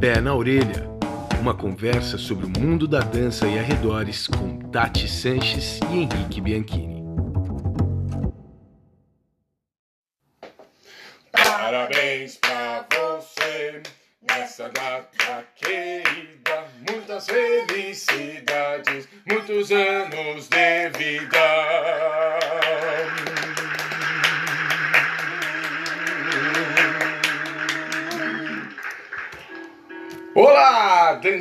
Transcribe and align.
Pé 0.00 0.18
na 0.18 0.34
Orelha, 0.34 0.88
uma 1.42 1.52
conversa 1.52 2.16
sobre 2.16 2.46
o 2.46 2.48
mundo 2.58 2.88
da 2.88 3.00
dança 3.00 3.46
e 3.46 3.58
arredores 3.58 4.26
com 4.26 4.56
Tati 4.70 5.06
Sanches 5.06 5.78
e 5.92 5.98
Henrique 5.98 6.40
Bianchini. 6.40 6.99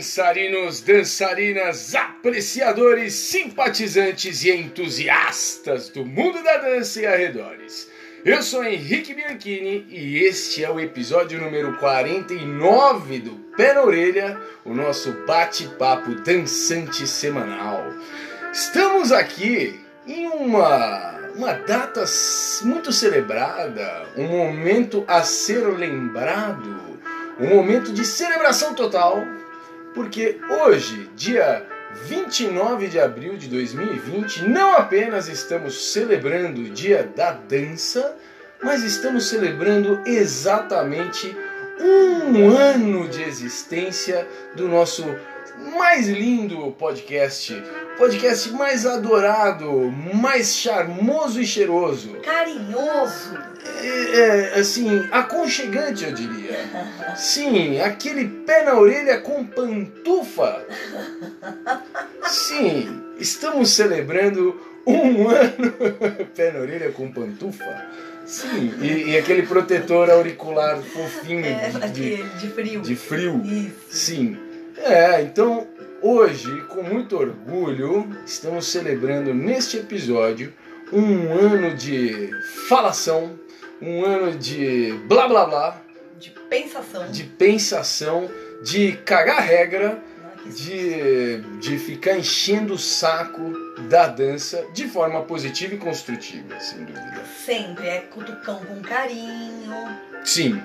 Dançarinos, 0.09 0.81
dançarinas, 0.81 1.93
apreciadores, 1.93 3.13
simpatizantes 3.13 4.43
e 4.43 4.49
entusiastas 4.49 5.89
do 5.89 6.03
mundo 6.03 6.41
da 6.41 6.57
dança 6.57 7.01
e 7.01 7.05
arredores. 7.05 7.87
Eu 8.25 8.41
sou 8.41 8.63
Henrique 8.63 9.13
Bianchini 9.13 9.85
e 9.87 10.23
este 10.23 10.65
é 10.65 10.71
o 10.71 10.79
episódio 10.79 11.39
número 11.39 11.77
49 11.77 13.19
do 13.19 13.35
Pé 13.55 13.75
na 13.75 13.83
Orelha, 13.83 14.41
o 14.65 14.73
nosso 14.73 15.11
bate-papo 15.27 16.15
dançante 16.15 17.05
semanal. 17.05 17.93
Estamos 18.51 19.11
aqui 19.11 19.79
em 20.07 20.27
uma, 20.27 21.19
uma 21.35 21.53
data 21.53 22.03
muito 22.63 22.91
celebrada, 22.91 24.07
um 24.17 24.27
momento 24.27 25.05
a 25.07 25.21
ser 25.21 25.67
lembrado, 25.67 26.99
um 27.39 27.47
momento 27.55 27.93
de 27.93 28.03
celebração 28.03 28.73
total, 28.73 29.23
porque 29.99 30.39
hoje, 30.63 31.09
dia 31.13 31.67
29 32.05 32.87
de 32.87 32.97
abril 32.97 33.35
de 33.35 33.49
2020, 33.49 34.47
não 34.47 34.71
apenas 34.71 35.27
estamos 35.27 35.91
celebrando 35.91 36.61
o 36.61 36.69
Dia 36.69 37.03
da 37.03 37.33
Dança, 37.33 38.15
mas 38.63 38.81
estamos 38.81 39.27
celebrando 39.27 39.99
exatamente 40.05 41.35
um 41.81 42.55
ano 42.55 43.09
de 43.09 43.23
existência 43.23 44.25
do 44.55 44.69
nosso 44.69 45.03
mais 45.77 46.07
lindo 46.07 46.71
podcast, 46.77 47.61
podcast 47.97 48.49
mais 48.51 48.85
adorado, 48.85 49.91
mais 50.13 50.55
charmoso 50.55 51.41
e 51.41 51.45
cheiroso, 51.45 52.15
Carinhoso. 52.23 53.37
é, 53.83 54.19
é, 54.55 54.59
assim, 54.59 54.87
aconchegante 55.11 56.05
eu 56.05 56.13
diria. 56.13 56.59
Sim, 57.15 57.79
aquele 57.81 58.25
pé 58.45 58.63
na 58.63 58.75
orelha 58.79 59.19
com 59.19 59.43
pantufa. 59.45 60.65
Sim, 62.27 63.01
estamos 63.17 63.71
celebrando 63.71 64.59
um 64.85 65.27
ano 65.29 65.73
pé 66.35 66.51
na 66.51 66.59
orelha 66.59 66.91
com 66.91 67.11
pantufa. 67.11 67.85
Sim, 68.25 68.73
e, 68.79 69.09
e 69.11 69.17
aquele 69.17 69.41
protetor 69.43 70.07
auricular 70.11 70.79
fofinho 70.81 71.43
É, 71.43 71.69
de, 71.69 71.77
aquele 71.77 72.23
de 72.39 72.47
frio. 72.49 72.81
de 72.81 72.95
frio. 72.95 73.41
Isso. 73.43 73.73
Sim. 73.89 74.37
É, 74.83 75.21
então 75.21 75.67
hoje, 76.01 76.61
com 76.69 76.81
muito 76.81 77.17
orgulho, 77.17 78.09
estamos 78.25 78.67
celebrando 78.67 79.33
neste 79.33 79.77
episódio 79.77 80.53
um 80.91 81.33
ano 81.33 81.75
de 81.75 82.29
falação, 82.67 83.37
um 83.81 84.03
ano 84.05 84.37
de 84.37 84.93
blá 85.07 85.27
blá 85.27 85.45
blá, 85.45 85.81
De 86.19 86.29
pensação. 86.49 87.11
de 87.11 87.23
pensação, 87.23 88.29
de 88.63 88.93
cagar 89.05 89.41
regra, 89.41 90.01
de, 90.45 91.41
de 91.59 91.77
ficar 91.77 92.17
enchendo 92.17 92.73
o 92.73 92.77
saco 92.77 93.53
da 93.89 94.07
dança 94.07 94.65
de 94.73 94.87
forma 94.87 95.21
positiva 95.23 95.75
e 95.75 95.77
construtiva, 95.77 96.59
sem 96.59 96.79
dúvida. 96.85 97.21
Sempre 97.45 97.87
é 97.87 97.99
cutucão 97.99 98.59
com 98.65 98.81
carinho. 98.81 99.73
Sim. 100.23 100.61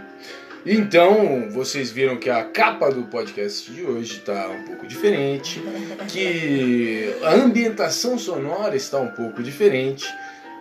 Então, 0.66 1.50
vocês 1.50 1.90
viram 1.90 2.16
que 2.16 2.30
a 2.30 2.42
capa 2.42 2.90
do 2.90 3.02
podcast 3.02 3.70
de 3.70 3.82
hoje 3.82 4.18
está 4.18 4.48
um 4.48 4.62
pouco 4.64 4.86
diferente, 4.86 5.62
que 6.08 7.14
a 7.22 7.34
ambientação 7.34 8.18
sonora 8.18 8.74
está 8.74 8.98
um 8.98 9.08
pouco 9.08 9.42
diferente. 9.42 10.06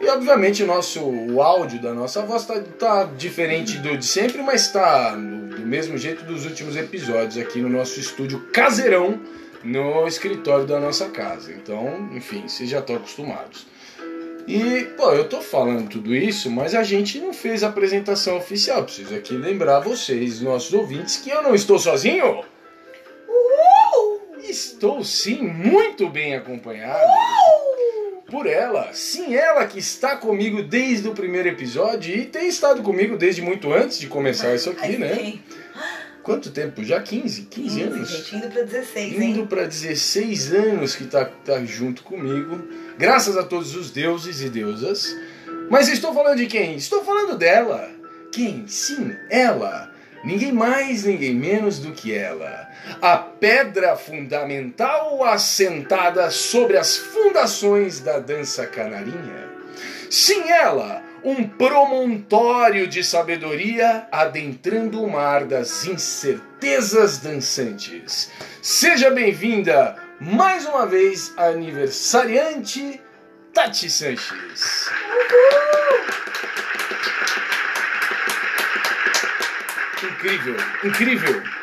E 0.02 0.08
obviamente 0.09 0.62
o 0.62 0.68
nosso 0.68 1.00
o 1.02 1.41
áudio 1.41 1.81
da 1.81 1.94
nossa 1.94 2.22
voz 2.24 2.41
está 2.41 2.59
tá 2.78 3.03
diferente 3.18 3.78
do 3.78 3.97
de 3.97 4.06
sempre, 4.06 4.41
mas 4.41 4.64
está 4.64 5.16
do 5.16 5.66
mesmo 5.66 5.97
jeito 5.97 6.25
dos 6.25 6.46
últimos 6.46 6.75
episódios 6.75 7.38
aqui 7.38 7.62
no 7.62 7.70
nosso 7.70 7.97
estúdio 7.97 8.41
caseirão 8.52 9.22
no 9.64 10.06
escritório 10.06 10.66
da 10.66 10.81
nossa 10.81 11.08
casa. 11.09 11.53
Então, 11.53 12.09
enfim, 12.14 12.46
vocês 12.46 12.70
já 12.70 12.80
estão 12.80 12.97
acostumados. 12.97 13.66
E, 14.48 14.84
pô, 14.98 15.12
eu 15.12 15.28
tô 15.30 15.42
falando 15.42 15.90
tudo 15.90 16.14
isso, 16.14 16.52
mas 16.52 16.76
a 16.76 16.84
gente 16.84 17.20
não 17.20 17.34
fez 17.34 17.64
a 17.64 17.70
apresentação 17.70 18.38
oficial. 18.38 18.84
Preciso 18.84 19.16
aqui 19.16 19.34
lembrar 19.36 19.80
vocês, 19.80 20.42
nossos 20.42 20.74
ouvintes, 20.74 21.18
que 21.18 21.30
eu 21.30 21.42
não 21.42 21.56
estou 21.56 21.80
sozinho. 21.80 22.44
Estou 24.44 25.03
sim 25.03 25.42
muito 25.42 26.09
bem 26.09 26.36
acompanhado 26.36 27.09
por 28.30 28.46
ela. 28.46 28.92
Sim, 28.94 29.36
ela 29.36 29.66
que 29.66 29.80
está 29.80 30.16
comigo 30.18 30.62
desde 30.62 31.08
o 31.08 31.14
primeiro 31.14 31.48
episódio 31.48 32.14
e 32.16 32.26
tem 32.26 32.48
estado 32.48 32.84
comigo 32.84 33.16
desde 33.16 33.42
muito 33.42 33.72
antes 33.72 33.98
de 33.98 34.08
começar 34.08 34.53
isso 34.53 34.70
aqui, 34.72 34.98
né? 34.98 35.40
Quanto 36.23 36.51
tempo? 36.51 36.84
Já 36.84 37.01
15? 37.01 37.44
15 37.44 37.81
anos? 37.81 38.09
gente, 38.09 38.35
indo 38.38 38.50
pra 38.50 38.63
16, 38.63 39.13
Indo 39.13 39.39
hein? 39.41 39.45
para 39.45 39.66
16 39.66 40.53
anos 40.53 40.95
que 40.95 41.03
tá, 41.06 41.25
tá 41.25 41.63
junto 41.66 42.01
comigo, 42.03 42.66
graças 42.97 43.35
a 43.38 43.44
todos 43.44 43.75
os 43.75 43.91
deuses 43.91 44.41
e 44.41 44.50
deusas. 44.50 45.16
Mas 45.69 45.89
estou 45.89 46.13
falando 46.13 46.38
de 46.38 46.47
quem? 46.47 46.75
Estou 46.75 47.03
falando 47.03 47.38
dela. 47.38 47.89
Quem? 48.31 48.66
Sim, 48.67 49.13
ela. 49.29 49.91
Ninguém 50.23 50.53
mais, 50.53 51.03
ninguém 51.03 51.35
menos 51.35 51.79
do 51.79 51.91
que 51.91 52.13
ela. 52.13 52.69
A 53.01 53.17
pedra 53.17 53.97
fundamental 53.97 55.22
assentada 55.25 56.31
sobre 56.31 56.78
as 56.78 56.95
fundações 56.95 58.00
da 58.00 58.19
dança 58.19 58.66
canarinha. 58.66 59.51
Sim, 60.09 60.50
ela, 60.50 61.03
um 61.23 61.47
promontório 61.47 62.85
de 62.85 63.03
sabedoria 63.03 64.07
adentrando 64.11 65.01
o 65.01 65.09
mar 65.09 65.45
das 65.45 65.85
incertezas 65.85 67.17
dançantes. 67.19 68.29
Seja 68.61 69.09
bem-vinda 69.09 69.95
mais 70.19 70.66
uma 70.66 70.85
vez 70.85 71.34
a 71.38 71.45
aniversariante 71.45 73.01
Tati 73.53 73.89
Sanches. 73.89 74.89
Incrível, 80.03 80.55
incrível. 80.84 81.62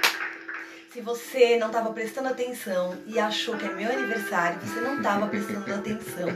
Você 1.02 1.56
não 1.56 1.70
tava 1.70 1.92
prestando 1.92 2.28
atenção 2.28 2.96
e 3.06 3.18
achou 3.18 3.56
que 3.56 3.64
é 3.64 3.72
meu 3.72 3.90
aniversário, 3.90 4.60
você 4.60 4.80
não 4.80 5.02
tava 5.02 5.26
prestando 5.28 5.72
atenção. 5.72 6.28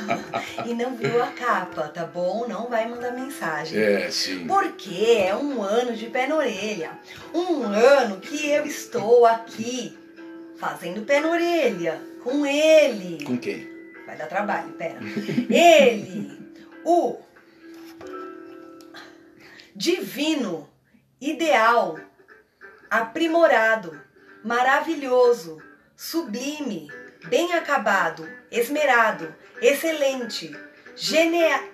e 0.66 0.74
não 0.74 0.96
viu 0.96 1.22
a 1.22 1.28
capa, 1.28 1.88
tá 1.88 2.04
bom? 2.04 2.46
Não 2.48 2.68
vai 2.68 2.88
mandar 2.88 3.12
mensagem. 3.12 3.78
É, 3.78 4.10
sim. 4.10 4.46
Porque 4.46 5.16
é 5.26 5.34
um 5.34 5.62
ano 5.62 5.94
de 5.94 6.06
pé 6.06 6.26
na 6.26 6.36
orelha. 6.36 6.98
Um 7.32 7.62
ano 7.64 8.20
que 8.20 8.50
eu 8.50 8.66
estou 8.66 9.26
aqui 9.26 9.96
fazendo 10.56 11.06
pé 11.06 11.20
na 11.20 11.30
orelha 11.30 12.00
com 12.22 12.44
ele. 12.44 13.24
Com 13.24 13.38
quem? 13.38 13.68
Vai 14.06 14.16
dar 14.16 14.26
trabalho, 14.26 14.72
pera. 14.72 14.98
Ele, 15.48 16.38
o 16.84 17.18
divino, 19.74 20.68
ideal, 21.20 21.98
aprimorado, 22.90 23.99
maravilhoso, 24.44 25.58
sublime, 25.96 26.90
bem 27.26 27.52
acabado, 27.52 28.28
esmerado, 28.50 29.34
excelente, 29.60 30.56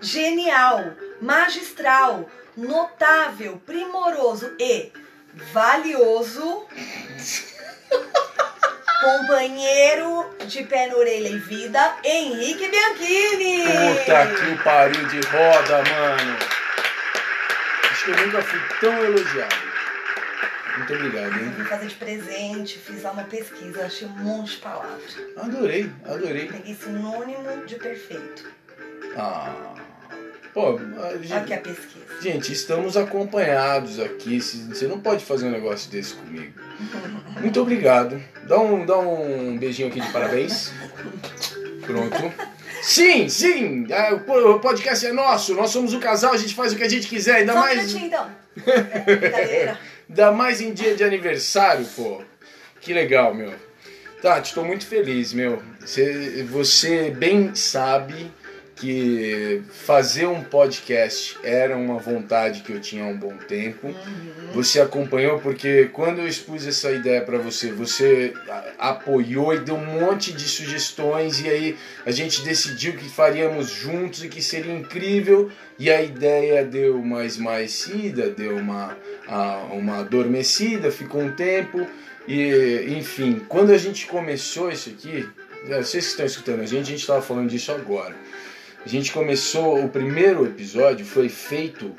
genial, 0.01 0.95
magistral, 1.21 2.29
notável, 2.57 3.61
primoroso 3.65 4.55
e 4.59 4.93
valioso. 5.53 6.67
Companheiro 8.99 10.35
de 10.47 10.65
pé 10.65 10.87
na 10.87 10.97
orelha 10.97 11.29
e 11.29 11.39
vida, 11.39 11.97
Henrique 12.03 12.67
Bianchini. 12.67 13.63
Puta 13.63 14.27
que 14.35 14.51
o 14.53 14.65
pariu 14.65 15.07
de 15.07 15.21
roda, 15.21 15.85
mano. 15.85 16.39
Acho 17.91 18.05
que 18.05 18.11
eu 18.11 18.27
nunca 18.27 18.43
fui 18.43 18.61
tão 18.81 19.05
elogiado. 19.05 19.66
Muito 20.77 20.93
obrigado, 20.95 21.33
Eu 21.37 21.45
hein? 21.47 21.53
vim 21.57 21.65
fazer 21.65 21.87
de 21.87 21.95
presente, 21.95 22.79
fiz 22.79 23.03
lá 23.03 23.13
uma 23.13 23.25
pesquisa, 23.25 23.85
achei 23.85 24.07
um 24.09 24.11
monte 24.13 24.53
de 24.53 24.57
palavras. 24.59 25.17
Adorei, 25.37 25.91
adorei. 26.05 26.47
Peguei 26.49 26.75
sinônimo 26.75 27.67
de 27.67 27.75
perfeito. 27.77 28.45
Ah, 29.17 29.75
Pô, 30.53 30.79
a 30.99 31.09
Aqui 31.11 31.27
gente, 31.29 31.53
a 31.53 31.59
pesquisa. 31.59 32.21
gente, 32.23 32.51
estamos 32.53 32.97
acompanhados 32.97 34.01
aqui. 34.01 34.41
Você 34.41 34.87
não 34.87 34.99
pode 35.01 35.23
fazer 35.23 35.47
um 35.47 35.51
negócio 35.51 35.91
desse 35.91 36.15
comigo. 36.15 36.53
Muito 37.41 37.61
obrigado. 37.61 38.23
Dá 38.45 38.59
um, 38.59 38.87
dá 38.87 38.99
um 38.99 39.59
beijinho 39.59 39.89
aqui 39.89 40.01
de 40.01 40.11
parabéns. 40.11 40.73
Pronto. 41.85 42.33
Sim, 42.83 43.29
sim! 43.29 43.87
ah, 43.93 44.15
O 44.15 44.59
podcast 44.61 45.05
é 45.07 45.13
nosso, 45.13 45.55
nós 45.55 45.71
somos 45.71 45.93
o 45.93 45.99
casal, 46.01 46.33
a 46.33 46.37
gente 46.39 46.55
faz 46.55 46.73
o 46.73 46.77
que 46.77 46.85
a 46.85 46.89
gente 46.89 47.07
quiser, 47.09 47.37
ainda 47.37 47.53
Só 47.53 47.59
um 47.59 47.63
mais. 47.63 47.79
minutinho 47.79 48.07
então. 48.07 48.31
É, 48.67 48.81
brincadeira. 49.17 49.79
Ainda 50.09 50.31
mais 50.33 50.61
em 50.61 50.73
dia 50.73 50.95
de 50.95 51.03
aniversário, 51.03 51.87
pô. 51.97 52.23
Que 52.81 52.93
legal, 52.93 53.35
meu. 53.35 53.53
Tati, 54.23 54.55
tô 54.55 54.65
muito 54.65 54.87
feliz, 54.87 55.33
meu. 55.33 55.63
Você, 55.81 56.43
você 56.45 57.11
bem 57.11 57.55
sabe 57.55 58.31
que 58.77 59.63
fazer 59.71 60.27
um 60.27 60.45
podcast 60.45 61.39
era 61.43 61.75
uma 61.77 61.99
vontade 61.99 62.61
que 62.61 62.73
eu 62.73 62.79
tinha 62.79 63.05
há 63.05 63.07
um 63.07 63.17
bom 63.17 63.35
tempo. 63.49 63.93
Você 64.53 64.79
acompanhou 64.79 65.41
porque 65.41 65.87
quando 65.87 66.19
eu 66.19 66.29
expus 66.29 66.67
essa 66.67 66.93
ideia 66.93 67.23
pra 67.23 67.39
você, 67.39 67.73
você 67.73 68.35
apoiou 68.79 69.55
e 69.55 69.61
deu 69.61 69.77
um 69.77 70.01
monte 70.01 70.31
de 70.33 70.45
sugestões 70.45 71.41
e 71.41 71.49
aí 71.49 71.77
a 72.05 72.11
gente 72.11 72.43
decidiu 72.43 72.93
que 72.93 73.09
faríamos 73.09 73.71
juntos 73.71 74.23
e 74.23 74.29
que 74.29 74.43
seria 74.43 74.75
incrível. 74.75 75.51
E 75.79 75.91
a 75.91 76.03
ideia 76.03 76.65
deu 76.65 76.99
uma 77.01 77.25
esmaecida, 77.25 78.31
deu 78.31 78.57
uma, 78.57 78.97
uma 79.73 80.01
adormecida, 80.01 80.91
ficou 80.91 81.23
um 81.23 81.33
tempo. 81.33 81.87
E, 82.29 82.95
enfim, 82.99 83.43
quando 83.49 83.73
a 83.73 83.79
gente 83.79 84.07
começou 84.07 84.71
isso 84.71 84.91
aqui, 84.91 85.27
é, 85.69 85.83
vocês 85.83 86.05
que 86.05 86.11
estão 86.11 86.27
escutando 86.27 86.61
a 86.61 86.67
gente, 86.67 86.83
a 86.83 86.91
gente 86.91 87.01
estava 87.01 87.23
falando 87.23 87.49
disso 87.49 87.73
agora. 87.73 88.15
A 88.87 88.89
gente 88.89 89.11
começou, 89.11 89.85
o 89.85 89.89
primeiro 89.89 90.47
episódio 90.47 91.05
foi 91.05 91.29
feito 91.29 91.93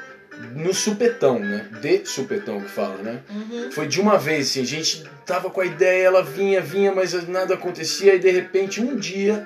no 0.56 0.74
supetão, 0.74 1.38
né? 1.38 1.68
De 1.82 2.06
supetão 2.06 2.62
que 2.62 2.70
fala, 2.70 2.96
né? 3.04 3.20
Uhum. 3.30 3.70
Foi 3.74 3.90
de 3.90 4.00
uma 4.00 4.18
vez, 4.18 4.52
assim, 4.52 4.62
a 4.62 4.66
gente 4.66 5.04
tava 5.26 5.50
com 5.50 5.60
a 5.60 5.66
ideia, 5.66 6.06
ela 6.06 6.24
vinha, 6.24 6.62
vinha, 6.62 6.96
mas 6.96 7.12
nada 7.28 7.56
acontecia, 7.56 8.16
e 8.16 8.20
de 8.20 8.32
repente, 8.32 8.80
um 8.80 8.96
dia, 8.96 9.46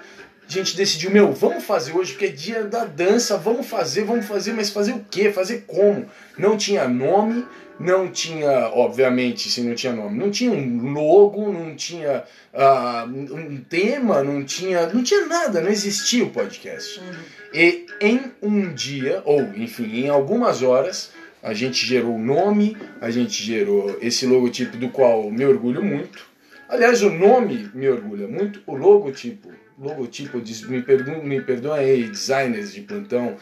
a 0.51 0.63
gente 0.63 0.75
decidiu, 0.75 1.09
meu, 1.11 1.31
vamos 1.31 1.63
fazer 1.63 1.93
hoje, 1.93 2.11
porque 2.11 2.25
é 2.25 2.29
dia 2.29 2.63
da 2.65 2.83
dança, 2.83 3.37
vamos 3.37 3.67
fazer, 3.67 4.03
vamos 4.03 4.25
fazer, 4.25 4.51
mas 4.51 4.69
fazer 4.69 4.91
o 4.91 5.05
quê? 5.09 5.31
Fazer 5.31 5.63
como? 5.65 6.05
Não 6.37 6.57
tinha 6.57 6.87
nome, 6.89 7.45
não 7.79 8.11
tinha, 8.11 8.69
obviamente, 8.73 9.49
se 9.49 9.61
não 9.61 9.73
tinha 9.73 9.93
nome, 9.93 10.19
não 10.19 10.29
tinha 10.29 10.51
um 10.51 10.91
logo, 10.91 11.51
não 11.51 11.73
tinha 11.73 12.23
ah, 12.53 13.07
um 13.09 13.57
tema, 13.61 14.21
não 14.23 14.43
tinha, 14.43 14.87
não 14.87 15.01
tinha 15.01 15.25
nada, 15.25 15.61
não 15.61 15.69
existia 15.69 16.25
o 16.25 16.29
podcast. 16.31 16.99
Uhum. 16.99 17.13
E 17.53 17.85
em 18.01 18.21
um 18.41 18.73
dia, 18.73 19.21
ou 19.25 19.41
enfim, 19.55 20.05
em 20.05 20.09
algumas 20.09 20.61
horas, 20.61 21.11
a 21.41 21.53
gente 21.53 21.85
gerou 21.85 22.15
o 22.15 22.21
nome, 22.21 22.77
a 22.99 23.09
gente 23.09 23.41
gerou 23.41 23.97
esse 24.01 24.25
logotipo 24.25 24.75
do 24.75 24.89
qual 24.89 25.31
me 25.31 25.45
orgulho 25.45 25.83
muito. 25.83 26.29
Aliás, 26.69 27.01
o 27.01 27.09
nome 27.09 27.69
me 27.73 27.89
orgulha 27.89 28.27
muito, 28.27 28.61
o 28.67 28.75
logotipo. 28.75 29.60
Logotipo, 29.81 30.37
me, 30.67 30.81
pergun 30.83 31.23
me 31.23 31.41
perdoem 31.41 31.79
aí, 31.89 32.03
designers 32.07 32.71
de 32.73 32.81
plantão. 32.81 33.35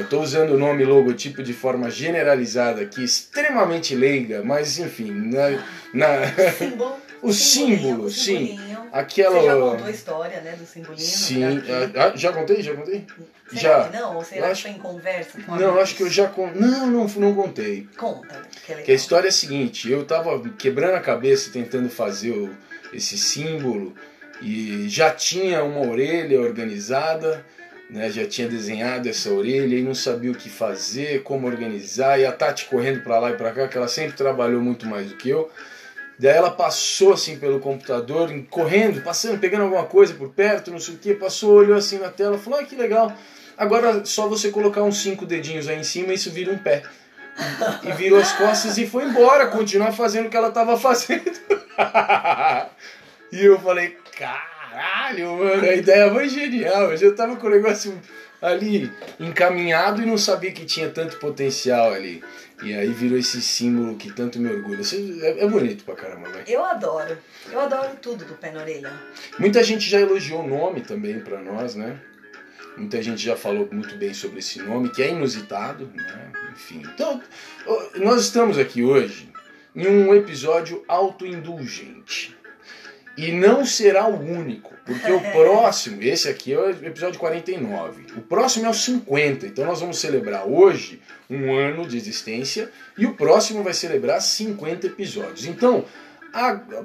Estou 0.00 0.22
usando 0.22 0.54
o 0.54 0.58
nome 0.58 0.84
logotipo 0.86 1.42
de 1.42 1.52
forma 1.52 1.90
generalizada 1.90 2.80
aqui, 2.80 3.04
extremamente 3.04 3.94
leiga, 3.94 4.42
mas 4.42 4.78
enfim, 4.78 5.10
na, 5.12 5.50
na- 5.92 6.52
Símbolo. 6.52 6.96
o 7.22 7.32
símbolo, 7.32 8.10
sim. 8.10 8.58
Aquela. 8.90 9.38
Você 9.38 9.46
já 9.46 9.54
contou 9.54 9.86
a 9.86 9.90
história, 9.90 10.40
né, 10.40 10.52
do 10.58 10.64
simbolinho? 10.64 10.98
Sim, 11.06 11.44
ah, 11.44 12.06
ah, 12.06 12.16
já 12.16 12.32
contei? 12.32 12.62
Já 12.62 12.74
contei? 12.74 13.04
Será 13.48 13.60
já. 13.60 13.88
que 13.88 13.96
não? 13.98 14.16
Ou 14.16 14.24
será 14.24 14.40
Eu 14.40 14.44
que 14.46 14.50
acho- 14.52 14.62
foi 14.62 14.70
em 14.70 14.78
conversa 14.78 15.40
com 15.42 15.56
Não, 15.56 15.78
acho 15.78 15.94
que 15.94 16.02
eu 16.04 16.10
já 16.10 16.26
con... 16.28 16.50
Não, 16.54 16.86
não, 16.86 17.06
não 17.06 17.34
contei. 17.34 17.86
Conta, 17.98 18.40
que 18.64 18.72
é. 18.72 18.76
Que 18.76 18.92
a 18.92 18.94
história 18.94 19.28
é 19.28 19.28
a 19.28 19.32
seguinte, 19.32 19.90
eu 19.90 20.04
tava 20.06 20.40
quebrando 20.58 20.94
a 20.94 21.00
cabeça 21.00 21.50
tentando 21.52 21.90
fazer 21.90 22.30
o- 22.30 22.50
esse 22.94 23.18
símbolo 23.18 23.94
e 24.42 24.88
já 24.88 25.10
tinha 25.10 25.64
uma 25.64 25.80
orelha 25.80 26.40
organizada, 26.40 27.44
né? 27.90 28.10
Já 28.10 28.26
tinha 28.26 28.48
desenhado 28.48 29.08
essa 29.08 29.30
orelha 29.30 29.76
e 29.76 29.82
não 29.82 29.94
sabia 29.94 30.30
o 30.30 30.34
que 30.34 30.48
fazer, 30.48 31.22
como 31.22 31.46
organizar, 31.46 32.18
e 32.18 32.26
a 32.26 32.32
Tati 32.32 32.66
correndo 32.66 33.02
pra 33.02 33.18
lá 33.18 33.30
e 33.30 33.36
pra 33.36 33.52
cá, 33.52 33.68
que 33.68 33.76
ela 33.76 33.88
sempre 33.88 34.16
trabalhou 34.16 34.60
muito 34.60 34.86
mais 34.86 35.08
do 35.08 35.16
que 35.16 35.28
eu. 35.28 35.50
Daí 36.18 36.34
ela 36.34 36.50
passou 36.50 37.12
assim 37.12 37.38
pelo 37.38 37.60
computador, 37.60 38.30
correndo, 38.48 39.02
passando, 39.02 39.38
pegando 39.38 39.64
alguma 39.64 39.84
coisa 39.84 40.14
por 40.14 40.30
perto, 40.30 40.70
não 40.70 40.80
sei 40.80 40.94
o 40.94 40.98
que, 40.98 41.14
passou, 41.14 41.52
olhou 41.52 41.76
assim 41.76 41.98
na 41.98 42.08
tela, 42.08 42.38
falou: 42.38 42.58
"Ah, 42.58 42.64
que 42.64 42.74
legal. 42.74 43.12
Agora 43.56 44.04
só 44.04 44.26
você 44.26 44.50
colocar 44.50 44.82
uns 44.82 45.02
cinco 45.02 45.26
dedinhos 45.26 45.68
aí 45.68 45.78
em 45.78 45.84
cima 45.84 46.12
e 46.12 46.14
isso 46.14 46.30
vira 46.30 46.52
um 46.52 46.58
pé." 46.58 46.82
E 47.84 47.92
virou 47.92 48.18
as 48.18 48.32
costas 48.32 48.78
e 48.78 48.86
foi 48.86 49.04
embora, 49.04 49.48
continuar 49.48 49.92
fazendo 49.92 50.26
o 50.26 50.30
que 50.30 50.36
ela 50.36 50.50
tava 50.50 50.76
fazendo. 50.80 51.30
e 53.30 53.44
eu 53.44 53.60
falei, 53.60 53.98
caralho, 54.16 55.36
mano, 55.36 55.62
a 55.62 55.74
ideia 55.74 56.10
foi 56.10 56.28
genial. 56.28 56.90
Eu 56.90 56.96
já 56.96 57.12
tava 57.12 57.36
com 57.36 57.46
o 57.46 57.50
negócio 57.50 58.00
ali 58.40 58.90
encaminhado 59.20 60.02
e 60.02 60.06
não 60.06 60.18
sabia 60.18 60.52
que 60.52 60.64
tinha 60.64 60.88
tanto 60.90 61.18
potencial 61.18 61.92
ali. 61.92 62.22
E 62.62 62.74
aí 62.74 62.88
virou 62.88 63.18
esse 63.18 63.42
símbolo 63.42 63.96
que 63.96 64.10
tanto 64.10 64.38
me 64.38 64.50
orgulha. 64.50 64.80
É, 65.22 65.44
é 65.44 65.46
bonito 65.46 65.84
pra 65.84 65.94
caramba, 65.94 66.30
velho. 66.30 66.44
Eu 66.48 66.64
adoro. 66.64 67.18
Eu 67.50 67.60
adoro 67.60 67.96
tudo 68.00 68.24
do 68.24 68.34
pé 68.34 68.50
na 68.50 68.60
orelha. 68.60 68.92
Muita 69.38 69.62
gente 69.62 69.88
já 69.88 70.00
elogiou 70.00 70.42
o 70.42 70.48
nome 70.48 70.80
também 70.80 71.20
pra 71.20 71.40
nós, 71.42 71.74
né? 71.74 72.00
Muita 72.76 73.02
gente 73.02 73.22
já 73.22 73.36
falou 73.36 73.68
muito 73.70 73.96
bem 73.96 74.12
sobre 74.12 74.38
esse 74.38 74.60
nome, 74.60 74.90
que 74.90 75.02
é 75.02 75.10
inusitado, 75.10 75.90
né? 75.94 76.32
Enfim. 76.52 76.82
Então, 76.94 77.22
nós 77.96 78.22
estamos 78.22 78.58
aqui 78.58 78.82
hoje 78.82 79.30
em 79.74 79.86
um 79.86 80.14
episódio 80.14 80.82
autoindulgente. 80.88 82.35
E 83.16 83.32
não 83.32 83.64
será 83.64 84.06
o 84.06 84.20
único, 84.20 84.74
porque 84.84 85.10
o 85.10 85.20
próximo, 85.32 86.02
esse 86.02 86.28
aqui 86.28 86.52
é 86.52 86.58
o 86.58 86.70
episódio 86.70 87.18
49. 87.18 88.06
O 88.16 88.20
próximo 88.20 88.66
é 88.66 88.68
o 88.68 88.74
50, 88.74 89.46
então 89.46 89.64
nós 89.64 89.80
vamos 89.80 89.98
celebrar 89.98 90.46
hoje 90.46 91.00
um 91.28 91.54
ano 91.54 91.86
de 91.86 91.96
existência 91.96 92.70
e 92.96 93.06
o 93.06 93.14
próximo 93.14 93.62
vai 93.62 93.72
celebrar 93.72 94.20
50 94.20 94.86
episódios. 94.86 95.46
Então, 95.46 95.84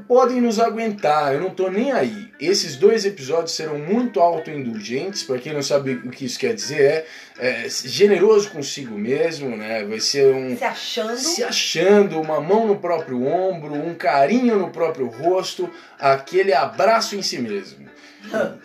podem 0.07 0.39
nos 0.39 0.59
aguentar, 0.59 1.33
eu 1.33 1.42
não 1.42 1.50
tô 1.50 1.69
nem 1.69 1.92
aí. 1.92 2.30
Esses 2.39 2.75
dois 2.75 3.06
episódios 3.06 3.51
serão 3.51 3.77
muito 3.77 4.19
autoindulgentes, 4.19 5.24
para 5.24 5.38
quem 5.39 5.53
não 5.53 5.62
sabe 5.62 5.93
o 6.05 6.10
que 6.10 6.25
isso 6.25 6.39
quer 6.39 6.53
dizer, 6.53 7.05
é, 7.38 7.65
é 7.65 7.70
generoso 7.70 8.50
consigo 8.51 8.98
mesmo, 8.98 9.55
né? 9.55 9.84
Vai 9.84 10.00
ser 10.00 10.34
um 10.34 10.58
Se 10.58 10.63
achando. 10.63 11.17
se 11.17 11.43
achando, 11.43 12.22
uma 12.22 12.39
mão 12.39 12.67
no 12.67 12.77
próprio 12.77 13.25
ombro, 13.25 13.74
um 13.74 13.93
carinho 13.93 14.58
no 14.58 14.70
próprio 14.70 15.08
rosto, 15.08 15.70
aquele 16.00 16.53
abraço 16.53 17.15
em 17.15 17.22
si 17.22 17.38
mesmo. 17.39 17.89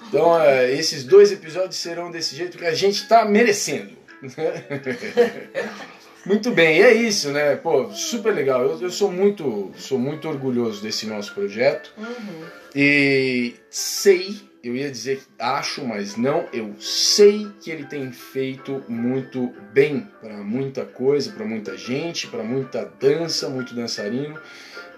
Então, 0.09 0.41
é, 0.41 0.73
esses 0.73 1.05
dois 1.05 1.33
episódios 1.33 1.77
serão 1.77 2.11
desse 2.11 2.37
jeito 2.37 2.59
que 2.59 2.67
a 2.67 2.75
gente 2.75 3.03
está 3.03 3.25
merecendo. 3.25 3.97
Muito 6.27 6.51
bem, 6.51 6.79
e 6.79 6.83
é 6.83 6.93
isso, 6.93 7.31
né? 7.31 7.55
Pô, 7.55 7.89
super 7.93 8.35
legal. 8.35 8.61
Eu, 8.63 8.81
eu 8.83 8.91
sou 8.91 9.13
muito, 9.13 9.71
sou 9.77 9.97
muito 9.97 10.29
orgulhoso 10.29 10.83
desse 10.83 11.07
nosso 11.07 11.33
projeto. 11.33 11.93
Uhum. 11.97 12.45
E 12.75 13.55
sei, 13.71 14.37
eu 14.63 14.75
ia 14.75 14.91
dizer 14.91 15.23
acho, 15.39 15.87
mas 15.87 16.17
não, 16.17 16.45
eu 16.53 16.75
sei 16.81 17.47
que 17.61 17.71
ele 17.71 17.85
tem 17.85 18.11
feito 18.11 18.83
muito 18.89 19.55
bem 19.73 20.09
para 20.21 20.39
muita 20.39 20.85
coisa, 20.85 21.31
para 21.31 21.45
muita 21.45 21.77
gente, 21.77 22.27
para 22.27 22.43
muita 22.43 22.85
dança, 22.99 23.49
muito 23.49 23.73
dançarino. 23.73 24.37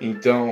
Então, 0.00 0.49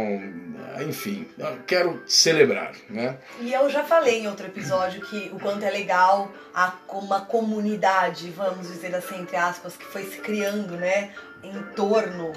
enfim, 0.87 1.29
quero 1.67 2.03
celebrar, 2.07 2.73
né? 2.91 3.19
E 3.41 3.53
eu 3.53 3.69
já 3.71 3.85
falei 3.85 4.21
em 4.21 4.29
outro 4.29 4.47
episódio 4.47 5.01
que 5.03 5.31
o 5.33 5.39
quanto 5.39 5.65
é 5.65 5.71
legal 5.71 6.31
a, 6.55 6.75
uma 6.89 7.21
comunidade, 7.21 8.31
vamos 8.31 8.69
dizer 8.69 8.95
assim, 8.95 9.21
entre 9.21 9.37
aspas, 9.37 9.77
que 9.77 9.85
foi 9.85 10.05
se 10.05 10.19
criando, 10.19 10.77
né? 10.77 11.13
Em 11.55 11.63
torno 11.75 12.33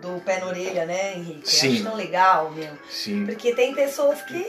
do 0.00 0.20
pé 0.20 0.38
na 0.40 0.46
orelha, 0.46 0.86
né, 0.86 1.16
Henrique? 1.16 1.48
Sim. 1.48 1.74
Acho 1.74 1.84
tão 1.84 1.96
legal, 1.96 2.50
meu. 2.50 2.72
Sim. 2.88 3.24
Porque 3.26 3.54
tem 3.54 3.74
pessoas 3.74 4.22
que 4.22 4.44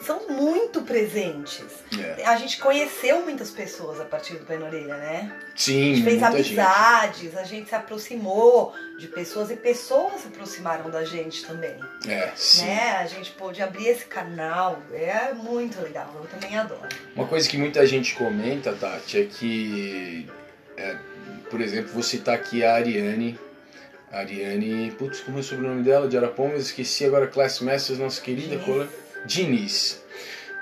são 0.00 0.28
muito 0.28 0.82
presentes. 0.82 1.64
É. 1.98 2.24
A 2.24 2.36
gente 2.36 2.58
conheceu 2.58 3.22
muitas 3.22 3.50
pessoas 3.50 4.00
a 4.00 4.04
partir 4.04 4.34
do 4.34 4.44
pé 4.46 4.56
na 4.56 4.66
orelha, 4.66 4.96
né? 4.96 5.32
A 5.32 5.56
Sim, 5.56 5.94
gente 5.94 6.04
fez 6.04 6.20
muita 6.20 6.42
gente. 6.42 6.58
amizades, 6.60 7.36
a 7.36 7.44
gente 7.44 7.68
se 7.68 7.74
aproximou 7.74 8.74
de 8.98 9.08
pessoas 9.08 9.50
e 9.50 9.56
pessoas 9.56 10.20
se 10.22 10.28
aproximaram 10.28 10.90
da 10.90 11.04
gente 11.04 11.44
também. 11.44 11.74
É, 12.06 12.32
sim. 12.34 12.66
Né? 12.66 12.96
A 12.98 13.06
gente 13.06 13.30
pôde 13.32 13.62
abrir 13.62 13.88
esse 13.88 14.04
canal. 14.06 14.82
É 14.92 15.32
muito 15.32 15.80
legal. 15.80 16.10
Eu 16.14 16.26
também 16.28 16.56
adoro. 16.58 16.88
Uma 17.14 17.26
coisa 17.26 17.48
que 17.48 17.58
muita 17.58 17.86
gente 17.86 18.14
comenta, 18.14 18.72
Tati, 18.72 19.20
é 19.20 19.24
que, 19.24 20.28
é, 20.76 20.96
por 21.50 21.60
exemplo, 21.60 21.92
vou 21.92 22.02
citar 22.02 22.34
aqui 22.34 22.64
a 22.64 22.74
Ariane. 22.74 23.38
Ariane, 24.12 24.92
putz, 24.98 25.20
como 25.20 25.38
é 25.38 25.40
o 25.40 25.42
sobrenome 25.42 25.82
dela? 25.82 26.08
De 26.08 26.16
Arapongas, 26.16 26.62
esqueci 26.66 27.04
agora, 27.04 27.26
Class 27.26 27.60
Masters, 27.60 27.98
nossa 27.98 28.20
querida 28.20 28.56
colega. 28.58 28.88
Diniz. 29.26 30.02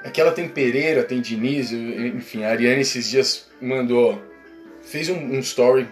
Aqui 0.02 0.20
ela 0.20 0.32
tem 0.32 0.48
Pereira, 0.48 1.02
tem 1.02 1.20
Diniz, 1.20 1.70
enfim, 1.72 2.44
a 2.44 2.50
Ariane 2.50 2.80
esses 2.82 3.08
dias 3.08 3.46
mandou 3.60 4.20
fez 4.82 5.08
um, 5.08 5.16
um 5.16 5.38
story 5.40 5.88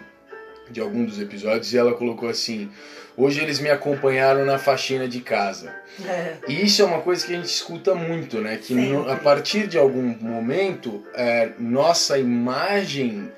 de 0.70 0.80
algum 0.80 1.04
dos 1.04 1.20
episódios 1.20 1.72
e 1.72 1.78
ela 1.78 1.94
colocou 1.94 2.28
assim: 2.28 2.70
Hoje 3.16 3.40
eles 3.40 3.58
me 3.60 3.70
acompanharam 3.70 4.44
na 4.44 4.58
faxina 4.58 5.06
de 5.08 5.20
casa. 5.20 5.74
É. 6.06 6.36
E 6.48 6.64
isso 6.64 6.80
é 6.82 6.84
uma 6.86 7.00
coisa 7.00 7.24
que 7.26 7.32
a 7.32 7.36
gente 7.36 7.46
escuta 7.48 7.94
muito, 7.94 8.40
né? 8.40 8.56
Que 8.58 8.74
no- 8.74 9.10
a 9.10 9.16
partir 9.16 9.66
de 9.66 9.76
algum 9.78 10.02
momento, 10.20 11.04
é, 11.14 11.50
nossa 11.58 12.18
imagem, 12.18 13.30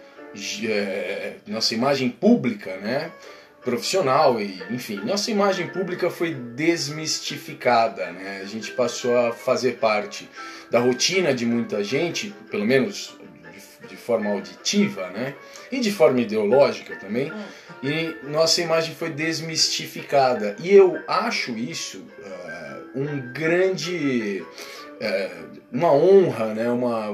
é, 0.68 1.35
nossa 1.47 1.75
imagem 1.75 2.09
pública, 2.09 2.76
né? 2.78 3.11
Profissional 3.64 4.40
e, 4.40 4.62
enfim, 4.71 4.97
nossa 4.97 5.30
imagem 5.30 5.68
pública 5.68 6.11
foi 6.11 6.35
desmistificada, 6.35 8.12
né? 8.12 8.40
A 8.42 8.44
gente 8.44 8.73
passou 8.73 9.16
a 9.16 9.33
fazer 9.33 9.78
parte 9.78 10.28
da 10.71 10.80
rotina 10.80 11.33
de 11.33 11.47
muita 11.47 11.83
gente, 11.83 12.35
pelo 12.50 12.66
menos 12.66 13.16
de, 13.88 13.97
forma 13.97 14.30
auditiva, 14.30 15.09
né? 15.11 15.35
E 15.71 15.80
de 15.80 15.90
forma 15.90 16.21
ideológica 16.21 16.97
também. 16.97 17.33
E 17.83 18.16
nossa 18.28 18.61
imagem 18.61 18.94
foi 18.94 19.11
desmistificada. 19.11 20.56
E 20.59 20.71
eu 20.73 21.02
acho 21.06 21.52
isso 21.52 22.04
eh, 22.23 22.80
um 22.94 23.33
grande. 23.33 24.44
Eh, 25.00 25.30
uma 25.72 25.92
honra, 25.92 26.54
né? 26.54 26.70
Uma, 26.70 27.08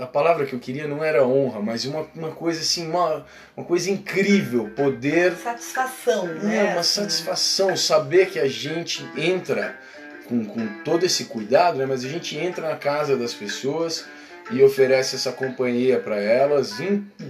a 0.00 0.06
palavra 0.06 0.44
que 0.44 0.54
eu 0.54 0.58
queria 0.58 0.88
não 0.88 1.04
era 1.04 1.26
honra, 1.26 1.60
mas 1.60 1.84
uma, 1.84 2.06
uma 2.14 2.30
coisa 2.32 2.60
assim, 2.60 2.88
uma, 2.88 3.24
uma 3.56 3.64
coisa 3.64 3.90
incrível 3.90 4.70
poder 4.70 5.34
Satisfação, 5.36 6.26
né? 6.26 6.56
é 6.56 6.72
uma 6.72 6.82
satisfação 6.82 7.76
saber 7.76 8.30
que 8.30 8.38
a 8.38 8.48
gente 8.48 9.08
entra 9.16 9.78
com, 10.28 10.44
com 10.44 10.66
todo 10.84 11.04
esse 11.04 11.26
cuidado, 11.26 11.78
né? 11.78 11.86
mas 11.86 12.04
a 12.04 12.08
gente 12.08 12.36
entra 12.36 12.68
na 12.68 12.76
casa 12.76 13.16
das 13.16 13.32
pessoas 13.32 14.04
e 14.52 14.62
oferece 14.62 15.16
essa 15.16 15.32
companhia 15.32 15.98
para 15.98 16.20
elas, 16.20 16.74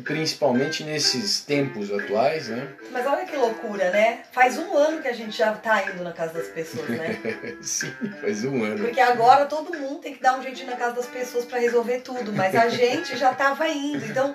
principalmente 0.04 0.82
nesses 0.84 1.40
tempos 1.40 1.92
atuais, 1.92 2.48
né? 2.48 2.68
Mas 2.90 3.06
olha 3.06 3.24
que 3.24 3.36
loucura, 3.36 3.90
né? 3.90 4.20
Faz 4.32 4.58
um 4.58 4.76
ano 4.76 5.00
que 5.00 5.08
a 5.08 5.12
gente 5.12 5.36
já 5.36 5.52
tá 5.52 5.82
indo 5.90 6.02
na 6.02 6.12
casa 6.12 6.34
das 6.34 6.48
pessoas, 6.48 6.88
né? 6.88 7.18
Sim, 7.62 7.92
faz 8.20 8.44
um 8.44 8.64
ano. 8.64 8.84
Porque 8.84 9.00
agora 9.00 9.46
todo 9.46 9.76
mundo 9.78 10.00
tem 10.00 10.14
que 10.14 10.22
dar 10.22 10.38
um 10.38 10.42
jeitinho 10.42 10.70
na 10.70 10.76
casa 10.76 10.96
das 10.96 11.06
pessoas 11.06 11.44
pra 11.44 11.58
resolver 11.58 12.00
tudo, 12.00 12.32
mas 12.32 12.54
a 12.54 12.68
gente 12.68 13.16
já 13.16 13.32
tava 13.32 13.68
indo, 13.68 14.04
então 14.04 14.34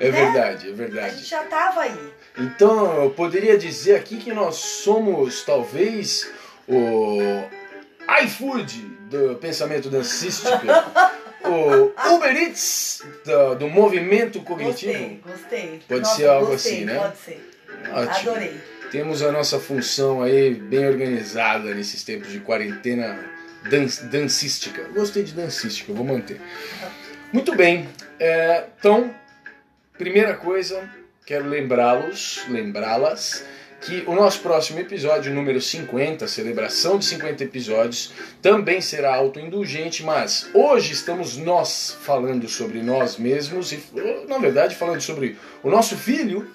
É 0.00 0.10
né? 0.10 0.24
verdade, 0.24 0.68
é 0.68 0.72
a 0.72 0.74
verdade. 0.74 1.16
gente 1.16 1.28
já 1.28 1.42
tava 1.44 1.82
aí. 1.82 2.12
Então 2.38 3.02
eu 3.04 3.10
poderia 3.10 3.56
dizer 3.58 3.96
aqui 3.96 4.16
que 4.16 4.32
nós 4.32 4.56
somos 4.56 5.42
talvez 5.44 6.30
o 6.68 7.18
iFood 8.24 8.80
do 9.10 9.36
pensamento 9.36 9.88
dancístico, 9.90 10.56
o 11.44 12.14
Uber 12.14 12.36
Eats 12.36 13.02
do, 13.24 13.54
do 13.54 13.68
movimento 13.68 14.40
cognitivo. 14.42 14.92
Gostei, 14.92 15.20
gostei. 15.24 15.80
Pode 15.88 16.00
Nossa, 16.00 16.16
ser 16.16 16.28
algo 16.28 16.46
gostei, 16.46 16.72
assim, 16.72 16.84
né? 16.84 16.98
Pode 16.98 17.16
ser. 17.18 17.50
Ótimo. 17.92 18.30
Adorei. 18.30 18.60
Temos 18.90 19.22
a 19.22 19.30
nossa 19.30 19.60
função 19.60 20.22
aí 20.22 20.52
bem 20.52 20.86
organizada 20.88 21.72
nesses 21.74 22.02
tempos 22.02 22.32
de 22.32 22.40
quarentena 22.40 23.18
dan 23.70 23.86
dancística. 24.10 24.82
Gostei 24.92 25.22
de 25.22 25.32
dancística, 25.32 25.92
vou 25.92 26.04
manter. 26.04 26.40
Muito 27.32 27.54
bem, 27.54 27.88
é, 28.18 28.66
então, 28.78 29.14
primeira 29.96 30.34
coisa, 30.34 30.82
quero 31.24 31.46
lembrá-los, 31.46 32.44
lembrá-las, 32.48 33.44
que 33.80 34.04
o 34.06 34.14
nosso 34.14 34.40
próximo 34.40 34.78
episódio, 34.78 35.32
número 35.32 35.60
50, 35.60 36.26
celebração 36.26 36.98
de 36.98 37.06
50 37.06 37.44
episódios, 37.44 38.12
também 38.42 38.80
será 38.80 39.14
autoindulgente, 39.14 40.02
mas 40.02 40.48
hoje 40.52 40.92
estamos 40.92 41.36
nós 41.36 41.96
falando 42.02 42.48
sobre 42.48 42.82
nós 42.82 43.16
mesmos 43.16 43.72
e, 43.72 43.82
na 44.28 44.38
verdade, 44.38 44.76
falando 44.76 45.00
sobre 45.00 45.36
o 45.62 45.70
nosso 45.70 45.96
filho, 45.96 46.46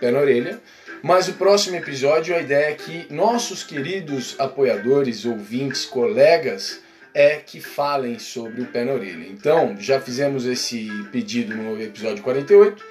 pé 0.00 0.10
na 0.10 0.18
orelha, 0.18 0.60
mas 1.02 1.28
o 1.28 1.34
próximo 1.34 1.76
episódio, 1.76 2.34
a 2.34 2.40
ideia 2.40 2.70
é 2.70 2.74
que 2.74 3.06
nossos 3.12 3.62
queridos 3.62 4.34
apoiadores, 4.38 5.24
ouvintes, 5.24 5.84
colegas, 5.84 6.80
é 7.14 7.36
que 7.36 7.60
falem 7.60 8.18
sobre 8.18 8.62
o 8.62 8.66
pé 8.66 8.84
na 8.84 8.92
orelha. 8.92 9.26
Então, 9.28 9.76
já 9.78 10.00
fizemos 10.00 10.46
esse 10.46 10.88
pedido 11.10 11.54
no 11.54 11.80
episódio 11.80 12.22
48. 12.22 12.82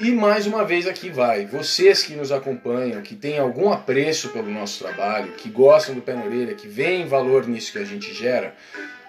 E 0.00 0.10
mais 0.12 0.46
uma 0.46 0.64
vez 0.64 0.86
aqui 0.86 1.10
vai. 1.10 1.44
Vocês 1.44 2.02
que 2.02 2.14
nos 2.14 2.32
acompanham, 2.32 3.02
que 3.02 3.14
têm 3.14 3.38
algum 3.38 3.70
apreço 3.70 4.30
pelo 4.30 4.50
nosso 4.50 4.82
trabalho, 4.82 5.32
que 5.32 5.50
gostam 5.50 5.94
do 5.94 6.00
pé 6.00 6.14
na 6.14 6.24
orelha, 6.24 6.54
que 6.54 6.66
veem 6.66 7.06
valor 7.06 7.46
nisso 7.46 7.70
que 7.70 7.78
a 7.78 7.84
gente 7.84 8.14
gera, 8.14 8.54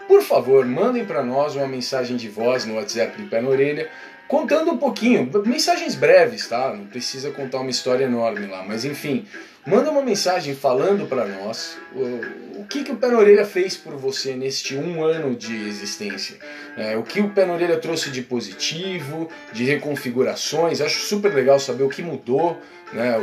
por 0.06 0.22
favor, 0.22 0.66
mandem 0.66 1.06
para 1.06 1.24
nós 1.24 1.56
uma 1.56 1.66
mensagem 1.66 2.18
de 2.18 2.28
voz 2.28 2.66
no 2.66 2.76
WhatsApp 2.76 3.22
do 3.22 3.30
Pé 3.30 3.40
na 3.40 3.48
Orelha, 3.48 3.90
contando 4.32 4.72
um 4.72 4.78
pouquinho, 4.78 5.30
mensagens 5.46 5.94
breves, 5.94 6.48
tá? 6.48 6.74
Não 6.74 6.86
precisa 6.86 7.32
contar 7.32 7.60
uma 7.60 7.70
história 7.70 8.06
enorme 8.06 8.48
lá, 8.48 8.64
mas 8.66 8.86
enfim, 8.86 9.26
manda 9.68 9.92
uma 9.92 10.02
mensagem 10.02 10.56
falando 10.56 11.06
para 11.06 11.26
nós 11.26 11.78
o, 11.94 12.62
o 12.62 12.66
que, 12.66 12.82
que 12.82 12.94
o 12.94 12.96
Pé 12.96 13.10
na 13.10 13.18
Orelha 13.18 13.44
fez 13.44 13.76
por 13.76 13.98
você 13.98 14.34
neste 14.34 14.78
um 14.78 15.04
ano 15.04 15.36
de 15.36 15.68
existência. 15.68 16.38
É, 16.78 16.96
o 16.96 17.04
que 17.04 17.20
o 17.20 17.32
Pé 17.32 17.46
na 17.46 17.56
Orelha 17.56 17.78
trouxe 17.78 18.10
de 18.10 18.22
positivo, 18.22 19.30
de 19.52 19.66
reconfigurações. 19.66 20.80
Acho 20.80 21.02
super 21.02 21.34
legal 21.34 21.60
saber 21.60 21.84
o 21.84 21.90
que 21.90 22.02
mudou, 22.02 22.58
né? 22.94 23.22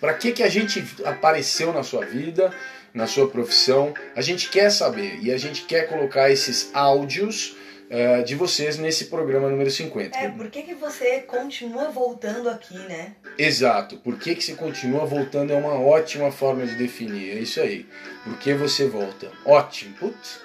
Para 0.00 0.14
que, 0.14 0.32
que 0.32 0.42
a 0.42 0.48
gente 0.48 0.82
apareceu 1.04 1.70
na 1.70 1.82
sua 1.82 2.06
vida, 2.06 2.50
na 2.94 3.06
sua 3.06 3.28
profissão. 3.28 3.92
A 4.14 4.22
gente 4.22 4.48
quer 4.48 4.70
saber 4.70 5.18
e 5.20 5.30
a 5.30 5.36
gente 5.36 5.64
quer 5.66 5.86
colocar 5.86 6.30
esses 6.30 6.70
áudios 6.72 7.54
é, 7.88 8.22
de 8.22 8.34
vocês 8.34 8.78
nesse 8.78 9.06
programa 9.06 9.48
número 9.48 9.70
50. 9.70 10.18
É, 10.18 10.28
por 10.28 10.50
que, 10.50 10.62
que 10.62 10.74
você 10.74 11.20
continua 11.20 11.90
voltando 11.90 12.48
aqui, 12.48 12.76
né? 12.78 13.12
Exato. 13.38 13.96
Por 13.98 14.18
que, 14.18 14.34
que 14.34 14.42
você 14.42 14.54
continua 14.54 15.04
voltando 15.06 15.52
é 15.52 15.56
uma 15.56 15.78
ótima 15.78 16.30
forma 16.32 16.66
de 16.66 16.74
definir. 16.76 17.36
É 17.36 17.40
isso 17.40 17.60
aí. 17.60 17.86
Por 18.24 18.36
que 18.38 18.54
você 18.54 18.86
volta? 18.86 19.30
Ótimo. 19.44 19.94
Putz, 19.96 20.40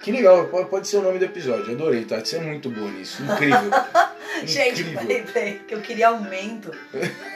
que 0.00 0.12
legal. 0.12 0.46
Pode, 0.46 0.86
ser 0.86 0.98
o 0.98 1.02
nome 1.02 1.18
do 1.18 1.24
episódio. 1.24 1.72
Adorei, 1.72 2.04
tá? 2.04 2.20
Você 2.20 2.36
é 2.36 2.40
muito 2.40 2.70
boa 2.70 2.90
nisso. 2.90 3.22
Incrível. 3.22 3.70
Gente, 4.44 4.82
Incrível. 4.82 5.06
peraí, 5.06 5.22
peraí, 5.32 5.58
que 5.66 5.74
eu 5.74 5.80
queria 5.80 6.08
aumento. 6.08 6.70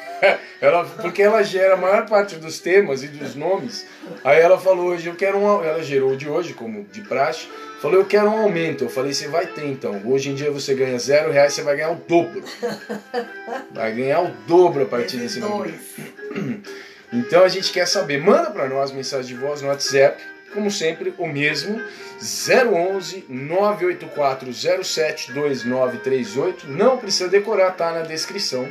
Ela, 0.61 0.85
porque 0.85 1.23
ela 1.23 1.45
gera 1.45 1.75
a 1.75 1.77
maior 1.77 2.05
parte 2.07 2.35
dos 2.35 2.59
temas 2.59 3.05
e 3.05 3.07
dos 3.07 3.37
nomes. 3.37 3.87
Aí 4.25 4.41
ela 4.41 4.59
falou 4.59 4.87
hoje, 4.87 5.07
eu 5.07 5.15
quero 5.15 5.39
um. 5.39 5.63
Ela 5.65 5.81
gerou 5.81 6.11
o 6.11 6.17
de 6.17 6.29
hoje, 6.29 6.55
como 6.55 6.83
de 6.85 7.03
praxe. 7.03 7.49
Falou, 7.81 7.99
eu 7.99 8.07
quero 8.07 8.27
um 8.27 8.39
aumento. 8.39 8.85
Eu 8.85 8.91
falei, 8.91 9.13
você 9.13 9.29
vai 9.29 9.47
ter 9.47 9.67
então. 9.67 10.03
Hoje 10.05 10.31
em 10.31 10.35
dia 10.35 10.51
você 10.51 10.75
ganha 10.75 10.99
zero 10.99 11.31
reais, 11.31 11.53
você 11.53 11.63
vai 11.63 11.77
ganhar 11.77 11.93
o 11.93 11.97
dobro. 11.97 12.43
Vai 13.71 13.93
ganhar 13.93 14.21
o 14.23 14.31
dobro 14.49 14.83
a 14.83 14.87
partir 14.87 15.19
desse 15.19 15.39
momento. 15.41 15.73
dois. 15.73 16.59
Então 17.11 17.43
a 17.43 17.49
gente 17.49 17.73
quer 17.73 17.87
saber, 17.87 18.21
manda 18.21 18.51
para 18.51 18.69
nós 18.69 18.93
mensagem 18.93 19.35
de 19.35 19.41
voz 19.41 19.63
no 19.63 19.69
WhatsApp, 19.69 20.23
como 20.53 20.71
sempre, 20.71 21.15
o 21.17 21.27
mesmo, 21.27 21.81
011 22.21 23.25
984 23.29 24.53
07 24.85 25.33
2938. 25.33 26.69
Não 26.69 26.99
precisa 26.99 27.29
decorar, 27.29 27.71
tá 27.71 27.93
na 27.93 28.03
descrição. 28.03 28.69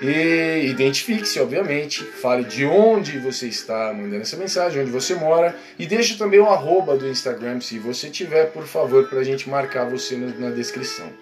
E 0.00 0.66
identifique-se, 0.66 1.40
obviamente, 1.40 2.04
fale 2.04 2.44
de 2.44 2.64
onde 2.64 3.18
você 3.18 3.48
está 3.48 3.92
mandando 3.92 4.22
essa 4.22 4.36
mensagem, 4.36 4.82
onde 4.82 4.92
você 4.92 5.14
mora, 5.14 5.56
e 5.76 5.86
deixe 5.86 6.16
também 6.16 6.38
o 6.38 6.46
arroba 6.46 6.96
do 6.96 7.08
Instagram, 7.08 7.60
se 7.60 7.78
você 7.80 8.08
tiver, 8.08 8.52
por 8.52 8.64
favor, 8.64 9.08
para 9.08 9.18
a 9.18 9.24
gente 9.24 9.50
marcar 9.50 9.90
você 9.90 10.16
na 10.16 10.50
descrição. 10.50 11.12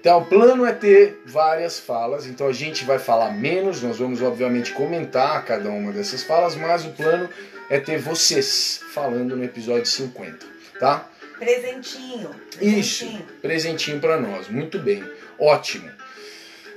Então, 0.00 0.18
o 0.18 0.24
plano 0.24 0.64
é 0.64 0.72
ter 0.72 1.20
várias 1.26 1.78
falas, 1.78 2.26
então 2.26 2.48
a 2.48 2.52
gente 2.52 2.84
vai 2.84 2.98
falar 2.98 3.32
menos, 3.32 3.82
nós 3.82 3.98
vamos 3.98 4.22
obviamente 4.22 4.72
comentar 4.72 5.44
cada 5.44 5.68
uma 5.68 5.92
dessas 5.92 6.24
falas, 6.24 6.56
mas 6.56 6.84
o 6.86 6.90
plano 6.90 7.28
é 7.68 7.78
ter 7.78 7.98
vocês 7.98 8.80
falando 8.92 9.36
no 9.36 9.44
episódio 9.44 9.86
50, 9.86 10.46
tá? 10.80 11.08
Presentinho. 11.38 12.30
Isso, 12.60 13.04
presentinho. 13.04 13.26
presentinho 13.40 14.00
para 14.00 14.18
nós, 14.18 14.48
muito 14.48 14.78
bem, 14.78 15.04
ótimo. 15.38 15.99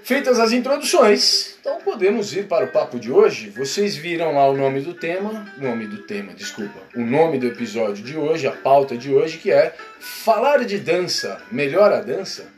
Feitas 0.03 0.37
as 0.37 0.51
introduções, 0.51 1.55
então 1.61 1.79
podemos 1.79 2.35
ir 2.35 2.45
para 2.45 2.65
o 2.65 2.67
papo 2.67 2.99
de 2.99 3.09
hoje. 3.09 3.49
Vocês 3.49 3.95
viram 3.95 4.35
lá 4.35 4.49
o 4.49 4.57
nome 4.57 4.81
do 4.81 4.93
tema, 4.93 5.49
nome 5.57 5.87
do 5.87 6.03
tema, 6.03 6.33
desculpa, 6.33 6.77
o 6.93 6.99
nome 6.99 7.37
do 7.37 7.47
episódio 7.47 8.03
de 8.03 8.17
hoje, 8.17 8.45
a 8.45 8.51
pauta 8.51 8.97
de 8.97 9.13
hoje, 9.13 9.37
que 9.37 9.49
é 9.49 9.73
falar 10.01 10.65
de 10.65 10.77
dança, 10.77 11.41
melhor 11.49 11.93
a 11.93 12.01
dança? 12.01 12.51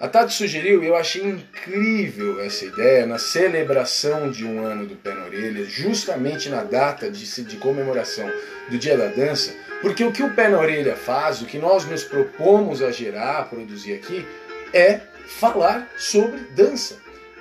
A 0.00 0.08
Tati 0.08 0.34
sugeriu 0.34 0.82
e 0.82 0.88
eu 0.88 0.96
achei 0.96 1.22
incrível 1.22 2.40
essa 2.40 2.64
ideia 2.64 3.06
na 3.06 3.18
celebração 3.18 4.28
de 4.28 4.44
um 4.44 4.64
ano 4.64 4.84
do 4.84 4.96
Pé 4.96 5.14
na 5.14 5.26
Orelha, 5.26 5.64
justamente 5.66 6.48
na 6.48 6.64
data 6.64 7.08
de, 7.08 7.44
de 7.44 7.56
comemoração 7.58 8.28
do 8.68 8.76
Dia 8.76 8.98
da 8.98 9.06
Dança, 9.06 9.54
porque 9.80 10.02
o 10.02 10.10
que 10.10 10.24
o 10.24 10.34
Pé 10.34 10.48
na 10.48 10.58
Orelha 10.58 10.96
faz, 10.96 11.42
o 11.42 11.46
que 11.46 11.58
nós 11.58 11.84
nos 11.84 12.02
propomos 12.02 12.82
a 12.82 12.90
gerar, 12.90 13.38
a 13.38 13.44
produzir 13.44 13.94
aqui, 13.94 14.26
é 14.72 15.00
falar 15.28 15.92
sobre 15.98 16.40
dança. 16.54 16.96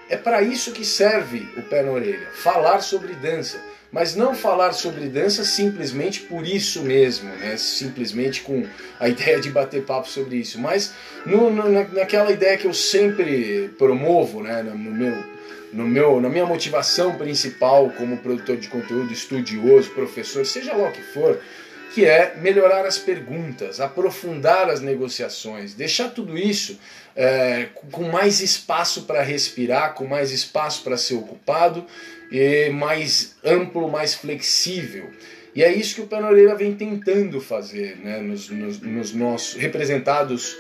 é 0.09 0.15
para 0.15 0.41
isso 0.41 0.71
que 0.71 0.85
serve 0.85 1.47
o 1.57 1.61
pé 1.61 1.81
na 1.81 1.91
orelha, 1.91 2.29
falar 2.33 2.81
sobre 2.81 3.13
dança. 3.13 3.59
Mas 3.89 4.15
não 4.15 4.35
falar 4.35 4.73
sobre 4.73 5.07
dança 5.07 5.45
simplesmente 5.45 6.19
por 6.21 6.45
isso 6.45 6.83
mesmo, 6.83 7.29
né? 7.29 7.55
simplesmente 7.55 8.41
com 8.41 8.65
a 8.99 9.07
ideia 9.09 9.39
de 9.39 9.49
bater 9.49 9.83
papo 9.83 10.09
sobre 10.09 10.37
isso, 10.37 10.59
mas 10.59 10.93
no, 11.25 11.49
no, 11.49 11.69
naquela 11.69 12.31
ideia 12.31 12.57
que 12.57 12.67
eu 12.67 12.73
sempre 12.73 13.69
promovo 13.77 14.43
né? 14.43 14.61
no, 14.61 14.77
meu, 14.77 15.23
no 15.71 15.87
meu, 15.87 16.19
na 16.19 16.29
minha 16.29 16.45
motivação 16.45 17.15
principal 17.15 17.89
como 17.91 18.17
produtor 18.17 18.57
de 18.57 18.67
conteúdo, 18.67 19.11
estudioso, 19.11 19.89
professor, 19.91 20.45
seja 20.45 20.75
lá 20.75 20.89
o 20.89 20.91
que 20.91 21.01
for, 21.01 21.39
que 21.93 22.05
é 22.05 22.35
melhorar 22.37 22.85
as 22.85 22.97
perguntas, 22.97 23.79
aprofundar 23.79 24.69
as 24.69 24.81
negociações, 24.81 25.73
deixar 25.73 26.09
tudo 26.09 26.37
isso 26.37 26.79
é, 27.15 27.69
com 27.91 28.03
mais 28.03 28.41
espaço 28.41 29.03
para 29.03 29.21
respirar, 29.21 29.93
com 29.93 30.05
mais 30.05 30.31
espaço 30.31 30.83
para 30.83 30.97
ser 30.97 31.15
ocupado 31.15 31.85
e 32.31 32.69
mais 32.69 33.35
amplo, 33.43 33.89
mais 33.89 34.13
flexível. 34.13 35.09
E 35.55 35.63
é 35.63 35.73
isso 35.73 35.95
que 35.95 36.01
o 36.01 36.05
Pé 36.05 36.19
vem 36.55 36.75
tentando 36.75 37.41
fazer, 37.41 37.97
né? 37.97 38.19
nos, 38.19 38.49
nos, 38.49 38.79
nos 38.79 39.13
nossos 39.13 39.55
representados. 39.55 40.55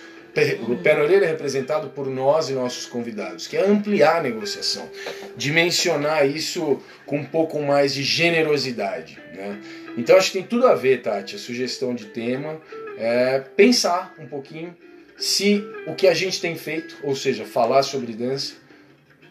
O 0.61 1.01
Orelha 1.01 1.25
é 1.25 1.27
representado 1.27 1.89
por 1.89 2.07
nós 2.07 2.49
e 2.49 2.53
nossos 2.53 2.85
convidados, 2.85 3.47
que 3.47 3.57
é 3.57 3.65
ampliar 3.65 4.17
a 4.17 4.21
negociação, 4.21 4.87
dimensionar 5.35 6.27
isso 6.27 6.81
com 7.05 7.17
um 7.17 7.25
pouco 7.25 7.59
mais 7.61 7.93
de 7.93 8.03
generosidade. 8.03 9.19
Né? 9.33 9.59
Então 9.97 10.15
acho 10.15 10.31
que 10.31 10.37
tem 10.37 10.47
tudo 10.47 10.67
a 10.67 10.75
ver, 10.75 11.01
Tati, 11.01 11.35
a 11.35 11.39
sugestão 11.39 11.95
de 11.95 12.05
tema, 12.05 12.61
é 12.97 13.39
pensar 13.39 14.13
um 14.19 14.27
pouquinho 14.27 14.75
se 15.17 15.63
o 15.87 15.95
que 15.95 16.07
a 16.07 16.13
gente 16.13 16.39
tem 16.39 16.55
feito, 16.55 16.97
ou 17.01 17.15
seja, 17.15 17.43
falar 17.43 17.81
sobre 17.81 18.13
dança, 18.13 18.53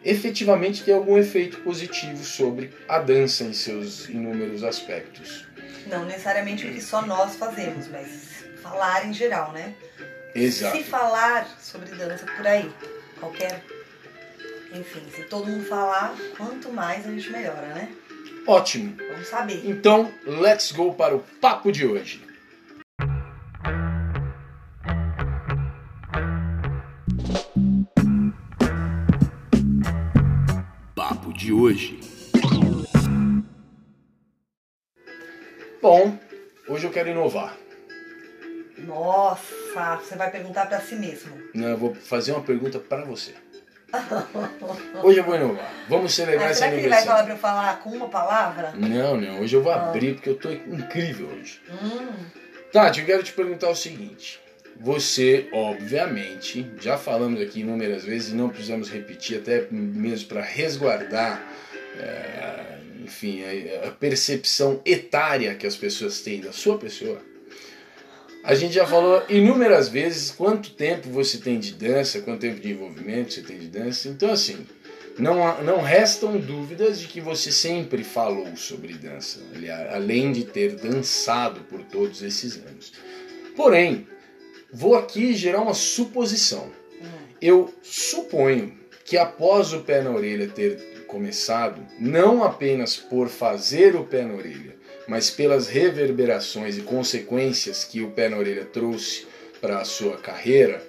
efetivamente 0.05 0.83
tem 0.83 0.95
algum 0.95 1.17
efeito 1.17 1.59
positivo 1.59 2.25
sobre 2.25 2.73
a 2.89 2.99
dança 2.99 3.45
em 3.45 3.53
seus 3.53 4.09
inúmeros 4.09 4.65
aspectos. 4.65 5.47
Não 5.87 6.05
necessariamente 6.05 6.67
o 6.67 6.73
que 6.73 6.81
só 6.81 7.03
nós 7.03 7.37
fazemos, 7.37 7.89
mas 7.89 8.45
falar 8.61 9.07
em 9.07 9.13
geral, 9.13 9.53
né? 9.53 9.75
Exato. 10.37 10.77
Se 10.77 10.85
falar 10.85 11.47
sobre 11.61 11.89
dança 11.95 12.27
por 12.37 12.47
aí, 12.47 12.71
qualquer. 13.19 13.65
Enfim, 14.73 15.03
se 15.15 15.23
todo 15.25 15.47
mundo 15.47 15.65
falar, 15.65 16.15
quanto 16.37 16.71
mais 16.71 17.07
a 17.07 17.11
gente 17.11 17.31
melhora, 17.31 17.67
né? 17.69 17.89
Ótimo. 18.47 18.97
Vamos 19.11 19.29
saber. 19.29 19.63
Então, 19.65 20.13
let's 20.27 20.73
go 20.73 20.95
para 20.95 21.17
o 21.17 21.21
papo 21.41 21.73
de 21.73 21.87
hoje. 21.87 22.27
de 31.47 31.53
hoje. 31.53 32.01
Bom, 35.81 36.19
hoje 36.69 36.87
eu 36.87 36.91
quero 36.91 37.11
inovar. 37.11 37.57
Nossa, 38.87 39.97
você 39.97 40.17
vai 40.17 40.31
perguntar 40.31 40.67
para 40.67 40.81
si 40.81 40.95
mesmo. 40.95 41.33
Não, 41.53 41.69
eu 41.69 41.77
vou 41.77 41.95
fazer 41.95 42.33
uma 42.33 42.43
pergunta 42.43 42.79
para 42.79 43.05
você. 43.05 43.35
Hoje 45.03 45.19
eu 45.19 45.25
vou 45.25 45.35
inovar. 45.35 45.73
Vamos 45.89 46.15
celebrar 46.15 46.51
esse 46.51 46.63
aniversário. 46.63 46.65
Será 46.65 46.71
que 46.71 46.77
ele 46.81 46.89
vai 46.89 47.05
falar 47.05 47.25
pra 47.25 47.35
eu 47.35 47.39
falar 47.39 47.81
com 47.81 47.91
uma 47.91 48.09
palavra? 48.09 48.73
Não, 48.77 49.17
não. 49.17 49.41
Hoje 49.41 49.57
eu 49.57 49.63
vou 49.63 49.73
ah. 49.73 49.89
abrir 49.89 50.15
porque 50.15 50.31
eu 50.31 50.37
tô 50.37 50.51
incrível 50.51 51.29
hoje. 51.29 51.61
Hum. 51.71 52.27
Tati, 52.73 53.01
eu 53.01 53.07
quero 53.07 53.23
te 53.23 53.33
perguntar 53.33 53.71
o 53.71 53.75
seguinte. 53.75 54.41
Você, 54.79 55.49
obviamente, 55.53 56.71
já 56.81 56.99
falamos 56.99 57.41
aqui 57.41 57.61
inúmeras 57.61 58.05
vezes 58.05 58.33
e 58.33 58.35
não 58.35 58.51
precisamos 58.51 58.91
repetir, 58.91 59.39
até 59.39 59.67
mesmo 59.71 60.29
para 60.29 60.43
resguardar, 60.43 61.43
é, 61.99 62.79
enfim, 63.03 63.43
a, 63.43 63.89
a 63.89 63.91
percepção 63.93 64.83
etária 64.85 65.55
que 65.55 65.67
as 65.67 65.77
pessoas 65.77 66.21
têm 66.21 66.41
da 66.41 66.53
sua 66.53 66.77
pessoa. 66.77 67.23
A 68.47 68.55
gente 68.55 68.75
já 68.75 68.87
falou 68.87 69.23
inúmeras 69.29 69.89
vezes 69.89 70.31
quanto 70.31 70.71
tempo 70.71 71.11
você 71.11 71.37
tem 71.37 71.59
de 71.59 71.75
dança, 71.75 72.21
quanto 72.21 72.41
tempo 72.41 72.61
de 72.61 72.71
envolvimento 72.71 73.35
você 73.35 73.43
tem 73.43 73.59
de 73.59 73.67
dança. 73.67 74.09
Então, 74.09 74.33
assim, 74.33 74.67
não, 75.19 75.63
não 75.63 75.83
restam 75.83 76.39
dúvidas 76.39 76.99
de 76.99 77.09
que 77.09 77.21
você 77.21 77.53
sempre 77.53 78.03
falou 78.03 78.57
sobre 78.57 78.95
dança, 78.95 79.41
além 79.93 80.33
de 80.33 80.45
ter 80.45 80.77
dançado 80.77 81.61
por 81.63 81.83
todos 81.83 82.23
esses 82.23 82.57
anos. 82.57 82.93
Porém, 83.55 84.07
Vou 84.73 84.95
aqui 84.95 85.33
gerar 85.33 85.63
uma 85.63 85.73
suposição. 85.73 86.71
Eu 87.41 87.73
suponho 87.83 88.77
que 89.07 89.17
após 89.17 89.73
o 89.73 89.81
pé 89.81 90.03
na 90.03 90.11
orelha 90.11 90.49
ter 90.49 91.05
começado, 91.07 91.81
não 91.99 92.43
apenas 92.43 92.97
por 92.97 93.29
fazer 93.29 93.95
o 93.95 94.05
pé 94.05 94.23
na 94.23 94.35
orelha, 94.35 94.76
mas 95.07 95.31
pelas 95.31 95.69
reverberações 95.69 96.77
e 96.77 96.83
consequências 96.83 97.85
que 97.85 98.01
o 98.03 98.11
pé 98.11 98.29
na 98.29 98.37
orelha 98.37 98.65
trouxe 98.65 99.27
para 99.61 99.79
a 99.81 99.85
sua 99.85 100.17
carreira, 100.17 100.83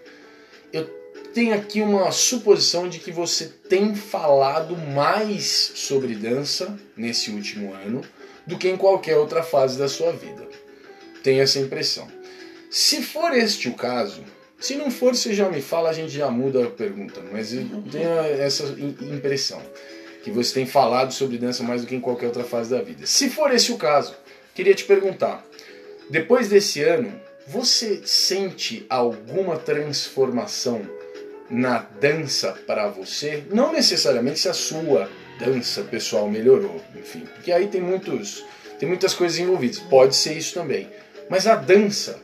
eu 0.74 0.86
tenho 1.34 1.54
aqui 1.54 1.82
uma 1.82 2.12
suposição 2.12 2.90
de 2.90 3.00
que 3.00 3.12
você 3.12 3.46
tem 3.70 3.96
falado 3.96 4.76
mais 4.76 5.46
sobre 5.76 6.16
dança 6.16 6.78
nesse 6.96 7.30
último 7.32 7.74
ano 7.74 8.02
do 8.46 8.58
que 8.58 8.70
em 8.70 8.78
qualquer 8.78 9.18
outra 9.18 9.44
fase 9.44 9.78
da 9.78 9.88
sua 9.88 10.12
vida. 10.12 10.48
Tenho 11.24 11.42
essa 11.42 11.60
impressão. 11.60 12.08
Se 12.70 13.02
for 13.02 13.34
este 13.34 13.70
o 13.70 13.74
caso, 13.74 14.24
se 14.60 14.76
não 14.76 14.90
for, 14.90 15.16
você 15.16 15.34
já 15.34 15.50
me 15.50 15.62
fala, 15.62 15.90
a 15.90 15.94
gente 15.94 16.12
já 16.12 16.30
muda 16.30 16.66
a 16.66 16.70
pergunta, 16.70 17.22
mas 17.32 17.54
eu 17.54 17.66
tenho 17.92 18.10
essa 18.20 18.64
impressão 19.02 19.62
que 20.28 20.32
você 20.32 20.56
tem 20.56 20.66
falado 20.66 21.14
sobre 21.14 21.38
dança 21.38 21.64
mais 21.64 21.82
do 21.82 21.88
que 21.88 21.96
em 21.96 22.02
qualquer 22.02 22.26
outra 22.26 22.44
fase 22.44 22.70
da 22.70 22.82
vida. 22.82 23.06
Se 23.06 23.30
for 23.30 23.50
esse 23.54 23.72
o 23.72 23.78
caso, 23.78 24.14
queria 24.54 24.76
te 24.76 24.84
perguntar: 24.84 25.42
depois 26.10 26.50
desse 26.50 26.84
ano, 26.84 27.14
você 27.48 28.02
sente 28.04 28.86
alguma 28.90 29.56
transformação 29.56 30.82
na 31.50 31.78
dança 31.78 32.52
para 32.68 32.90
você? 32.90 33.46
Não 33.54 33.72
necessariamente 33.72 34.40
se 34.40 34.50
a 34.50 34.54
sua 34.54 35.10
dança 35.40 35.82
pessoal 35.84 36.30
melhorou, 36.30 36.82
enfim, 36.94 37.22
porque 37.34 37.54
aí 37.54 37.68
tem 37.68 37.80
muitos 37.80 38.44
tem 38.78 38.90
muitas 38.90 39.14
coisas 39.14 39.40
envolvidas. 39.40 39.80
Pode 39.80 40.14
ser 40.14 40.34
isso 40.34 40.54
também, 40.54 40.90
mas 41.30 41.48
a 41.48 41.56
dança 41.56 42.20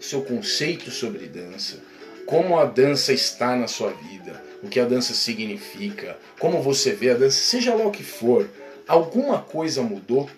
seu 0.00 0.22
conceito 0.22 0.90
sobre 0.90 1.26
dança, 1.26 1.80
como 2.24 2.58
a 2.58 2.64
dança 2.64 3.12
está 3.12 3.54
na 3.54 3.68
sua 3.68 3.90
vida, 3.90 4.42
o 4.62 4.68
que 4.68 4.78
a 4.78 4.84
dança 4.84 5.12
significa, 5.12 6.16
como 6.38 6.62
você 6.62 6.92
vê 6.92 7.10
a 7.10 7.14
dança, 7.14 7.38
seja 7.38 7.74
lá 7.74 7.84
o 7.84 7.90
que 7.90 8.04
for, 8.04 8.48
alguma 8.86 9.40
coisa 9.40 9.82
mudou? 9.82 10.30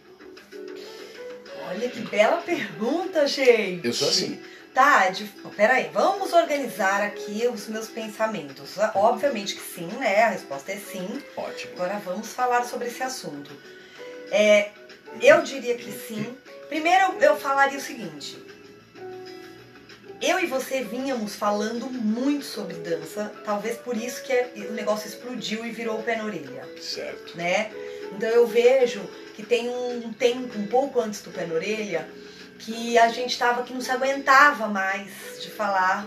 Olha 1.69 1.89
que 1.89 2.01
bela 2.01 2.39
pergunta, 2.39 3.27
gente. 3.27 3.87
Eu 3.87 3.93
sou 3.93 4.09
assim. 4.09 4.41
Tá, 4.73 5.09
de... 5.09 5.25
peraí, 5.57 5.89
vamos 5.93 6.33
organizar 6.33 7.01
aqui 7.03 7.47
os 7.47 7.69
meus 7.69 7.89
pensamentos. 7.89 8.77
Obviamente 8.95 9.55
que 9.55 9.61
sim, 9.61 9.87
né? 9.99 10.23
A 10.25 10.31
resposta 10.31 10.73
é 10.73 10.77
sim. 10.77 11.23
Ótimo. 11.37 11.75
Agora 11.75 12.01
vamos 12.05 12.33
falar 12.33 12.65
sobre 12.65 12.89
esse 12.89 13.03
assunto. 13.03 13.53
É, 14.33 14.71
eu 15.21 15.43
diria 15.43 15.77
que 15.77 15.93
sim. 15.93 16.27
Primeiro 16.69 17.15
eu 17.21 17.37
falaria 17.37 17.79
o 17.79 17.81
seguinte: 17.81 18.37
eu 20.21 20.41
e 20.41 20.47
você 20.47 20.83
vínhamos 20.83 21.35
falando 21.35 21.91
muito 21.91 22.45
sobre 22.45 22.75
dança, 22.75 23.33
talvez 23.45 23.77
por 23.77 23.97
isso 23.97 24.23
que 24.23 24.33
é, 24.33 24.51
o 24.69 24.73
negócio 24.73 25.09
explodiu 25.09 25.65
e 25.65 25.71
virou 25.71 25.99
o 25.99 26.03
pé 26.03 26.17
na 26.17 26.25
orelha. 26.25 26.67
Certo. 26.81 27.37
Né? 27.37 27.71
Então 28.13 28.29
eu 28.29 28.47
vejo 28.47 29.01
que 29.35 29.43
tem 29.43 29.69
um 29.69 30.13
tempo, 30.13 30.59
um 30.59 30.67
pouco 30.67 31.01
antes 31.01 31.21
do 31.23 31.31
pé 31.31 31.47
na 31.47 31.55
orelha, 31.55 32.09
que 32.59 32.97
a 32.99 33.09
gente 33.09 33.37
tava 33.39 33.63
que 33.63 33.73
não 33.73 33.81
se 33.81 33.91
aguentava 33.91 34.69
mais 34.69 35.11
de 35.43 35.51
falar 35.51 36.07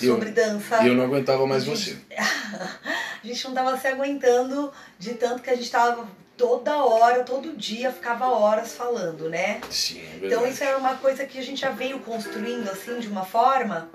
eu, 0.00 0.14
sobre 0.14 0.30
dança. 0.30 0.82
E 0.82 0.88
eu 0.88 0.94
não 0.94 1.04
aguentava 1.04 1.46
mais 1.46 1.64
você. 1.64 1.96
a 2.10 3.26
gente 3.26 3.44
não 3.44 3.54
tava 3.54 3.78
se 3.78 3.86
aguentando 3.86 4.72
de 4.98 5.14
tanto 5.14 5.42
que 5.42 5.50
a 5.50 5.54
gente 5.54 5.70
tava 5.70 6.08
toda 6.36 6.84
hora, 6.84 7.24
todo 7.24 7.56
dia, 7.56 7.92
ficava 7.92 8.28
horas 8.28 8.74
falando, 8.74 9.28
né? 9.28 9.60
Sim, 9.70 10.00
é 10.00 10.26
Então 10.26 10.46
isso 10.46 10.62
era 10.64 10.76
uma 10.78 10.96
coisa 10.96 11.24
que 11.24 11.38
a 11.38 11.42
gente 11.42 11.60
já 11.60 11.70
veio 11.70 12.00
construindo 12.00 12.68
assim 12.68 12.98
de 12.98 13.08
uma 13.08 13.24
forma. 13.24 13.90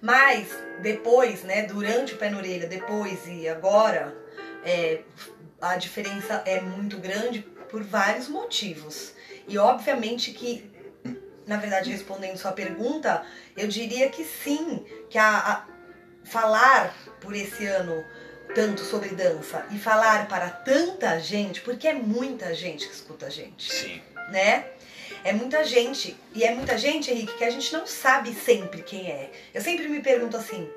Mas 0.00 0.48
depois, 0.82 1.42
né, 1.44 1.62
durante 1.62 2.14
o 2.14 2.16
pé 2.16 2.28
na 2.28 2.38
orelha, 2.38 2.66
depois 2.66 3.26
e 3.26 3.48
agora, 3.48 4.14
é, 4.64 5.00
a 5.60 5.76
diferença 5.76 6.42
é 6.44 6.60
muito 6.60 6.98
grande 6.98 7.40
por 7.70 7.82
vários 7.82 8.28
motivos. 8.28 9.14
E 9.48 9.56
obviamente 9.58 10.32
que, 10.32 10.70
na 11.46 11.56
verdade, 11.56 11.90
respondendo 11.90 12.36
sua 12.36 12.52
pergunta, 12.52 13.24
eu 13.56 13.66
diria 13.66 14.08
que 14.10 14.24
sim, 14.24 14.84
que 15.08 15.18
a, 15.18 15.38
a 15.38 15.66
falar 16.24 16.94
por 17.20 17.34
esse 17.34 17.66
ano 17.66 18.04
tanto 18.54 18.82
sobre 18.82 19.10
dança 19.10 19.66
e 19.70 19.78
falar 19.78 20.28
para 20.28 20.48
tanta 20.50 21.18
gente, 21.18 21.60
porque 21.60 21.88
é 21.88 21.92
muita 21.94 22.54
gente 22.54 22.86
que 22.86 22.94
escuta 22.94 23.26
a 23.26 23.30
gente. 23.30 23.72
Sim. 23.72 24.02
Né? 24.30 24.66
É 25.22 25.32
muita 25.32 25.64
gente. 25.64 26.16
E 26.34 26.44
é 26.44 26.54
muita 26.54 26.76
gente, 26.76 27.10
Henrique, 27.10 27.36
que 27.38 27.44
a 27.44 27.50
gente 27.50 27.72
não 27.72 27.86
sabe 27.86 28.34
sempre 28.34 28.82
quem 28.82 29.10
é. 29.10 29.30
Eu 29.52 29.60
sempre 29.60 29.88
me 29.88 30.00
pergunto 30.00 30.36
assim: 30.36 30.68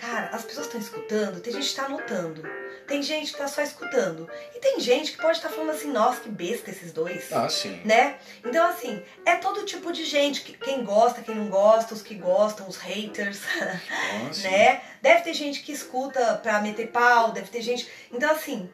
cara, 0.00 0.30
as 0.32 0.44
pessoas 0.44 0.66
estão 0.66 0.80
escutando, 0.80 1.40
tem 1.40 1.52
gente 1.52 1.68
que 1.68 1.74
tá 1.74 1.84
anotando. 1.84 2.42
Tem 2.86 3.02
gente 3.04 3.32
que 3.32 3.38
tá 3.38 3.46
só 3.46 3.62
escutando. 3.62 4.28
E 4.52 4.58
tem 4.58 4.80
gente 4.80 5.12
que 5.12 5.18
pode 5.18 5.36
estar 5.36 5.48
tá 5.48 5.54
falando 5.54 5.70
assim, 5.70 5.92
nossa, 5.92 6.22
que 6.22 6.28
besta 6.28 6.70
esses 6.70 6.92
dois. 6.92 7.32
Ah, 7.32 7.48
sim. 7.48 7.80
Né? 7.84 8.18
Então, 8.44 8.66
assim, 8.66 9.00
é 9.24 9.36
todo 9.36 9.64
tipo 9.64 9.92
de 9.92 10.04
gente. 10.04 10.40
Quem 10.40 10.82
gosta, 10.82 11.22
quem 11.22 11.36
não 11.36 11.48
gosta, 11.48 11.94
os 11.94 12.02
que 12.02 12.16
gostam, 12.16 12.66
os 12.66 12.78
haters. 12.78 13.42
Ah, 13.60 14.30
né? 14.42 14.82
Deve 15.00 15.22
ter 15.22 15.34
gente 15.34 15.62
que 15.62 15.70
escuta 15.70 16.34
pra 16.42 16.60
meter 16.60 16.88
pau, 16.88 17.30
deve 17.30 17.48
ter 17.48 17.62
gente. 17.62 17.88
Então, 18.12 18.28
assim, 18.28 18.68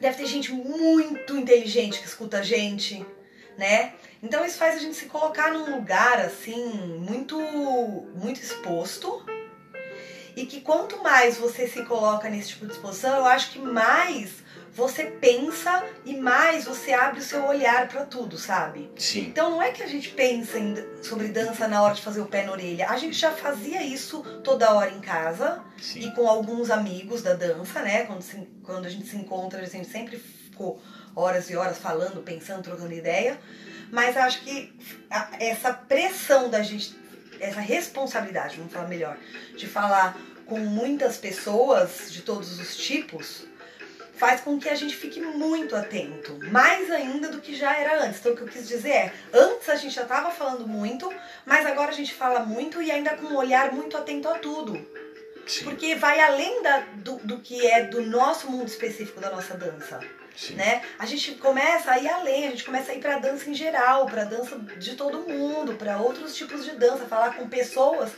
deve 0.00 0.16
ter 0.16 0.26
gente 0.26 0.52
muito 0.52 1.36
inteligente 1.36 2.00
que 2.00 2.06
escuta 2.06 2.38
a 2.38 2.42
gente, 2.42 3.06
né? 3.56 3.92
Então 4.20 4.44
isso 4.44 4.58
faz 4.58 4.76
a 4.76 4.78
gente 4.78 4.96
se 4.96 5.06
colocar 5.06 5.52
num 5.52 5.76
lugar 5.76 6.20
assim 6.20 6.64
muito 6.98 7.38
muito 8.14 8.40
exposto 8.40 9.24
e 10.36 10.46
que 10.46 10.60
quanto 10.60 11.02
mais 11.02 11.36
você 11.36 11.68
se 11.68 11.82
coloca 11.84 12.28
nesse 12.28 12.50
tipo 12.50 12.66
de 12.66 12.72
exposição, 12.72 13.16
eu 13.16 13.26
acho 13.26 13.50
que 13.52 13.58
mais 13.58 14.42
você 14.74 15.04
pensa 15.04 15.84
e 16.04 16.16
mais 16.16 16.64
você 16.64 16.92
abre 16.92 17.20
o 17.20 17.22
seu 17.22 17.44
olhar 17.44 17.88
para 17.88 18.06
tudo, 18.06 18.38
sabe? 18.38 18.90
Sim. 18.96 19.26
Então 19.26 19.50
não 19.50 19.62
é 19.62 19.70
que 19.70 19.82
a 19.82 19.86
gente 19.86 20.08
pensa 20.10 20.58
em, 20.58 20.74
sobre 21.02 21.28
dança 21.28 21.68
na 21.68 21.82
hora 21.82 21.94
de 21.94 22.00
fazer 22.00 22.22
o 22.22 22.26
pé 22.26 22.44
na 22.46 22.52
orelha. 22.52 22.88
A 22.88 22.96
gente 22.96 23.14
já 23.14 23.32
fazia 23.32 23.82
isso 23.82 24.22
toda 24.42 24.72
hora 24.72 24.90
em 24.90 25.00
casa 25.00 25.62
Sim. 25.78 26.08
e 26.08 26.14
com 26.14 26.26
alguns 26.26 26.70
amigos 26.70 27.22
da 27.22 27.34
dança, 27.34 27.82
né? 27.82 28.04
Quando, 28.04 28.22
se, 28.22 28.36
quando 28.62 28.86
a 28.86 28.88
gente 28.88 29.06
se 29.06 29.16
encontra, 29.16 29.60
a 29.60 29.66
gente 29.66 29.88
sempre 29.88 30.16
ficou 30.16 30.80
horas 31.14 31.50
e 31.50 31.56
horas 31.56 31.76
falando, 31.76 32.22
pensando, 32.22 32.62
trocando 32.62 32.94
ideia. 32.94 33.38
Mas 33.90 34.16
acho 34.16 34.40
que 34.40 34.72
essa 35.38 35.70
pressão 35.70 36.48
da 36.48 36.62
gente 36.62 36.94
essa 37.42 37.60
responsabilidade, 37.60 38.56
vamos 38.56 38.72
falar 38.72 38.88
melhor, 38.88 39.16
de 39.56 39.66
falar 39.66 40.16
com 40.46 40.58
muitas 40.58 41.16
pessoas 41.16 42.10
de 42.10 42.22
todos 42.22 42.58
os 42.58 42.76
tipos, 42.76 43.46
faz 44.14 44.40
com 44.40 44.58
que 44.58 44.68
a 44.68 44.74
gente 44.74 44.94
fique 44.94 45.20
muito 45.20 45.74
atento, 45.74 46.38
mais 46.50 46.90
ainda 46.90 47.28
do 47.28 47.40
que 47.40 47.54
já 47.54 47.76
era 47.76 48.04
antes. 48.04 48.20
Então, 48.20 48.32
o 48.32 48.36
que 48.36 48.42
eu 48.42 48.48
quis 48.48 48.68
dizer 48.68 48.90
é: 48.90 49.12
antes 49.32 49.68
a 49.68 49.74
gente 49.74 49.94
já 49.94 50.02
estava 50.02 50.30
falando 50.30 50.66
muito, 50.66 51.12
mas 51.44 51.66
agora 51.66 51.90
a 51.90 51.94
gente 51.94 52.14
fala 52.14 52.40
muito 52.40 52.80
e 52.80 52.90
ainda 52.90 53.16
com 53.16 53.26
um 53.26 53.36
olhar 53.36 53.72
muito 53.72 53.96
atento 53.96 54.28
a 54.28 54.38
tudo. 54.38 54.74
Sim. 55.46 55.64
Porque 55.64 55.96
vai 55.96 56.20
além 56.20 56.62
da, 56.62 56.78
do, 56.96 57.16
do 57.16 57.40
que 57.40 57.66
é 57.66 57.84
do 57.84 58.00
nosso 58.02 58.48
mundo 58.48 58.68
específico 58.68 59.20
da 59.20 59.30
nossa 59.30 59.54
dança. 59.56 59.98
Sim. 60.36 60.54
né? 60.54 60.82
A 60.98 61.06
gente 61.06 61.32
começa 61.32 61.90
a 61.90 61.98
ir 61.98 62.08
além, 62.08 62.48
a 62.48 62.50
gente 62.50 62.64
começa 62.64 62.92
a 62.92 62.94
ir 62.94 63.00
para 63.00 63.18
dança 63.18 63.48
em 63.48 63.54
geral, 63.54 64.06
para 64.06 64.24
dança 64.24 64.58
de 64.78 64.94
todo 64.94 65.28
mundo, 65.28 65.74
para 65.74 65.98
outros 65.98 66.34
tipos 66.34 66.64
de 66.64 66.72
dança, 66.72 67.06
falar 67.06 67.36
com 67.36 67.48
pessoas 67.48 68.12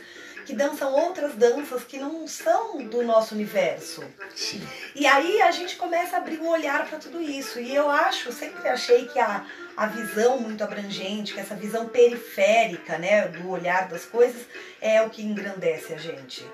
que 0.45 0.53
dançam 0.53 0.93
outras 0.93 1.33
danças 1.35 1.83
que 1.83 1.97
não 1.97 2.27
são 2.27 2.77
do 2.85 3.03
nosso 3.03 3.33
universo. 3.33 4.03
Sim. 4.35 4.65
E 4.93 5.05
aí 5.07 5.41
a 5.41 5.49
gente 5.49 5.75
começa 5.75 6.15
a 6.15 6.19
abrir 6.19 6.37
o 6.37 6.43
um 6.43 6.49
olhar 6.49 6.87
para 6.87 6.99
tudo 6.99 7.19
isso. 7.19 7.59
E 7.59 7.73
eu 7.73 7.89
acho, 7.89 8.31
sempre 8.31 8.67
achei 8.69 9.07
que 9.07 9.19
a, 9.19 9.43
a 9.75 9.87
visão 9.87 10.39
muito 10.39 10.63
abrangente, 10.63 11.33
que 11.33 11.39
essa 11.39 11.55
visão 11.55 11.89
periférica, 11.89 12.97
né, 12.97 13.27
do 13.27 13.49
olhar 13.49 13.87
das 13.87 14.05
coisas, 14.05 14.43
é 14.79 15.01
o 15.01 15.09
que 15.09 15.23
engrandece 15.23 15.93
a 15.93 15.97
gente. 15.97 16.45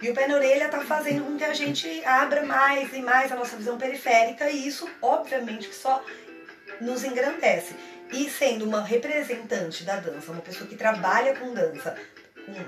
E 0.00 0.10
o 0.10 0.14
pé 0.14 0.26
na 0.26 0.34
orelha 0.34 0.66
está 0.66 0.80
fazendo 0.80 1.24
com 1.24 1.36
que 1.36 1.44
a 1.44 1.54
gente 1.54 2.04
abra 2.04 2.44
mais 2.44 2.92
e 2.92 3.00
mais 3.00 3.32
a 3.32 3.36
nossa 3.36 3.56
visão 3.56 3.78
periférica 3.78 4.50
e 4.50 4.66
isso, 4.66 4.88
obviamente, 5.00 5.68
que 5.68 5.74
só 5.74 6.04
nos 6.80 7.02
engrandece. 7.04 7.74
E 8.12 8.28
sendo 8.30 8.64
uma 8.64 8.82
representante 8.82 9.84
da 9.84 9.96
dança, 9.96 10.30
uma 10.30 10.42
pessoa 10.42 10.68
que 10.68 10.76
trabalha 10.76 11.34
com 11.34 11.52
dança, 11.52 11.96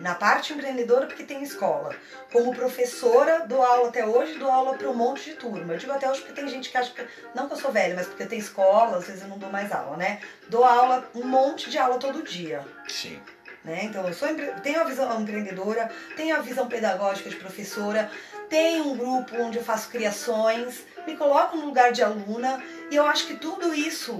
na 0.01 0.15
parte 0.15 0.53
empreendedora 0.53 1.07
porque 1.07 1.23
tem 1.23 1.43
escola. 1.43 1.95
Como 2.33 2.55
professora, 2.55 3.47
dou 3.47 3.63
aula 3.63 3.89
até 3.89 4.05
hoje, 4.05 4.35
dou 4.39 4.51
aula 4.51 4.77
para 4.77 4.89
um 4.89 4.95
monte 4.95 5.31
de 5.31 5.37
turma. 5.37 5.75
Eu 5.75 5.79
digo 5.79 5.93
até 5.93 6.11
hoje 6.11 6.21
porque 6.21 6.41
tem 6.41 6.49
gente 6.49 6.71
que 6.71 6.77
acha 6.77 6.93
que. 6.93 7.07
Não 7.35 7.47
que 7.47 7.55
eu 7.55 7.59
sou 7.59 7.71
velha, 7.71 7.95
mas 7.95 8.07
porque 8.07 8.25
eu 8.25 8.29
tenho 8.29 8.41
escola, 8.41 8.97
às 8.97 9.07
vezes 9.07 9.23
eu 9.23 9.29
não 9.29 9.39
dou 9.39 9.51
mais 9.51 9.71
aula, 9.71 9.97
né? 9.97 10.21
Dou 10.49 10.65
aula, 10.65 11.09
um 11.15 11.25
monte 11.25 11.71
de 11.71 11.79
aula 11.79 11.99
todo 11.99 12.23
dia. 12.23 12.65
Sim. 12.89 13.21
Né? 13.69 13.85
Então, 13.85 14.09
eu 14.09 14.15
sou, 14.15 14.27
tenho 14.63 14.81
a 14.81 14.85
visão 14.85 15.21
empreendedora, 15.21 15.91
tenho 16.17 16.35
a 16.35 16.41
visão 16.41 16.67
pedagógica 16.67 17.29
de 17.29 17.37
professora, 17.37 18.11
tenho 18.49 18.89
um 18.89 18.97
grupo 18.97 19.37
onde 19.37 19.59
eu 19.59 19.63
faço 19.63 19.91
criações, 19.91 20.87
me 21.07 21.15
coloco 21.15 21.55
no 21.55 21.67
lugar 21.67 21.93
de 21.93 22.03
aluna 22.03 22.65
e 22.91 22.97
eu 22.97 23.05
acho 23.05 23.27
que 23.27 23.37
tudo 23.37 23.75
isso 23.75 24.19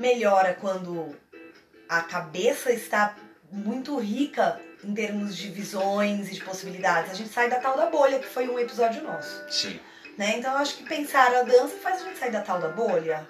melhora 0.00 0.52
quando 0.60 1.14
a 1.88 2.00
cabeça 2.00 2.72
está 2.72 3.14
muito 3.52 3.96
rica 3.98 4.60
em 4.82 4.92
termos 4.92 5.36
de 5.36 5.48
visões 5.48 6.28
e 6.28 6.34
de 6.34 6.42
possibilidades. 6.42 7.12
A 7.12 7.14
gente 7.14 7.30
sai 7.30 7.48
da 7.48 7.60
tal 7.60 7.76
da 7.76 7.86
bolha, 7.86 8.18
que 8.18 8.26
foi 8.26 8.48
um 8.48 8.58
episódio 8.58 9.00
nosso. 9.04 9.44
Sim. 9.48 9.78
Né? 10.16 10.38
Então 10.38 10.52
eu 10.54 10.58
acho 10.58 10.76
que 10.76 10.82
pensar 10.82 11.32
a 11.32 11.42
dança 11.42 11.76
faz 11.80 12.02
a 12.02 12.04
gente 12.04 12.18
sair 12.18 12.32
da 12.32 12.40
tal 12.40 12.58
da 12.58 12.68
bolha. 12.68 13.24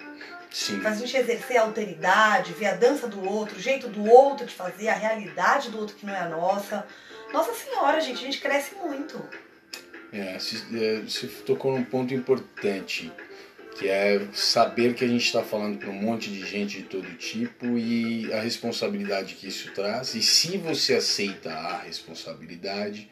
Sim. 0.51 0.81
Faz 0.81 0.97
a 0.97 1.05
gente 1.05 1.15
exercer 1.15 1.57
a 1.57 1.61
alteridade, 1.61 2.53
ver 2.53 2.67
a 2.67 2.75
dança 2.75 3.07
do 3.07 3.23
outro, 3.23 3.57
o 3.57 3.61
jeito 3.61 3.87
do 3.87 4.09
outro 4.09 4.45
de 4.45 4.53
fazer, 4.53 4.87
a 4.87 4.95
realidade 4.95 5.69
do 5.69 5.77
outro 5.79 5.95
que 5.95 6.05
não 6.05 6.15
é 6.15 6.21
a 6.21 6.29
nossa. 6.29 6.85
Nossa 7.31 7.53
Senhora, 7.53 8.01
gente, 8.01 8.17
a 8.17 8.25
gente 8.25 8.39
cresce 8.39 8.75
muito. 8.75 9.23
É, 10.11 10.37
é 10.37 11.01
você 11.01 11.27
tocou 11.45 11.71
num 11.71 11.83
ponto 11.83 12.13
importante, 12.13 13.11
que 13.77 13.87
é 13.87 14.27
saber 14.33 14.95
que 14.95 15.05
a 15.05 15.07
gente 15.07 15.23
está 15.23 15.43
falando 15.43 15.77
para 15.77 15.89
um 15.89 15.93
monte 15.93 16.31
de 16.31 16.43
gente 16.45 16.77
de 16.77 16.83
todo 16.83 17.07
tipo 17.15 17.77
e 17.77 18.33
a 18.33 18.41
responsabilidade 18.41 19.35
que 19.35 19.47
isso 19.47 19.71
traz. 19.73 20.15
E 20.15 20.23
se 20.23 20.57
você 20.57 20.95
aceita 20.95 21.51
a 21.53 21.77
responsabilidade, 21.77 23.09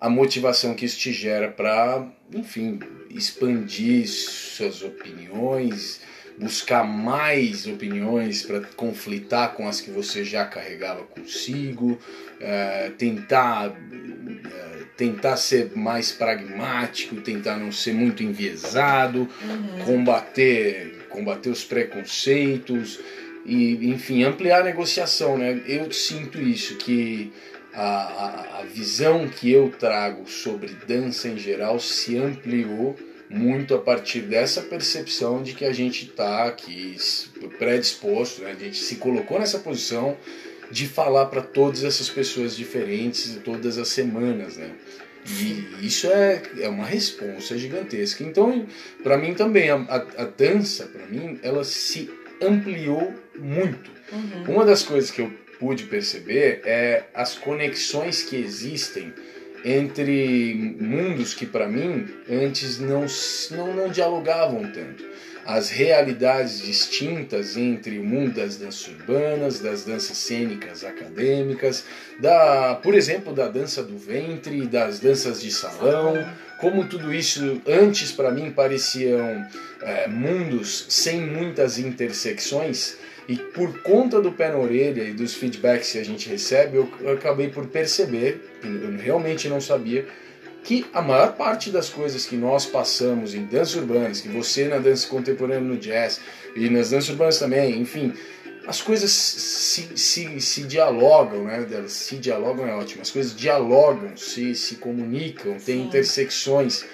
a 0.00 0.10
motivação 0.10 0.74
que 0.74 0.84
isso 0.84 0.98
te 0.98 1.12
gera 1.12 1.50
para, 1.50 2.04
enfim, 2.32 2.80
expandir 3.10 4.08
suas 4.08 4.82
opiniões 4.82 6.02
buscar 6.38 6.84
mais 6.84 7.66
opiniões 7.66 8.42
para 8.42 8.60
conflitar 8.76 9.54
com 9.54 9.68
as 9.68 9.80
que 9.80 9.90
você 9.90 10.24
já 10.24 10.44
carregava 10.44 11.04
consigo, 11.04 11.98
é, 12.40 12.90
tentar, 12.98 13.68
é, 13.70 14.82
tentar 14.96 15.36
ser 15.36 15.76
mais 15.76 16.10
pragmático, 16.10 17.20
tentar 17.20 17.56
não 17.56 17.70
ser 17.70 17.94
muito 17.94 18.22
enviesado, 18.22 19.28
uhum. 19.42 19.84
combater, 19.84 21.06
combater 21.08 21.50
os 21.50 21.64
preconceitos 21.64 22.98
e, 23.46 23.88
enfim, 23.90 24.24
ampliar 24.24 24.62
a 24.62 24.64
negociação. 24.64 25.38
Né? 25.38 25.62
Eu 25.66 25.92
sinto 25.92 26.40
isso, 26.40 26.76
que 26.76 27.32
a, 27.72 27.84
a, 27.84 28.60
a 28.60 28.64
visão 28.64 29.28
que 29.28 29.50
eu 29.50 29.72
trago 29.78 30.28
sobre 30.28 30.76
dança 30.86 31.28
em 31.28 31.38
geral 31.38 31.78
se 31.78 32.16
ampliou 32.16 32.96
muito 33.28 33.74
a 33.74 33.78
partir 33.78 34.20
dessa 34.20 34.62
percepção 34.62 35.42
de 35.42 35.54
que 35.54 35.64
a 35.64 35.72
gente 35.72 36.06
está 36.06 36.44
aqui 36.44 36.96
predisposto, 37.58 38.42
né? 38.42 38.52
a 38.52 38.54
gente 38.54 38.76
se 38.76 38.96
colocou 38.96 39.38
nessa 39.38 39.58
posição 39.58 40.16
de 40.70 40.86
falar 40.86 41.26
para 41.26 41.42
todas 41.42 41.84
essas 41.84 42.08
pessoas 42.08 42.56
diferentes 42.56 43.38
todas 43.44 43.78
as 43.78 43.88
semanas, 43.88 44.56
né? 44.56 44.70
E 45.26 45.86
isso 45.86 46.06
é, 46.08 46.42
é 46.60 46.68
uma 46.68 46.84
resposta 46.84 47.56
gigantesca. 47.56 48.22
Então, 48.22 48.66
para 49.02 49.16
mim 49.16 49.32
também, 49.32 49.70
a, 49.70 49.76
a, 49.76 49.96
a 50.22 50.24
dança, 50.26 50.84
para 50.86 51.06
mim, 51.06 51.38
ela 51.42 51.64
se 51.64 52.10
ampliou 52.42 53.14
muito. 53.38 53.90
Uhum. 54.12 54.54
Uma 54.54 54.66
das 54.66 54.82
coisas 54.82 55.10
que 55.10 55.22
eu 55.22 55.32
pude 55.58 55.84
perceber 55.84 56.60
é 56.64 57.04
as 57.14 57.38
conexões 57.38 58.22
que 58.22 58.36
existem 58.36 59.14
entre 59.64 60.76
mundos 60.78 61.32
que 61.32 61.46
para 61.46 61.66
mim 61.66 62.06
antes 62.28 62.78
não, 62.78 63.06
não, 63.52 63.74
não 63.74 63.88
dialogavam 63.88 64.70
tanto. 64.70 65.04
As 65.46 65.68
realidades 65.68 66.62
distintas 66.62 67.56
entre 67.56 67.98
o 67.98 68.04
mundo 68.04 68.34
das 68.34 68.56
danças 68.56 68.88
urbanas, 68.88 69.60
das 69.60 69.84
danças 69.84 70.16
cênicas 70.16 70.82
acadêmicas, 70.84 71.84
da, 72.18 72.76
por 72.82 72.94
exemplo, 72.94 73.34
da 73.34 73.48
dança 73.48 73.82
do 73.82 73.98
ventre, 73.98 74.66
das 74.66 75.00
danças 75.00 75.42
de 75.42 75.50
salão, 75.50 76.26
como 76.58 76.86
tudo 76.86 77.12
isso 77.12 77.60
antes 77.66 78.10
para 78.10 78.30
mim 78.30 78.50
pareciam 78.50 79.46
é, 79.82 80.08
mundos 80.08 80.86
sem 80.88 81.20
muitas 81.20 81.78
intersecções 81.78 82.96
e 83.28 83.36
por 83.36 83.80
conta 83.82 84.20
do 84.20 84.32
pé 84.32 84.50
na 84.50 84.58
orelha 84.58 85.02
e 85.02 85.12
dos 85.12 85.34
feedbacks 85.34 85.92
que 85.92 85.98
a 85.98 86.04
gente 86.04 86.28
recebe, 86.28 86.76
eu, 86.76 86.88
eu 87.00 87.12
acabei 87.12 87.48
por 87.48 87.66
perceber, 87.66 88.40
eu 88.62 88.96
realmente 88.98 89.48
não 89.48 89.60
sabia, 89.60 90.06
que 90.62 90.86
a 90.94 91.02
maior 91.02 91.34
parte 91.34 91.70
das 91.70 91.90
coisas 91.90 92.24
que 92.26 92.36
nós 92.36 92.64
passamos 92.64 93.34
em 93.34 93.44
danças 93.44 93.76
urbanas, 93.76 94.20
que 94.20 94.28
você 94.28 94.66
na 94.66 94.78
dança 94.78 95.06
contemporânea 95.08 95.60
no 95.60 95.76
jazz 95.76 96.20
e 96.56 96.70
nas 96.70 96.90
danças 96.90 97.10
urbanas 97.10 97.38
também, 97.38 97.78
enfim, 97.78 98.14
as 98.66 98.80
coisas 98.80 99.10
se, 99.10 99.90
se, 99.94 100.40
se 100.40 100.62
dialogam, 100.62 101.44
né? 101.44 101.66
Se 101.86 102.16
dialogam 102.16 102.66
é 102.66 102.74
ótimo, 102.74 103.02
as 103.02 103.10
coisas 103.10 103.36
dialogam, 103.36 104.16
se, 104.16 104.54
se 104.54 104.76
comunicam, 104.76 105.56
tem 105.58 105.82
intersecções. 105.82 106.84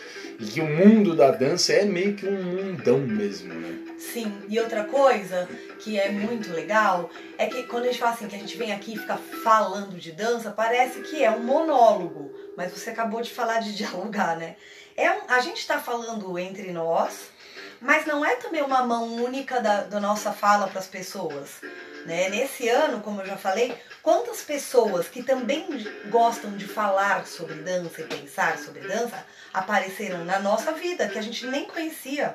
E 0.41 0.47
que 0.47 0.61
o 0.63 0.67
mundo 0.67 1.15
da 1.15 1.31
dança 1.31 1.75
é 1.75 1.85
meio 1.85 2.17
que 2.17 2.27
um 2.27 2.43
mundão 2.43 2.99
mesmo, 2.99 3.53
né? 3.53 3.79
Sim, 3.99 4.43
e 4.49 4.59
outra 4.59 4.85
coisa 4.85 5.47
que 5.79 6.01
é 6.01 6.11
muito 6.11 6.51
legal 6.51 7.11
é 7.37 7.47
que 7.47 7.65
quando 7.65 7.85
a 7.85 7.87
gente 7.89 7.99
fala 7.99 8.13
assim, 8.13 8.27
que 8.27 8.37
a 8.37 8.39
gente 8.39 8.57
vem 8.57 8.73
aqui 8.73 8.95
e 8.95 8.99
fica 8.99 9.19
falando 9.19 9.99
de 9.99 10.13
dança, 10.13 10.51
parece 10.51 11.03
que 11.03 11.23
é 11.23 11.31
um 11.31 11.45
monólogo. 11.45 12.35
mas 12.57 12.73
você 12.73 12.89
acabou 12.89 13.21
de 13.21 13.31
falar 13.31 13.61
de 13.61 13.75
dialogar, 13.77 14.39
né? 14.39 14.57
É 14.97 15.11
um, 15.11 15.21
a 15.29 15.41
gente 15.41 15.59
está 15.59 15.79
falando 15.79 16.39
entre 16.39 16.73
nós, 16.73 17.31
mas 17.79 18.07
não 18.07 18.25
é 18.25 18.37
também 18.37 18.63
uma 18.63 18.83
mão 18.83 19.15
única 19.23 19.61
da, 19.61 19.83
da 19.83 20.01
nossa 20.01 20.33
fala 20.33 20.69
para 20.69 20.79
as 20.79 20.87
pessoas. 20.87 21.61
Né? 22.07 22.31
Nesse 22.31 22.67
ano, 22.69 23.01
como 23.01 23.21
eu 23.21 23.27
já 23.27 23.37
falei, 23.37 23.75
quantas 24.03 24.43
pessoas 24.43 25.09
que 25.09 25.23
também 25.23 25.67
gostam 26.09 26.57
de 26.57 26.67
falar 26.67 27.27
sobre 27.27 27.55
dança 27.57 28.01
e 28.01 28.05
pensar 28.05 28.59
sobre 28.59 28.81
dança 28.81 29.25
apareceram 29.53 30.25
na 30.25 30.39
nossa 30.39 30.73
vida, 30.73 31.09
que 31.09 31.19
a 31.19 31.23
gente 31.23 31.47
nem 31.47 31.65
conhecia. 31.65 32.35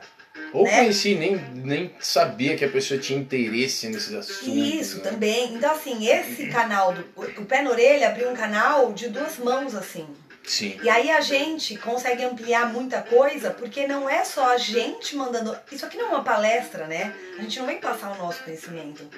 Ou 0.52 0.64
né? 0.64 0.80
conheci, 0.80 1.16
nem, 1.16 1.38
nem 1.54 1.96
sabia 2.00 2.58
que 2.58 2.66
a 2.66 2.70
pessoa 2.70 3.00
tinha 3.00 3.20
interesse 3.20 3.88
nesses 3.88 4.14
assuntos. 4.14 4.48
Isso, 4.48 4.98
né? 4.98 5.04
também. 5.12 5.54
Então, 5.54 5.72
assim, 5.72 6.08
esse 6.08 6.48
canal, 6.48 6.94
do, 6.94 7.06
o 7.16 7.46
Pé 7.46 7.62
na 7.62 7.70
Orelha 7.70 8.10
abriu 8.10 8.30
um 8.30 8.36
canal 8.36 8.92
de 8.94 9.10
duas 9.10 9.38
mãos, 9.38 9.74
assim. 9.76 10.08
Sim. 10.44 10.80
E 10.84 10.90
aí 10.90 11.10
a 11.10 11.22
gente 11.22 11.76
consegue 11.78 12.24
ampliar 12.24 12.72
muita 12.72 13.02
coisa, 13.02 13.50
porque 13.50 13.88
não 13.88 14.08
é 14.08 14.24
só 14.24 14.54
a 14.54 14.58
gente 14.58 15.16
mandando. 15.16 15.58
Isso 15.72 15.86
aqui 15.86 15.98
não 15.98 16.06
é 16.06 16.10
uma 16.10 16.24
palestra, 16.24 16.86
né? 16.86 17.16
A 17.38 17.42
gente 17.42 17.58
não 17.60 17.66
vem 17.66 17.80
passar 17.80 18.12
o 18.12 18.18
nosso 18.18 18.44
conhecimento. 18.44 19.10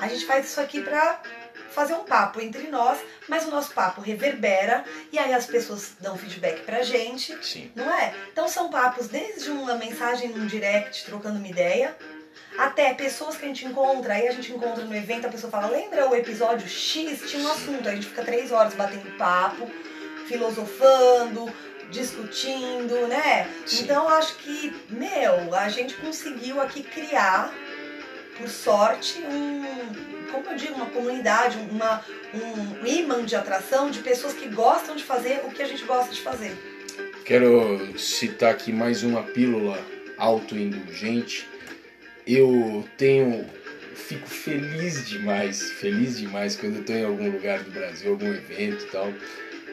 A 0.00 0.08
gente 0.08 0.24
faz 0.24 0.46
isso 0.46 0.60
aqui 0.60 0.80
pra 0.80 1.20
fazer 1.70 1.94
um 1.94 2.04
papo 2.04 2.40
entre 2.40 2.68
nós, 2.68 2.98
mas 3.28 3.46
o 3.46 3.50
nosso 3.50 3.72
papo 3.72 4.00
reverbera 4.00 4.84
e 5.12 5.18
aí 5.18 5.32
as 5.32 5.46
pessoas 5.46 5.92
dão 6.00 6.16
feedback 6.16 6.62
pra 6.64 6.82
gente, 6.82 7.36
Sim. 7.44 7.70
não 7.74 7.92
é? 7.92 8.14
Então 8.32 8.48
são 8.48 8.70
papos 8.70 9.08
desde 9.08 9.50
uma 9.50 9.74
mensagem 9.74 10.30
num 10.30 10.46
direct 10.46 11.04
trocando 11.04 11.38
uma 11.38 11.48
ideia, 11.48 11.96
até 12.58 12.92
pessoas 12.94 13.36
que 13.36 13.44
a 13.44 13.48
gente 13.48 13.64
encontra, 13.64 14.14
aí 14.14 14.28
a 14.28 14.32
gente 14.32 14.52
encontra 14.52 14.84
no 14.84 14.94
evento, 14.94 15.26
a 15.26 15.30
pessoa 15.30 15.50
fala, 15.50 15.68
lembra 15.68 16.08
o 16.08 16.14
episódio 16.14 16.68
X? 16.68 17.30
Tinha 17.30 17.46
um 17.46 17.50
assunto, 17.50 17.88
aí 17.88 17.92
a 17.92 17.94
gente 17.94 18.08
fica 18.08 18.22
três 18.22 18.50
horas 18.52 18.74
batendo 18.74 19.16
papo, 19.16 19.70
filosofando, 20.26 21.50
discutindo, 21.90 23.06
né? 23.06 23.48
Sim. 23.66 23.84
Então 23.84 24.08
acho 24.08 24.36
que, 24.36 24.74
meu, 24.88 25.54
a 25.54 25.68
gente 25.68 25.94
conseguiu 25.94 26.60
aqui 26.60 26.82
criar, 26.82 27.52
por 28.36 28.48
sorte, 28.48 29.20
um, 29.22 30.19
como 30.30 30.46
eu 30.46 30.56
digo, 30.56 30.74
uma 30.74 30.86
comunidade, 30.86 31.58
uma, 31.70 32.04
um 32.34 32.86
imã 32.86 33.24
de 33.24 33.36
atração 33.36 33.90
de 33.90 34.00
pessoas 34.00 34.32
que 34.32 34.48
gostam 34.48 34.96
de 34.96 35.04
fazer 35.04 35.42
o 35.44 35.50
que 35.50 35.62
a 35.62 35.66
gente 35.66 35.84
gosta 35.84 36.12
de 36.12 36.20
fazer. 36.20 36.56
Quero 37.24 37.98
citar 37.98 38.50
aqui 38.50 38.72
mais 38.72 39.02
uma 39.02 39.22
pílula 39.22 39.78
autoindulgente. 40.16 41.48
Eu 42.26 42.84
tenho. 42.96 43.46
Fico 43.94 44.28
feliz 44.28 45.08
demais, 45.08 45.70
feliz 45.72 46.18
demais 46.18 46.56
quando 46.56 46.76
eu 46.76 46.80
estou 46.80 46.96
em 46.96 47.04
algum 47.04 47.30
lugar 47.30 47.62
do 47.62 47.70
Brasil, 47.70 48.10
algum 48.10 48.26
evento 48.26 48.84
e 48.84 48.88
tal. 48.88 49.12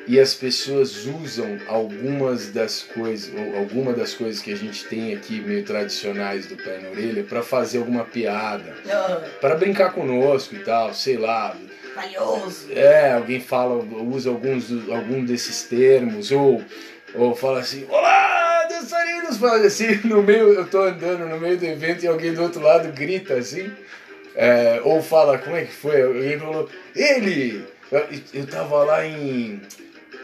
E 0.08 0.20
as 0.20 0.34
pessoas 0.34 1.06
usam 1.06 1.58
algumas 1.67 2.48
das 2.52 2.82
coisas, 2.82 3.30
ou 3.38 3.58
alguma 3.58 3.91
das 3.91 4.13
coisas 4.13 4.41
que 4.41 4.54
a 4.54 4.56
gente 4.56 4.86
tem 4.86 5.13
aqui 5.13 5.41
meio 5.41 5.63
tradicionais 5.65 6.46
do 6.46 6.56
pé 6.56 6.80
na 6.82 6.89
orelha 6.89 7.24
para 7.24 7.43
fazer 7.43 7.80
alguma 7.80 8.06
piada, 8.06 8.74
Ah, 8.89 9.22
para 9.41 9.56
brincar 9.56 9.91
conosco 9.91 10.56
e 10.56 10.60
tal, 10.60 10.93
sei 10.93 11.17
lá, 11.17 11.58
valioso. 11.93 12.67
é, 12.72 13.12
alguém 13.12 13.41
fala, 13.41 13.76
usa 13.76 14.30
alguns 14.30 14.72
algum 14.89 15.26
desses 15.26 15.63
termos, 15.63 16.32
ou, 16.32 16.63
ou 17.13 17.36
fala 17.36 17.60
assim, 17.60 17.86
olá, 17.89 18.65
dançarinos, 18.70 19.36
fala 19.38 19.65
assim, 19.65 20.00
no 20.08 20.24
meio, 20.24 20.54
eu 20.54 20.67
tô 20.67 20.84
andando 20.84 21.28
no 21.28 21.38
meio 21.38 21.58
do 21.58 21.65
evento 21.65 22.04
e 22.06 22.08
alguém 22.08 22.34
do 22.34 22.43
outro 22.43 22.62
lado 22.62 22.93
grita 22.93 23.34
assim, 23.34 23.70
é, 24.36 24.80
ou 24.86 25.02
fala, 25.04 25.38
como 25.38 25.58
é 25.58 25.65
que 25.65 25.74
foi? 25.74 26.02
Alguém 26.02 26.39
falou, 26.39 26.70
ele! 26.96 27.65
Eu, 27.89 28.06
eu 28.34 28.46
tava 28.46 28.84
lá 28.84 29.06
em. 29.06 29.62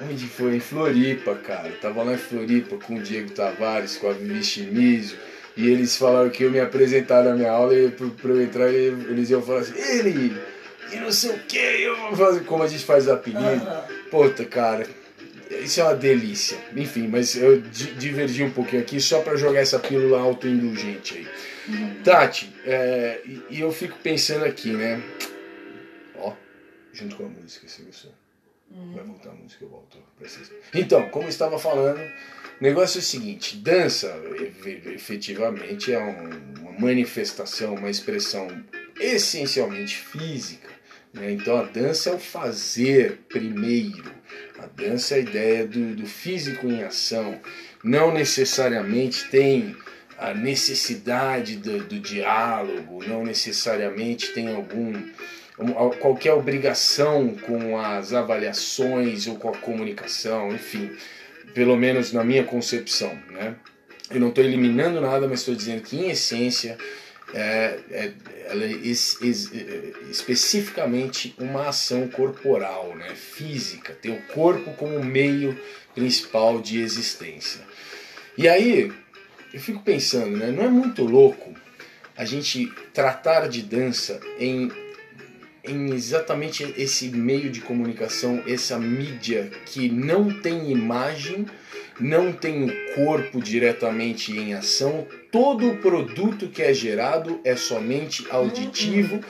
Onde 0.02 0.28
foi? 0.28 0.56
Em 0.56 0.60
Floripa, 0.60 1.36
cara. 1.36 1.70
Eu 1.70 1.80
tava 1.80 2.04
lá 2.04 2.14
em 2.14 2.18
Floripa 2.18 2.78
com 2.78 2.96
o 2.96 3.02
Diego 3.02 3.30
Tavares, 3.32 3.98
com 3.98 4.10
a 4.10 4.14
Vivi 4.14 4.44
Chimizo. 4.44 5.16
E 5.56 5.68
eles 5.70 5.96
falaram 5.96 6.30
que 6.30 6.44
eu 6.44 6.52
me 6.52 6.60
apresentar 6.60 7.24
na 7.24 7.36
minha 7.36 7.52
aula 7.52 7.78
e 7.78 7.90
pra, 7.92 8.08
pra 8.08 8.32
eu 8.32 8.42
entrar 8.42 8.70
eles 8.74 9.30
iam 9.30 9.42
falar 9.42 9.60
assim, 9.60 9.74
ele! 9.78 10.36
E 10.92 10.96
não 10.98 11.12
sei 11.12 11.32
o 11.32 11.40
que, 11.40 11.58
eu 11.58 11.96
vou 11.96 12.16
fazer 12.16 12.42
como 12.44 12.64
a 12.64 12.68
gente 12.68 12.84
faz 12.84 13.08
apelido. 13.08 13.66
Puta, 14.12 14.46
cara, 14.46 14.86
isso 15.50 15.80
é 15.80 15.84
uma 15.84 15.96
delícia. 15.96 16.58
Enfim, 16.76 17.08
mas 17.08 17.36
eu 17.36 17.62
di- 17.62 17.94
divergi 17.94 18.44
um 18.44 18.52
pouquinho 18.52 18.82
aqui 18.82 19.00
só 19.00 19.22
pra 19.22 19.36
jogar 19.36 19.60
essa 19.62 19.80
pílula 19.80 20.20
autoindulgente 20.20 21.18
aí. 21.18 21.28
Tati, 22.04 22.52
é, 22.66 23.22
e, 23.26 23.42
e 23.52 23.62
eu 23.62 23.72
fico 23.72 23.98
pensando 24.04 24.44
aqui, 24.46 24.70
né? 24.72 25.02
Ó, 26.16 26.34
junto 26.92 27.16
com 27.16 27.26
a 27.26 27.30
música, 27.30 27.68
se 27.68 27.82
gostou. 27.84 28.12
Vai 28.96 29.04
voltar 29.04 29.30
a 29.30 29.34
música, 29.34 29.64
eu 29.64 29.70
volto. 29.70 29.98
Então, 30.74 31.10
como 31.10 31.26
eu 31.26 31.30
estava 31.30 31.60
falando, 31.60 32.00
o 32.00 32.64
negócio 32.64 32.98
é 32.98 33.02
o 33.02 33.04
seguinte: 33.04 33.58
dança 33.58 34.12
efetivamente 34.86 35.94
é 35.94 36.00
um- 36.00 36.62
uma 36.62 36.72
manifestação, 36.80 37.76
uma 37.76 37.90
expressão 37.90 38.48
essencialmente 39.00 39.96
física. 39.98 40.70
né? 41.14 41.32
Então 41.32 41.58
a 41.58 41.64
dança 41.64 42.10
é 42.10 42.14
o 42.16 42.20
fazer 42.20 43.20
primeiro. 43.30 44.12
A 44.58 44.66
dança 44.66 45.14
é 45.14 45.18
a 45.18 45.22
ideia 45.22 45.68
do, 45.68 45.94
do 45.96 46.08
físico 46.08 46.66
em 46.68 46.82
ação. 46.84 47.40
Não 47.84 48.12
necessariamente 48.12 49.30
tem 49.30 49.76
a 50.18 50.34
necessidade 50.34 51.58
do, 51.58 51.84
do 51.84 52.00
diálogo, 52.00 53.04
não 53.08 53.24
necessariamente 53.24 54.34
tem 54.34 54.48
algum 54.56 54.90
um- 54.96 55.12
qualquer 56.00 56.34
obrigação 56.34 57.36
com 57.36 57.78
as 57.78 58.14
avaliações 58.14 59.28
ou 59.28 59.36
com 59.36 59.50
a 59.50 59.58
comunicação, 59.58 60.54
enfim, 60.54 60.92
pelo 61.54 61.76
menos 61.76 62.12
na 62.12 62.24
minha 62.24 62.44
concepção, 62.44 63.16
né? 63.32 63.56
Eu 64.10 64.20
não 64.20 64.30
estou 64.30 64.44
eliminando 64.44 65.00
nada, 65.00 65.28
mas 65.28 65.40
estou 65.40 65.56
dizendo 65.56 65.82
que 65.82 65.96
em 65.98 66.10
essência 66.10 66.78
é, 67.34 67.80
é- 67.90 68.12
ela 68.46 68.64
é 68.64 68.72
é, 68.72 68.92
especificamente 70.12 71.34
uma 71.40 71.70
ação 71.70 72.08
corporal, 72.08 72.96
né? 72.96 73.16
física, 73.16 73.94
tem 73.94 74.12
o 74.12 74.22
corpo 74.34 74.74
como 74.74 75.04
meio 75.04 75.60
principal 75.96 76.62
de 76.62 76.80
existência. 76.80 77.62
E 78.38 78.48
aí 78.48 78.92
eu 79.54 79.60
fico 79.60 79.82
pensando, 79.82 80.38
né? 80.38 80.52
não 80.52 80.64
é 80.64 80.68
muito 80.68 81.04
louco 81.04 81.54
a 82.16 82.26
gente 82.26 82.72
tratar 82.94 83.48
de 83.48 83.64
dança 83.64 84.20
em 84.40 84.72
em 85.64 85.94
exatamente 85.94 86.74
esse 86.78 87.10
meio 87.10 87.50
de 87.50 87.62
comunicação, 87.62 88.44
essa 88.48 88.78
mídia 88.78 89.50
que 89.66 89.88
não 89.88 90.42
tem 90.42 90.72
imagem, 90.72 91.46
não 92.00 92.34
tem 92.34 92.66
o 92.66 92.96
corpo 92.96 93.42
diretamente 93.42 94.38
em 94.38 94.54
ação, 94.54 95.08
todo 95.32 95.70
o 95.70 95.78
produto 95.78 96.48
que 96.48 96.62
é 96.62 96.74
gerado 96.74 97.40
é 97.46 97.56
somente 97.56 98.26
auditivo 98.30 99.22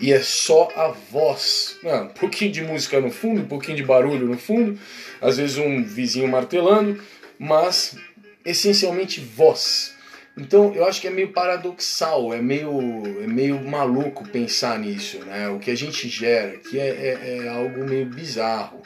e 0.00 0.12
é 0.12 0.20
só 0.20 0.68
a 0.76 0.88
voz. 0.88 1.76
Ah, 1.84 2.02
um 2.02 2.08
pouquinho 2.08 2.52
de 2.52 2.62
música 2.62 3.00
no 3.00 3.10
fundo, 3.10 3.40
um 3.40 3.46
pouquinho 3.46 3.76
de 3.76 3.82
barulho 3.82 4.26
no 4.26 4.38
fundo, 4.38 4.78
às 5.20 5.38
vezes 5.38 5.58
um 5.58 5.82
vizinho 5.82 6.28
martelando, 6.28 7.00
mas 7.38 7.96
essencialmente 8.44 9.20
voz. 9.20 9.94
Então 10.36 10.74
eu 10.74 10.86
acho 10.86 11.00
que 11.00 11.08
é 11.08 11.10
meio 11.10 11.32
paradoxal, 11.32 12.32
é 12.32 12.40
meio, 12.40 13.22
é 13.22 13.26
meio 13.26 13.60
maluco 13.62 14.26
pensar 14.28 14.78
nisso, 14.78 15.18
né? 15.24 15.48
O 15.48 15.58
que 15.58 15.70
a 15.70 15.76
gente 15.76 16.08
gera 16.08 16.54
aqui 16.54 16.78
é, 16.78 16.88
é, 16.88 17.38
é 17.44 17.48
algo 17.48 17.84
meio 17.84 18.06
bizarro. 18.06 18.80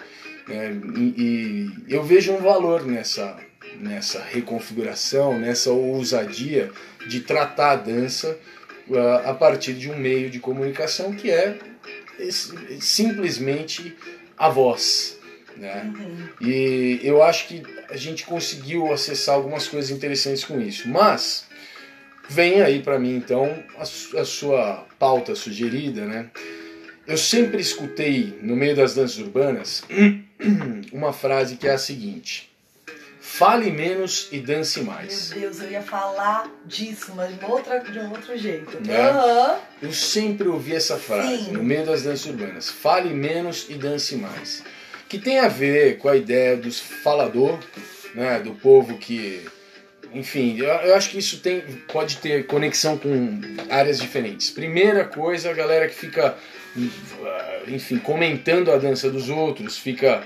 né? 0.49 0.73
E, 0.97 1.71
e 1.89 1.95
eu 1.95 2.03
vejo 2.03 2.33
um 2.33 2.41
valor 2.41 2.85
nessa, 2.87 3.37
nessa 3.79 4.23
reconfiguração, 4.23 5.39
nessa 5.39 5.71
ousadia 5.71 6.71
de 7.07 7.21
tratar 7.21 7.73
a 7.73 7.77
dança 7.77 8.39
ah, 8.93 9.31
a 9.31 9.35
partir 9.35 9.75
de 9.75 9.91
um 9.91 9.97
meio 9.97 10.31
de 10.31 10.39
comunicação 10.39 11.13
que 11.13 11.31
é 11.31 11.59
simplesmente 12.81 13.97
a 14.37 14.49
voz. 14.49 15.19
Né? 15.57 15.93
Uhum. 15.97 16.29
E 16.41 17.01
eu 17.03 17.23
acho 17.23 17.47
que 17.49 17.63
a 17.95 17.97
gente 17.97 18.27
conseguiu 18.27 18.93
acessar 18.93 19.37
algumas 19.37 19.69
coisas 19.69 19.91
interessantes 19.93 20.45
com 20.45 20.61
isso. 20.61 20.89
Mas 20.89 21.47
vem 22.29 22.61
aí 22.61 22.83
para 22.83 22.99
mim 22.99 23.15
então 23.15 23.63
a, 23.77 23.83
a 24.21 24.25
sua 24.25 24.85
pauta 24.99 25.35
sugerida, 25.37 26.05
né? 26.05 26.29
Eu 27.07 27.17
sempre 27.17 27.61
escutei 27.61 28.37
no 28.43 28.57
meio 28.57 28.75
das 28.75 28.95
danças 28.95 29.19
urbanas 29.19 29.85
uma 30.93 31.13
frase 31.13 31.57
que 31.57 31.69
é 31.69 31.73
a 31.73 31.79
seguinte: 31.79 32.51
fale 33.21 33.71
menos 33.71 34.29
e 34.33 34.41
dance 34.41 34.81
mais. 34.81 35.31
Meu 35.31 35.41
Deus, 35.43 35.61
eu 35.61 35.71
ia 35.71 35.83
falar 35.83 36.51
disso, 36.65 37.13
mas 37.15 37.39
de, 37.39 37.45
outra, 37.45 37.79
de 37.79 37.99
um 38.01 38.11
outro 38.11 38.37
jeito. 38.37 38.77
É. 38.91 39.01
Aham. 39.03 39.59
Eu 39.81 39.93
sempre 39.93 40.49
ouvi 40.49 40.75
essa 40.75 40.97
frase 40.97 41.45
Sim. 41.45 41.53
no 41.53 41.63
meio 41.63 41.87
das 41.87 42.03
danças 42.03 42.27
urbanas: 42.27 42.69
fale 42.69 43.11
menos 43.11 43.67
e 43.69 43.75
dance 43.75 44.17
mais. 44.17 44.65
Que 45.09 45.19
tem 45.19 45.39
a 45.39 45.49
ver 45.49 45.99
com 45.99 46.09
a 46.09 46.17
ideia 46.17 46.57
dos 46.57 46.81
falador, 46.81 47.59
né, 48.15 48.41
do 48.41 48.53
povo 48.55 48.99
que. 48.99 49.45
Enfim, 50.13 50.59
eu, 50.59 50.67
eu 50.67 50.95
acho 50.95 51.11
que 51.11 51.19
isso 51.19 51.41
tem, 51.41 51.61
pode 51.93 52.19
ter 52.19 52.47
conexão 52.47 52.97
com 52.97 53.41
áreas 53.69 53.99
diferentes. 53.99 54.51
Primeira 54.51 55.05
coisa, 55.05 55.51
a 55.51 55.55
galera 55.55 55.89
que 55.89 55.95
fica, 55.95 56.37
enfim, 57.67 57.99
comentando 57.99 58.71
a 58.71 58.77
dança 58.77 59.11
dos 59.11 59.29
outros, 59.29 59.77
fica 59.77 60.23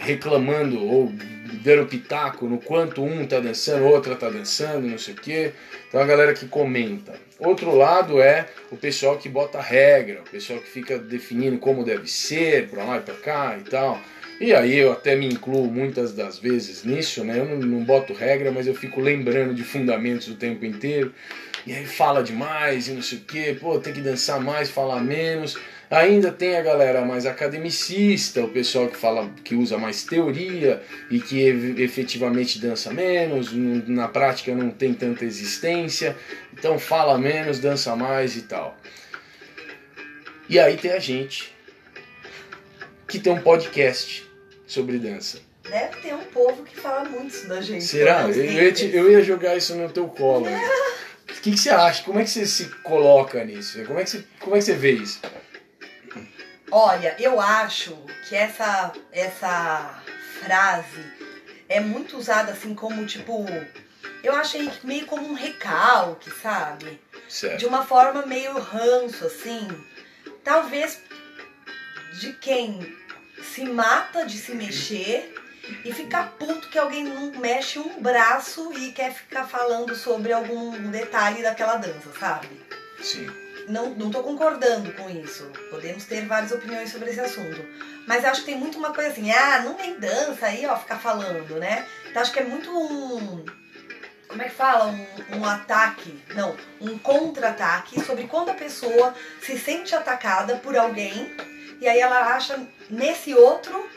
reclamando 0.00 0.84
ou 0.84 1.12
dando 1.46 1.86
pitaco 1.86 2.46
no 2.46 2.58
quanto 2.58 3.02
um 3.02 3.26
tá 3.26 3.40
dançando, 3.40 3.84
outra 3.84 4.14
tá 4.14 4.28
dançando, 4.28 4.86
não 4.86 4.98
sei 4.98 5.14
o 5.14 5.16
quê. 5.16 5.52
Então 5.88 6.00
a 6.00 6.04
galera 6.06 6.34
que 6.34 6.46
comenta. 6.46 7.14
Outro 7.38 7.74
lado 7.74 8.20
é 8.20 8.46
o 8.70 8.76
pessoal 8.76 9.18
que 9.18 9.28
bota 9.28 9.60
regra, 9.60 10.20
o 10.26 10.30
pessoal 10.30 10.58
que 10.58 10.68
fica 10.68 10.98
definindo 10.98 11.58
como 11.58 11.84
deve 11.84 12.08
ser, 12.08 12.68
pra 12.68 12.84
lá 12.84 12.98
e 12.98 13.00
pra 13.00 13.14
cá 13.14 13.58
e 13.58 13.68
tal. 13.68 14.00
E 14.38 14.54
aí 14.54 14.76
eu 14.76 14.92
até 14.92 15.16
me 15.16 15.26
incluo 15.26 15.66
muitas 15.66 16.12
das 16.12 16.38
vezes 16.38 16.84
nisso, 16.84 17.24
né? 17.24 17.38
Eu 17.38 17.46
não, 17.46 17.56
não 17.56 17.84
boto 17.84 18.12
regra, 18.12 18.52
mas 18.52 18.66
eu 18.66 18.74
fico 18.74 19.00
lembrando 19.00 19.54
de 19.54 19.64
fundamentos 19.64 20.28
o 20.28 20.34
tempo 20.34 20.64
inteiro. 20.64 21.14
E 21.66 21.72
aí 21.72 21.86
fala 21.86 22.22
demais 22.22 22.86
e 22.86 22.92
não 22.92 23.02
sei 23.02 23.18
o 23.18 23.22
quê, 23.22 23.56
pô, 23.58 23.78
tem 23.78 23.92
que 23.92 24.00
dançar 24.00 24.38
mais, 24.38 24.70
falar 24.70 25.00
menos. 25.02 25.56
Ainda 25.90 26.32
tem 26.32 26.56
a 26.56 26.62
galera 26.62 27.04
mais 27.04 27.26
academicista, 27.26 28.42
o 28.42 28.48
pessoal 28.48 28.88
que 28.88 28.96
fala 28.96 29.30
que 29.44 29.54
usa 29.54 29.78
mais 29.78 30.02
teoria 30.02 30.82
e 31.08 31.20
que 31.20 31.40
efetivamente 31.78 32.58
dança 32.58 32.92
menos, 32.92 33.52
na 33.52 34.08
prática 34.08 34.52
não 34.52 34.70
tem 34.70 34.92
tanta 34.92 35.24
existência, 35.24 36.16
então 36.52 36.76
fala 36.78 37.16
menos, 37.16 37.60
dança 37.60 37.94
mais 37.94 38.36
e 38.36 38.42
tal. 38.42 38.76
E 40.48 40.58
aí 40.58 40.76
tem 40.76 40.90
a 40.90 40.98
gente 40.98 41.54
que 43.06 43.20
tem 43.20 43.32
um 43.32 43.40
podcast 43.40 44.28
sobre 44.66 44.98
dança. 44.98 45.38
Deve 45.70 45.96
ter 46.00 46.14
um 46.14 46.24
povo 46.24 46.64
que 46.64 46.76
fala 46.76 47.08
muito 47.08 47.34
isso 47.34 47.48
da 47.48 47.60
gente. 47.60 47.84
Será? 47.84 48.22
Eu, 48.28 48.44
ia 48.44 48.72
te, 48.72 48.86
eu 48.94 49.10
ia 49.10 49.22
jogar 49.22 49.56
isso 49.56 49.74
no 49.74 49.88
teu 49.88 50.08
colo. 50.08 50.46
O 51.28 51.48
que, 51.48 51.52
que, 51.52 51.58
você 51.58 51.70
acha? 51.70 52.02
Como 52.02 52.18
é 52.18 52.24
que 52.24 52.30
você 52.30 52.44
se 52.44 52.64
coloca 52.82 53.44
nisso? 53.44 53.84
Como 53.84 54.00
é 54.00 54.04
que 54.04 54.10
você, 54.10 54.24
como 54.40 54.56
é 54.56 54.58
que 54.58 54.64
você 54.64 54.74
vê 54.74 54.92
isso? 54.92 55.20
Olha, 56.70 57.14
eu 57.18 57.40
acho 57.40 57.96
que 58.28 58.34
essa, 58.34 58.92
essa 59.12 60.02
frase 60.40 61.12
é 61.68 61.80
muito 61.80 62.16
usada 62.16 62.52
assim 62.52 62.74
como 62.74 63.06
tipo. 63.06 63.46
Eu 64.22 64.34
achei 64.34 64.68
meio 64.82 65.06
como 65.06 65.28
um 65.28 65.34
recalque, 65.34 66.30
sabe? 66.30 67.00
Certo. 67.28 67.58
De 67.58 67.66
uma 67.66 67.84
forma 67.84 68.26
meio 68.26 68.58
ranço, 68.58 69.26
assim. 69.26 69.68
Talvez 70.42 71.00
de 72.20 72.32
quem 72.34 72.96
se 73.42 73.64
mata 73.64 74.26
de 74.26 74.38
se 74.38 74.52
mexer 74.52 75.34
e 75.84 75.92
fica 75.92 76.24
puto 76.24 76.68
que 76.68 76.78
alguém 76.78 77.04
não 77.04 77.32
mexe 77.32 77.78
um 77.78 78.00
braço 78.00 78.72
e 78.72 78.92
quer 78.92 79.12
ficar 79.12 79.46
falando 79.46 79.94
sobre 79.94 80.32
algum 80.32 80.90
detalhe 80.90 81.42
daquela 81.42 81.76
dança, 81.76 82.12
sabe? 82.18 82.48
Sim 83.00 83.45
não, 83.68 84.10
tô 84.10 84.22
concordando 84.22 84.92
com 84.92 85.10
isso. 85.10 85.50
Podemos 85.70 86.04
ter 86.04 86.26
várias 86.26 86.52
opiniões 86.52 86.90
sobre 86.90 87.10
esse 87.10 87.20
assunto. 87.20 87.64
Mas 88.06 88.24
acho 88.24 88.40
que 88.40 88.46
tem 88.46 88.58
muito 88.58 88.78
uma 88.78 88.92
coisa 88.92 89.10
assim, 89.10 89.30
ah, 89.30 89.62
não 89.62 89.74
tem 89.74 89.98
dança 89.98 90.46
aí, 90.46 90.66
ó, 90.66 90.76
ficar 90.76 90.98
falando, 90.98 91.58
né? 91.58 91.86
Então 92.08 92.22
acho 92.22 92.32
que 92.32 92.40
é 92.40 92.44
muito 92.44 92.70
um. 92.70 93.44
Como 94.28 94.42
é 94.42 94.46
que 94.46 94.54
fala? 94.54 94.86
Um, 94.86 95.38
um 95.38 95.44
ataque, 95.44 96.22
não, 96.34 96.56
um 96.80 96.98
contra-ataque 96.98 98.00
sobre 98.04 98.26
quando 98.26 98.50
a 98.50 98.54
pessoa 98.54 99.14
se 99.40 99.58
sente 99.58 99.94
atacada 99.94 100.56
por 100.56 100.76
alguém 100.76 101.34
e 101.80 101.86
aí 101.86 102.00
ela 102.00 102.34
acha 102.34 102.58
nesse 102.90 103.34
outro 103.34 103.88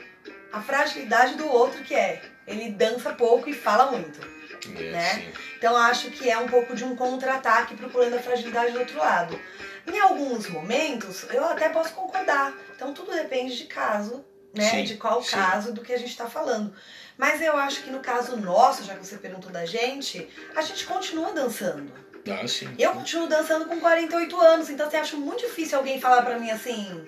a 0.51 0.61
fragilidade 0.61 1.35
do 1.35 1.47
outro 1.47 1.83
que 1.83 1.95
é 1.95 2.21
ele 2.45 2.71
dança 2.71 3.11
pouco 3.13 3.49
e 3.49 3.53
fala 3.53 3.91
muito. 3.91 4.38
É, 4.67 4.91
né? 4.91 5.13
Sim. 5.13 5.33
Então 5.57 5.75
acho 5.75 6.09
que 6.11 6.29
é 6.29 6.37
um 6.37 6.47
pouco 6.47 6.75
de 6.75 6.83
um 6.83 6.95
contra-ataque 6.95 7.75
procurando 7.75 8.15
a 8.15 8.19
fragilidade 8.19 8.71
do 8.71 8.79
outro 8.79 8.97
lado. 8.97 9.39
Em 9.87 9.99
alguns 9.99 10.47
momentos, 10.49 11.25
eu 11.31 11.43
até 11.45 11.69
posso 11.69 11.93
concordar. 11.93 12.53
Então 12.75 12.93
tudo 12.93 13.11
depende 13.11 13.57
de 13.57 13.65
caso, 13.65 14.25
né? 14.53 14.69
Sim, 14.69 14.83
de 14.83 14.95
qual 14.95 15.23
sim. 15.23 15.31
caso 15.31 15.73
do 15.73 15.81
que 15.81 15.93
a 15.93 15.97
gente 15.97 16.09
está 16.09 16.27
falando. 16.27 16.73
Mas 17.17 17.41
eu 17.41 17.55
acho 17.57 17.83
que 17.83 17.89
no 17.89 17.99
caso 17.99 18.37
nosso, 18.37 18.83
já 18.83 18.95
que 18.95 19.05
você 19.05 19.17
perguntou 19.17 19.51
da 19.51 19.65
gente, 19.65 20.29
a 20.55 20.61
gente 20.61 20.85
continua 20.85 21.33
dançando. 21.33 21.91
Ah, 22.29 22.47
sim. 22.47 22.73
Eu 22.77 22.93
continuo 22.93 23.27
dançando 23.27 23.65
com 23.65 23.79
48 23.79 24.39
anos, 24.39 24.69
então 24.69 24.89
você 24.89 24.97
acha 24.97 25.17
muito 25.17 25.45
difícil 25.45 25.77
alguém 25.77 25.99
falar 25.99 26.21
para 26.21 26.37
mim 26.37 26.51
assim, 26.51 27.05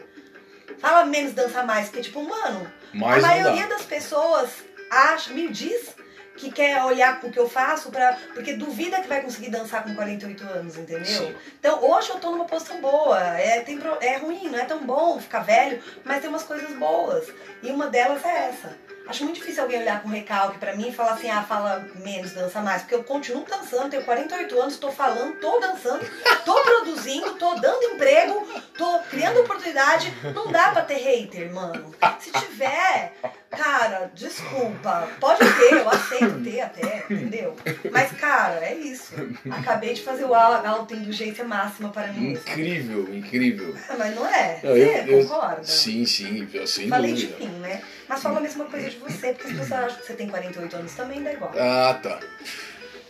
fala 0.79 1.05
menos, 1.05 1.33
dança 1.33 1.63
mais, 1.63 1.87
porque 1.87 2.01
tipo, 2.01 2.23
mano, 2.23 2.71
mais 2.93 3.23
a 3.23 3.27
maioria 3.27 3.67
das 3.67 3.83
pessoas 3.83 4.49
acha, 4.89 5.31
me 5.33 5.47
diz 5.49 5.95
que 6.41 6.51
quer 6.51 6.83
olhar 6.83 7.19
o 7.21 7.31
que 7.31 7.39
eu 7.39 7.47
faço 7.47 7.91
para 7.91 8.17
porque 8.33 8.53
duvida 8.53 8.99
que 8.99 9.07
vai 9.07 9.21
conseguir 9.21 9.51
dançar 9.51 9.83
com 9.83 9.93
48 9.93 10.43
anos, 10.43 10.75
entendeu? 10.75 11.05
Sim. 11.05 11.35
Então, 11.59 11.83
hoje 11.83 12.09
eu 12.09 12.19
tô 12.19 12.31
numa 12.31 12.45
posição 12.45 12.81
boa. 12.81 13.19
É, 13.37 13.61
tem, 13.61 13.79
é 14.01 14.17
ruim, 14.17 14.49
não 14.49 14.57
é 14.57 14.65
tão 14.65 14.79
bom 14.79 15.19
ficar 15.19 15.41
velho, 15.41 15.81
mas 16.03 16.19
tem 16.19 16.29
umas 16.29 16.43
coisas 16.43 16.75
boas. 16.77 17.27
E 17.61 17.69
uma 17.69 17.87
delas 17.87 18.25
é 18.25 18.49
essa. 18.49 18.75
Acho 19.07 19.23
muito 19.23 19.37
difícil 19.37 19.63
alguém 19.63 19.81
olhar 19.81 20.01
com 20.01 20.09
recalque 20.09 20.57
para 20.57 20.75
mim 20.75 20.89
e 20.89 20.93
falar 20.93 21.13
assim, 21.13 21.29
ah, 21.29 21.43
fala 21.43 21.85
menos, 21.95 22.31
dança 22.31 22.61
mais. 22.61 22.81
Porque 22.81 22.95
eu 22.95 23.03
continuo 23.03 23.45
dançando, 23.45 23.89
tenho 23.89 24.03
48 24.03 24.59
anos, 24.59 24.77
tô 24.77 24.91
falando, 24.91 25.39
tô 25.39 25.59
dançando, 25.59 26.03
tô 26.43 26.53
produzindo, 26.63 27.33
tô 27.35 27.53
dando 27.55 27.83
emprego, 27.83 28.47
tô 28.77 28.99
criando 29.09 29.41
oportunidade. 29.41 30.11
Não 30.33 30.51
dá 30.51 30.69
pra 30.71 30.81
ter 30.81 30.95
hater, 30.95 31.53
mano. 31.53 31.93
Se 32.19 32.31
tiver, 32.31 33.13
Cara, 33.51 34.09
desculpa. 34.15 35.09
Pode 35.19 35.39
ter, 35.39 35.73
eu 35.73 35.89
aceito 35.89 36.41
ter 36.41 36.61
até, 36.61 37.05
entendeu? 37.09 37.55
Mas, 37.91 38.11
cara, 38.13 38.65
é 38.65 38.73
isso. 38.75 39.13
Acabei 39.51 39.93
de 39.93 40.01
fazer 40.01 40.23
o 40.23 40.33
autoindulgência 40.33 41.43
máxima 41.43 41.89
para 41.89 42.07
mim. 42.07 42.31
Incrível, 42.31 43.13
incrível. 43.13 43.75
É, 43.89 43.95
mas 43.97 44.15
não 44.15 44.25
é. 44.25 44.59
Não, 44.63 44.71
você 44.71 45.05
eu, 45.05 45.21
concorda? 45.23 45.63
Sim, 45.65 46.05
sim, 46.05 46.47
sem 46.65 46.87
Falei 46.87 47.13
dúvida. 47.13 47.35
de 47.35 47.45
mim, 47.45 47.59
né? 47.59 47.81
Mas 48.07 48.21
fala 48.21 48.37
a 48.37 48.41
mesma 48.41 48.65
coisa 48.65 48.89
de 48.89 48.97
você, 48.97 49.33
porque 49.33 49.47
as 49.47 49.57
pessoas 49.57 49.71
acham 49.71 49.99
que 49.99 50.05
você 50.07 50.13
tem 50.13 50.29
48 50.29 50.75
anos 50.77 50.93
também 50.93 51.21
dá 51.21 51.33
igual. 51.33 51.53
Ah, 51.57 51.99
tá. 52.01 52.19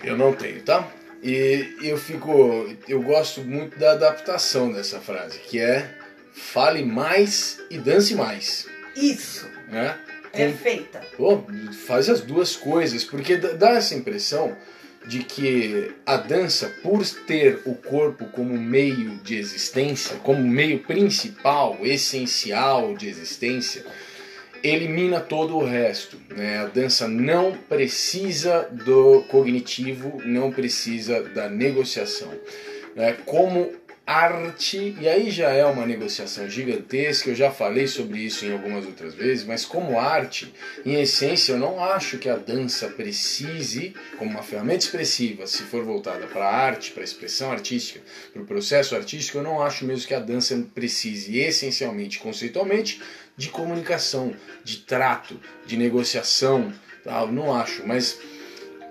Eu 0.03 0.17
não 0.17 0.33
tenho, 0.33 0.63
tá? 0.63 0.87
E 1.21 1.75
eu 1.83 1.97
fico. 1.97 2.67
Eu 2.87 3.01
gosto 3.03 3.41
muito 3.41 3.77
da 3.77 3.91
adaptação 3.91 4.71
dessa 4.71 4.99
frase, 4.99 5.37
que 5.37 5.59
é 5.59 5.87
fale 6.33 6.83
mais 6.83 7.59
e 7.69 7.77
dance 7.77 8.15
mais. 8.15 8.67
Isso. 8.95 9.47
Né? 9.67 9.97
Perfeita. 10.31 11.01
Pô, 11.17 11.43
faz 11.85 12.09
as 12.09 12.21
duas 12.21 12.55
coisas, 12.55 13.03
porque 13.03 13.35
dá 13.37 13.71
essa 13.71 13.95
impressão 13.95 14.55
de 15.07 15.23
que 15.23 15.91
a 16.05 16.15
dança, 16.17 16.71
por 16.83 17.03
ter 17.25 17.61
o 17.65 17.73
corpo 17.75 18.25
como 18.25 18.57
meio 18.57 19.17
de 19.23 19.35
existência, 19.35 20.17
como 20.17 20.43
meio 20.47 20.79
principal, 20.79 21.79
essencial 21.81 22.95
de 22.95 23.09
existência, 23.09 23.83
elimina 24.63 25.19
todo 25.19 25.57
o 25.57 25.65
resto. 25.65 26.17
Né? 26.29 26.59
A 26.59 26.65
dança 26.65 27.07
não 27.07 27.53
precisa 27.53 28.67
do 28.71 29.23
cognitivo, 29.23 30.21
não 30.23 30.51
precisa 30.51 31.23
da 31.23 31.49
negociação. 31.49 32.31
Né? 32.95 33.13
Como 33.25 33.71
arte, 34.05 34.95
e 34.99 35.07
aí 35.07 35.29
já 35.29 35.51
é 35.51 35.63
uma 35.65 35.85
negociação 35.85 36.49
gigantesca, 36.49 37.29
eu 37.29 37.35
já 37.35 37.51
falei 37.51 37.87
sobre 37.87 38.19
isso 38.19 38.45
em 38.45 38.51
algumas 38.51 38.85
outras 38.85 39.13
vezes, 39.13 39.45
mas 39.45 39.63
como 39.63 39.99
arte, 39.99 40.53
em 40.85 40.99
essência, 40.99 41.53
eu 41.53 41.59
não 41.59 41.83
acho 41.83 42.17
que 42.17 42.27
a 42.27 42.35
dança 42.35 42.89
precise, 42.89 43.93
como 44.17 44.31
uma 44.31 44.43
ferramenta 44.43 44.83
expressiva, 44.85 45.45
se 45.45 45.63
for 45.63 45.83
voltada 45.83 46.25
para 46.27 46.45
a 46.45 46.53
arte, 46.53 46.91
para 46.91 47.03
a 47.03 47.05
expressão 47.05 47.51
artística, 47.51 48.01
para 48.33 48.41
o 48.41 48.45
processo 48.45 48.95
artístico, 48.95 49.37
eu 49.37 49.43
não 49.43 49.61
acho 49.61 49.85
mesmo 49.85 50.07
que 50.07 50.13
a 50.13 50.19
dança 50.19 50.61
precise 50.73 51.37
essencialmente, 51.37 52.19
conceitualmente, 52.19 53.01
de 53.37 53.49
comunicação, 53.49 54.35
de 54.63 54.77
trato, 54.77 55.39
de 55.65 55.77
negociação, 55.77 56.73
tal, 57.03 57.31
não 57.31 57.55
acho, 57.55 57.85
mas 57.87 58.19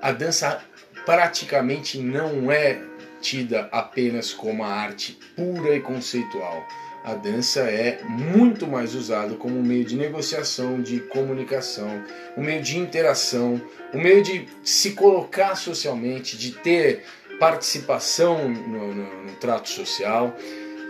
a 0.01 0.13
dança 0.13 0.65
praticamente 1.05 1.99
não 1.99 2.51
é 2.51 2.90
tida 3.21 3.69
apenas 3.73 4.33
como 4.33 4.65
a 4.65 4.69
arte 4.69 5.19
pura 5.37 5.75
e 5.75 5.81
conceitual. 5.81 6.67
A 7.03 7.15
dança 7.15 7.61
é 7.61 8.03
muito 8.05 8.67
mais 8.67 8.95
usada 8.95 9.35
como 9.35 9.59
um 9.59 9.63
meio 9.63 9.85
de 9.85 9.97
negociação, 9.97 10.83
de 10.83 11.01
comunicação, 11.01 12.05
um 12.37 12.43
meio 12.43 12.63
de 12.63 12.79
interação, 12.79 13.61
um 13.95 14.01
meio 14.01 14.23
de 14.23 14.47
se 14.63 14.93
colocar 14.93 15.55
socialmente, 15.57 16.37
de 16.37 16.53
ter 16.53 17.05
participação 17.39 18.49
no, 18.51 18.95
no, 18.95 19.23
no 19.25 19.33
trato 19.37 19.71
social. 19.71 20.37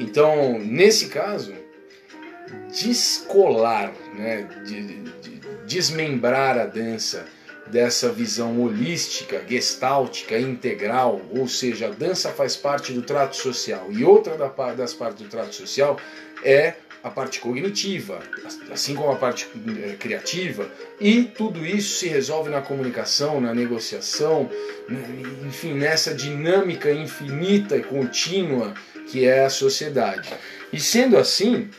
Então, 0.00 0.58
nesse 0.58 1.06
caso, 1.06 1.54
descolar, 2.68 3.92
né, 4.14 4.48
de, 4.64 4.82
de, 4.82 5.40
desmembrar 5.66 6.58
a 6.58 6.66
dança 6.66 7.26
dessa 7.70 8.10
visão 8.10 8.60
holística, 8.60 9.42
gestáltica, 9.48 10.38
integral, 10.38 11.20
ou 11.30 11.48
seja, 11.48 11.86
a 11.86 11.90
dança 11.90 12.30
faz 12.30 12.56
parte 12.56 12.92
do 12.92 13.02
trato 13.02 13.36
social 13.36 13.86
e 13.90 14.04
outra 14.04 14.36
das 14.76 14.92
partes 14.92 15.22
do 15.22 15.28
trato 15.28 15.54
social 15.54 15.98
é 16.42 16.74
a 17.02 17.10
parte 17.10 17.40
cognitiva, 17.40 18.20
assim 18.70 18.94
como 18.94 19.10
a 19.10 19.16
parte 19.16 19.48
eh, 19.54 19.96
criativa, 19.98 20.70
e 21.00 21.24
tudo 21.24 21.64
isso 21.64 21.98
se 21.98 22.08
resolve 22.08 22.50
na 22.50 22.60
comunicação, 22.60 23.40
na 23.40 23.54
negociação, 23.54 24.50
enfim, 25.46 25.72
nessa 25.72 26.14
dinâmica 26.14 26.92
infinita 26.92 27.76
e 27.76 27.82
contínua 27.82 28.74
que 29.10 29.26
é 29.26 29.44
a 29.44 29.50
sociedade. 29.50 30.28
E 30.70 30.78
sendo 30.78 31.16
assim, 31.16 31.70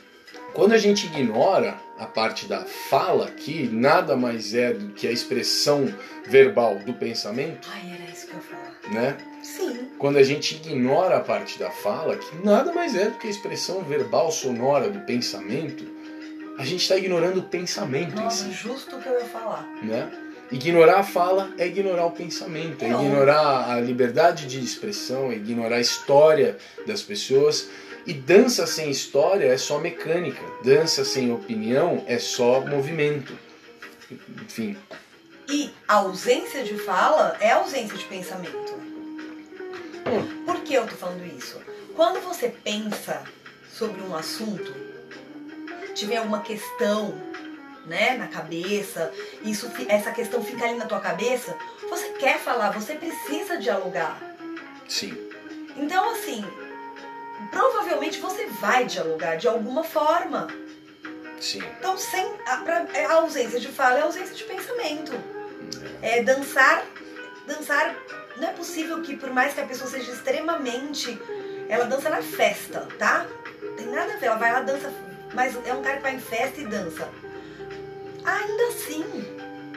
quando 0.53 0.73
a 0.73 0.77
gente 0.77 1.05
ignora 1.05 1.77
a 2.02 2.06
parte 2.08 2.47
da 2.47 2.66
fala, 2.89 3.30
que 3.30 3.68
nada 3.68 4.16
mais 4.18 4.56
é 4.56 4.74
do 4.74 4.88
que 4.93 5.08
a 5.08 5.12
expressão 5.12 5.93
verbal 6.28 6.80
do 6.80 6.93
pensamento, 6.95 7.68
Ai, 7.72 7.93
era 7.93 8.12
isso 8.12 8.26
que 8.26 8.34
eu 8.34 8.38
ia 8.38 8.41
falar. 8.41 8.93
né? 9.02 9.18
Sim. 9.43 9.88
Quando 9.99 10.18
a 10.18 10.24
gente 10.24 10.56
ignora 10.56 11.18
a 11.18 11.20
parte 11.20 11.60
da 11.60 11.70
fala, 11.70 12.18
que 12.18 12.36
nada 12.43 12.74
mais 12.74 12.95
é 12.95 13.06
do 13.06 13.18
que 13.20 13.28
a 13.28 13.30
expressão 13.30 13.84
verbal 13.84 14.32
sonora 14.32 14.89
do 14.89 14.99
pensamento, 15.02 15.86
a 16.58 16.66
gente 16.66 16.82
está 16.82 16.95
ignorando 16.97 17.39
o 17.39 17.43
pensamento 17.43 18.14
em 18.20 18.24
Nossa, 18.24 18.45
si, 18.45 18.52
justo 18.52 18.95
o 18.95 19.02
que 19.02 19.08
eu 19.08 19.20
ia 19.20 19.26
falar. 19.26 19.68
né? 19.84 20.12
Ignorar 20.52 20.99
a 20.99 21.04
fala 21.04 21.54
é 21.58 21.66
ignorar 21.68 22.06
o 22.08 22.12
pensamento, 22.12 22.84
é 22.84 22.89
Não. 22.89 23.06
ignorar 23.06 23.72
a 23.72 23.80
liberdade 23.80 24.47
de 24.47 24.60
expressão, 24.60 25.32
é 25.32 25.36
ignorar 25.36 25.78
a 25.78 25.80
história 25.82 26.58
das 26.86 27.02
pessoas. 27.02 27.70
E 28.06 28.14
dança 28.14 28.66
sem 28.66 28.89
história 28.89 29.45
é 29.45 29.58
só 29.58 29.80
mecânica, 29.80 30.41
dança 30.64 31.06
sem 31.06 31.32
opinião 31.32 32.04
é 32.08 32.18
só 32.18 32.62
movimento. 32.62 33.38
Enfim, 34.43 34.78
E 35.47 35.72
a 35.88 35.95
ausência 35.95 36.64
de 36.64 36.78
fala 36.78 37.38
é 37.39 37.52
ausência 37.52 37.97
de 37.97 38.06
pensamento. 38.06 38.74
Hum. 40.08 40.43
Por 40.45 40.62
que 40.62 40.74
eu 40.74 40.88
tô 40.88 40.95
falando 40.95 41.26
isso? 41.38 41.62
Quando 41.95 42.20
você 42.22 42.49
pensa 42.49 43.24
sobre 43.72 44.02
um 44.02 44.16
assunto, 44.16 44.74
tiver 45.93 46.18
alguma 46.18 46.41
questão, 46.41 47.14
né, 47.86 48.18
na 48.18 48.28
cabeça, 48.28 49.12
isso, 49.43 49.70
essa 49.88 50.12
questão 50.12 50.43
fica 50.43 50.66
ali 50.66 50.76
na 50.76 50.86
tua 50.86 50.99
cabeça, 50.99 51.56
você 51.89 52.10
quer 52.14 52.39
falar, 52.39 52.72
você 52.72 52.95
precisa 52.95 53.58
dialogar. 53.58 54.20
sim, 54.88 55.16
Então, 55.78 56.12
assim, 56.12 56.45
provavelmente 57.49 58.19
você 58.19 58.45
vai 58.45 58.85
dialogar 58.85 59.35
de 59.37 59.47
alguma 59.47 59.83
forma. 59.83 60.47
sim. 61.39 61.61
Então, 61.79 61.97
sem 61.97 62.25
a, 62.45 62.57
pra- 62.57 62.85
é 62.93 63.05
a 63.05 63.13
ausência 63.13 63.59
de 63.59 63.67
fala 63.69 63.97
é 63.97 64.01
a 64.01 64.05
ausência 64.05 64.35
de 64.35 64.43
pensamento. 64.43 65.11
É 66.01 66.21
dançar, 66.23 66.83
dançar. 67.47 67.95
Não 68.37 68.47
é 68.47 68.53
possível 68.53 69.01
que 69.01 69.15
por 69.17 69.29
mais 69.31 69.53
que 69.53 69.61
a 69.61 69.65
pessoa 69.65 69.89
seja 69.89 70.11
extremamente, 70.11 71.19
ela 71.69 71.85
dança 71.85 72.09
na 72.09 72.21
festa, 72.21 72.87
tá? 72.97 73.25
Tem 73.77 73.85
nada 73.87 74.13
a 74.13 74.17
ver, 74.17 74.27
ela 74.27 74.35
vai 74.37 74.51
lá 74.51 74.61
dança, 74.61 74.91
mas 75.33 75.55
é 75.65 75.73
um 75.73 75.81
cara 75.81 75.97
que 75.97 76.03
vai 76.03 76.15
em 76.15 76.19
festa 76.19 76.59
e 76.61 76.65
dança. 76.65 77.09
Ainda 78.23 78.63
assim, 78.67 79.03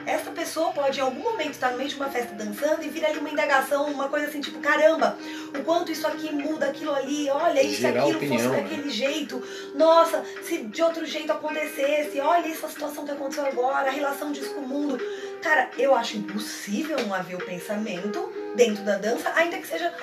essa 0.05 0.31
pessoa 0.31 0.71
pode 0.71 0.99
em 0.99 1.01
algum 1.01 1.23
momento 1.23 1.51
estar 1.51 1.71
no 1.71 1.77
meio 1.77 1.89
de 1.89 1.95
uma 1.95 2.09
festa 2.09 2.33
dançando 2.35 2.83
e 2.83 2.89
vir 2.89 3.05
ali 3.05 3.17
uma 3.19 3.29
indagação, 3.29 3.85
uma 3.85 4.07
coisa 4.07 4.27
assim, 4.27 4.41
tipo, 4.41 4.59
caramba, 4.59 5.17
o 5.57 5.63
quanto 5.63 5.91
isso 5.91 6.05
aqui 6.07 6.33
muda 6.33 6.67
aquilo 6.67 6.93
ali, 6.93 7.29
olha, 7.29 7.61
se 7.61 7.75
Gerar 7.75 8.03
aquilo 8.03 8.17
opinião, 8.17 8.37
fosse 8.37 8.49
né? 8.49 8.61
daquele 8.61 8.89
jeito, 8.89 9.43
nossa, 9.75 10.23
se 10.43 10.63
de 10.63 10.81
outro 10.81 11.05
jeito 11.05 11.31
acontecesse, 11.31 12.19
olha 12.19 12.47
essa 12.47 12.67
situação 12.67 13.05
que 13.05 13.11
aconteceu 13.11 13.45
agora, 13.45 13.89
a 13.89 13.93
relação 13.93 14.31
disso 14.31 14.53
com 14.53 14.61
o 14.61 14.67
mundo. 14.67 14.99
Cara, 15.45 15.69
eu 15.77 15.93
acho 15.93 16.17
impossível 16.17 16.97
não 17.05 17.13
haver 17.13 17.35
o 17.35 17.45
pensamento 17.45 18.33
dentro 18.55 18.83
da 18.83 18.97
dança, 18.97 19.31
ainda 19.35 19.59
que 19.59 19.67
seja 19.67 19.93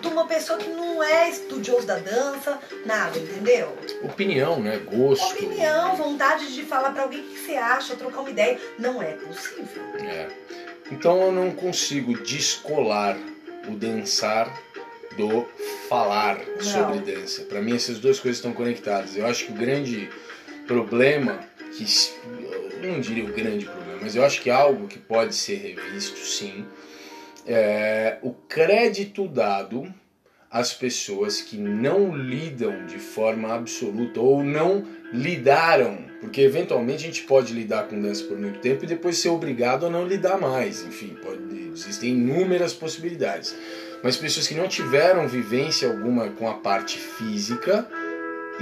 de 0.00 0.06
uma 0.06 0.28
pessoa 0.28 0.60
que 0.60 0.68
não 0.68 1.02
é 1.02 1.28
estudioso 1.28 1.84
da 1.84 1.98
dança, 1.98 2.56
nada, 2.86 3.18
entendeu? 3.18 3.76
Opinião, 4.04 4.60
né? 4.62 4.78
Gosto. 4.78 5.34
Opinião, 5.34 5.96
vontade 5.96 6.54
de 6.54 6.62
falar 6.62 6.92
pra 6.92 7.02
alguém 7.02 7.18
o 7.18 7.24
que 7.24 7.36
você 7.36 7.56
acha, 7.56 7.96
trocar 7.96 8.20
uma 8.20 8.30
ideia, 8.30 8.60
não 8.78 9.02
é 9.02 9.14
possível. 9.14 9.82
É. 10.08 10.28
Então 10.92 11.20
eu 11.20 11.32
não 11.32 11.50
consigo 11.50 12.16
descolar 12.22 13.18
o 13.66 13.74
dançar 13.74 14.56
do 15.16 15.48
falar 15.88 16.38
Não. 16.38 16.62
sobre 16.62 17.00
dança. 17.00 17.42
Para 17.42 17.60
mim 17.60 17.74
essas 17.74 17.98
duas 17.98 18.20
coisas 18.20 18.38
estão 18.38 18.52
conectadas. 18.52 19.16
Eu 19.16 19.26
acho 19.26 19.46
que 19.46 19.50
o 19.50 19.56
grande 19.56 20.08
problema 20.68 21.40
que 21.72 21.84
eu 22.80 22.92
não 22.92 23.00
diria 23.00 23.24
o 23.24 23.32
grande 23.32 23.64
problema, 23.64 23.81
mas 24.02 24.14
eu 24.16 24.24
acho 24.24 24.40
que 24.42 24.50
algo 24.50 24.86
que 24.88 24.98
pode 24.98 25.34
ser 25.34 25.56
revisto, 25.56 26.18
sim, 26.18 26.66
é 27.46 28.18
o 28.22 28.32
crédito 28.32 29.26
dado 29.26 29.92
às 30.50 30.72
pessoas 30.74 31.40
que 31.40 31.56
não 31.56 32.14
lidam 32.14 32.84
de 32.86 32.98
forma 32.98 33.54
absoluta 33.54 34.20
ou 34.20 34.44
não 34.44 34.84
lidaram, 35.12 36.04
porque 36.20 36.42
eventualmente 36.42 37.04
a 37.04 37.06
gente 37.06 37.22
pode 37.22 37.54
lidar 37.54 37.88
com 37.88 38.00
dança 38.00 38.24
por 38.24 38.38
muito 38.38 38.58
tempo 38.60 38.84
e 38.84 38.86
depois 38.86 39.16
ser 39.16 39.30
obrigado 39.30 39.86
a 39.86 39.90
não 39.90 40.06
lidar 40.06 40.38
mais. 40.38 40.82
Enfim, 40.84 41.16
pode- 41.22 41.70
existem 41.72 42.10
inúmeras 42.10 42.74
possibilidades. 42.74 43.54
Mas 44.02 44.16
pessoas 44.16 44.46
que 44.46 44.54
não 44.54 44.68
tiveram 44.68 45.26
vivência 45.26 45.88
alguma 45.88 46.28
com 46.30 46.48
a 46.48 46.54
parte 46.54 46.98
física 46.98 47.86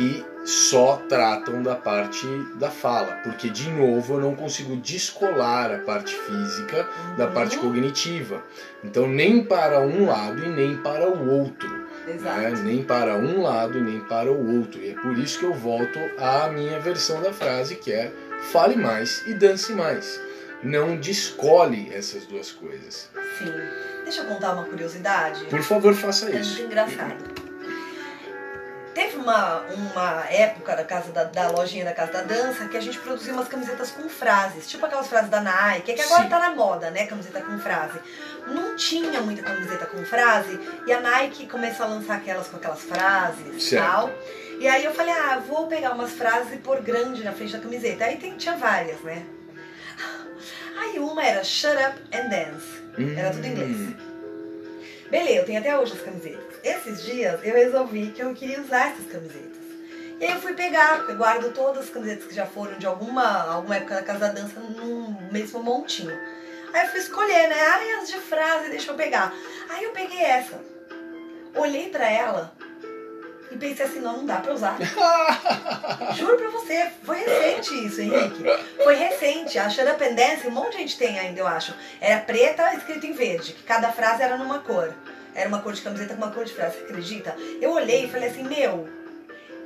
e 0.00 0.24
só 0.46 0.96
tratam 1.08 1.62
da 1.62 1.74
parte 1.74 2.26
da 2.54 2.70
fala, 2.70 3.16
porque 3.22 3.50
de 3.50 3.68
novo 3.70 4.14
eu 4.14 4.20
não 4.20 4.34
consigo 4.34 4.74
descolar 4.76 5.70
a 5.70 5.78
parte 5.78 6.14
física 6.14 6.88
da 7.18 7.26
parte 7.26 7.56
Uhum. 7.56 7.62
cognitiva. 7.64 8.42
Então 8.82 9.06
nem 9.06 9.44
para 9.44 9.80
um 9.80 10.06
lado 10.06 10.42
e 10.42 10.48
nem 10.48 10.78
para 10.78 11.06
o 11.06 11.28
outro 11.28 11.68
Exato. 12.08 12.40
né? 12.40 12.50
nem 12.64 12.82
para 12.82 13.16
um 13.16 13.42
lado 13.42 13.76
e 13.76 13.80
nem 13.82 14.00
para 14.00 14.32
o 14.32 14.58
outro. 14.60 14.80
E 14.80 14.90
é 14.90 14.94
por 14.94 15.18
isso 15.18 15.38
que 15.40 15.44
eu 15.44 15.52
volto 15.52 15.98
à 16.18 16.48
minha 16.48 16.80
versão 16.80 17.20
da 17.20 17.32
frase, 17.34 17.76
que 17.76 17.92
é 17.92 18.10
fale 18.50 18.76
mais 18.76 19.22
e 19.26 19.34
dance 19.34 19.72
mais. 19.74 20.18
Não 20.62 20.96
descole 20.98 21.92
essas 21.92 22.24
duas 22.26 22.50
coisas. 22.50 23.10
Sim. 23.38 23.52
Deixa 24.04 24.22
eu 24.22 24.26
contar 24.26 24.54
uma 24.54 24.64
curiosidade. 24.64 25.44
Por 25.44 25.62
favor, 25.62 25.94
faça 25.94 26.26
É 26.26 26.32
muito 26.32 26.42
isso. 26.44 26.62
engraçado. 26.62 27.39
Teve 28.94 29.16
uma, 29.16 29.60
uma 29.60 30.24
época 30.28 30.74
da 30.74 30.84
casa 30.84 31.12
da, 31.12 31.24
da 31.24 31.48
lojinha 31.48 31.84
da 31.84 31.92
Casa 31.92 32.12
da 32.12 32.22
Dança 32.22 32.66
que 32.66 32.76
a 32.76 32.80
gente 32.80 32.98
produzia 32.98 33.32
umas 33.32 33.46
camisetas 33.46 33.92
com 33.92 34.08
frases, 34.08 34.68
tipo 34.68 34.84
aquelas 34.84 35.06
frases 35.06 35.30
da 35.30 35.40
Nike, 35.40 35.94
que 35.94 36.02
agora 36.02 36.24
Sim. 36.24 36.28
tá 36.28 36.38
na 36.40 36.50
moda, 36.50 36.90
né? 36.90 37.06
Camiseta 37.06 37.40
com 37.40 37.58
frase. 37.60 38.00
Não 38.48 38.74
tinha 38.76 39.20
muita 39.20 39.42
camiseta 39.42 39.86
com 39.86 40.04
frase 40.04 40.58
e 40.86 40.92
a 40.92 41.00
Nike 41.00 41.46
começou 41.46 41.86
a 41.86 41.88
lançar 41.90 42.16
aquelas 42.16 42.48
com 42.48 42.56
aquelas 42.56 42.80
frases 42.80 43.72
e 43.72 43.76
tal. 43.76 44.10
E 44.58 44.66
aí 44.66 44.84
eu 44.84 44.92
falei, 44.92 45.14
ah, 45.14 45.40
vou 45.46 45.68
pegar 45.68 45.92
umas 45.92 46.10
frases 46.10 46.52
e 46.52 46.56
pôr 46.58 46.82
grande 46.82 47.22
na 47.22 47.32
frente 47.32 47.52
da 47.52 47.60
camiseta. 47.60 48.04
Aí 48.04 48.16
tem, 48.16 48.36
tinha 48.36 48.56
várias, 48.56 49.00
né? 49.00 49.24
Aí 50.76 50.98
uma 50.98 51.24
era 51.24 51.44
Shut 51.44 51.72
Up 51.72 52.16
and 52.16 52.28
Dance. 52.28 53.16
Era 53.16 53.30
tudo 53.30 53.46
em 53.46 53.50
inglês. 53.52 53.76
Hum, 53.76 53.94
Beleza, 55.10 55.40
eu 55.40 55.44
tenho 55.44 55.60
até 55.60 55.78
hoje 55.78 55.92
as 55.92 56.02
camisetas. 56.02 56.49
Esses 56.62 57.02
dias 57.02 57.40
eu 57.42 57.54
resolvi 57.54 58.08
que 58.08 58.22
eu 58.22 58.34
queria 58.34 58.60
usar 58.60 58.90
essas 58.90 59.06
camisetas. 59.06 59.60
E 60.20 60.24
aí 60.24 60.32
eu 60.32 60.40
fui 60.40 60.52
pegar, 60.52 61.06
eu 61.08 61.16
guardo 61.16 61.52
todas 61.54 61.84
as 61.84 61.90
camisetas 61.90 62.26
que 62.26 62.34
já 62.34 62.44
foram 62.44 62.78
de 62.78 62.86
alguma, 62.86 63.44
alguma 63.50 63.76
época 63.76 63.94
da 63.94 64.02
Casa 64.02 64.18
da 64.18 64.28
Dança 64.28 64.60
num 64.60 65.16
mesmo 65.32 65.62
montinho. 65.62 66.16
Aí 66.72 66.86
eu 66.86 66.90
fui 66.90 67.00
escolher, 67.00 67.48
né? 67.48 67.56
Ai, 67.58 67.92
as 67.94 68.08
de 68.08 68.18
frase, 68.18 68.68
deixa 68.68 68.90
eu 68.90 68.96
pegar. 68.96 69.32
Aí 69.70 69.84
eu 69.84 69.92
peguei 69.92 70.20
essa. 70.22 70.60
Olhei 71.54 71.88
pra 71.88 72.08
ela 72.08 72.52
e 73.50 73.56
pensei 73.56 73.86
assim, 73.86 74.00
não, 74.00 74.18
não 74.18 74.26
dá 74.26 74.36
pra 74.36 74.52
usar. 74.52 74.76
Juro 76.14 76.36
pra 76.36 76.50
você, 76.50 76.90
foi 77.02 77.18
recente 77.18 77.86
isso, 77.86 78.00
Henrique. 78.00 78.44
Foi 78.84 78.94
recente. 78.94 79.58
A 79.58 79.68
Shut 79.68 79.88
Up 79.88 80.04
and 80.04 80.14
Dance, 80.14 80.46
um 80.46 80.52
monte 80.52 80.72
de 80.72 80.78
gente 80.78 80.98
tem 80.98 81.18
ainda, 81.18 81.40
eu 81.40 81.46
acho. 81.46 81.74
Era 82.00 82.20
preta, 82.20 82.74
escrito 82.74 83.06
em 83.06 83.12
verde, 83.12 83.52
que 83.54 83.62
cada 83.64 83.90
frase 83.90 84.22
era 84.22 84.36
numa 84.36 84.60
cor. 84.60 84.94
Era 85.34 85.48
uma 85.48 85.60
cor 85.60 85.72
de 85.72 85.82
camiseta 85.82 86.14
com 86.14 86.22
uma 86.22 86.32
cor 86.32 86.44
de 86.44 86.52
frase, 86.52 86.76
você 86.78 86.84
acredita? 86.84 87.36
Eu 87.60 87.72
olhei 87.72 88.04
e 88.04 88.08
falei 88.08 88.28
assim, 88.28 88.42
meu, 88.42 88.88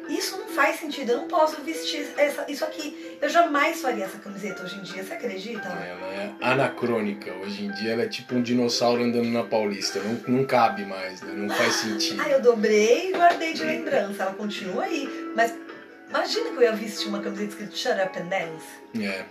isso 0.09 0.37
não 0.37 0.49
faz 0.49 0.81
sentido, 0.81 1.12
eu 1.12 1.17
não 1.19 1.29
posso 1.29 1.62
vestir 1.62 2.07
essa, 2.17 2.45
isso 2.51 2.65
aqui. 2.65 3.19
Eu 3.21 3.29
jamais 3.29 3.81
faria 3.81 4.05
essa 4.05 4.19
camiseta 4.19 4.62
hoje 4.62 4.79
em 4.79 4.83
dia, 4.83 5.03
você 5.03 5.15
acredita? 5.15 5.67
Ela 5.67 6.07
é 6.12 6.33
anacrônica. 6.41 7.33
Hoje 7.33 7.65
em 7.65 7.73
dia 7.73 7.93
ela 7.93 8.03
é 8.03 8.09
tipo 8.09 8.35
um 8.35 8.43
dinossauro 8.43 9.03
andando 9.03 9.29
na 9.31 9.43
Paulista. 9.43 10.01
Não, 10.01 10.39
não 10.39 10.45
cabe 10.45 10.85
mais, 10.85 11.23
né? 11.23 11.33
Não 11.35 11.49
faz 11.55 11.75
sentido. 11.77 12.21
Aí 12.21 12.33
eu 12.33 12.43
dobrei 12.43 13.11
e 13.11 13.12
guardei 13.12 13.55
de 13.55 13.65
lembrança, 13.65 14.25
ela 14.25 14.35
continua 14.35 14.85
aí. 14.85 15.09
Mas 15.35 15.55
imagina 16.09 16.51
que 16.51 16.57
eu 16.57 16.62
ia 16.62 16.73
vestir 16.73 17.09
uma 17.09 17.21
camiseta 17.21 17.51
escrito 17.51 17.77
Shut 17.77 17.95
Up 17.95 18.19
and 18.19 18.27
Dance. 18.27 18.67
É. 19.03 19.25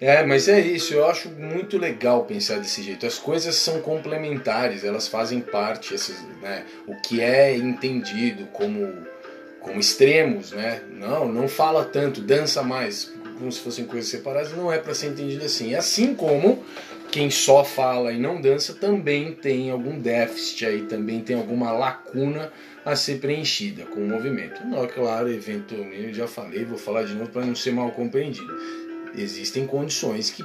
É, 0.00 0.24
mas 0.24 0.46
é 0.46 0.60
isso, 0.60 0.94
eu 0.94 1.04
acho 1.06 1.28
muito 1.28 1.76
legal 1.76 2.24
pensar 2.24 2.60
desse 2.60 2.82
jeito. 2.82 3.04
As 3.04 3.18
coisas 3.18 3.56
são 3.56 3.80
complementares, 3.80 4.84
elas 4.84 5.08
fazem 5.08 5.40
parte, 5.40 5.94
né, 6.40 6.64
o 6.86 6.94
que 7.02 7.20
é 7.20 7.56
entendido 7.56 8.46
como, 8.52 8.92
como 9.60 9.80
extremos, 9.80 10.52
né? 10.52 10.82
Não, 10.92 11.26
não 11.26 11.48
fala 11.48 11.84
tanto, 11.84 12.20
dança 12.20 12.62
mais, 12.62 13.12
como 13.38 13.50
se 13.50 13.58
fossem 13.58 13.86
coisas 13.86 14.08
separadas, 14.08 14.52
não 14.52 14.72
é 14.72 14.78
para 14.78 14.94
ser 14.94 15.08
entendido 15.08 15.44
assim. 15.44 15.74
Assim 15.74 16.14
como 16.14 16.64
quem 17.10 17.28
só 17.28 17.64
fala 17.64 18.12
e 18.12 18.20
não 18.20 18.40
dança 18.40 18.74
também 18.74 19.32
tem 19.32 19.68
algum 19.68 19.98
déficit 19.98 20.64
aí, 20.64 20.82
também 20.82 21.22
tem 21.22 21.34
alguma 21.34 21.72
lacuna 21.72 22.52
a 22.84 22.94
ser 22.94 23.18
preenchida 23.18 23.84
com 23.86 23.98
o 23.98 24.08
movimento. 24.08 24.64
Não, 24.64 24.84
é 24.84 24.86
claro, 24.86 25.28
eventualmente, 25.28 26.14
já 26.14 26.28
falei, 26.28 26.64
vou 26.64 26.78
falar 26.78 27.02
de 27.02 27.14
novo 27.14 27.30
para 27.30 27.44
não 27.44 27.56
ser 27.56 27.72
mal 27.72 27.90
compreendido 27.90 28.87
existem 29.22 29.66
condições 29.66 30.30
que 30.30 30.44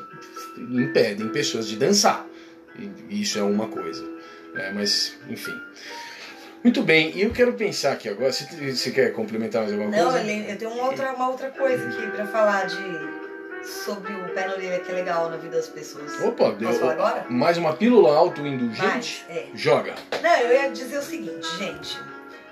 impedem 0.57 1.29
pessoas 1.29 1.67
de 1.67 1.75
dançar. 1.77 2.25
E 3.09 3.21
isso 3.21 3.37
é 3.37 3.43
uma 3.43 3.67
coisa. 3.67 4.03
né? 4.53 4.71
mas, 4.73 5.17
enfim. 5.29 5.53
Muito 6.63 6.81
bem, 6.81 7.11
e 7.15 7.21
eu 7.23 7.31
quero 7.31 7.53
pensar 7.53 7.91
aqui 7.91 8.07
agora. 8.07 8.31
Você, 8.31 8.45
você 8.71 8.91
quer 8.91 9.11
complementar 9.11 9.63
mais 9.63 9.73
alguma 9.73 9.91
Não, 9.95 10.11
coisa? 10.11 10.25
eu, 10.25 10.43
eu 10.43 10.57
tenho 10.57 10.71
uma 10.71 10.85
outra, 10.85 11.13
uma 11.13 11.29
outra 11.29 11.49
coisa 11.51 11.87
aqui 11.89 12.07
pra 12.11 12.25
falar 12.25 12.65
de 12.65 13.23
sobre 13.67 14.11
o 14.13 14.29
pé 14.33 14.47
na 14.47 14.53
orelha 14.53 14.79
que 14.79 14.91
é 14.91 14.95
legal 14.95 15.29
na 15.29 15.37
vida 15.37 15.55
das 15.57 15.67
pessoas. 15.67 16.13
Opa, 16.21 16.45
Posso 16.45 16.55
deu 16.57 16.73
falar 16.73 16.91
agora? 16.93 17.25
mais 17.29 17.57
uma 17.57 17.73
pílula 17.73 18.15
autoindulgente? 18.15 19.25
É. 19.29 19.47
Joga. 19.53 19.95
Não, 20.21 20.35
eu 20.39 20.53
ia 20.53 20.69
dizer 20.71 20.97
o 20.97 21.01
seguinte, 21.01 21.45
gente. 21.57 21.97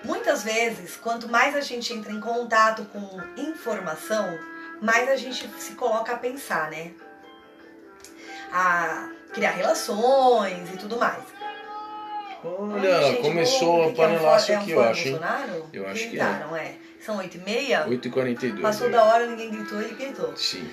Muitas 0.04 0.44
vezes, 0.44 0.98
quanto 0.98 1.30
mais 1.30 1.56
a 1.56 1.62
gente 1.62 1.94
entra 1.94 2.12
em 2.12 2.20
contato 2.20 2.86
com 2.92 3.20
informação, 3.38 4.38
mais 4.82 5.08
a 5.10 5.16
gente 5.16 5.48
se 5.60 5.74
coloca 5.74 6.14
a 6.14 6.18
pensar, 6.18 6.70
né? 6.72 6.92
A 8.52 9.10
criar 9.32 9.52
relações 9.52 10.74
e 10.74 10.78
tudo 10.78 10.98
mais. 10.98 11.24
Olha, 12.44 12.98
Ai, 12.98 13.04
gente, 13.04 13.22
começou 13.22 13.80
o 13.80 13.84
a 13.84 13.86
é 13.86 13.94
panelaço 13.94 14.52
é 14.52 14.58
um 14.58 14.62
aqui, 14.62 14.72
eu 14.72 14.78
fora 14.78 14.90
acho? 14.90 15.10
Bolsonaro? 15.10 15.70
Eu 15.72 15.88
acho 15.88 16.10
que 16.10 16.20
é. 16.20 16.26
Gritaram, 16.26 16.56
é. 16.56 16.76
São 17.00 17.18
8 17.18 17.38
e 17.38 17.40
meia? 17.42 17.88
8h42. 17.88 18.62
Passou 18.62 18.88
aí. 18.88 18.94
da 18.94 19.04
hora, 19.04 19.28
ninguém 19.28 19.52
gritou, 19.52 19.80
ele 19.80 19.94
gritou. 19.94 20.36
Sim. 20.36 20.68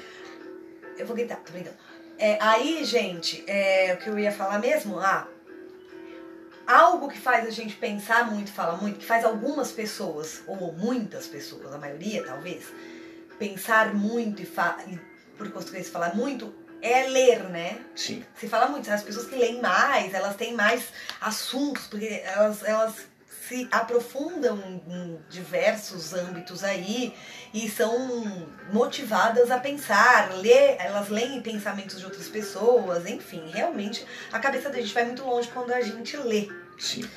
Eu 0.97 1.07
vou 1.07 1.15
gritar, 1.15 1.37
tô 1.37 1.53
brincando. 1.53 1.77
É, 2.19 2.39
aí, 2.41 2.85
gente, 2.85 3.45
é, 3.47 3.95
o 3.95 4.03
que 4.03 4.09
eu 4.09 4.19
ia 4.19 4.33
falar 4.33 4.59
mesmo? 4.59 4.99
Ah, 4.99 5.29
algo 6.67 7.09
que 7.09 7.19
faz 7.19 7.47
a 7.47 7.51
gente 7.51 7.77
pensar 7.77 8.31
muito, 8.31 8.51
fala 8.51 8.77
muito, 8.77 8.99
que 8.99 9.05
faz 9.05 9.25
algumas 9.25 9.71
pessoas, 9.71 10.43
ou 10.47 10.73
muitas 10.73 11.27
pessoas, 11.27 11.73
a 11.73 11.79
maioria 11.79 12.25
talvez, 12.25 12.65
pensar 13.39 13.95
muito 13.95 14.43
e, 14.43 14.45
e 14.45 15.01
por 15.37 15.51
consequência 15.51 15.93
falar 15.93 16.15
muito, 16.15 16.55
é 16.83 17.09
ler, 17.09 17.45
né? 17.45 17.81
Sim. 17.95 18.25
Se 18.37 18.49
fala 18.49 18.69
muito, 18.69 18.91
as 18.91 19.03
pessoas 19.03 19.27
que 19.27 19.37
leem 19.37 19.61
mais, 19.61 20.15
elas 20.15 20.37
têm 20.37 20.55
mais 20.55 20.89
assuntos, 21.21 21.87
porque 21.87 22.23
elas, 22.25 22.63
elas 22.63 22.95
se 23.49 23.67
aprofundam 23.71 24.59
em 24.87 25.19
diversos 25.31 26.13
âmbitos 26.13 26.63
aí 26.63 27.15
e 27.55 27.69
são 27.69 28.47
motivadas 28.73 29.51
a 29.51 29.59
pensar, 29.59 30.35
ler, 30.35 30.77
elas 30.79 31.09
leem 31.09 31.41
pensamentos 31.41 31.99
de 31.99 32.05
outras 32.05 32.29
pessoas, 32.29 33.07
enfim, 33.07 33.51
realmente 33.51 34.05
a 34.31 34.39
cabeça 34.39 34.69
da 34.69 34.79
gente 34.79 34.93
vai 34.93 35.07
muito 35.07 35.25
longe 35.25 35.49
quando 35.49 35.73
a 35.73 35.81
gente 35.81 36.17
lê. 36.19 36.49
Sim. 36.79 37.09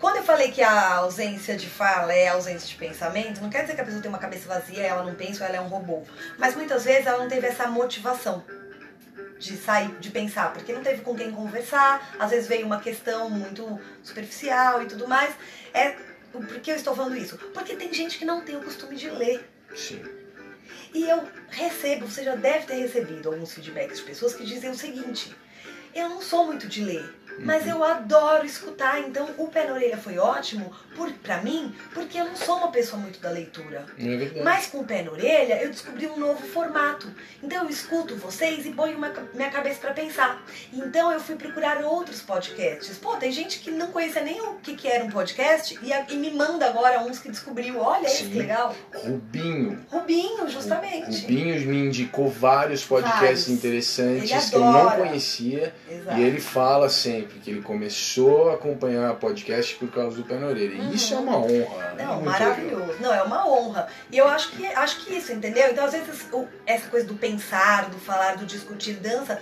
Quando 0.00 0.16
eu 0.16 0.22
falei 0.22 0.50
que 0.50 0.62
a 0.62 0.94
ausência 0.94 1.54
de 1.58 1.68
fala 1.68 2.14
é 2.14 2.28
ausência 2.28 2.66
de 2.66 2.74
pensamento, 2.74 3.42
não 3.42 3.50
quer 3.50 3.62
dizer 3.62 3.74
que 3.74 3.82
a 3.82 3.84
pessoa 3.84 4.00
tem 4.00 4.08
uma 4.08 4.18
cabeça 4.18 4.48
vazia, 4.48 4.82
ela 4.82 5.02
não 5.02 5.14
pensa 5.14 5.44
ela 5.44 5.56
é 5.56 5.60
um 5.60 5.68
robô. 5.68 6.02
Mas 6.38 6.56
muitas 6.56 6.84
vezes 6.84 7.06
ela 7.06 7.18
não 7.18 7.28
teve 7.28 7.46
essa 7.46 7.66
motivação 7.66 8.42
de 9.38 9.58
sair, 9.58 9.90
de 9.98 10.08
pensar, 10.08 10.54
porque 10.54 10.72
não 10.72 10.82
teve 10.82 11.02
com 11.02 11.14
quem 11.14 11.30
conversar, 11.30 12.16
às 12.18 12.30
vezes 12.30 12.48
veio 12.48 12.64
uma 12.64 12.80
questão 12.80 13.28
muito 13.28 13.78
superficial 14.02 14.82
e 14.82 14.86
tudo 14.86 15.06
mais. 15.06 15.34
É, 15.74 15.94
por 16.32 16.46
que 16.46 16.70
eu 16.70 16.76
estou 16.76 16.96
falando 16.96 17.18
isso? 17.18 17.36
Porque 17.52 17.76
tem 17.76 17.92
gente 17.92 18.18
que 18.18 18.24
não 18.24 18.40
tem 18.40 18.56
o 18.56 18.62
costume 18.62 18.96
de 18.96 19.10
ler. 19.10 19.46
Sim. 19.76 20.02
E 20.94 21.08
eu 21.08 21.28
recebo, 21.50 22.06
você 22.06 22.24
já 22.24 22.34
deve 22.36 22.64
ter 22.64 22.76
recebido 22.76 23.28
alguns 23.28 23.52
feedbacks 23.52 23.98
de 23.98 24.04
pessoas 24.04 24.34
que 24.34 24.44
dizem 24.44 24.70
o 24.70 24.74
seguinte: 24.74 25.36
eu 25.94 26.08
não 26.08 26.22
sou 26.22 26.46
muito 26.46 26.68
de 26.68 26.84
ler, 26.84 27.04
mas 27.44 27.66
eu 27.66 27.82
adoro 27.84 28.44
escutar. 28.46 29.00
Então 29.00 29.28
o 29.38 29.48
pé 29.48 29.66
na 29.66 29.74
orelha 29.74 29.96
foi 29.96 30.18
ótimo 30.18 30.72
por, 30.96 31.10
pra 31.14 31.38
mim, 31.42 31.74
porque 31.94 32.18
eu 32.18 32.24
não 32.26 32.36
sou 32.36 32.56
uma 32.56 32.68
pessoa 32.70 33.00
muito 33.00 33.20
da 33.20 33.30
leitura. 33.30 33.86
É. 33.98 34.42
Mas 34.42 34.66
com 34.66 34.78
o 34.80 34.84
pé 34.84 35.02
na 35.02 35.10
orelha, 35.12 35.62
eu 35.62 35.70
descobri 35.70 36.06
um 36.06 36.16
novo 36.18 36.46
formato. 36.46 37.08
Então 37.42 37.64
eu 37.64 37.70
escuto 37.70 38.16
vocês 38.16 38.66
e 38.66 38.70
ponho 38.70 38.96
uma- 38.98 39.12
minha 39.34 39.50
cabeça 39.50 39.80
pra 39.80 39.92
pensar. 39.92 40.42
Então 40.72 41.12
eu 41.12 41.20
fui 41.20 41.36
procurar 41.36 41.82
outros 41.84 42.20
podcasts. 42.20 42.98
Pô, 42.98 43.16
tem 43.16 43.32
gente 43.32 43.60
que 43.60 43.70
não 43.70 43.88
conhecia 43.88 44.22
nem 44.22 44.40
o 44.40 44.54
que, 44.56 44.74
que 44.76 44.88
era 44.88 45.04
um 45.04 45.10
podcast 45.10 45.78
e, 45.82 45.92
a- 45.92 46.06
e 46.08 46.16
me 46.16 46.30
manda 46.30 46.66
agora 46.66 47.00
uns 47.02 47.18
que 47.18 47.30
descobriu. 47.30 47.78
Olha 47.80 48.06
isso 48.06 48.24
Sim. 48.24 48.30
que 48.30 48.38
legal. 48.38 48.74
Rubinho. 48.94 49.84
Rubinho, 49.90 50.48
justamente. 50.48 51.22
Rubinho 51.22 51.60
me 51.66 51.78
indicou 51.86 52.28
vários 52.28 52.84
podcasts 52.84 53.20
Vários. 53.20 53.48
interessantes 53.48 54.50
que 54.50 54.56
eu 54.56 54.60
não 54.60 54.90
conhecia. 54.92 55.74
Exato. 55.90 56.18
E 56.18 56.22
ele 56.22 56.40
fala 56.40 56.88
sempre 56.88 57.29
que 57.38 57.50
ele 57.50 57.62
começou 57.62 58.50
a 58.50 58.54
acompanhar 58.54 59.14
podcast 59.16 59.74
por 59.76 59.90
causa 59.90 60.16
do 60.16 60.24
pé 60.24 60.34
na 60.38 60.46
orelha. 60.48 60.74
E 60.74 60.80
Uhum. 60.80 60.92
isso 60.92 61.14
é 61.14 61.18
uma 61.18 61.36
honra. 61.38 61.94
é 61.98 62.02
Não, 62.04 62.20
maravilhoso. 62.22 62.96
Não, 63.00 63.14
é 63.14 63.22
uma 63.22 63.48
honra. 63.48 63.88
E 64.10 64.18
eu 64.18 64.26
acho 64.28 64.50
que 64.50 64.66
acho 64.66 65.00
que 65.04 65.14
isso, 65.14 65.32
entendeu? 65.32 65.70
Então, 65.70 65.84
às 65.84 65.92
vezes, 65.92 66.08
essa 66.66 66.88
coisa 66.88 67.06
do 67.06 67.14
pensar, 67.14 67.88
do 67.90 67.98
falar, 67.98 68.36
do 68.36 68.44
discutir 68.44 68.94
dança, 68.94 69.40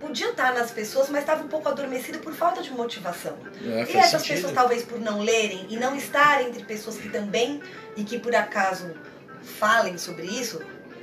podia 0.00 0.30
estar 0.30 0.54
nas 0.54 0.70
pessoas, 0.70 1.08
mas 1.08 1.20
estava 1.20 1.42
um 1.42 1.48
pouco 1.48 1.68
adormecido 1.68 2.18
por 2.20 2.32
falta 2.34 2.62
de 2.62 2.70
motivação. 2.70 3.36
legal. 3.60 3.78
É, 3.80 3.90
E 3.92 3.96
essas 3.96 4.20
sentido. 4.22 4.34
pessoas, 4.36 4.52
talvez 4.52 4.82
por 4.84 5.00
não 5.00 5.20
lerem 5.20 5.66
e 5.68 5.76
não 5.76 5.96
estarem 5.96 6.48
entre 6.48 6.64
pessoas 6.64 6.96
que 6.96 7.08
também, 7.08 7.60
e 7.96 8.04
que 8.04 8.18
por 8.18 8.34
acaso 8.34 8.94
falem 9.42 9.96
sobre 9.98 10.26
isso, 10.26 10.60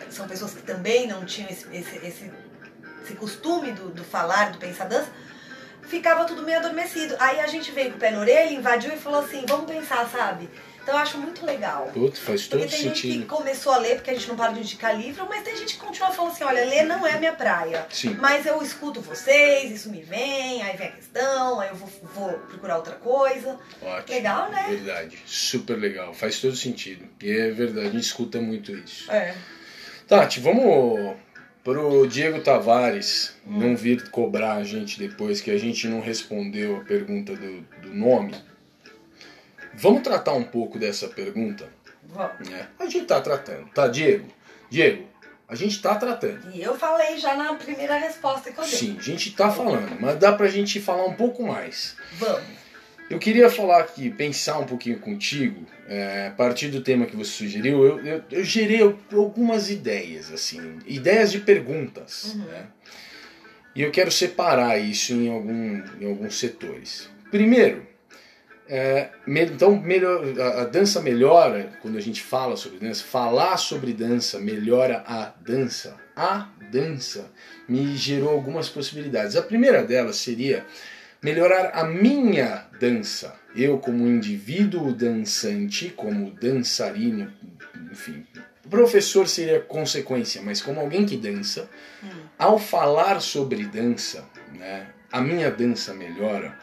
são 0.10 0.28
pessoas 0.28 0.54
que 0.54 0.62
também 0.62 1.08
não 1.08 1.26
tinham 1.26 1.50
esse, 1.50 1.66
esse, 1.76 1.96
esse, 1.98 2.32
esse 3.04 3.14
costume 3.16 3.72
do, 3.74 3.90
do 3.90 4.04
falar, 4.04 4.52
do 4.52 4.58
pensar 4.58 4.86
dança, 4.88 5.10
ficava 5.88 6.26
tudo 6.26 6.44
meio 6.44 6.60
adormecido. 6.60 7.16
Aí 7.20 7.40
a 7.40 7.48
gente 7.48 7.72
veio 7.72 7.92
com 7.92 7.98
o 7.98 8.00
pé 8.00 8.12
na 8.12 8.20
orelha, 8.20 8.52
invadiu 8.52 8.94
e 8.94 8.98
falou 8.98 9.22
assim: 9.22 9.46
vamos 9.48 9.70
pensar, 9.70 10.08
sabe? 10.10 10.50
Então 10.82 10.94
eu 10.94 11.02
acho 11.02 11.18
muito 11.18 11.44
legal. 11.44 11.90
Putz, 11.92 12.20
faz 12.20 12.44
Porque 12.44 12.64
todo 12.64 12.70
tem 12.70 12.80
gente 12.80 13.02
que 13.02 13.08
sentido. 13.14 13.26
começou 13.26 13.74
a 13.74 13.78
ler, 13.78 13.96
porque 13.96 14.12
a 14.12 14.14
gente 14.14 14.28
não 14.28 14.36
para 14.36 14.52
de 14.52 14.60
indicar 14.60 14.96
livro, 14.96 15.26
mas 15.28 15.42
tem 15.42 15.58
gente 15.58 15.74
que 15.74 15.80
continua 15.80 16.12
falando 16.12 16.32
assim: 16.34 16.44
olha, 16.44 16.64
ler 16.64 16.84
não 16.84 17.08
é 17.08 17.14
a 17.14 17.18
minha 17.18 17.34
praia. 17.34 17.88
Sim. 17.90 18.16
Mas 18.20 18.46
eu 18.46 18.62
escuto 18.62 19.02
vocês, 19.02 19.72
isso 19.72 19.90
me 19.90 20.04
vem, 20.04 20.62
aí 20.62 20.78
vem 20.78 20.88
a 20.90 20.92
questão, 20.92 21.60
aí 21.60 21.70
eu 21.70 21.76
vou, 21.76 21.90
vou 22.14 22.30
procurar 22.40 22.78
outra 22.78 22.94
coisa. 22.96 23.60
Ótimo. 23.82 24.16
Legal, 24.16 24.52
né? 24.52 24.66
Verdade. 24.70 25.18
Super 25.26 25.76
legal. 25.76 26.14
Faz 26.14 26.40
todo 26.40 26.56
sentido. 26.56 27.08
E 27.20 27.32
é 27.32 27.50
verdade, 27.50 27.88
a 27.88 27.92
gente 27.92 28.04
escuta 28.04 28.40
muito 28.40 28.72
isso. 28.72 29.12
É. 29.12 29.36
Tati, 30.08 30.40
vamos 30.40 31.16
pro 31.66 32.06
Diego 32.08 32.42
Tavares 32.42 33.36
não 33.44 33.76
vir 33.76 34.08
cobrar 34.12 34.54
a 34.54 34.64
gente 34.64 35.00
depois 35.00 35.42
que 35.42 35.50
a 35.50 35.58
gente 35.58 35.88
não 35.88 36.00
respondeu 36.00 36.78
a 36.78 36.82
pergunta 36.82 37.36
do, 37.36 37.62
do 37.82 37.92
nome. 37.94 38.36
Vamos 39.74 40.04
tratar 40.04 40.34
um 40.34 40.44
pouco 40.44 40.78
dessa 40.78 41.08
pergunta? 41.08 41.68
Vamos. 42.04 42.48
né? 42.48 42.68
A 42.80 42.86
gente 42.86 43.08
tá 43.08 43.20
tratando, 43.20 43.68
tá, 43.74 43.88
Diego? 43.88 44.28
Diego, 44.70 45.08
a 45.50 45.56
gente 45.56 45.82
tá 45.82 45.96
tratando. 45.96 46.52
E 46.54 46.62
eu 46.62 46.78
falei 46.78 47.18
já 47.18 47.36
na 47.36 47.56
primeira 47.56 47.98
resposta 47.98 48.52
que 48.52 48.60
eu 48.60 48.64
dei. 48.64 48.74
Sim, 48.74 48.96
a 49.00 49.02
gente 49.02 49.32
tá 49.32 49.50
falando, 49.50 50.00
mas 50.00 50.18
dá 50.20 50.34
pra 50.34 50.48
gente 50.48 50.80
falar 50.80 51.06
um 51.06 51.16
pouco 51.16 51.44
mais. 51.44 51.98
Vamos. 52.14 52.65
Eu 53.10 53.20
queria 53.20 53.50
falar 53.50 53.82
aqui, 53.82 54.10
pensar 54.10 54.58
um 54.60 54.66
pouquinho 54.66 55.00
contigo, 55.00 55.64
é, 55.88 56.28
a 56.28 56.32
partir 56.32 56.70
do 56.70 56.82
tema 56.82 57.06
que 57.06 57.16
você 57.16 57.30
sugeriu, 57.32 57.84
eu, 57.86 58.04
eu, 58.06 58.24
eu 58.32 58.44
gerei 58.44 58.82
algumas 58.82 59.70
ideias, 59.70 60.32
assim, 60.32 60.80
ideias 60.88 61.32
de 61.32 61.40
perguntas, 61.40 62.34
Uhum. 62.34 62.46
né? 62.46 62.66
E 63.76 63.82
eu 63.82 63.92
quero 63.92 64.10
separar 64.10 64.80
isso 64.80 65.14
em, 65.14 65.30
algum, 65.30 65.84
em 66.00 66.06
alguns 66.10 66.40
setores. 66.40 67.10
Primeiro, 67.30 67.86
é, 68.68 69.10
então 69.28 69.76
melhor, 69.80 70.24
a, 70.40 70.62
a 70.62 70.64
dança 70.66 71.02
melhora 71.02 71.78
quando 71.82 71.98
a 71.98 72.02
gente 72.02 72.22
fala 72.22 72.56
sobre 72.56 72.80
dança. 72.80 73.04
Falar 73.04 73.58
sobre 73.58 73.92
dança 73.94 74.40
melhora 74.40 75.04
a 75.06 75.26
dança. 75.42 75.98
A 76.16 76.50
dança 76.72 77.30
me 77.68 77.98
gerou 77.98 78.30
algumas 78.30 78.70
possibilidades. 78.70 79.36
A 79.36 79.42
primeira 79.42 79.84
delas 79.84 80.16
seria 80.16 80.66
melhorar 81.26 81.72
a 81.74 81.84
minha 81.84 82.68
dança. 82.80 83.36
Eu, 83.56 83.80
como 83.80 84.06
indivíduo 84.06 84.94
dançante, 84.94 85.90
como 85.90 86.30
dançarino, 86.30 87.34
enfim. 87.92 88.24
Professor 88.70 89.28
seria 89.28 89.60
consequência, 89.60 90.42
mas 90.44 90.62
como 90.62 90.80
alguém 90.80 91.04
que 91.06 91.18
dança, 91.18 91.68
Hum. 92.04 92.10
ao 92.38 92.60
falar 92.60 93.20
sobre 93.22 93.64
dança, 93.66 94.24
né, 94.54 94.88
a 95.12 95.20
minha 95.20 95.50
dança 95.50 95.94
melhora. 95.96 96.56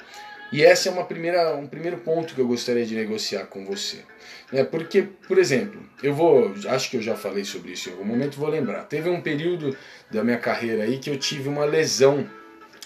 E 0.52 0.60
esse 0.62 0.86
é 0.86 0.92
uma 0.92 1.04
primeira, 1.04 1.56
um 1.56 1.66
primeiro 1.66 1.96
ponto 1.98 2.34
que 2.34 2.40
eu 2.40 2.46
gostaria 2.46 2.84
de 2.84 2.94
negociar 2.94 3.46
com 3.46 3.64
você. 3.64 4.04
Né, 4.52 4.62
porque, 4.62 5.02
por 5.26 5.38
exemplo, 5.38 5.80
eu 6.02 6.14
vou. 6.14 6.54
Acho 6.68 6.90
que 6.90 6.98
eu 6.98 7.02
já 7.02 7.16
falei 7.16 7.42
sobre 7.44 7.72
isso 7.72 7.88
em 7.88 7.92
algum 7.92 8.04
momento, 8.04 8.36
vou 8.38 8.48
lembrar. 8.50 8.84
Teve 8.84 9.08
um 9.08 9.20
período 9.22 9.74
da 10.10 10.22
minha 10.22 10.38
carreira 10.38 10.84
aí 10.84 10.98
que 10.98 11.08
eu 11.10 11.16
tive 11.18 11.48
uma 11.48 11.64
lesão. 11.64 12.28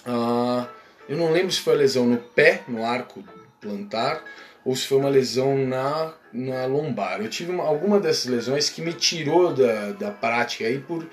ah, 0.07 0.69
eu 1.09 1.17
não 1.17 1.31
lembro 1.31 1.53
se 1.53 1.61
foi 1.61 1.75
a 1.75 1.77
lesão 1.77 2.07
no 2.07 2.19
pé, 2.19 2.63
no 2.67 2.85
arco 2.85 3.23
plantar, 3.61 4.23
ou 4.65 4.75
se 4.75 4.87
foi 4.87 4.99
uma 4.99 5.09
lesão 5.09 5.57
na, 5.57 6.13
na 6.33 6.67
lombar. 6.67 7.21
Eu 7.21 7.31
tive 7.31 7.53
uma, 7.53 7.65
alguma 7.65 8.01
dessas 8.01 8.27
lesões 8.27 8.69
que 8.69 8.83
me 8.83 8.93
tirou 8.93 9.55
da, 9.55 9.93
da 9.93 10.11
prática 10.11 10.65
aí 10.65 10.79
por, 10.79 11.07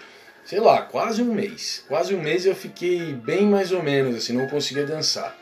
sei 0.43 0.59
lá, 0.59 0.81
quase 0.81 1.21
um 1.21 1.33
mês. 1.33 1.83
Quase 1.87 2.15
um 2.15 2.21
mês 2.21 2.45
eu 2.45 2.55
fiquei 2.55 3.13
bem 3.13 3.45
mais 3.45 3.71
ou 3.71 3.83
menos, 3.83 4.15
assim, 4.15 4.33
não 4.33 4.47
conseguia 4.47 4.85
dançar. 4.85 5.37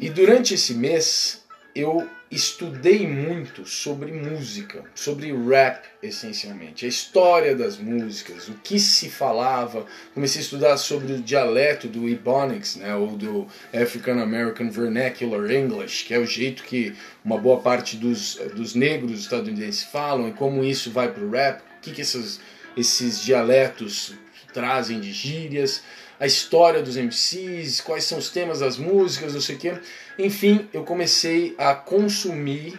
E 0.00 0.08
durante 0.08 0.54
esse 0.54 0.74
mês 0.74 1.44
eu 1.80 2.08
estudei 2.30 3.06
muito 3.06 3.66
sobre 3.66 4.12
música, 4.12 4.84
sobre 4.94 5.32
rap 5.32 5.86
essencialmente, 6.02 6.84
a 6.84 6.88
história 6.88 7.54
das 7.54 7.78
músicas, 7.78 8.48
o 8.48 8.54
que 8.54 8.78
se 8.78 9.08
falava. 9.08 9.86
Comecei 10.12 10.40
a 10.40 10.44
estudar 10.44 10.76
sobre 10.76 11.12
o 11.12 11.22
dialeto 11.22 11.88
do 11.88 12.08
Ebonics, 12.08 12.76
né, 12.76 12.94
ou 12.94 13.16
do 13.16 13.46
African 13.72 14.20
American 14.20 14.70
Vernacular 14.70 15.50
English, 15.50 16.04
que 16.04 16.12
é 16.12 16.18
o 16.18 16.26
jeito 16.26 16.64
que 16.64 16.94
uma 17.24 17.38
boa 17.38 17.60
parte 17.60 17.96
dos, 17.96 18.34
dos 18.54 18.74
negros 18.74 19.20
estadunidenses 19.20 19.84
falam 19.84 20.28
e 20.28 20.32
como 20.32 20.64
isso 20.64 20.90
vai 20.90 21.10
para 21.10 21.24
o 21.24 21.30
rap, 21.30 21.60
o 21.60 21.80
que, 21.80 21.92
que 21.92 22.02
esses, 22.02 22.40
esses 22.76 23.22
dialetos 23.22 24.14
trazem 24.52 25.00
de 25.00 25.12
gírias, 25.12 25.82
a 26.20 26.26
história 26.26 26.82
dos 26.82 26.96
MCs, 26.96 27.80
quais 27.80 28.04
são 28.04 28.18
os 28.18 28.30
temas 28.30 28.60
das 28.60 28.76
músicas, 28.76 29.34
não 29.34 29.40
sei 29.40 29.56
o 29.56 29.58
quê. 29.58 29.74
Enfim, 30.18 30.68
eu 30.72 30.84
comecei 30.84 31.54
a 31.58 31.74
consumir 31.74 32.78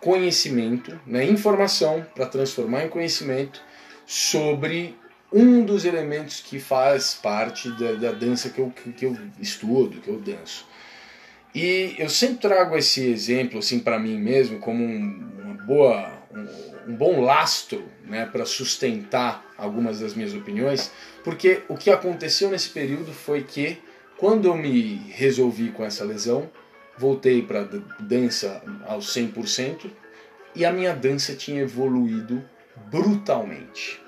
conhecimento, 0.00 1.00
né, 1.06 1.24
informação 1.24 2.06
para 2.14 2.26
transformar 2.26 2.84
em 2.84 2.88
conhecimento 2.90 3.62
sobre 4.06 4.94
um 5.32 5.64
dos 5.64 5.84
elementos 5.84 6.40
que 6.40 6.60
faz 6.60 7.14
parte 7.14 7.70
da, 7.72 7.92
da 7.94 8.12
dança 8.12 8.50
que 8.50 8.60
eu, 8.60 8.70
que 8.70 9.06
eu 9.06 9.16
estudo, 9.40 10.00
que 10.00 10.08
eu 10.08 10.20
danço. 10.20 10.66
E 11.54 11.94
eu 11.98 12.10
sempre 12.10 12.36
trago 12.36 12.76
esse 12.76 13.06
exemplo 13.06 13.60
assim 13.60 13.78
para 13.78 13.98
mim 13.98 14.18
mesmo 14.18 14.58
como 14.58 14.84
um, 14.84 15.30
uma 15.38 15.54
boa, 15.64 16.12
um, 16.32 16.92
um 16.92 16.96
bom 16.96 17.20
lastro 17.20 17.88
né, 18.06 18.26
para 18.26 18.44
sustentar 18.44 19.44
algumas 19.56 20.00
das 20.00 20.14
minhas 20.14 20.34
opiniões, 20.34 20.90
porque 21.22 21.62
o 21.68 21.76
que 21.76 21.90
aconteceu 21.90 22.50
nesse 22.50 22.68
período 22.70 23.12
foi 23.12 23.42
que 23.42 23.78
quando 24.16 24.46
eu 24.46 24.56
me 24.56 24.96
resolvi 25.10 25.70
com 25.70 25.84
essa 25.84 26.04
lesão, 26.04 26.50
voltei 26.96 27.42
para 27.42 27.68
dança 27.98 28.62
aos 28.86 29.14
100% 29.14 29.90
e 30.54 30.64
a 30.64 30.72
minha 30.72 30.94
dança 30.94 31.34
tinha 31.34 31.62
evoluído 31.62 32.42
brutalmente. 32.90 34.00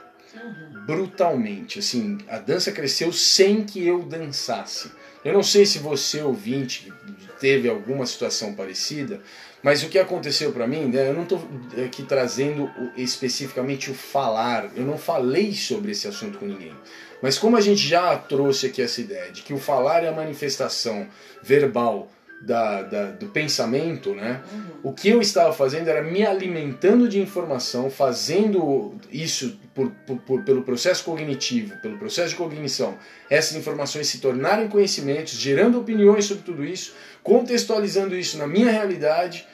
Brutalmente, 0.86 1.78
assim, 1.78 2.18
a 2.28 2.38
dança 2.38 2.70
cresceu 2.70 3.12
sem 3.12 3.64
que 3.64 3.84
eu 3.84 4.02
dançasse. 4.02 4.92
Eu 5.24 5.32
não 5.32 5.42
sei 5.42 5.66
se 5.66 5.78
você 5.78 6.22
ouvinte 6.22 6.92
teve 7.40 7.68
alguma 7.68 8.06
situação 8.06 8.54
parecida, 8.54 9.20
mas 9.66 9.82
o 9.82 9.88
que 9.88 9.98
aconteceu 9.98 10.52
para 10.52 10.64
mim, 10.64 10.84
né, 10.84 11.08
eu 11.08 11.12
não 11.12 11.24
estou 11.24 11.44
aqui 11.84 12.04
trazendo 12.04 12.70
especificamente 12.96 13.90
o 13.90 13.94
falar, 13.94 14.70
eu 14.76 14.84
não 14.84 14.96
falei 14.96 15.52
sobre 15.54 15.90
esse 15.90 16.06
assunto 16.06 16.38
com 16.38 16.46
ninguém. 16.46 16.72
Mas 17.20 17.36
como 17.36 17.56
a 17.56 17.60
gente 17.60 17.84
já 17.84 18.16
trouxe 18.16 18.66
aqui 18.66 18.80
essa 18.80 19.00
ideia 19.00 19.32
de 19.32 19.42
que 19.42 19.52
o 19.52 19.58
falar 19.58 20.04
é 20.04 20.08
a 20.08 20.12
manifestação 20.12 21.08
verbal 21.42 22.08
da, 22.40 22.82
da, 22.82 23.04
do 23.06 23.26
pensamento, 23.26 24.14
né? 24.14 24.40
Uhum. 24.52 24.90
O 24.90 24.92
que 24.92 25.08
eu 25.08 25.20
estava 25.20 25.52
fazendo 25.52 25.88
era 25.88 26.00
me 26.00 26.24
alimentando 26.24 27.08
de 27.08 27.20
informação, 27.20 27.90
fazendo 27.90 28.94
isso 29.10 29.58
por, 29.74 29.90
por, 30.06 30.18
por, 30.18 30.42
pelo 30.44 30.62
processo 30.62 31.02
cognitivo, 31.02 31.76
pelo 31.78 31.98
processo 31.98 32.28
de 32.28 32.36
cognição, 32.36 32.96
essas 33.28 33.56
informações 33.56 34.06
se 34.06 34.20
tornarem 34.20 34.68
conhecimentos, 34.68 35.32
gerando 35.32 35.80
opiniões 35.80 36.26
sobre 36.26 36.44
tudo 36.44 36.64
isso, 36.64 36.94
contextualizando 37.20 38.14
isso 38.14 38.38
na 38.38 38.46
minha 38.46 38.70
realidade 38.70 39.44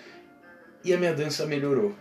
e 0.85 0.93
a 0.93 0.99
minha 0.99 1.13
dança 1.13 1.47
melhorou. 1.47 1.95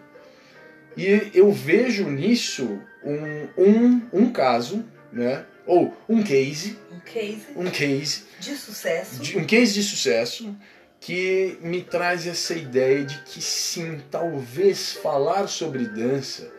E 0.97 1.31
eu 1.33 1.51
vejo 1.51 2.09
nisso 2.09 2.81
um, 3.03 3.47
um, 3.57 4.01
um 4.11 4.31
caso, 4.31 4.83
né? 5.11 5.45
ou 5.65 5.95
um 6.09 6.21
case, 6.23 6.77
um 6.91 6.99
case, 6.99 7.47
um 7.55 7.69
case 7.69 8.23
de 8.39 8.55
sucesso, 8.55 9.21
de, 9.21 9.37
um 9.37 9.45
case 9.45 9.73
de 9.73 9.83
sucesso 9.83 10.55
que 10.99 11.57
me 11.61 11.81
traz 11.81 12.27
essa 12.27 12.53
ideia 12.53 13.03
de 13.03 13.17
que 13.23 13.41
sim, 13.41 14.01
talvez 14.11 14.93
falar 14.93 15.47
sobre 15.47 15.85
dança 15.85 16.51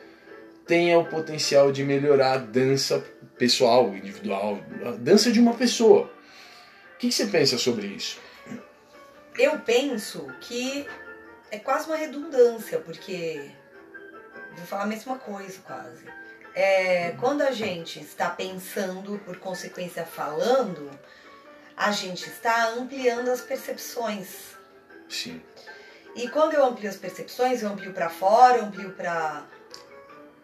tenha 0.67 0.99
o 0.99 1.05
potencial 1.05 1.71
de 1.71 1.85
melhorar 1.85 2.33
a 2.33 2.39
dança 2.39 3.05
pessoal, 3.37 3.95
individual, 3.95 4.61
a 4.85 4.93
dança 4.93 5.31
de 5.31 5.39
uma 5.39 5.55
pessoa. 5.55 6.11
O 6.95 6.99
que 6.99 7.11
você 7.11 7.27
pensa 7.27 7.59
sobre 7.59 7.87
isso? 7.87 8.19
Eu 9.39 9.59
penso 9.59 10.27
que 10.41 10.87
é 11.53 11.59
quase 11.61 11.87
uma 11.87 11.97
redundância, 11.97 12.81
porque 12.81 13.53
vou 14.57 14.67
falar 14.67 14.83
a 14.83 14.87
mesma 14.87 15.17
coisa 15.19 15.61
quase 15.65 16.05
é, 16.55 17.13
quando 17.19 17.43
a 17.43 17.51
gente 17.51 18.01
está 18.01 18.29
pensando, 18.29 19.19
por 19.25 19.37
consequência 19.39 20.05
falando, 20.05 20.91
a 21.77 21.91
gente 21.91 22.29
está 22.29 22.69
ampliando 22.71 23.29
as 23.31 23.41
percepções. 23.41 24.57
Sim. 25.09 25.43
E 26.15 26.29
quando 26.29 26.55
eu 26.55 26.65
amplio 26.65 26.91
as 26.91 26.97
percepções, 26.97 27.63
eu 27.63 27.71
amplio 27.71 27.93
para 27.93 28.11
fora, 28.11 28.59
eu 28.59 28.65
amplio 28.67 28.91
para 28.93 29.45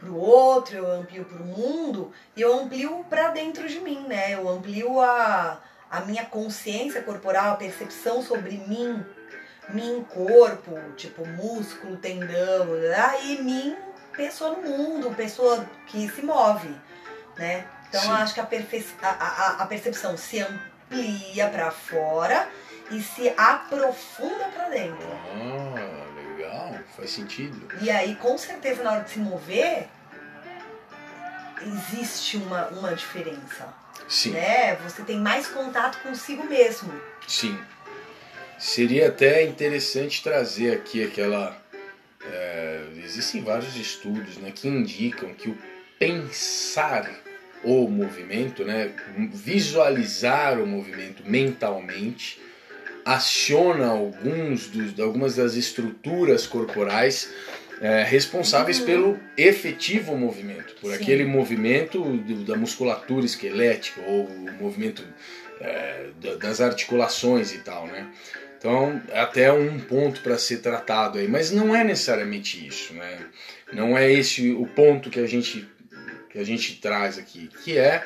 o 0.03 0.15
outro, 0.15 0.77
eu 0.77 0.91
amplio 0.91 1.25
para 1.25 1.43
o 1.43 1.47
mundo, 1.47 2.13
e 2.35 2.41
eu 2.41 2.59
amplio 2.59 3.05
para 3.11 3.31
dentro 3.31 3.69
de 3.69 3.79
mim, 3.81 4.07
né? 4.09 4.35
Eu 4.35 4.49
amplio 4.49 4.99
a, 5.01 5.61
a 5.91 6.01
minha 6.01 6.25
consciência 6.25 7.03
corporal, 7.03 7.53
a 7.53 7.57
percepção 7.57 8.23
sobre 8.23 8.57
mim, 8.57 9.05
mim 9.71 10.05
corpo, 10.09 10.79
tipo 10.97 11.27
músculo, 11.27 11.97
tendão, 11.97 12.69
aí 13.11 13.43
mim 13.43 13.77
pessoa 14.17 14.51
no 14.51 14.63
mundo, 14.63 15.15
pessoa 15.15 15.65
que 15.87 16.09
se 16.09 16.23
move, 16.23 16.75
né? 17.37 17.65
Então 17.89 18.01
Sim. 18.01 18.09
eu 18.09 18.15
acho 18.15 18.35
que 18.35 18.41
a, 18.41 18.45
perce 18.45 18.85
a, 19.01 19.09
a, 19.09 19.63
a 19.63 19.67
percepção 19.67 20.17
se 20.17 20.41
amplia 20.41 21.49
para 21.49 21.71
fora 21.71 22.49
e 22.91 23.01
se 23.03 23.33
aprofunda 23.37 24.45
para 24.55 24.69
dentro. 24.71 25.07
Ah, 25.33 26.07
legal, 26.15 26.75
faz 26.97 27.11
sentido. 27.11 27.69
E 27.81 27.91
aí, 27.91 28.17
com 28.17 28.37
certeza, 28.37 28.83
na 28.83 28.93
hora 28.93 29.05
de 29.05 29.11
se 29.11 29.19
mover, 29.19 29.89
existe 31.63 32.37
uma, 32.37 32.67
uma 32.69 32.95
diferença. 32.95 33.73
Sim. 34.09 34.33
Né? 34.33 34.75
Você 34.77 35.03
tem 35.03 35.19
mais 35.19 35.47
contato 35.49 35.99
consigo 36.03 36.45
mesmo. 36.45 36.93
Sim. 37.27 37.59
Seria 38.59 39.09
até 39.09 39.45
interessante 39.45 40.23
trazer 40.23 40.73
aqui 40.73 41.03
aquela 41.05 41.57
é, 42.25 42.83
existem 43.05 43.43
vários 43.43 43.77
estudos 43.77 44.37
né, 44.39 44.53
que 44.55 44.69
indicam 44.69 45.33
que 45.35 45.49
o 45.49 45.57
pensar 45.99 47.11
o 47.65 47.89
movimento, 47.89 48.65
né, 48.65 48.93
visualizar 49.33 50.61
o 50.61 50.67
movimento 50.67 51.23
mentalmente, 51.27 52.41
aciona 53.05 53.87
alguns 53.87 54.69
dos, 54.69 54.99
algumas 55.01 55.37
das 55.37 55.55
estruturas 55.55 56.47
corporais 56.47 57.33
é, 57.81 58.03
responsáveis 58.03 58.79
uhum. 58.81 58.87
pelo 58.87 59.21
efetivo 59.37 60.17
movimento, 60.17 60.75
por 60.81 60.91
Sim. 60.91 61.03
aquele 61.03 61.25
movimento 61.25 62.01
do, 62.01 62.45
da 62.45 62.57
musculatura 62.57 63.25
esquelética 63.25 64.01
ou 64.03 64.25
o 64.25 64.53
movimento 64.61 65.03
é, 65.61 66.11
das 66.39 66.61
articulações 66.61 67.53
e 67.53 67.59
tal, 67.59 67.87
né? 67.87 68.09
Então, 68.59 69.01
até 69.13 69.53
um 69.53 69.79
ponto 69.79 70.21
para 70.21 70.37
ser 70.37 70.59
tratado 70.59 71.19
aí, 71.19 71.29
mas 71.29 71.53
não 71.53 71.75
é 71.75 71.85
necessariamente 71.85 72.67
isso, 72.67 72.93
né? 72.93 73.21
Não 73.73 73.97
é 73.97 74.13
esse 74.13 74.51
o 74.51 74.67
ponto 74.67 75.11
que 75.11 75.21
a 75.21 75.27
gente 75.27 75.67
que 76.29 76.39
a 76.39 76.45
gente 76.45 76.75
traz 76.77 77.17
aqui, 77.17 77.49
que 77.65 77.79
é 77.79 78.05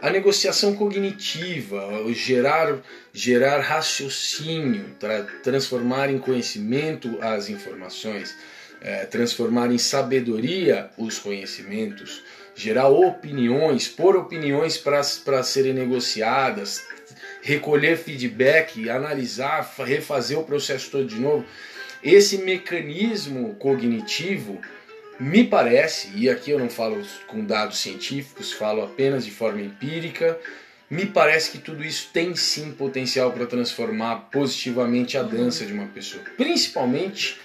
a 0.00 0.10
negociação 0.10 0.76
cognitiva, 0.76 1.82
gerar 2.12 2.82
gerar 3.12 3.60
raciocínio, 3.60 4.94
tra 5.00 5.22
transformar 5.42 6.10
em 6.10 6.18
conhecimento 6.18 7.18
as 7.22 7.48
informações, 7.48 8.36
é, 8.82 9.06
transformar 9.06 9.72
em 9.72 9.78
sabedoria 9.78 10.90
os 10.98 11.18
conhecimentos, 11.18 12.22
gerar 12.54 12.88
opiniões, 12.88 13.88
pôr 13.88 14.16
opiniões 14.16 14.76
para 14.76 15.42
serem 15.42 15.72
negociadas, 15.72 16.84
recolher 17.44 17.98
feedback, 17.98 18.88
analisar, 18.88 19.70
refazer 19.84 20.38
o 20.38 20.44
processo 20.44 20.90
todo 20.90 21.04
de 21.04 21.20
novo. 21.20 21.44
Esse 22.02 22.38
mecanismo 22.38 23.54
cognitivo 23.56 24.60
me 25.20 25.44
parece, 25.44 26.10
e 26.16 26.28
aqui 26.28 26.50
eu 26.50 26.58
não 26.58 26.70
falo 26.70 27.06
com 27.26 27.44
dados 27.44 27.78
científicos, 27.78 28.52
falo 28.52 28.82
apenas 28.82 29.24
de 29.24 29.30
forma 29.30 29.60
empírica, 29.60 30.38
me 30.90 31.06
parece 31.06 31.50
que 31.50 31.58
tudo 31.58 31.84
isso 31.84 32.10
tem 32.12 32.34
sim 32.34 32.72
potencial 32.72 33.30
para 33.30 33.46
transformar 33.46 34.30
positivamente 34.32 35.16
a 35.18 35.22
dança 35.22 35.66
de 35.66 35.72
uma 35.72 35.86
pessoa. 35.86 36.24
Principalmente 36.36 37.38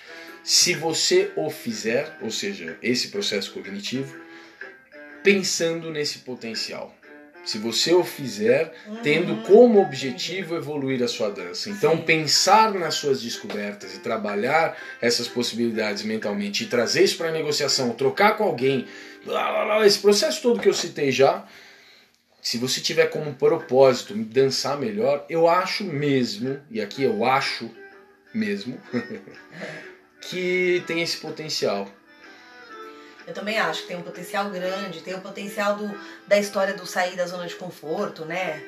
se 0.44 0.74
você 0.74 1.32
o 1.36 1.50
fizer, 1.50 2.18
ou 2.22 2.32
seja, 2.32 2.78
esse 2.82 3.10
processo 3.10 3.52
cognitivo, 3.52 4.16
pensando 5.22 5.92
nesse 5.92 6.20
potencial 6.20 6.96
se 7.46 7.58
você 7.58 7.94
o 7.94 8.04
fizer 8.04 8.74
tendo 9.02 9.34
uhum. 9.34 9.44
como 9.44 9.82
objetivo 9.82 10.56
evoluir 10.56 11.02
a 11.04 11.08
sua 11.08 11.30
dança. 11.30 11.70
Então, 11.70 11.98
pensar 11.98 12.74
nas 12.74 12.96
suas 12.96 13.22
descobertas 13.22 13.96
e 13.96 14.00
trabalhar 14.00 14.78
essas 15.02 15.28
possibilidades 15.28 16.04
mentalmente 16.04 16.64
e 16.64 16.68
trazer 16.68 17.04
isso 17.04 17.18
para 17.18 17.30
a 17.30 17.32
negociação, 17.32 17.92
trocar 17.92 18.38
com 18.38 18.44
alguém, 18.44 18.88
esse 19.86 20.00
processo 20.00 20.42
todo 20.42 20.60
que 20.60 20.70
eu 20.70 20.74
citei 20.74 21.12
já, 21.12 21.46
se 22.42 22.58
você 22.58 22.80
tiver 22.80 23.08
como 23.08 23.34
propósito 23.34 24.14
dançar 24.16 24.78
melhor, 24.78 25.26
eu 25.30 25.48
acho 25.48 25.84
mesmo, 25.84 26.60
e 26.72 26.82
aqui 26.82 27.04
eu 27.04 27.26
acho, 27.26 27.70
mesmo, 28.34 28.80
que 30.22 30.84
tem 30.88 31.02
esse 31.02 31.18
potencial. 31.18 31.90
Eu 33.30 33.34
também 33.36 33.60
acho 33.60 33.84
que 33.84 33.90
tem 33.90 33.98
um 33.98 34.02
potencial 34.02 34.50
grande, 34.50 35.02
tem 35.02 35.14
o 35.14 35.22
potencial 35.22 35.76
do, 35.76 35.88
da 36.28 36.40
história 36.40 36.74
do 36.74 36.84
sair 36.88 37.16
da 37.16 37.28
zona 37.28 37.46
de 37.46 37.54
conforto, 37.54 38.26
né? 38.26 38.60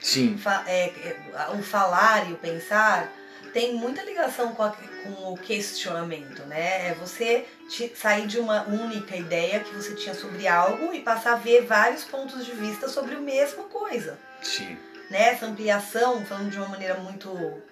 Sim. 0.00 0.36
Fa- 0.36 0.64
é, 0.66 0.86
é, 0.88 1.16
o 1.56 1.62
falar 1.62 2.28
e 2.28 2.32
o 2.32 2.36
pensar 2.36 3.08
tem 3.52 3.72
muita 3.74 4.02
ligação 4.02 4.52
com, 4.52 4.64
a- 4.64 4.76
com 5.04 5.32
o 5.32 5.38
questionamento, 5.38 6.42
né? 6.46 6.88
É 6.88 6.94
você 6.94 7.46
te- 7.70 7.92
sair 7.94 8.26
de 8.26 8.40
uma 8.40 8.64
única 8.64 9.16
ideia 9.16 9.60
que 9.60 9.72
você 9.72 9.94
tinha 9.94 10.12
sobre 10.14 10.48
algo 10.48 10.92
e 10.92 11.00
passar 11.00 11.34
a 11.34 11.36
ver 11.36 11.64
vários 11.64 12.02
pontos 12.02 12.44
de 12.44 12.50
vista 12.50 12.88
sobre 12.88 13.14
a 13.14 13.20
mesma 13.20 13.62
coisa. 13.64 14.18
Sim. 14.42 14.76
Né? 15.08 15.28
Essa 15.28 15.46
ampliação, 15.46 16.26
falando 16.26 16.50
de 16.50 16.56
uma 16.58 16.66
maneira 16.68 16.94
muito 16.94 17.62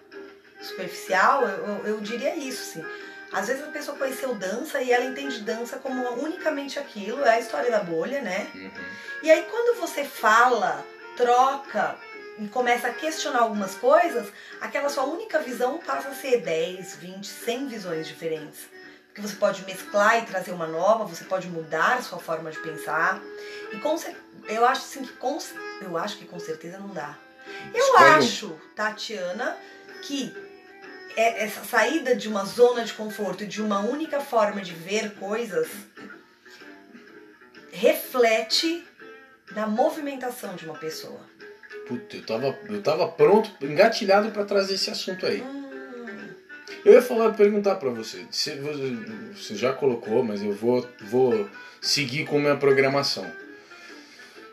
superficial, 0.61 1.43
eu, 1.49 1.67
eu- 1.67 1.87
eu 1.87 2.01
diria 2.01 2.37
isso, 2.37 2.63
sim. 2.75 2.85
Às 3.33 3.49
vezes 3.49 3.65
a 3.65 3.69
pessoa 3.71 3.97
conheceu 3.97 4.35
dança 4.35 4.81
e 4.83 4.93
ela 4.93 5.05
entende 5.05 5.41
dança 5.41 5.79
como 5.79 6.03
unicamente 6.23 6.79
aquilo, 6.79 7.25
é 7.25 7.31
a 7.31 7.41
história 7.41 7.71
da 7.71 7.81
bolha, 7.81 8.21
né? 8.21 8.51
Uhum. 8.55 8.71
E 9.23 9.31
aí 9.31 9.47
quando 9.51 9.81
você 9.81 10.05
fala, 10.05 10.85
troca 11.17 11.97
e 12.39 12.49
começa 12.49 12.89
a 12.89 12.93
questionar 12.93 13.41
algumas 13.41 13.75
coisas, 13.75 14.29
aquela 14.61 14.89
sua 14.89 15.05
única 15.05 15.39
visão 15.39 15.79
passa 15.79 16.09
a 16.09 16.15
ser 16.15 16.43
10, 16.43 16.97
20, 16.97 17.27
100 17.27 17.67
visões 17.69 18.07
diferentes. 18.07 18.61
Porque 19.09 19.21
você 19.21 19.37
pode 19.37 19.63
mesclar 19.65 20.23
e 20.23 20.27
trazer 20.27 20.53
uma 20.53 20.67
nova, 20.67 21.05
você 21.05 21.25
pode 21.25 21.47
mudar 21.47 21.99
a 21.99 22.03
sua 22.03 22.19
forma 22.19 22.51
de 22.51 22.59
pensar. 22.61 23.21
E 23.71 23.77
com 23.79 23.95
eu 24.49 24.65
acho 24.65 24.81
assim 24.81 25.05
que 25.05 25.13
com, 25.15 25.39
eu 25.83 25.99
acho 25.99 26.17
que 26.17 26.25
com 26.25 26.39
certeza 26.39 26.79
não 26.79 26.89
dá. 26.89 27.19
Eu 27.75 27.99
acho, 27.99 28.59
Tatiana, 28.75 29.57
que 30.03 30.35
essa 31.17 31.65
saída 31.65 32.15
de 32.15 32.29
uma 32.29 32.45
zona 32.45 32.85
de 32.85 32.93
conforto 32.95 33.47
de 33.47 33.61
uma 33.63 33.81
única 33.81 34.21
forma 34.21 34.61
de 34.61 34.73
ver 34.73 35.13
coisas 35.15 35.69
reflete 37.73 38.85
na 39.53 39.67
movimentação 39.67 40.55
de 40.55 40.65
uma 40.65 40.75
pessoa. 40.75 41.21
Puta, 41.87 42.17
eu 42.17 42.25
tava, 42.25 42.59
eu 42.69 42.83
tava 42.83 43.09
pronto, 43.09 43.51
engatilhado 43.61 44.31
pra 44.31 44.45
trazer 44.45 44.75
esse 44.75 44.91
assunto 44.91 45.27
aí. 45.27 45.43
Hum, 45.43 46.31
Eu 46.85 46.93
ia 46.95 47.03
falar, 47.03 47.33
perguntar 47.35 47.77
pra 47.77 47.91
você. 47.91 48.27
Você, 48.31 48.57
você 49.35 49.55
já 49.55 49.73
colocou, 49.73 50.23
mas 50.23 50.43
eu 50.43 50.53
vou, 50.53 50.89
vou 51.03 51.49
seguir 51.81 52.25
com 52.25 52.39
minha 52.39 52.57
programação. 52.57 53.31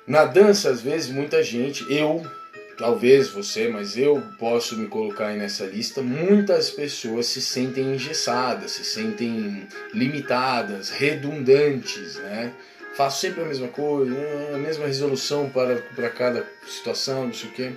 Na 0.07 0.25
dança, 0.25 0.69
às 0.69 0.81
vezes, 0.81 1.09
muita 1.09 1.43
gente, 1.43 1.85
eu, 1.93 2.25
talvez 2.79 3.27
você, 3.27 3.67
mas 3.67 3.97
eu 3.97 4.23
posso 4.39 4.77
me 4.77 4.87
colocar 4.87 5.27
aí 5.27 5.37
nessa 5.37 5.65
lista. 5.65 6.01
Muitas 6.01 6.71
pessoas 6.71 7.27
se 7.27 7.41
sentem 7.41 7.93
engessadas, 7.93 8.71
se 8.71 8.85
sentem 8.85 9.67
limitadas, 9.93 10.89
redundantes, 10.89 12.15
né? 12.15 12.53
Faço 12.95 13.21
sempre 13.21 13.41
a 13.41 13.45
mesma 13.45 13.67
coisa, 13.67 14.15
a 14.55 14.57
mesma 14.57 14.87
resolução 14.87 15.49
para, 15.49 15.75
para 15.95 16.09
cada 16.09 16.47
situação, 16.65 17.27
não 17.27 17.33
sei 17.33 17.49
o 17.49 17.53
quê 17.53 17.71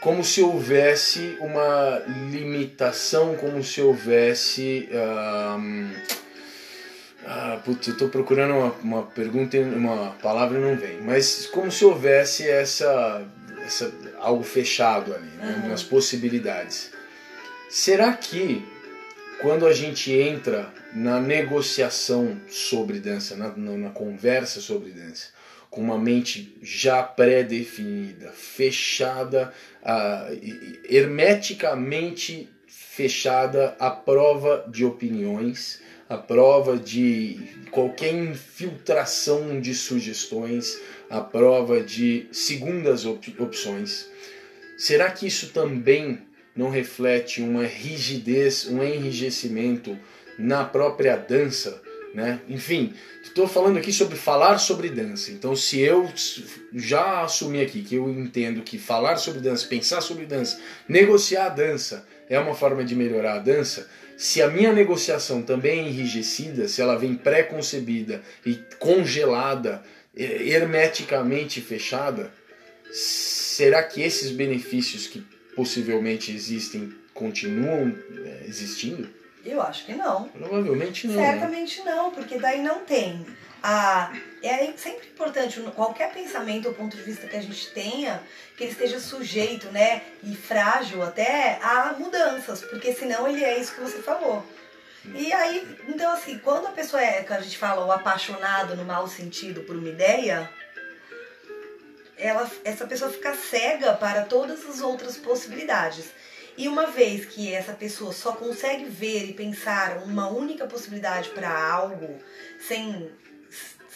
como 0.00 0.22
se 0.22 0.40
houvesse 0.40 1.36
uma 1.40 2.00
limitação, 2.30 3.34
como 3.34 3.64
se 3.64 3.80
houvesse. 3.80 4.88
ahn, 4.92 5.90
ah, 7.26 7.60
putz, 7.62 7.88
eu 7.88 7.96
tô 7.96 8.08
procurando 8.08 8.54
uma, 8.54 8.72
uma 8.82 9.02
pergunta, 9.02 9.58
uma 9.58 10.12
palavra 10.22 10.56
e 10.58 10.62
não 10.62 10.76
vem, 10.76 11.00
mas 11.02 11.46
como 11.46 11.70
se 11.70 11.84
houvesse 11.84 12.48
essa, 12.48 13.22
essa 13.68 13.92
algo 14.18 14.42
fechado 14.42 15.14
ali, 15.14 15.30
né, 15.36 15.60
Uhum. 15.62 15.68
nas 15.68 15.82
possibilidades. 15.82 16.90
Será 17.68 18.12
que 18.14 18.66
quando 19.40 19.66
a 19.66 19.72
gente 19.72 20.10
entra 20.12 20.72
na 20.92 21.20
negociação 21.20 22.40
sobre 22.48 22.98
dança, 22.98 23.36
na, 23.36 23.54
na, 23.56 23.90
conversa 23.90 24.60
sobre 24.60 24.90
dança, 24.90 25.28
com 25.70 25.80
uma 25.82 25.98
mente 25.98 26.56
já 26.62 27.02
pré-definida, 27.02 28.32
fechada, 28.32 29.52
e 30.42 30.80
hermeticamente 30.88 32.50
fechada 32.66 33.76
à 33.78 33.90
prova 33.90 34.64
de 34.68 34.84
opiniões, 34.84 35.80
à 36.08 36.16
prova 36.16 36.78
de 36.78 37.38
qualquer 37.70 38.14
infiltração 38.14 39.60
de 39.60 39.74
sugestões, 39.74 40.78
à 41.10 41.20
prova 41.20 41.80
de 41.82 42.26
segundas 42.32 43.04
op- 43.04 43.34
opções. 43.38 44.08
Será 44.76 45.10
que 45.10 45.26
isso 45.26 45.48
também 45.48 46.20
não 46.56 46.70
reflete 46.70 47.40
uma 47.42 47.64
rigidez, 47.64 48.66
um 48.66 48.82
enrijecimento 48.82 49.98
na 50.38 50.64
própria 50.64 51.16
dança, 51.16 51.80
né? 52.14 52.40
Enfim, 52.48 52.94
estou 53.22 53.46
falando 53.46 53.76
aqui 53.76 53.92
sobre 53.92 54.16
falar 54.16 54.58
sobre 54.58 54.88
dança. 54.88 55.30
Então, 55.30 55.54
se 55.54 55.78
eu 55.80 56.10
já 56.74 57.22
assumi 57.22 57.60
aqui 57.60 57.82
que 57.82 57.96
eu 57.96 58.08
entendo 58.08 58.62
que 58.62 58.78
falar 58.78 59.16
sobre 59.16 59.40
dança, 59.40 59.66
pensar 59.66 60.00
sobre 60.00 60.24
dança, 60.24 60.58
negociar 60.88 61.46
a 61.46 61.50
dança 61.50 62.06
é 62.28 62.38
uma 62.38 62.54
forma 62.54 62.84
de 62.84 62.94
melhorar 62.94 63.34
a 63.34 63.38
dança, 63.38 63.88
se 64.18 64.42
a 64.42 64.48
minha 64.48 64.72
negociação 64.72 65.42
também 65.42 65.78
é 65.78 65.88
enrijecida, 65.88 66.66
se 66.66 66.82
ela 66.82 66.98
vem 66.98 67.14
pré-concebida 67.14 68.20
e 68.44 68.56
congelada, 68.78 69.82
hermeticamente 70.14 71.60
fechada, 71.60 72.32
será 72.90 73.82
que 73.82 74.02
esses 74.02 74.32
benefícios 74.32 75.06
que 75.06 75.24
possivelmente 75.54 76.32
existem 76.34 76.92
continuam 77.14 77.96
eh, 78.24 78.44
existindo? 78.46 79.08
eu 79.44 79.62
acho 79.62 79.86
que 79.86 79.94
não. 79.94 80.28
Provavelmente 80.28 81.06
não. 81.06 81.14
né? 81.14 81.32
Certamente 81.32 81.82
não, 81.82 82.10
porque 82.10 82.38
daí 82.38 82.62
não 82.62 82.80
tem. 82.80 83.24
A, 83.62 84.12
é 84.42 84.72
sempre 84.76 85.08
importante, 85.08 85.60
qualquer 85.74 86.12
pensamento 86.12 86.68
ou 86.68 86.74
ponto 86.74 86.96
de 86.96 87.02
vista 87.02 87.26
que 87.26 87.36
a 87.36 87.42
gente 87.42 87.70
tenha, 87.70 88.22
que 88.56 88.64
ele 88.64 88.72
esteja 88.72 89.00
sujeito, 89.00 89.70
né, 89.70 90.02
e 90.22 90.34
frágil 90.36 91.02
até 91.02 91.58
a 91.62 91.94
mudanças, 91.98 92.62
porque 92.62 92.92
senão 92.92 93.26
ele 93.26 93.44
é 93.44 93.58
isso 93.58 93.74
que 93.74 93.80
você 93.80 93.98
falou. 93.98 94.44
E 95.14 95.32
aí, 95.32 95.66
então 95.88 96.12
assim, 96.12 96.38
quando 96.38 96.66
a 96.66 96.72
pessoa 96.72 97.02
é, 97.02 97.22
que 97.22 97.32
a 97.32 97.40
gente 97.40 97.56
fala, 97.56 97.84
o 97.84 97.92
apaixonado 97.92 98.76
no 98.76 98.84
mau 98.84 99.08
sentido 99.08 99.62
por 99.62 99.76
uma 99.76 99.88
ideia, 99.88 100.50
ela, 102.16 102.50
essa 102.64 102.86
pessoa 102.86 103.10
fica 103.10 103.34
cega 103.34 103.94
para 103.94 104.22
todas 104.22 104.68
as 104.68 104.80
outras 104.80 105.16
possibilidades. 105.16 106.06
E 106.56 106.66
uma 106.66 106.88
vez 106.88 107.24
que 107.24 107.54
essa 107.54 107.72
pessoa 107.72 108.12
só 108.12 108.32
consegue 108.32 108.84
ver 108.84 109.26
e 109.26 109.32
pensar 109.32 109.98
uma 109.98 110.28
única 110.28 110.66
possibilidade 110.66 111.30
para 111.30 111.48
algo, 111.48 112.18
sem, 112.58 113.08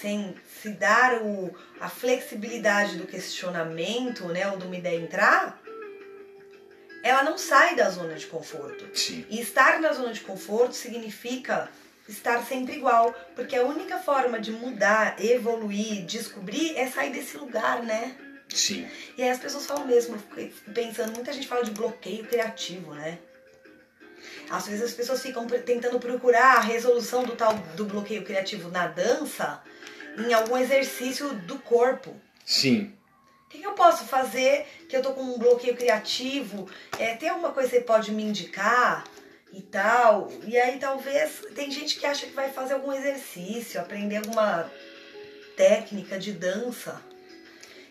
sem 0.02 0.34
se 0.60 0.70
dar 0.70 1.22
o, 1.22 1.56
a 1.80 1.88
flexibilidade 1.88 2.96
do 2.96 3.06
questionamento, 3.06 4.26
né, 4.26 4.50
ou 4.50 4.58
de 4.58 4.66
uma 4.66 4.76
ideia 4.76 5.00
entrar, 5.00 5.62
ela 7.04 7.22
não 7.22 7.38
sai 7.38 7.76
da 7.76 7.88
zona 7.88 8.14
de 8.14 8.26
conforto. 8.26 8.84
Sim. 8.96 9.24
E 9.30 9.40
estar 9.40 9.80
na 9.80 9.92
zona 9.92 10.12
de 10.12 10.20
conforto 10.20 10.74
significa 10.74 11.70
estar 12.08 12.44
sempre 12.44 12.74
igual, 12.74 13.14
porque 13.36 13.54
a 13.54 13.64
única 13.64 13.98
forma 13.98 14.40
de 14.40 14.50
mudar, 14.50 15.16
evoluir, 15.24 16.04
descobrir 16.04 16.76
é 16.76 16.88
sair 16.88 17.12
desse 17.12 17.36
lugar, 17.38 17.82
né? 17.82 18.16
Sim. 18.48 18.86
E 19.16 19.22
aí 19.22 19.30
as 19.30 19.38
pessoas 19.38 19.64
falam 19.66 19.86
mesmo, 19.86 20.16
eu 20.36 20.50
fico 20.50 20.70
pensando, 20.72 21.12
muita 21.12 21.32
gente 21.32 21.46
fala 21.46 21.64
de 21.64 21.70
bloqueio 21.70 22.24
criativo, 22.26 22.92
né? 22.94 23.18
Às 24.50 24.66
vezes 24.66 24.82
as 24.82 24.92
pessoas 24.92 25.22
ficam 25.22 25.46
tentando 25.46 25.98
procurar 25.98 26.56
a 26.56 26.60
resolução 26.60 27.24
do 27.24 27.34
tal 27.34 27.54
do 27.76 27.84
bloqueio 27.84 28.24
criativo 28.24 28.68
na 28.68 28.86
dança 28.86 29.62
em 30.18 30.32
algum 30.32 30.56
exercício 30.56 31.32
do 31.34 31.58
corpo. 31.58 32.14
Sim. 32.44 32.92
O 33.46 33.48
que, 33.48 33.58
que 33.58 33.66
eu 33.66 33.72
posso 33.72 34.04
fazer 34.04 34.66
que 34.88 34.96
eu 34.96 35.02
tô 35.02 35.12
com 35.12 35.22
um 35.22 35.38
bloqueio 35.38 35.76
criativo? 35.76 36.68
É, 36.98 37.14
tem 37.14 37.28
alguma 37.28 37.52
coisa 37.52 37.68
que 37.68 37.76
você 37.76 37.82
pode 37.82 38.10
me 38.10 38.22
indicar 38.22 39.04
e 39.52 39.60
tal? 39.60 40.32
E 40.46 40.58
aí 40.58 40.78
talvez 40.78 41.42
tem 41.54 41.70
gente 41.70 41.98
que 41.98 42.06
acha 42.06 42.26
que 42.26 42.32
vai 42.32 42.50
fazer 42.50 42.74
algum 42.74 42.92
exercício, 42.92 43.80
aprender 43.80 44.16
alguma 44.16 44.70
técnica 45.56 46.18
de 46.18 46.32
dança. 46.32 47.02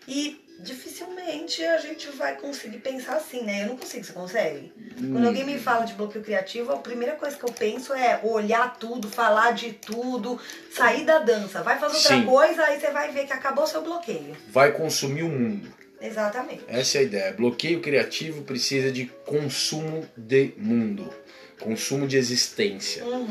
E 0.06 0.40
dificilmente 0.62 1.64
a 1.64 1.78
gente 1.78 2.08
vai 2.10 2.36
conseguir 2.36 2.78
pensar 2.78 3.16
assim, 3.16 3.42
né? 3.42 3.62
Eu 3.62 3.68
não 3.68 3.76
consigo, 3.76 4.04
você 4.04 4.12
consegue? 4.12 4.72
Quando 4.96 5.26
alguém 5.26 5.44
me 5.44 5.58
fala 5.58 5.84
de 5.84 5.94
bloqueio 5.94 6.24
criativo, 6.24 6.72
a 6.72 6.78
primeira 6.78 7.16
coisa 7.16 7.36
que 7.36 7.44
eu 7.44 7.52
penso 7.52 7.92
é 7.92 8.20
olhar 8.22 8.78
tudo, 8.78 9.08
falar 9.08 9.52
de 9.52 9.72
tudo, 9.72 10.40
sair 10.70 11.04
da 11.04 11.18
dança. 11.18 11.62
Vai 11.62 11.78
fazer 11.78 11.96
outra 11.96 12.16
Sim. 12.16 12.24
coisa, 12.24 12.62
aí 12.64 12.80
você 12.80 12.90
vai 12.90 13.10
ver 13.10 13.26
que 13.26 13.32
acabou 13.32 13.66
seu 13.66 13.82
bloqueio. 13.82 14.36
Vai 14.48 14.72
consumir 14.72 15.24
o 15.24 15.28
mundo. 15.28 15.72
Exatamente. 16.00 16.64
Essa 16.66 16.98
é 16.98 17.00
a 17.00 17.04
ideia. 17.04 17.32
Bloqueio 17.32 17.80
criativo 17.80 18.42
precisa 18.42 18.90
de 18.90 19.06
consumo 19.24 20.06
de 20.16 20.52
mundo. 20.56 21.12
Consumo 21.60 22.06
de 22.06 22.16
existência. 22.16 23.04
Uhum. 23.04 23.28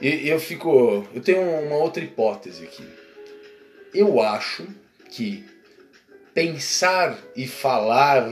E 0.00 0.28
eu 0.28 0.40
fico. 0.40 1.06
Eu 1.14 1.22
tenho 1.22 1.40
uma 1.40 1.76
outra 1.76 2.02
hipótese 2.02 2.64
aqui. 2.64 2.84
Eu 3.94 4.20
acho 4.20 4.66
que 5.08 5.44
pensar 6.34 7.16
e 7.36 7.46
falar 7.46 8.28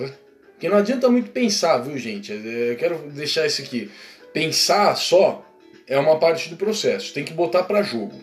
Porque 0.53 0.69
não 0.69 0.77
adianta 0.77 1.09
muito 1.09 1.31
pensar, 1.31 1.79
viu, 1.79 1.97
gente? 1.97 2.33
É, 2.33 2.73
eu 2.73 2.77
quero 2.77 2.99
deixar 3.11 3.47
isso 3.47 3.63
aqui. 3.63 3.91
Pensar 4.33 4.97
só 4.97 5.47
é 5.87 5.99
uma 5.99 6.19
parte 6.19 6.49
do 6.51 6.57
processo. 6.57 7.15
Tem 7.15 7.25
que 7.25 7.33
botar 7.33 7.63
para 7.63 7.83
jogo. 7.83 8.21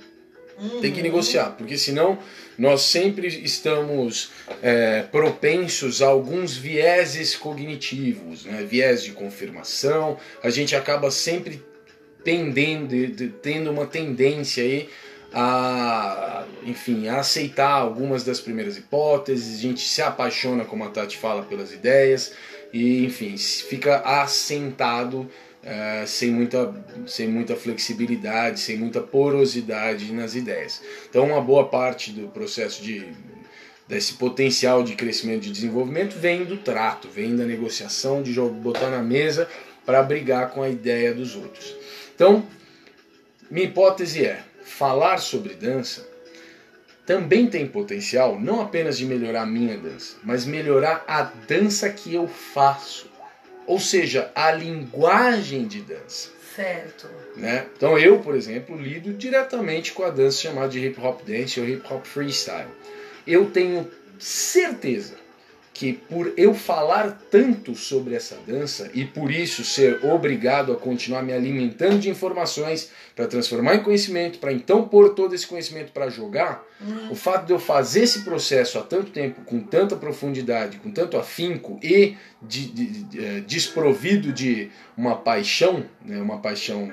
Uhum. 0.60 0.82
Tem 0.82 0.92
que 0.92 1.02
negociar, 1.02 1.56
porque 1.58 1.78
senão 1.78 2.20
nós 2.58 2.82
sempre 2.82 3.28
estamos 3.28 4.30
é, 4.62 5.04
propensos 5.04 6.02
a 6.02 6.08
alguns 6.08 6.58
vieses 6.58 7.34
cognitivos, 7.34 8.44
né? 8.44 8.66
viés 8.70 9.02
de 9.02 9.14
confirmação. 9.14 10.18
A 10.44 10.50
gente 10.50 10.76
acaba 10.76 11.10
sempre 11.12 11.64
tendendo, 12.26 13.30
tendo 13.42 13.72
uma 13.72 13.86
tendência 13.86 14.62
aí 14.62 14.90
a, 15.34 16.46
enfim, 16.64 17.08
a 17.08 17.20
aceitar 17.20 17.72
algumas 17.72 18.24
das 18.24 18.40
primeiras 18.40 18.78
hipóteses, 18.78 19.60
a 19.60 19.62
gente 19.62 19.82
se 19.82 20.02
apaixona, 20.02 20.66
como 20.66 20.84
a 20.84 20.90
Tati 20.90 21.18
fala, 21.18 21.44
pelas 21.44 21.72
ideias 21.72 22.34
e, 22.74 23.06
enfim, 23.06 23.38
fica 23.38 24.00
assentado 24.00 25.30
é, 25.64 26.04
sem, 26.06 26.32
muita, 26.32 26.74
sem 27.06 27.28
muita 27.28 27.56
flexibilidade, 27.56 28.60
sem 28.60 28.78
muita 28.78 29.02
porosidade 29.02 30.12
nas 30.14 30.36
ideias. 30.36 30.82
Então, 31.10 31.26
uma 31.26 31.42
boa 31.42 31.68
parte 31.68 32.12
do 32.12 32.28
processo 32.30 32.82
de 32.82 33.08
desse 33.88 34.14
potencial 34.14 34.84
de 34.84 34.94
crescimento 34.94 35.46
e 35.46 35.48
de 35.48 35.52
desenvolvimento 35.52 36.14
vem 36.14 36.46
do 36.46 36.58
trato, 36.58 37.10
vem 37.10 37.36
da 37.36 37.44
negociação, 37.44 38.22
de 38.22 38.40
botar 38.40 38.92
na 38.92 39.02
mesa 39.02 39.50
para 39.84 40.04
brigar 40.04 40.52
com 40.52 40.62
a 40.62 40.70
ideia 40.70 41.12
dos 41.12 41.36
outros. 41.36 41.76
Então, 42.14 42.46
minha 43.50 43.66
hipótese 43.66 44.24
é: 44.24 44.44
falar 44.80 45.18
sobre 45.18 45.56
dança 45.56 46.08
também 47.06 47.48
tem 47.48 47.68
potencial 47.68 48.40
não 48.40 48.62
apenas 48.62 48.98
de 48.98 49.06
melhorar 49.06 49.42
a 49.42 49.46
minha 49.46 49.78
dança, 49.78 50.16
mas 50.24 50.46
melhorar 50.46 51.04
a 51.06 51.24
dança 51.24 51.90
que 51.90 52.14
eu 52.14 52.28
faço. 52.28 53.12
Ou 53.68 53.78
seja, 53.78 54.32
a 54.34 54.52
linguagem 54.52 55.68
de 55.68 55.82
dança. 55.82 56.30
Certo. 56.56 57.10
Né? 57.36 57.66
Então 57.76 58.00
eu, 58.00 58.20
por 58.20 58.36
exemplo, 58.36 58.80
lido 58.80 59.14
diretamente 59.14 59.92
com 59.92 60.04
a 60.04 60.10
dança 60.10 60.44
chamada 60.44 60.70
de 60.70 60.80
hip 60.80 61.00
hop 61.02 61.24
dance 61.24 61.60
ou 61.60 61.68
hip 61.68 61.86
hop 61.92 62.06
freestyle. 62.06 62.70
Eu 63.28 63.50
tenho 63.50 63.90
certeza 64.18 65.16
que 65.80 65.94
por 65.94 66.34
eu 66.36 66.54
falar 66.54 67.22
tanto 67.32 67.74
sobre 67.74 68.14
essa 68.14 68.36
dança 68.46 68.92
e 68.94 69.06
por 69.06 69.32
isso 69.32 69.64
ser 69.64 70.04
obrigado 70.04 70.74
a 70.74 70.76
continuar 70.76 71.24
me 71.24 71.32
alimentando 71.32 72.00
de 72.00 72.10
informações 72.10 72.92
para 73.16 73.28
transformar 73.28 73.76
em 73.76 73.82
conhecimento, 73.82 74.40
para 74.40 74.52
então 74.52 74.90
pôr 74.90 75.16
todo 75.16 75.34
esse 75.34 75.48
conhecimento 75.48 75.94
para 75.94 76.10
jogar, 76.10 76.66
uhum. 76.82 77.12
o 77.14 77.16
fato 77.16 77.46
de 77.46 77.54
eu 77.54 77.60
fazer 77.60 78.02
esse 78.02 78.26
processo 78.26 78.78
há 78.78 78.82
tanto 78.82 79.12
tempo, 79.12 79.40
com 79.46 79.62
tanta 79.62 79.96
profundidade, 79.96 80.80
com 80.80 80.92
tanto 80.92 81.16
afinco 81.16 81.80
e 81.82 82.18
de, 82.42 82.66
de, 82.66 82.86
de, 83.06 83.26
é, 83.26 83.40
desprovido 83.40 84.34
de 84.34 84.70
uma 84.98 85.16
paixão, 85.16 85.86
né, 86.04 86.22
uma 86.22 86.40
paixão 86.40 86.92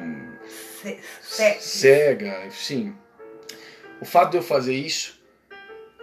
cega, 1.59 2.49
sim. 2.53 2.95
O 4.01 4.05
fato 4.05 4.31
de 4.31 4.37
eu 4.37 4.45
fazer 4.45 4.77
isso 4.77 5.19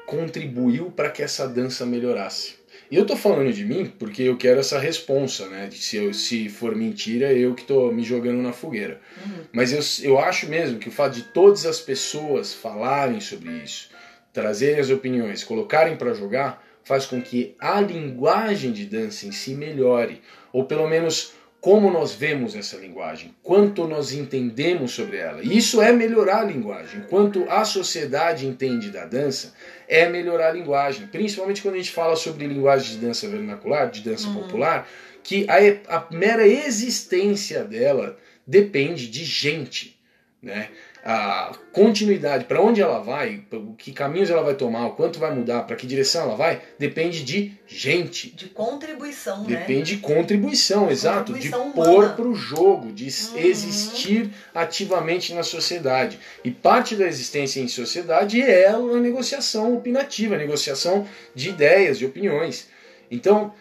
contribuiu 0.05 0.91
para 0.91 1.09
que 1.09 1.23
essa 1.23 1.47
dança 1.47 1.85
melhorasse. 1.85 2.61
E 2.93 2.95
eu 2.95 3.07
tô 3.07 3.15
falando 3.15 3.51
de 3.51 3.65
mim 3.65 3.91
porque 3.97 4.21
eu 4.21 4.37
quero 4.37 4.59
essa 4.59 4.77
responsa, 4.77 5.47
né? 5.47 5.65
De 5.65 5.79
se, 5.79 5.97
eu, 5.97 6.13
se 6.13 6.47
for 6.47 6.75
mentira, 6.75 7.33
eu 7.33 7.55
que 7.55 7.63
tô 7.63 7.91
me 7.91 8.03
jogando 8.03 8.39
na 8.39 8.53
fogueira. 8.53 9.01
Uhum. 9.25 9.45
Mas 9.51 9.73
eu, 9.73 10.11
eu 10.11 10.19
acho 10.19 10.47
mesmo 10.47 10.77
que 10.77 10.89
o 10.89 10.91
fato 10.91 11.15
de 11.15 11.23
todas 11.23 11.65
as 11.65 11.79
pessoas 11.79 12.53
falarem 12.53 13.19
sobre 13.19 13.49
isso, 13.63 13.89
trazerem 14.31 14.79
as 14.79 14.91
opiniões, 14.91 15.43
colocarem 15.43 15.97
para 15.97 16.13
jogar, 16.13 16.63
faz 16.83 17.07
com 17.07 17.19
que 17.19 17.55
a 17.57 17.81
linguagem 17.81 18.71
de 18.71 18.85
dança 18.85 19.25
em 19.25 19.31
si 19.31 19.55
melhore. 19.55 20.21
Ou 20.51 20.65
pelo 20.65 20.87
menos 20.87 21.33
como 21.63 21.89
nós 21.89 22.13
vemos 22.13 22.55
essa 22.55 22.75
linguagem, 22.75 23.33
quanto 23.41 23.87
nós 23.87 24.11
entendemos 24.11 24.91
sobre 24.91 25.15
ela. 25.15 25.41
Isso 25.41 25.81
é 25.81 25.93
melhorar 25.93 26.41
a 26.41 26.43
linguagem. 26.43 27.05
Quanto 27.09 27.49
a 27.49 27.63
sociedade 27.63 28.45
entende 28.45 28.91
da 28.91 29.05
dança, 29.05 29.53
é 29.87 30.09
melhorar 30.09 30.49
a 30.49 30.51
linguagem. 30.51 31.07
Principalmente 31.07 31.61
quando 31.61 31.75
a 31.75 31.77
gente 31.77 31.91
fala 31.91 32.17
sobre 32.17 32.47
linguagem 32.47 32.95
de 32.95 33.05
dança 33.05 33.29
vernacular, 33.29 33.89
de 33.89 34.01
dança 34.01 34.27
uhum. 34.27 34.41
popular, 34.41 34.89
que 35.23 35.47
a, 35.49 35.99
a 35.99 36.07
mera 36.13 36.45
existência 36.45 37.63
dela 37.63 38.17
depende 38.45 39.07
de 39.07 39.23
gente. 39.23 39.97
Né? 40.41 40.67
A 41.05 41.51
continuidade, 41.73 42.45
para 42.45 42.61
onde 42.61 42.81
ela 42.81 42.99
vai, 42.99 43.43
que 43.77 43.91
caminhos 43.91 44.29
ela 44.29 44.41
vai 44.41 44.55
tomar, 44.55 44.87
o 44.87 44.91
quanto 44.91 45.19
vai 45.19 45.35
mudar, 45.35 45.63
para 45.63 45.75
que 45.75 45.85
direção 45.85 46.23
ela 46.23 46.35
vai, 46.35 46.61
depende 46.79 47.23
de 47.23 47.51
gente. 47.67 48.33
De 48.33 48.47
contribuição, 48.47 49.43
né? 49.43 49.57
Depende 49.57 49.95
de 49.95 50.01
contribuição, 50.01 50.87
de 50.87 50.93
exato. 50.93 51.33
Contribuição 51.33 51.67
de 51.67 51.73
pôr 51.73 52.09
para 52.11 52.25
o 52.25 52.33
jogo, 52.33 52.93
de 52.93 53.03
uhum. 53.03 53.37
existir 53.37 54.31
ativamente 54.55 55.33
na 55.33 55.43
sociedade. 55.43 56.17
E 56.41 56.49
parte 56.49 56.95
da 56.95 57.05
existência 57.05 57.59
em 57.59 57.67
sociedade 57.67 58.41
é 58.41 58.69
a 58.69 58.79
negociação 58.79 59.75
opinativa, 59.75 60.35
a 60.35 60.37
negociação 60.37 61.05
de 61.35 61.49
ideias, 61.49 61.99
de 61.99 62.05
opiniões. 62.05 62.69
Então, 63.11 63.53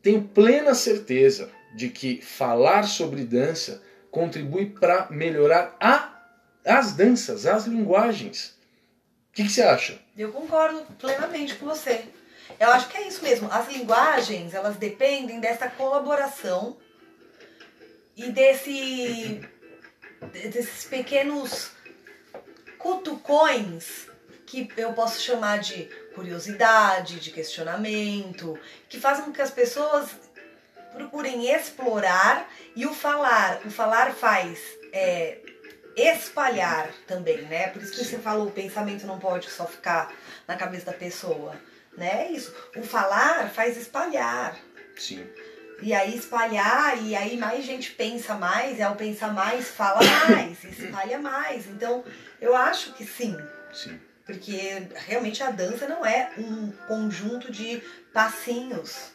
tenho 0.00 0.22
plena 0.22 0.74
certeza 0.74 1.50
de 1.74 1.90
que 1.90 2.22
falar 2.22 2.84
sobre 2.84 3.22
dança 3.22 3.82
contribui 4.10 4.64
para 4.64 5.08
melhorar 5.10 5.76
a 5.78 6.15
as 6.66 6.92
danças, 6.92 7.46
as 7.46 7.66
linguagens. 7.66 8.56
O 9.30 9.32
que, 9.32 9.44
que, 9.44 9.50
você 9.50 9.62
acha? 9.62 9.98
Eu 10.16 10.32
concordo 10.32 10.82
plenamente 10.98 11.54
com 11.56 11.66
você. 11.66 12.04
Eu 12.58 12.70
acho 12.70 12.88
que 12.88 12.96
é 12.96 13.06
isso 13.06 13.22
mesmo. 13.22 13.48
As 13.50 13.68
linguagens, 13.68 14.54
elas 14.54 14.76
dependem 14.76 15.40
dessa 15.40 15.68
colaboração 15.68 16.76
e 18.16 18.30
desse 18.30 19.40
desses 20.32 20.84
pequenos 20.84 21.70
cutucões 22.78 24.08
que 24.46 24.68
eu 24.76 24.92
posso 24.92 25.20
chamar 25.20 25.58
de 25.58 25.84
curiosidade, 26.14 27.20
de 27.20 27.30
questionamento, 27.30 28.58
que 28.88 28.98
fazem 28.98 29.24
com 29.24 29.32
que 29.32 29.42
as 29.42 29.50
pessoas 29.50 30.10
procurem 30.92 31.52
explorar 31.52 32.50
e 32.74 32.86
o 32.86 32.94
falar. 32.94 33.60
O 33.66 33.70
falar 33.70 34.14
faz 34.14 34.58
é, 34.92 35.38
espalhar 35.96 36.90
também, 37.06 37.42
né? 37.42 37.68
Por 37.68 37.82
isso 37.82 37.92
que 37.92 38.04
você 38.04 38.18
falou, 38.18 38.48
o 38.48 38.52
pensamento 38.52 39.06
não 39.06 39.18
pode 39.18 39.50
só 39.50 39.66
ficar 39.66 40.12
na 40.46 40.54
cabeça 40.54 40.86
da 40.86 40.92
pessoa, 40.92 41.56
né? 41.96 42.26
É 42.26 42.32
isso. 42.32 42.54
O 42.76 42.82
falar 42.82 43.48
faz 43.50 43.76
espalhar. 43.76 44.56
Sim. 44.96 45.26
E 45.80 45.92
aí 45.92 46.16
espalhar, 46.16 47.02
e 47.02 47.14
aí 47.14 47.36
mais 47.36 47.64
gente 47.64 47.92
pensa 47.92 48.34
mais, 48.34 48.78
e 48.78 48.82
ao 48.82 48.96
pensar 48.96 49.32
mais, 49.32 49.68
fala 49.68 50.00
mais, 50.28 50.64
espalha 50.64 51.18
mais. 51.18 51.66
Então, 51.66 52.04
eu 52.40 52.54
acho 52.56 52.92
que 52.94 53.04
sim. 53.04 53.36
Sim. 53.72 54.00
Porque 54.24 54.88
realmente 55.06 55.42
a 55.42 55.50
dança 55.50 55.86
não 55.86 56.04
é 56.04 56.30
um 56.38 56.72
conjunto 56.88 57.52
de 57.52 57.82
passinhos. 58.12 59.12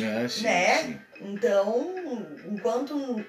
É, 0.00 0.26
sim, 0.28 0.42
né? 0.42 0.82
Sim. 0.82 1.00
Então, 1.20 2.26
enquanto 2.46 3.24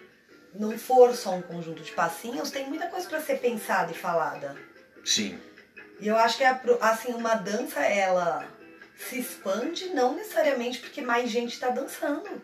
não 0.59 0.77
for 0.77 1.13
só 1.13 1.35
um 1.35 1.41
conjunto 1.41 1.83
de 1.83 1.91
passinhos, 1.91 2.51
tem 2.51 2.67
muita 2.67 2.87
coisa 2.87 3.07
para 3.07 3.21
ser 3.21 3.39
pensada 3.39 3.91
e 3.91 3.95
falada. 3.95 4.55
Sim. 5.03 5.39
E 5.99 6.07
eu 6.07 6.17
acho 6.17 6.37
que 6.37 6.43
assim, 6.81 7.13
uma 7.13 7.35
dança, 7.35 7.81
ela 7.81 8.47
se 8.97 9.19
expande 9.19 9.89
não 9.89 10.15
necessariamente 10.15 10.79
porque 10.79 11.01
mais 11.01 11.29
gente 11.29 11.53
está 11.53 11.69
dançando. 11.69 12.41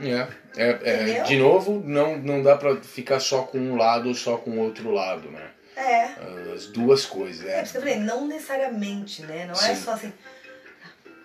É, 0.00 0.28
é, 0.56 1.10
é, 1.10 1.22
de 1.22 1.36
novo, 1.36 1.82
não, 1.84 2.16
não 2.18 2.42
dá 2.42 2.56
para 2.56 2.76
ficar 2.80 3.18
só 3.20 3.42
com 3.42 3.58
um 3.58 3.76
lado 3.76 4.08
ou 4.08 4.14
só 4.14 4.36
com 4.36 4.50
o 4.50 4.58
outro 4.60 4.90
lado, 4.90 5.30
né? 5.30 5.50
É. 5.76 6.52
As 6.52 6.66
duas 6.66 7.04
coisas, 7.06 7.46
é. 7.46 7.58
É, 7.58 7.62
porque 7.62 7.76
eu 7.76 7.80
falei, 7.80 7.98
não 7.98 8.26
necessariamente, 8.26 9.22
né? 9.22 9.46
Não 9.46 9.54
é 9.54 9.58
Sim. 9.58 9.70
é 9.70 9.74
só 9.76 9.92
assim, 9.92 10.12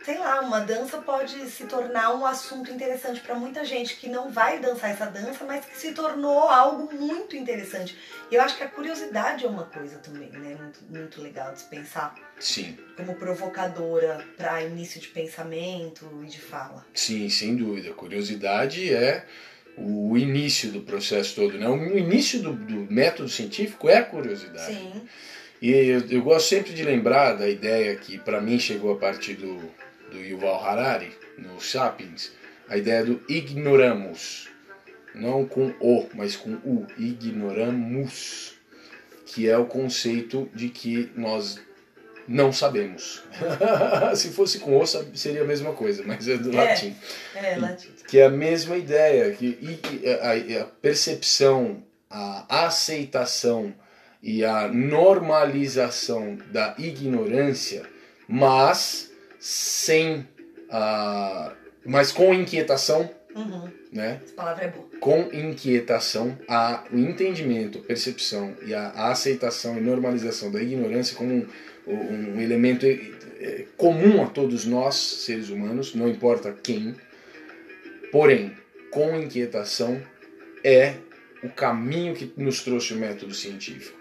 sei 0.03 0.17
lá, 0.17 0.41
uma 0.41 0.59
dança 0.59 0.97
pode 0.97 1.49
se 1.49 1.63
tornar 1.65 2.13
um 2.13 2.25
assunto 2.25 2.69
interessante 2.69 3.21
para 3.21 3.35
muita 3.35 3.63
gente 3.63 3.95
que 3.95 4.09
não 4.09 4.29
vai 4.29 4.59
dançar 4.59 4.91
essa 4.91 5.05
dança, 5.05 5.45
mas 5.45 5.65
que 5.65 5.77
se 5.77 5.93
tornou 5.93 6.49
algo 6.49 6.93
muito 6.93 7.37
interessante. 7.37 7.97
E 8.29 8.35
eu 8.35 8.41
acho 8.41 8.57
que 8.57 8.63
a 8.63 8.67
curiosidade 8.67 9.45
é 9.45 9.47
uma 9.47 9.63
coisa 9.63 9.97
também, 9.99 10.29
né? 10.29 10.57
Muito, 10.59 10.79
muito 10.89 11.21
legal 11.21 11.53
de 11.53 11.61
se 11.61 11.65
pensar. 11.65 12.15
Sim. 12.39 12.77
Como 12.97 13.15
provocadora 13.15 14.23
para 14.35 14.61
início 14.61 14.99
de 14.99 15.07
pensamento 15.07 16.05
e 16.23 16.27
de 16.27 16.41
fala. 16.41 16.85
Sim, 16.93 17.29
sem 17.29 17.55
dúvida. 17.55 17.91
A 17.91 17.93
curiosidade 17.93 18.93
é 18.93 19.25
o 19.77 20.17
início 20.17 20.69
do 20.69 20.81
processo 20.81 21.35
todo, 21.35 21.57
né? 21.57 21.67
O 21.67 21.97
início 21.97 22.41
do, 22.41 22.53
do 22.53 22.91
método 22.93 23.29
científico 23.29 23.87
é 23.87 23.97
a 23.97 24.03
curiosidade. 24.03 24.73
Sim. 24.73 25.07
E 25.61 25.71
eu, 25.71 26.01
eu, 26.09 26.21
gosto 26.21 26.49
sempre 26.49 26.73
de 26.73 26.83
lembrar 26.83 27.33
da 27.33 27.47
ideia 27.47 27.95
que 27.95 28.17
para 28.17 28.41
mim 28.41 28.59
chegou 28.59 28.91
a 28.91 28.97
partir 28.97 29.35
do, 29.35 29.71
do 30.13 30.19
Yuval 30.19 30.63
Harari, 30.63 31.11
no 31.37 31.59
Sapiens, 31.59 32.31
a 32.69 32.77
ideia 32.77 33.03
do 33.03 33.21
ignoramos. 33.27 34.47
Não 35.15 35.45
com 35.45 35.73
o, 35.79 36.07
mas 36.13 36.35
com 36.35 36.51
o. 36.53 36.87
Ignoramos. 36.97 38.53
Que 39.25 39.49
é 39.49 39.57
o 39.57 39.65
conceito 39.65 40.49
de 40.53 40.69
que 40.69 41.11
nós 41.15 41.59
Não 42.25 42.53
sabemos. 42.53 43.21
Se 44.15 44.29
fosse 44.29 44.59
com 44.59 44.79
o 44.79 44.85
seria 44.87 45.41
a 45.41 45.45
mesma 45.45 45.73
coisa, 45.73 46.03
mas 46.05 46.25
é 46.25 46.37
do 46.37 46.51
É. 46.51 46.55
latim. 46.55 46.95
É, 47.35 47.57
latim. 47.57 47.89
Que 48.07 48.19
é 48.19 48.25
a 48.25 48.29
mesma 48.29 48.77
ideia, 48.77 49.29
que 49.33 49.59
a 50.61 50.63
percepção, 50.81 51.83
a 52.09 52.65
aceitação 52.65 53.73
e 54.21 54.45
a 54.45 54.69
normalização 54.69 56.37
da 56.49 56.75
ignorância, 56.77 57.83
mas 58.25 59.12
sem 59.43 60.25
a, 60.69 61.53
mas 61.85 62.13
com 62.13 62.33
inquietação, 62.33 63.09
Uhum. 63.35 63.67
né? 63.91 64.21
Essa 64.23 64.35
palavra 64.35 64.65
é 64.65 64.67
boa. 64.69 64.87
com 64.99 65.21
inquietação 65.33 66.37
a, 66.47 66.83
o 66.93 66.97
entendimento, 66.97 67.79
a 67.79 67.81
percepção 67.81 68.55
e 68.65 68.73
a, 68.75 68.89
a 68.89 69.11
aceitação 69.11 69.75
e 69.75 69.81
normalização 69.81 70.49
da 70.51 70.61
ignorância 70.61 71.17
como 71.17 71.33
um, 71.33 71.93
um 71.93 72.39
elemento 72.39 72.85
eh, 72.85 72.99
eh, 73.41 73.65
comum 73.75 74.23
a 74.23 74.27
todos 74.27 74.65
nós, 74.65 74.95
seres 74.95 75.49
humanos, 75.49 75.95
não 75.95 76.07
importa 76.07 76.55
quem, 76.63 76.95
porém, 78.11 78.55
com 78.91 79.17
inquietação 79.17 79.99
é 80.63 80.93
o 81.43 81.49
caminho 81.49 82.13
que 82.13 82.31
nos 82.37 82.61
trouxe 82.63 82.93
o 82.93 82.97
método 82.97 83.33
científico. 83.33 83.97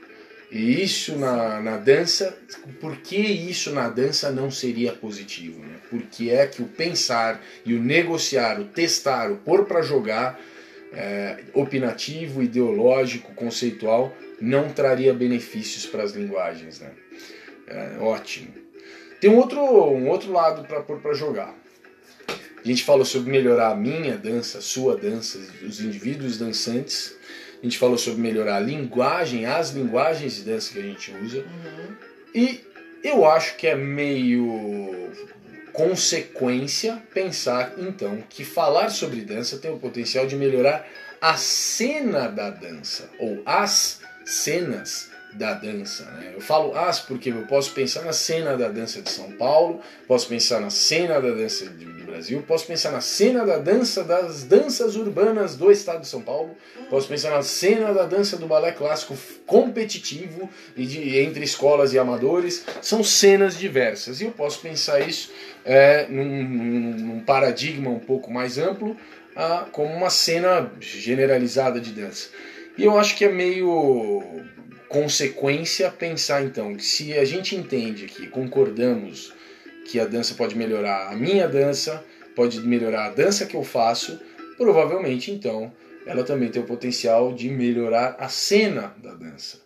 E 0.52 0.82
isso 0.82 1.16
na, 1.16 1.60
na 1.62 1.78
dança, 1.78 2.36
por 2.78 2.98
que 2.98 3.16
isso 3.16 3.72
na 3.72 3.88
dança 3.88 4.30
não 4.30 4.50
seria 4.50 4.92
positivo? 4.92 5.60
Né? 5.60 5.78
Por 5.88 6.02
que 6.02 6.30
é 6.30 6.46
que 6.46 6.60
o 6.60 6.66
pensar 6.66 7.42
e 7.64 7.74
o 7.74 7.82
negociar, 7.82 8.60
o 8.60 8.66
testar, 8.66 9.32
o 9.32 9.38
pôr 9.38 9.64
para 9.64 9.80
jogar 9.80 10.38
é, 10.92 11.38
opinativo, 11.54 12.42
ideológico, 12.42 13.34
conceitual, 13.34 14.14
não 14.40 14.68
traria 14.68 15.14
benefícios 15.14 15.86
para 15.86 16.02
as 16.02 16.12
linguagens. 16.12 16.80
Né? 16.80 16.90
É, 17.66 17.96
ótimo. 18.00 18.52
Tem 19.20 19.30
um 19.30 19.36
outro, 19.36 19.60
um 19.60 20.08
outro 20.08 20.32
lado 20.32 20.66
para 20.66 20.80
pôr 20.80 21.00
para 21.00 21.14
jogar. 21.14 21.54
A 22.28 22.68
gente 22.68 22.84
falou 22.84 23.04
sobre 23.04 23.30
melhorar 23.30 23.70
a 23.70 23.76
minha 23.76 24.16
dança, 24.16 24.58
a 24.58 24.60
sua 24.60 24.96
dança, 24.96 25.38
os 25.66 25.80
indivíduos 25.80 26.38
dançantes. 26.38 27.16
A 27.62 27.64
gente 27.64 27.78
falou 27.78 27.96
sobre 27.96 28.20
melhorar 28.20 28.56
a 28.56 28.60
linguagem, 28.60 29.46
as 29.46 29.70
linguagens 29.70 30.34
de 30.34 30.42
dança 30.42 30.72
que 30.72 30.80
a 30.80 30.82
gente 30.82 31.14
usa. 31.22 31.38
Uhum. 31.38 31.96
E 32.34 32.60
eu 33.04 33.24
acho 33.24 33.56
que 33.56 33.68
é 33.68 33.76
meio 33.76 35.12
consequência 35.72 37.00
pensar 37.14 37.74
então 37.78 38.22
que 38.28 38.44
falar 38.44 38.90
sobre 38.90 39.22
dança 39.22 39.58
tem 39.58 39.70
o 39.70 39.78
potencial 39.78 40.26
de 40.26 40.36
melhorar 40.36 40.86
a 41.20 41.36
cena 41.36 42.26
da 42.26 42.50
dança 42.50 43.08
ou 43.18 43.40
as 43.46 44.00
cenas 44.24 45.11
da 45.34 45.54
dança. 45.54 46.04
Né? 46.04 46.32
Eu 46.34 46.40
falo 46.40 46.76
as 46.76 47.00
porque 47.00 47.30
eu 47.30 47.46
posso 47.46 47.72
pensar 47.72 48.02
na 48.04 48.12
cena 48.12 48.56
da 48.56 48.68
dança 48.68 49.00
de 49.00 49.10
São 49.10 49.32
Paulo, 49.32 49.80
posso 50.06 50.28
pensar 50.28 50.60
na 50.60 50.70
cena 50.70 51.20
da 51.20 51.30
dança 51.30 51.66
do 51.66 52.02
Brasil, 52.04 52.42
posso 52.46 52.66
pensar 52.66 52.90
na 52.92 53.00
cena 53.00 53.44
da 53.46 53.56
dança 53.58 54.04
das 54.04 54.44
danças 54.44 54.96
urbanas 54.96 55.56
do 55.56 55.70
estado 55.70 56.02
de 56.02 56.08
São 56.08 56.20
Paulo, 56.20 56.54
posso 56.90 57.08
pensar 57.08 57.30
na 57.30 57.42
cena 57.42 57.94
da 57.94 58.04
dança 58.04 58.36
do 58.36 58.46
balé 58.46 58.72
clássico 58.72 59.16
competitivo 59.46 60.48
e 60.76 60.84
de, 60.84 61.18
entre 61.18 61.44
escolas 61.44 61.92
e 61.94 61.98
amadores. 61.98 62.64
São 62.82 63.02
cenas 63.02 63.56
diversas 63.58 64.20
e 64.20 64.24
eu 64.24 64.30
posso 64.32 64.60
pensar 64.60 65.00
isso 65.00 65.30
é, 65.64 66.06
num, 66.08 66.24
num- 66.44 67.20
paradigma 67.20 67.88
um 67.90 67.98
pouco 67.98 68.30
mais 68.30 68.58
amplo, 68.58 68.96
como 69.70 69.94
uma 69.94 70.10
cena 70.10 70.70
generalizada 70.80 71.80
de 71.80 71.92
dança. 71.92 72.28
E 72.76 72.84
eu 72.84 72.98
acho 72.98 73.16
que 73.16 73.24
é 73.24 73.32
meio 73.32 74.22
consequência 74.92 75.90
pensar 75.90 76.44
então 76.44 76.76
que 76.76 76.84
se 76.84 77.16
a 77.16 77.24
gente 77.24 77.56
entende 77.56 78.04
que 78.06 78.26
concordamos 78.26 79.32
que 79.86 79.98
a 79.98 80.04
dança 80.04 80.34
pode 80.34 80.54
melhorar 80.54 81.10
a 81.10 81.16
minha 81.16 81.48
dança, 81.48 82.04
pode 82.36 82.60
melhorar 82.60 83.06
a 83.06 83.10
dança 83.10 83.46
que 83.46 83.56
eu 83.56 83.64
faço, 83.64 84.20
provavelmente 84.58 85.30
então 85.30 85.72
ela 86.06 86.22
também 86.24 86.50
tem 86.50 86.60
o 86.62 86.66
potencial 86.66 87.32
de 87.32 87.48
melhorar 87.48 88.16
a 88.18 88.28
cena 88.28 88.94
da 89.02 89.14
dança, 89.14 89.60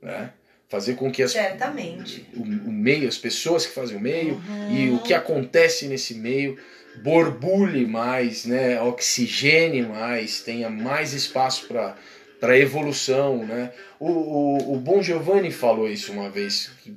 né? 0.00 0.32
Fazer 0.68 0.94
com 0.94 1.10
que 1.10 1.22
as, 1.22 1.32
Certamente. 1.32 2.26
o, 2.34 2.42
o 2.42 2.72
meio, 2.72 3.08
as 3.08 3.18
pessoas 3.18 3.66
que 3.66 3.74
fazem 3.74 3.96
o 3.96 4.00
meio 4.00 4.34
Uhum. 4.34 4.76
e 4.76 4.90
o 4.90 4.98
que 5.00 5.12
acontece 5.12 5.86
nesse 5.88 6.14
meio 6.14 6.56
borbulhe 7.02 7.86
mais, 7.86 8.44
né, 8.44 8.80
oxigene 8.80 9.82
mais, 9.82 10.40
tenha 10.40 10.70
mais 10.70 11.12
espaço 11.12 11.66
para 11.66 11.96
para 12.40 12.58
evolução, 12.58 13.46
né? 13.46 13.72
O, 13.98 14.08
o, 14.08 14.74
o 14.74 14.76
Bon 14.78 15.02
Giovanni 15.02 15.52
falou 15.52 15.88
isso 15.88 16.10
uma 16.10 16.30
vez, 16.30 16.70
que, 16.82 16.96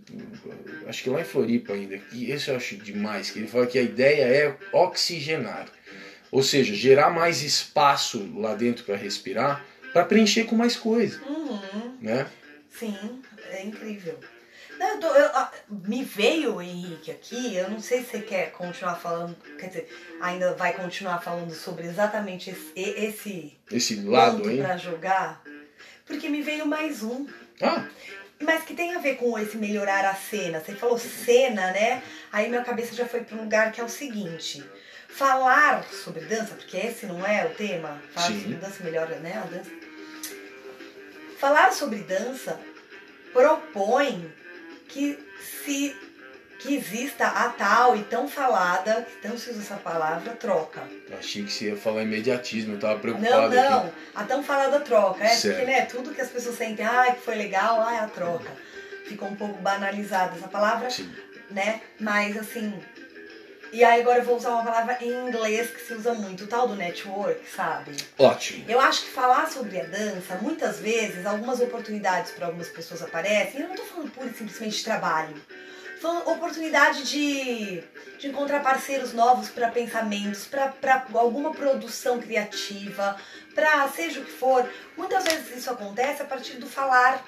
acho 0.87 1.03
que 1.03 1.09
lá 1.09 1.19
em 1.19 1.25
Floripa 1.25 1.73
ainda, 1.73 1.99
e 2.11 2.31
isso 2.31 2.49
eu 2.49 2.55
acho 2.55 2.77
demais, 2.77 3.29
que 3.29 3.39
ele 3.39 3.47
fala 3.47 3.67
que 3.67 3.77
a 3.77 3.81
ideia 3.81 4.23
é 4.23 4.55
oxigenar, 4.71 5.67
ou 6.31 6.41
seja, 6.41 6.73
gerar 6.73 7.09
mais 7.09 7.43
espaço 7.43 8.31
lá 8.39 8.55
dentro 8.55 8.85
para 8.85 8.95
respirar, 8.95 9.65
para 9.91 10.05
preencher 10.05 10.45
com 10.45 10.55
mais 10.55 10.75
coisa, 10.77 11.21
Uhum. 11.27 11.97
né? 11.99 12.25
Sim, 12.69 12.95
é 13.51 13.63
incrível. 13.65 14.17
Não, 14.83 14.89
eu 14.95 14.99
tô- 14.99 15.15
eu- 15.15 15.47
me 15.87 16.03
veio 16.03 16.61
Henrique 16.61 17.09
aqui, 17.09 17.55
eu 17.55 17.69
não 17.69 17.79
sei 17.79 18.03
se 18.03 18.09
você 18.11 18.19
quer 18.19 18.51
continuar 18.51 18.95
falando, 18.95 19.33
quer 19.57 19.67
dizer, 19.67 20.17
ainda 20.19 20.53
vai 20.55 20.73
continuar 20.73 21.19
falando 21.21 21.53
sobre 21.53 21.87
exatamente 21.87 22.49
esse, 22.49 22.73
esse 22.75 23.57
Esse 23.71 23.95
lado 24.03 24.45
aí. 24.49 24.57
pra 24.57 24.75
jogar, 24.75 25.41
porque 26.05 26.27
me 26.27 26.41
veio 26.41 26.65
mais 26.65 27.01
um, 27.01 27.25
Ah, 27.61 27.87
mas 28.41 28.63
que 28.65 28.73
tem 28.73 28.93
a 28.93 28.99
ver 28.99 29.15
com 29.15 29.39
esse 29.39 29.55
melhorar 29.55 30.03
a 30.05 30.15
cena. 30.15 30.59
Você 30.59 30.73
falou 30.75 30.97
cena, 30.99 31.71
né? 31.71 32.03
Aí 32.29 32.49
minha 32.49 32.61
cabeça 32.63 32.93
já 32.93 33.05
foi 33.05 33.21
para 33.21 33.37
um 33.37 33.43
lugar 33.43 33.71
que 33.71 33.79
é 33.79 33.83
o 33.85 33.87
seguinte: 33.89 34.61
falar 35.07 35.85
sobre 35.85 36.25
dança, 36.25 36.55
porque 36.55 36.75
esse 36.75 37.05
não 37.05 37.25
é 37.25 37.45
o 37.45 37.51
tema, 37.55 38.01
falar 38.11 38.27
Sim. 38.27 38.41
sobre 38.41 38.55
dança 38.57 38.83
melhora, 38.83 39.15
né? 39.19 39.41
A 39.41 39.45
dança. 39.47 39.71
Falar 41.39 41.71
sobre 41.71 41.99
dança 41.99 42.59
propõe 43.31 44.29
que 44.93 45.17
se 45.65 45.95
que 46.59 46.75
exista 46.77 47.27
a 47.27 47.49
tal 47.49 47.93
e 47.97 48.03
tão 48.03 48.25
falada, 48.25 49.01
que 49.01 49.17
tanto 49.21 49.37
se 49.37 49.49
usa 49.49 49.59
essa 49.59 49.75
palavra, 49.75 50.31
troca. 50.35 50.81
eu 51.09 51.17
achei 51.17 51.43
que 51.43 51.51
você 51.51 51.65
ia 51.71 51.75
falar 51.75 52.03
imediatismo, 52.03 52.75
eu 52.75 52.79
tava 52.79 52.93
Não, 52.93 52.99
preocupado 53.01 53.59
aqui. 53.59 53.69
não, 53.69 53.91
a 54.15 54.23
tão 54.23 54.41
falada 54.41 54.79
troca. 54.79 55.25
É 55.25 55.27
Certo. 55.27 55.57
porque, 55.57 55.69
né, 55.71 55.81
tudo 55.85 56.11
que 56.15 56.21
as 56.21 56.29
pessoas 56.29 56.55
sentem, 56.55 56.85
ah, 56.85 57.11
que 57.13 57.19
foi 57.21 57.35
legal, 57.35 57.81
ah, 57.81 57.95
é 57.95 57.99
a 57.99 58.07
troca. 58.07 58.49
Ficou 59.05 59.27
um 59.27 59.35
pouco 59.35 59.61
banalizada 59.61 60.37
essa 60.37 60.47
palavra, 60.47 60.89
Sim. 60.89 61.11
né? 61.51 61.81
Mas 61.99 62.37
assim. 62.37 62.73
E 63.73 63.83
aí 63.83 64.01
agora 64.01 64.19
eu 64.19 64.23
vou 64.23 64.37
usar 64.37 64.51
uma 64.51 64.63
palavra 64.63 64.99
em 65.01 65.09
inglês 65.27 65.71
que 65.71 65.81
se 65.81 65.95
usa 65.95 66.13
muito, 66.13 66.43
o 66.43 66.47
tal 66.47 66.67
do 66.67 66.75
network, 66.75 67.43
sabe? 67.49 67.97
Ótimo. 68.19 68.63
Eu 68.69 68.79
acho 68.79 69.01
que 69.01 69.09
falar 69.09 69.49
sobre 69.49 69.81
a 69.81 69.83
dança, 69.83 70.37
muitas 70.39 70.77
vezes, 70.77 71.25
algumas 71.25 71.59
oportunidades 71.59 72.33
para 72.33 72.45
algumas 72.45 72.69
pessoas 72.69 73.01
aparecem. 73.01 73.61
Eu 73.61 73.69
não 73.69 73.75
tô 73.75 73.81
falando 73.81 74.11
pura 74.11 74.29
e 74.29 74.33
simplesmente 74.35 74.77
de 74.77 74.83
trabalho. 74.83 75.35
Falando 75.99 76.29
oportunidade 76.29 77.01
de, 77.01 77.83
de 78.19 78.27
encontrar 78.27 78.61
parceiros 78.61 79.11
novos 79.11 79.49
para 79.49 79.71
pensamentos, 79.71 80.45
para 80.45 81.07
alguma 81.15 81.51
produção 81.51 82.19
criativa, 82.19 83.17
para 83.55 83.87
seja 83.87 84.19
o 84.19 84.23
que 84.23 84.31
for. 84.33 84.69
Muitas 84.95 85.23
vezes 85.23 85.57
isso 85.57 85.71
acontece 85.71 86.21
a 86.21 86.25
partir 86.25 86.57
do 86.57 86.67
falar. 86.67 87.25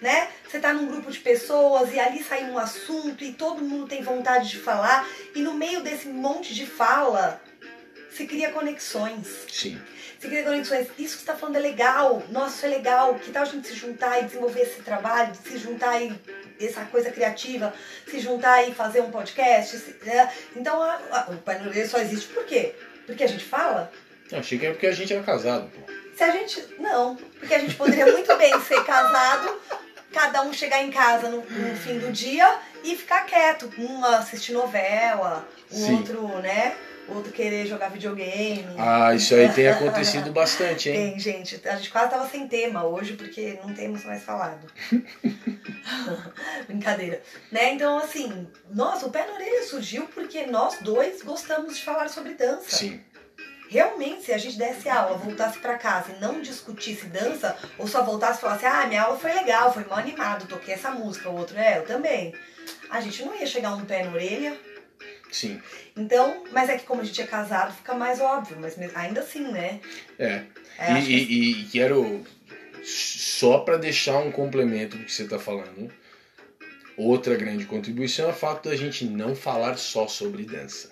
Né? 0.00 0.28
Você 0.48 0.60
tá 0.60 0.72
num 0.72 0.86
grupo 0.86 1.10
de 1.10 1.18
pessoas 1.18 1.92
e 1.92 1.98
ali 1.98 2.22
sai 2.22 2.44
um 2.44 2.56
assunto 2.56 3.24
e 3.24 3.32
todo 3.32 3.64
mundo 3.64 3.88
tem 3.88 4.00
vontade 4.02 4.48
de 4.48 4.58
falar 4.58 5.04
e 5.34 5.40
no 5.42 5.54
meio 5.54 5.80
desse 5.82 6.06
monte 6.08 6.54
de 6.54 6.64
fala 6.66 7.40
se 8.12 8.24
cria 8.26 8.50
conexões. 8.52 9.26
Sim. 9.52 9.80
Você 10.18 10.28
cria 10.28 10.42
conexões. 10.44 10.86
Isso 10.98 11.14
que 11.16 11.20
você 11.20 11.26
tá 11.26 11.36
falando 11.36 11.56
é 11.56 11.60
legal. 11.60 12.22
Nossa, 12.30 12.56
isso 12.56 12.66
é 12.66 12.68
legal. 12.68 13.14
Que 13.16 13.30
tal 13.30 13.42
a 13.42 13.46
gente 13.46 13.66
se 13.68 13.74
juntar 13.74 14.20
e 14.20 14.24
desenvolver 14.26 14.62
esse 14.62 14.82
trabalho, 14.82 15.32
se 15.34 15.58
juntar 15.58 16.00
e 16.00 16.12
essa 16.60 16.84
coisa 16.86 17.10
criativa, 17.10 17.72
se 18.08 18.18
juntar 18.18 18.68
e 18.68 18.74
fazer 18.74 19.00
um 19.00 19.10
podcast? 19.10 19.76
se- 19.78 19.96
né? 20.04 20.32
Então, 20.56 20.80
a, 20.82 20.94
a, 21.12 21.30
o 21.30 21.36
Pai 21.38 21.58
Nogueira 21.60 21.88
só 21.88 21.98
existe 21.98 22.28
por 22.32 22.44
quê? 22.44 22.74
Porque 23.06 23.22
a 23.22 23.28
gente 23.28 23.44
fala? 23.44 23.92
Eu 24.30 24.38
achei 24.38 24.58
que 24.58 24.64
era 24.66 24.74
porque 24.74 24.86
a 24.88 24.92
gente 24.92 25.12
era 25.12 25.22
casado, 25.22 25.70
pô. 25.70 25.92
Se 26.16 26.24
a 26.24 26.32
gente. 26.32 26.66
Não. 26.80 27.14
Porque 27.38 27.54
a 27.54 27.58
gente 27.60 27.76
poderia 27.76 28.06
muito 28.06 28.36
bem 28.36 28.60
ser 28.62 28.82
casado, 28.84 29.60
cada 30.12 30.42
um 30.42 30.52
chegar 30.52 30.82
em 30.82 30.90
casa 30.90 31.28
no, 31.28 31.38
no 31.38 31.76
fim 31.76 31.98
do 31.98 32.12
dia 32.12 32.58
e 32.84 32.96
ficar 32.96 33.24
quieto. 33.24 33.70
Um 33.78 34.04
assistir 34.04 34.52
novela, 34.52 35.46
o 35.70 35.74
Sim. 35.74 35.96
outro, 35.96 36.28
né? 36.40 36.76
Outro 37.08 37.32
querer 37.32 37.66
jogar 37.66 37.88
videogame. 37.88 38.66
Ah, 38.76 39.14
isso 39.14 39.34
aí 39.34 39.48
tem 39.50 39.66
acontecido 39.68 40.30
bastante, 40.30 40.90
hein? 40.90 41.12
Tem, 41.12 41.18
gente. 41.18 41.60
A 41.66 41.76
gente 41.76 41.90
quase 41.90 42.10
tava 42.10 42.28
sem 42.28 42.46
tema 42.46 42.84
hoje, 42.84 43.14
porque 43.14 43.58
não 43.64 43.72
temos 43.72 44.04
mais 44.04 44.22
falado. 44.22 44.70
Brincadeira. 46.68 47.22
Né? 47.50 47.72
Então, 47.72 47.96
assim, 47.96 48.46
nossa, 48.70 49.06
o 49.06 49.10
pé 49.10 49.26
na 49.26 49.32
orelha 49.32 49.62
surgiu 49.62 50.06
porque 50.14 50.44
nós 50.46 50.80
dois 50.82 51.22
gostamos 51.22 51.78
de 51.78 51.82
falar 51.82 52.08
sobre 52.08 52.34
dança. 52.34 52.76
Sim. 52.76 53.00
Realmente, 53.68 54.24
se 54.24 54.32
a 54.32 54.38
gente 54.38 54.56
desse 54.56 54.88
aula, 54.88 55.16
voltasse 55.18 55.58
pra 55.58 55.76
casa 55.76 56.12
e 56.12 56.20
não 56.20 56.40
discutisse 56.40 57.06
dança, 57.06 57.56
ou 57.76 57.86
só 57.86 58.02
voltasse 58.02 58.38
e 58.38 58.40
falasse, 58.40 58.64
ah, 58.64 58.86
minha 58.86 59.02
aula 59.02 59.18
foi 59.18 59.32
legal, 59.32 59.72
foi 59.72 59.84
mal 59.84 59.98
animado, 59.98 60.46
toquei 60.48 60.72
essa 60.74 60.90
música, 60.90 61.28
o 61.28 61.36
outro 61.36 61.58
é, 61.58 61.78
eu 61.78 61.84
também. 61.84 62.34
a 62.90 63.00
gente 63.00 63.22
não 63.24 63.34
ia 63.34 63.46
chegar 63.46 63.74
um 63.74 63.84
pé 63.84 64.02
na 64.04 64.12
orelha. 64.12 64.58
Sim. 65.30 65.60
Então, 65.94 66.44
mas 66.52 66.70
é 66.70 66.78
que 66.78 66.86
como 66.86 67.02
a 67.02 67.04
gente 67.04 67.20
é 67.20 67.26
casado, 67.26 67.74
fica 67.74 67.92
mais 67.92 68.18
óbvio, 68.20 68.56
mas 68.58 68.74
ainda 68.96 69.20
assim, 69.20 69.46
né? 69.52 69.80
É. 70.18 70.44
É, 70.78 70.92
e, 70.98 71.02
que- 71.04 71.12
e- 71.12 71.60
e 71.60 71.64
quero, 71.66 72.24
só 72.82 73.58
para 73.58 73.76
deixar 73.76 74.16
um 74.18 74.32
complemento 74.32 74.96
do 74.96 75.04
que 75.04 75.12
você 75.12 75.24
está 75.24 75.38
falando, 75.38 75.92
outra 76.96 77.34
grande 77.36 77.66
contribuição 77.66 78.28
é 78.28 78.32
o 78.32 78.34
fato 78.34 78.68
da 78.70 78.76
gente 78.76 79.04
não 79.04 79.34
falar 79.36 79.76
só 79.76 80.06
sobre 80.08 80.44
dança. 80.44 80.90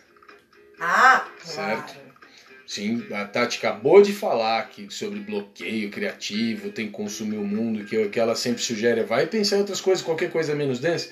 Ah, 0.78 1.26
Certo. 1.42 1.94
Sim, 2.66 3.04
a 3.12 3.24
Tati 3.24 3.58
acabou 3.58 4.02
de 4.02 4.12
falar 4.12 4.68
que 4.70 4.92
sobre 4.92 5.20
bloqueio 5.20 5.88
criativo, 5.88 6.70
tem 6.70 6.86
que 6.86 6.92
consumir 6.92 7.36
o 7.36 7.44
mundo, 7.44 7.84
que 7.84 8.08
que 8.08 8.18
ela 8.18 8.34
sempre 8.34 8.60
sugere 8.60 9.00
é 9.00 9.04
vai 9.04 9.26
pensar 9.26 9.56
em 9.56 9.60
outras 9.60 9.80
coisas, 9.80 10.04
qualquer 10.04 10.30
coisa 10.30 10.54
menos 10.54 10.80
dança. 10.80 11.08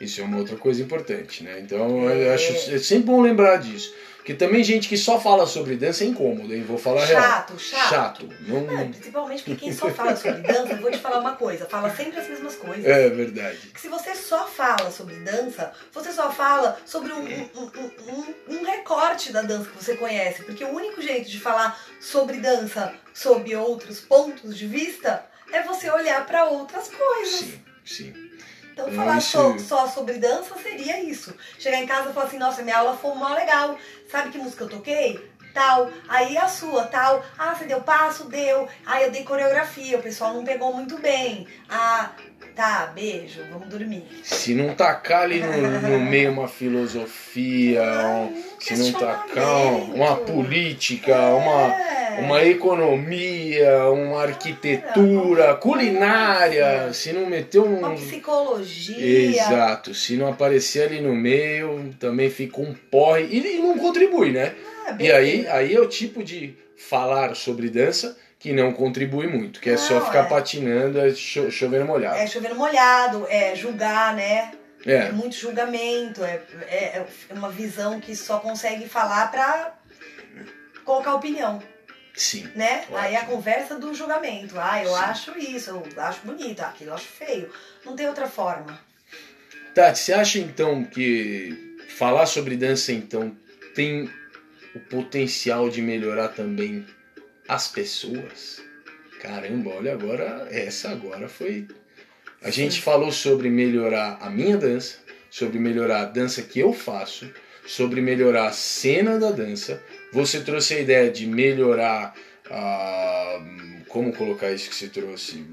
Isso 0.00 0.20
é 0.20 0.24
uma 0.24 0.36
outra 0.38 0.56
coisa 0.56 0.82
importante, 0.82 1.42
né? 1.42 1.60
Então 1.60 2.02
eu 2.10 2.30
É. 2.30 2.34
acho 2.34 2.52
é 2.70 2.78
sempre 2.78 3.06
bom 3.06 3.22
lembrar 3.22 3.56
disso. 3.56 3.92
Porque 4.28 4.44
também 4.44 4.62
gente 4.62 4.90
que 4.90 4.98
só 4.98 5.18
fala 5.18 5.46
sobre 5.46 5.74
dança 5.74 6.04
é 6.04 6.06
incômodo, 6.06 6.52
hein? 6.54 6.62
Vou 6.62 6.76
falar 6.76 7.02
a 7.02 7.06
real. 7.06 7.22
Chato, 7.22 7.58
chato. 7.58 7.88
Chato. 7.88 8.28
Não... 8.46 8.60
Não, 8.60 8.90
principalmente 8.90 9.42
porque 9.42 9.58
quem 9.64 9.72
só 9.72 9.88
fala 9.88 10.14
sobre 10.14 10.42
dança, 10.42 10.72
eu 10.74 10.76
vou 10.82 10.90
te 10.90 10.98
falar 10.98 11.20
uma 11.20 11.34
coisa, 11.34 11.64
fala 11.64 11.88
sempre 11.96 12.20
as 12.20 12.28
mesmas 12.28 12.54
coisas. 12.56 12.84
É 12.84 13.08
verdade. 13.08 13.56
Que 13.72 13.80
se 13.80 13.88
você 13.88 14.14
só 14.14 14.46
fala 14.46 14.90
sobre 14.90 15.14
dança, 15.20 15.72
você 15.94 16.12
só 16.12 16.30
fala 16.30 16.78
sobre 16.84 17.10
um, 17.14 17.20
um, 17.22 17.48
um- 17.56 18.12
um- 18.12 18.58
um 18.58 18.64
recorte 18.66 19.32
da 19.32 19.40
dança 19.40 19.70
que 19.70 19.82
você 19.82 19.96
conhece. 19.96 20.42
Porque 20.42 20.62
o 20.62 20.74
único 20.74 21.00
jeito 21.00 21.30
de 21.30 21.40
falar 21.40 21.80
sobre 21.98 22.36
dança 22.36 22.92
sob 23.14 23.56
outros 23.56 23.98
pontos 23.98 24.58
de 24.58 24.66
vista 24.66 25.24
é 25.50 25.62
você 25.62 25.90
olhar 25.90 26.26
para 26.26 26.44
outras 26.44 26.88
coisas. 26.90 27.34
Sim, 27.40 27.60
sim. 27.82 28.27
Então 28.82 28.92
falar 28.92 29.18
isso- 29.18 29.30
só, 29.30 29.58
só 29.58 29.88
sobre 29.88 30.14
dança 30.18 30.54
seria 30.62 31.02
isso. 31.02 31.34
Chegar 31.58 31.78
em 31.78 31.86
casa 31.86 32.10
e 32.10 32.12
falar 32.12 32.26
assim, 32.26 32.38
nossa, 32.38 32.62
minha 32.62 32.78
aula 32.78 32.96
foi 32.96 33.14
mó 33.14 33.34
legal. 33.34 33.76
Sabe 34.10 34.30
que 34.30 34.38
música 34.38 34.64
eu 34.64 34.68
toquei? 34.68 35.28
Tal. 35.58 35.90
Aí 36.08 36.38
a 36.38 36.46
sua, 36.46 36.84
tal. 36.84 37.24
Ah, 37.36 37.52
você 37.52 37.64
deu 37.64 37.80
passo? 37.80 38.28
Deu. 38.28 38.68
Ah, 38.86 39.02
eu 39.02 39.10
dei 39.10 39.24
coreografia, 39.24 39.98
o 39.98 40.02
pessoal 40.02 40.32
não 40.32 40.44
pegou 40.44 40.72
muito 40.72 40.96
bem. 40.98 41.48
Ah, 41.68 42.10
tá, 42.54 42.92
beijo, 42.94 43.40
vamos 43.50 43.66
dormir. 43.68 44.04
Se 44.22 44.54
não 44.54 44.72
tacar 44.76 45.22
ali 45.22 45.40
no, 45.40 45.50
no 45.80 45.98
meio 46.08 46.30
uma 46.30 46.46
filosofia, 46.46 47.82
um- 48.06 48.40
se 48.60 48.76
não 48.76 48.92
tacar 48.92 49.66
um- 49.66 49.94
uma 49.96 50.14
política, 50.14 51.16
uma, 51.30 51.74
É. 51.74 52.20
uma 52.20 52.44
economia, 52.44 53.84
uma 53.90 54.22
arquitetura, 54.22 55.56
culinária, 55.56 56.92
se 56.92 57.12
não 57.12 57.26
meter 57.26 57.58
um. 57.58 57.78
Uma 57.80 57.94
psicologia. 57.94 59.28
Exato, 59.28 59.92
se 59.92 60.16
não 60.16 60.28
aparecer 60.28 60.84
ali 60.84 61.00
no 61.00 61.14
meio, 61.16 61.92
também 61.98 62.30
fica 62.30 62.60
um 62.60 62.72
porre 62.88 63.24
e 63.24 63.58
não 63.58 63.76
contribui, 63.76 64.30
né? 64.30 64.54
Ah, 64.88 64.92
E 64.92 64.96
bem- 64.96 65.10
aí, 65.12 65.46
aí 65.48 65.74
é 65.74 65.80
o 65.80 65.88
tipo 65.88 66.22
de 66.24 66.56
falar 66.76 67.34
sobre 67.34 67.68
dança 67.68 68.16
que 68.38 68.52
não 68.52 68.72
contribui 68.72 69.26
muito, 69.26 69.60
que 69.60 69.68
é 69.70 69.76
só 69.76 70.00
ficar 70.00 70.24
é. 70.26 70.28
patinando, 70.28 70.98
é 71.00 71.12
cho 71.12 71.50
chovendo 71.50 71.84
molhado. 71.84 72.16
É 72.16 72.26
chovendo 72.26 72.54
molhado, 72.54 73.26
é 73.28 73.54
julgar, 73.56 74.14
né? 74.14 74.52
É 74.86 74.92
É, 74.94 75.12
muito 75.12 75.34
julgamento, 75.34 76.22
é, 76.24 76.40
é, 76.68 77.04
é 77.28 77.34
uma 77.34 77.50
visão 77.50 78.00
que 78.00 78.14
só 78.14 78.38
consegue 78.38 78.88
falar 78.88 79.28
pra 79.30 79.74
colocar 80.84 81.14
opinião. 81.14 81.60
sim. 82.14 82.48
né? 82.54 82.80
Ótimo. 82.82 82.96
Aí 82.96 83.16
a 83.16 83.24
conversa 83.24 83.74
do 83.78 83.92
julgamento. 83.94 84.54
Ah, 84.58 84.82
eu 84.82 84.90
Sim. 84.90 85.00
acho 85.02 85.38
isso, 85.38 85.70
eu 85.70 86.02
acho 86.02 86.20
bonito, 86.24 86.60
aquilo 86.60 86.90
eu 86.90 86.94
acho 86.94 87.06
feio. 87.06 87.50
Não 87.84 87.94
tem 87.96 88.06
outra 88.08 88.26
forma. 88.28 88.78
Tati, 89.74 89.98
você 89.98 90.12
acha 90.12 90.38
então 90.38 90.84
que 90.84 91.76
falar 91.96 92.26
sobre 92.26 92.56
dança 92.56 92.92
então 92.92 93.36
tem 93.74 94.08
o 94.74 94.80
potencial 94.80 95.68
de 95.68 95.82
melhorar 95.82 96.28
também 96.28 96.84
as 97.48 97.68
pessoas? 97.68 98.60
Caramba, 99.20 99.70
olha 99.70 99.92
agora, 99.92 100.48
essa 100.50 100.90
agora 100.90 101.28
foi. 101.28 101.66
A 102.42 102.50
gente 102.50 102.80
falou 102.80 103.10
sobre 103.10 103.50
melhorar 103.50 104.18
a 104.20 104.30
minha 104.30 104.56
dança, 104.56 104.98
sobre 105.30 105.58
melhorar 105.58 106.02
a 106.02 106.04
dança 106.04 106.42
que 106.42 106.60
eu 106.60 106.72
faço, 106.72 107.28
sobre 107.66 108.00
melhorar 108.00 108.46
a 108.46 108.52
cena 108.52 109.18
da 109.18 109.30
dança. 109.30 109.82
Você 110.12 110.40
trouxe 110.40 110.74
a 110.74 110.80
ideia 110.80 111.10
de 111.10 111.26
melhorar 111.26 112.14
a. 112.50 113.40
Como 113.88 114.12
colocar 114.12 114.50
isso 114.52 114.68
que 114.68 114.74
você 114.76 114.88
trouxe? 114.88 115.44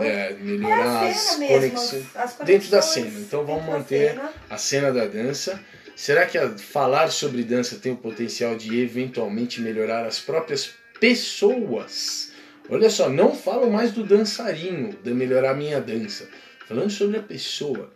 É, 0.00 0.32
melhorar 0.40 1.08
as 1.08 1.36
mesmo, 1.36 1.54
conexões 1.54 2.04
as, 2.14 2.36
dentro 2.36 2.70
da 2.70 2.80
cena. 2.80 3.18
Então 3.18 3.44
vamos 3.44 3.66
manter 3.66 4.10
cena. 4.10 4.32
a 4.48 4.56
cena 4.56 4.92
da 4.92 5.04
dança. 5.04 5.60
Será 5.96 6.26
que 6.26 6.36
a- 6.38 6.56
falar 6.58 7.08
sobre 7.10 7.42
dança 7.42 7.78
tem 7.78 7.92
o 7.92 7.96
potencial 7.96 8.54
de 8.54 8.78
eventualmente 8.78 9.60
melhorar 9.60 10.04
as 10.06 10.20
próprias 10.20 10.74
pessoas? 11.00 12.32
Olha 12.68 12.90
só, 12.90 13.08
não 13.08 13.34
falo 13.34 13.70
mais 13.70 13.92
do 13.92 14.04
dançarino, 14.04 14.92
de 15.02 15.14
melhorar 15.14 15.52
a 15.52 15.54
minha 15.54 15.80
dança. 15.80 16.28
Falando 16.68 16.90
sobre 16.90 17.16
a 17.18 17.22
pessoa. 17.22 17.92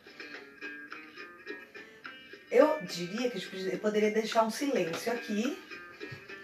Eu 2.51 2.79
diria 2.83 3.31
que 3.31 3.39
eu 3.73 3.79
poderia 3.79 4.11
deixar 4.11 4.45
um 4.45 4.51
silêncio 4.51 5.13
aqui. 5.13 5.57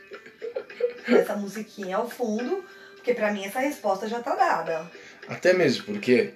Essa 1.08 1.36
musiquinha 1.36 1.96
ao 1.96 2.08
fundo. 2.10 2.64
Porque 2.96 3.14
pra 3.14 3.32
mim 3.32 3.44
essa 3.44 3.60
resposta 3.60 4.08
já 4.08 4.20
tá 4.20 4.34
dada. 4.34 4.90
Até 5.28 5.52
mesmo 5.52 5.84
porque 5.84 6.32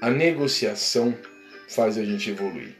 a 0.00 0.08
negociação 0.08 1.14
faz 1.68 1.98
a 1.98 2.04
gente 2.04 2.30
evoluir. 2.30 2.74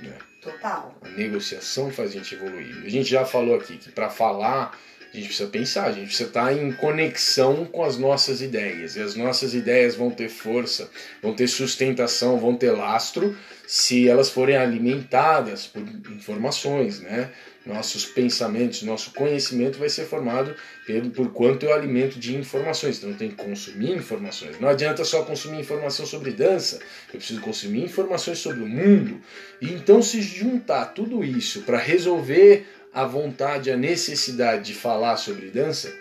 né? 0.00 0.16
Total. 0.44 0.94
A 1.02 1.08
negociação 1.08 1.90
faz 1.90 2.10
a 2.10 2.12
gente 2.12 2.34
evoluir. 2.34 2.84
A 2.84 2.88
gente 2.88 3.08
já 3.08 3.24
falou 3.24 3.56
aqui 3.56 3.78
que 3.78 3.90
para 3.90 4.10
falar 4.10 4.78
a 5.12 5.16
gente 5.16 5.28
precisa 5.28 5.48
pensar, 5.48 5.84
a 5.84 5.92
gente 5.92 6.06
precisa 6.06 6.28
estar 6.28 6.52
em 6.52 6.72
conexão 6.72 7.64
com 7.66 7.84
as 7.84 7.96
nossas 7.96 8.42
ideias. 8.42 8.96
E 8.96 9.00
as 9.00 9.14
nossas 9.14 9.54
ideias 9.54 9.94
vão 9.94 10.10
ter 10.10 10.28
força, 10.28 10.90
vão 11.22 11.32
ter 11.32 11.46
sustentação, 11.46 12.38
vão 12.38 12.56
ter 12.56 12.72
lastro 12.72 13.36
se 13.64 14.08
elas 14.08 14.28
forem 14.28 14.56
alimentadas 14.56 15.68
por 15.68 15.82
informações, 16.10 17.00
né? 17.00 17.30
Nossos 17.66 18.04
pensamentos, 18.04 18.82
nosso 18.82 19.12
conhecimento 19.12 19.78
vai 19.78 19.88
ser 19.88 20.04
formado 20.04 20.54
pelo, 20.86 21.10
por 21.10 21.32
quanto 21.32 21.64
eu 21.64 21.72
alimento 21.72 22.18
de 22.18 22.36
informações. 22.36 22.98
Então 22.98 23.14
tenho 23.14 23.30
que 23.30 23.42
consumir 23.42 23.92
informações. 23.92 24.60
Não 24.60 24.68
adianta 24.68 25.02
só 25.04 25.22
consumir 25.22 25.60
informação 25.60 26.04
sobre 26.04 26.30
dança, 26.32 26.78
eu 27.12 27.18
preciso 27.18 27.40
consumir 27.40 27.82
informações 27.82 28.38
sobre 28.38 28.62
o 28.62 28.68
mundo. 28.68 29.20
E 29.62 29.72
então 29.72 30.02
se 30.02 30.20
juntar 30.20 30.86
tudo 30.86 31.24
isso 31.24 31.62
para 31.62 31.78
resolver 31.78 32.66
a 32.92 33.04
vontade, 33.06 33.70
a 33.70 33.76
necessidade 33.76 34.64
de 34.64 34.74
falar 34.74 35.16
sobre 35.16 35.46
dança, 35.46 35.92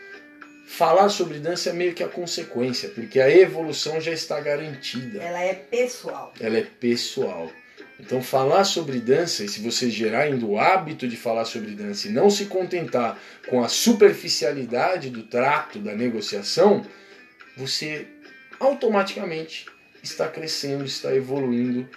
falar 0.67 1.09
sobre 1.09 1.39
dança 1.39 1.69
é 1.69 1.73
meio 1.73 1.93
que 1.93 2.03
a 2.03 2.07
consequência, 2.07 2.89
porque 2.89 3.19
a 3.19 3.29
evolução 3.35 3.99
já 4.01 4.11
está 4.11 4.39
garantida 4.39 5.21
Ela 5.21 5.41
é 5.41 5.53
pessoal. 5.53 6.33
ela 6.39 6.57
é 6.57 6.61
pessoal. 6.61 7.49
Então, 8.05 8.21
falar 8.21 8.65
sobre 8.65 8.99
dança, 8.99 9.45
e 9.45 9.47
se 9.47 9.61
você 9.61 9.89
gerar 9.89 10.23
ainda 10.23 10.45
o 10.45 10.59
hábito 10.59 11.07
de 11.07 11.15
falar 11.15 11.45
sobre 11.45 11.71
dança 11.71 12.09
e 12.09 12.11
não 12.11 12.29
se 12.29 12.47
contentar 12.47 13.17
com 13.47 13.63
a 13.63 13.69
superficialidade 13.69 15.09
do 15.09 15.23
trato, 15.23 15.79
da 15.79 15.95
negociação, 15.95 16.85
você 17.55 18.05
automaticamente 18.59 19.67
está 20.03 20.27
crescendo, 20.27 20.83
está 20.83 21.15
evoluindo 21.15 21.89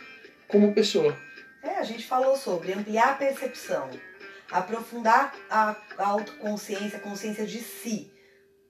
como 0.46 0.72
pessoa. 0.72 1.18
É, 1.60 1.70
a 1.78 1.82
gente 1.82 2.06
falou 2.06 2.36
sobre 2.36 2.72
ampliar 2.72 3.08
a 3.08 3.14
percepção, 3.14 3.90
aprofundar 4.48 5.34
a, 5.50 5.74
autoconsciência, 5.98 6.98
a 6.98 7.00
consciência 7.00 7.44
de 7.44 7.58
si, 7.58 8.12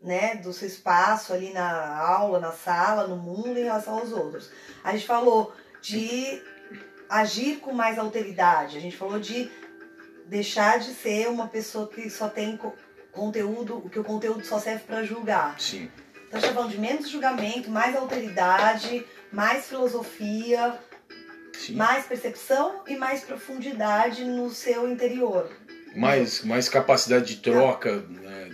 né? 0.00 0.36
Do 0.36 0.54
seu 0.54 0.68
espaço 0.68 1.34
ali 1.34 1.52
na 1.52 1.98
aula, 1.98 2.40
na 2.40 2.52
sala, 2.52 3.06
no 3.06 3.16
mundo 3.18 3.58
em 3.58 3.64
relação 3.64 3.98
aos 3.98 4.10
outros. 4.10 4.50
A 4.82 4.92
gente 4.92 5.06
falou 5.06 5.54
de 5.82 6.42
agir 7.08 7.56
com 7.56 7.72
mais 7.72 7.98
alteridade, 7.98 8.76
a 8.76 8.80
gente 8.80 8.96
falou 8.96 9.18
de 9.18 9.50
deixar 10.26 10.78
de 10.78 10.92
ser 10.94 11.28
uma 11.28 11.46
pessoa 11.48 11.88
que 11.88 12.08
só 12.10 12.28
tem 12.28 12.56
co- 12.56 12.74
conteúdo, 13.12 13.88
que 13.90 13.98
o 13.98 14.04
conteúdo 14.04 14.44
só 14.44 14.58
serve 14.58 14.84
para 14.84 15.02
julgar. 15.04 15.58
Sim. 15.60 15.90
Então 16.26 16.38
a 16.38 16.40
gente 16.40 16.48
tá 16.48 16.54
falando 16.54 16.70
de 16.72 16.78
menos 16.78 17.08
julgamento, 17.08 17.70
mais 17.70 17.94
alteridade, 17.94 19.06
mais 19.32 19.66
filosofia, 19.66 20.78
Sim. 21.54 21.74
mais 21.76 22.04
percepção 22.06 22.82
e 22.86 22.96
mais 22.96 23.22
profundidade 23.22 24.24
no 24.24 24.50
seu 24.50 24.90
interior. 24.90 25.50
Mais, 25.94 26.42
mais 26.42 26.68
capacidade 26.68 27.24
de 27.26 27.36
troca. 27.36 28.00
Né? 28.08 28.50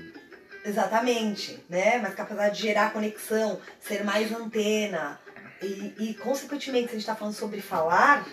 Exatamente, 0.65 1.59
né? 1.69 1.99
Mais 1.99 2.15
capacidade 2.15 2.57
de 2.57 2.63
gerar 2.63 2.93
conexão, 2.93 3.59
ser 3.81 4.05
mais 4.05 4.31
antena. 4.31 5.19
E, 5.61 5.95
e 5.99 6.15
consequentemente, 6.15 6.85
se 6.85 6.91
a 6.91 6.93
gente 6.93 7.01
está 7.01 7.17
falando 7.17 7.35
sobre 7.35 7.61
falar, 7.61 8.27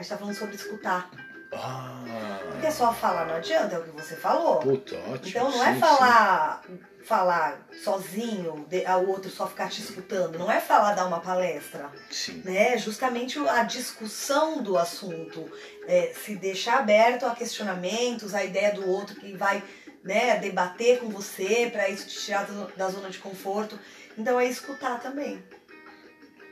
a 0.00 0.02
gente 0.02 0.12
está 0.12 0.16
falando 0.16 0.34
sobre 0.34 0.56
escutar. 0.56 1.10
Ah, 1.52 2.38
Porque 2.52 2.70
só 2.70 2.92
falar 2.92 3.26
não 3.26 3.34
adianta, 3.34 3.74
é 3.74 3.78
o 3.78 3.82
que 3.82 3.90
você 3.90 4.16
falou. 4.16 4.60
Puta, 4.60 4.96
ótimo. 4.96 5.28
Então 5.28 5.50
não 5.50 5.64
é 5.64 5.74
sim, 5.74 5.80
falar 5.80 6.62
falar 7.04 7.66
sozinho, 7.82 8.66
o 9.02 9.08
outro 9.08 9.30
só 9.30 9.46
ficar 9.46 9.68
te 9.68 9.80
escutando, 9.80 10.38
não 10.38 10.52
é 10.52 10.60
falar 10.60 10.94
dar 10.94 11.06
uma 11.06 11.18
palestra, 11.18 11.90
Sim. 12.10 12.42
né? 12.44 12.76
Justamente 12.76 13.38
a 13.38 13.64
discussão 13.64 14.62
do 14.62 14.76
assunto, 14.76 15.50
é, 15.88 16.12
se 16.14 16.36
deixar 16.36 16.78
aberto 16.78 17.24
a 17.24 17.34
questionamentos, 17.34 18.34
a 18.34 18.44
ideia 18.44 18.72
do 18.72 18.86
outro 18.86 19.16
que 19.16 19.32
vai, 19.32 19.62
né, 20.04 20.36
debater 20.38 21.00
com 21.00 21.08
você 21.08 21.70
para 21.72 21.88
isso 21.88 22.06
te 22.06 22.18
tirar 22.20 22.46
da 22.76 22.88
zona 22.90 23.08
de 23.08 23.18
conforto. 23.18 23.78
Então 24.16 24.38
é 24.38 24.46
escutar 24.46 25.00
também. 25.00 25.42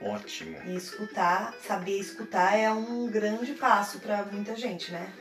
Ótimo. 0.00 0.56
E 0.66 0.76
escutar, 0.76 1.54
saber 1.66 1.98
escutar 1.98 2.56
é 2.56 2.70
um 2.70 3.08
grande 3.08 3.52
passo 3.54 3.98
para 3.98 4.24
muita 4.24 4.54
gente, 4.56 4.92
né? 4.92 5.12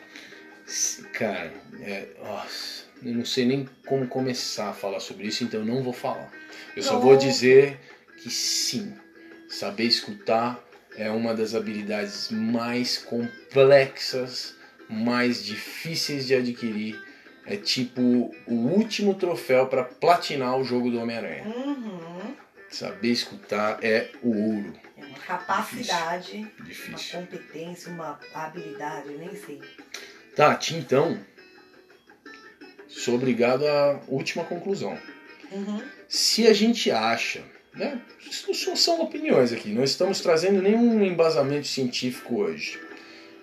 Cara, 1.13 1.53
é, 1.81 2.07
nossa, 2.21 2.83
eu 3.01 3.13
não 3.13 3.25
sei 3.25 3.45
nem 3.45 3.69
como 3.85 4.07
começar 4.07 4.69
a 4.69 4.73
falar 4.73 4.99
sobre 4.99 5.27
isso, 5.27 5.43
então 5.43 5.61
eu 5.61 5.65
não 5.65 5.81
vou 5.81 5.93
falar. 5.93 6.29
Eu 6.75 6.83
só 6.83 6.99
vou 6.99 7.15
dizer 7.15 7.79
que 8.17 8.29
sim, 8.29 8.93
saber 9.47 9.85
escutar 9.85 10.61
é 10.97 11.09
uma 11.09 11.33
das 11.33 11.55
habilidades 11.55 12.29
mais 12.31 12.97
complexas, 12.97 14.55
mais 14.89 15.43
difíceis 15.43 16.27
de 16.27 16.35
adquirir. 16.35 17.01
É 17.45 17.55
tipo 17.55 18.01
o 18.45 18.53
último 18.53 19.13
troféu 19.13 19.67
para 19.67 19.83
platinar 19.83 20.57
o 20.57 20.65
jogo 20.65 20.91
do 20.91 20.99
Homem-Aranha. 20.99 21.45
Uhum. 21.45 22.35
Saber 22.69 23.11
escutar 23.11 23.83
é 23.83 24.11
o 24.21 24.29
ouro. 24.29 24.73
É 24.97 25.05
uma 25.05 25.19
capacidade, 25.19 26.37
uma 26.57 26.65
Difícil. 26.65 27.19
competência, 27.19 27.91
uma 27.91 28.19
habilidade, 28.33 29.11
eu 29.11 29.19
nem 29.19 29.35
sei. 29.35 29.61
Tati, 30.35 30.75
então, 30.75 31.19
sou 32.87 33.15
obrigado 33.15 33.65
à 33.65 33.99
última 34.07 34.43
conclusão. 34.43 34.97
Uhum. 35.51 35.81
Se 36.09 36.45
a 36.47 36.53
gente 36.53 36.91
acha, 36.91 37.43
né? 37.73 38.01
Isso 38.29 38.53
só 38.53 38.75
são 38.75 39.01
opiniões 39.01 39.53
aqui, 39.53 39.69
não 39.69 39.83
estamos 39.83 40.19
trazendo 40.19 40.61
nenhum 40.61 41.01
embasamento 41.03 41.67
científico 41.67 42.41
hoje. 42.41 42.79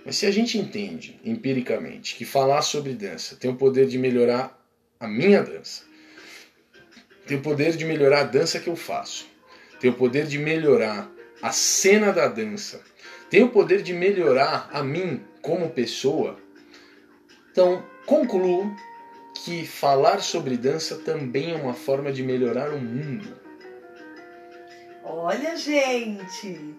Mas 0.05 0.17
se 0.17 0.27
a 0.27 0.31
gente 0.31 0.59
entende 0.59 1.19
empiricamente 1.25 2.15
que 2.15 2.27
falar 2.27 2.61
sobre 2.61 2.93
dança 2.93 3.37
tem 3.37 3.51
o 3.51 3.57
poder 3.57 3.87
de 3.87 3.97
melhorar 3.99 4.61
a 5.01 5.09
minha 5.09 5.43
dança, 5.43 5.83
tem 7.27 7.37
o 7.39 7.41
poder 7.43 7.77
de 7.77 7.85
melhorar 7.85 8.21
a 8.21 8.25
dança 8.25 8.59
que 8.61 8.69
eu 8.69 8.77
faço, 8.77 9.27
tem 9.81 9.91
o 9.91 9.95
poder 9.95 10.27
de 10.27 10.39
melhorar 10.39 11.11
a 11.43 11.51
cena 11.53 12.13
da 12.13 12.29
dança, 12.29 12.81
tem 13.31 13.43
o 13.43 13.49
poder 13.51 13.83
de 13.83 13.93
melhorar 13.93 14.69
a 14.73 14.83
mim 14.83 15.23
como 15.43 15.71
pessoa, 15.71 16.39
então 17.51 17.85
concluo 18.07 18.75
que 19.45 19.67
falar 19.67 20.21
sobre 20.21 20.57
dança 20.57 20.97
também 20.97 21.53
é 21.53 21.57
uma 21.57 21.75
forma 21.75 22.13
de 22.13 22.23
melhorar 22.23 22.71
o 22.73 22.79
mundo. 22.79 23.37
Olha, 25.03 25.57
gente! 25.57 26.75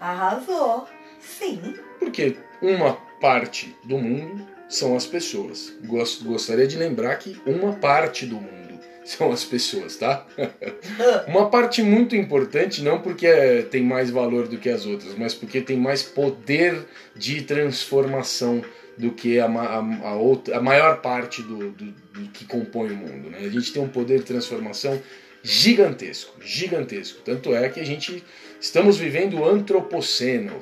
Arrasou! 0.00 0.88
Sim, 1.20 1.74
Porque 1.98 2.36
uma 2.62 2.94
parte 3.20 3.76
do 3.84 3.98
mundo 3.98 4.46
são 4.68 4.96
as 4.96 5.06
pessoas. 5.06 5.70
Gost- 5.84 6.22
Gostaria 6.24 6.66
de 6.66 6.78
lembrar 6.78 7.16
que 7.16 7.38
uma 7.44 7.74
parte 7.74 8.24
do 8.24 8.36
mundo 8.36 8.69
são 9.04 9.32
as 9.32 9.44
pessoas, 9.44 9.96
tá? 9.96 10.26
Uma 11.26 11.48
parte 11.50 11.82
muito 11.82 12.14
importante, 12.14 12.82
não 12.82 13.00
porque 13.00 13.26
é- 13.26 13.62
tem 13.62 13.82
mais 13.82 14.10
valor 14.10 14.46
do 14.48 14.58
que 14.58 14.68
as 14.68 14.86
outras, 14.86 15.14
mas 15.16 15.34
porque 15.34 15.60
tem 15.60 15.76
mais 15.76 16.02
poder 16.02 16.86
de 17.16 17.42
transformação 17.42 18.62
do 18.96 19.10
que 19.12 19.38
a, 19.40 19.46
a- 19.46 20.08
a 20.08 20.14
outra, 20.14 20.58
a 20.58 20.62
maior 20.62 21.00
parte 21.00 21.42
do, 21.42 21.70
do- 21.70 21.92
do 22.12 22.28
que 22.32 22.44
compõe 22.44 22.90
o 22.90 22.96
mundo. 22.96 23.30
Né? 23.30 23.38
A 23.40 23.48
gente 23.48 23.72
tem 23.72 23.82
um 23.82 23.88
poder 23.88 24.18
de 24.18 24.24
transformação 24.24 25.00
gigantesco, 25.42 26.34
gigantesco. 26.42 27.20
Tanto 27.24 27.54
é 27.54 27.68
que 27.68 27.80
a 27.80 27.84
gente 27.84 28.22
estamos 28.60 28.98
vivendo 28.98 29.38
o 29.38 29.48
antropoceno, 29.48 30.52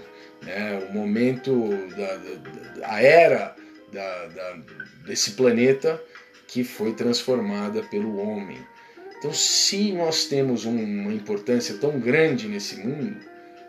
né? 0.42 0.86
o 0.88 0.92
momento 0.92 1.68
da, 1.96 2.14
da- 2.16 2.34
da- 2.80 2.88
a 2.94 3.02
era 3.02 3.56
da- 3.92 4.26
da- 4.26 4.58
desse 5.04 5.32
planeta 5.32 6.00
que 6.48 6.64
foi 6.64 6.92
transformada 6.94 7.82
pelo 7.84 8.16
homem. 8.16 8.58
Então, 9.18 9.32
se 9.32 9.92
nós 9.92 10.24
temos 10.24 10.64
um- 10.64 11.02
uma 11.02 11.12
importância 11.12 11.76
tão 11.76 12.00
grande 12.00 12.48
nesse 12.48 12.76
mundo, 12.78 13.16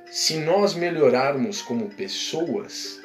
se 0.10 0.38
nós 0.38 0.74
melhorarmos 0.74 1.62
como 1.62 1.90
pessoas, 1.90 3.00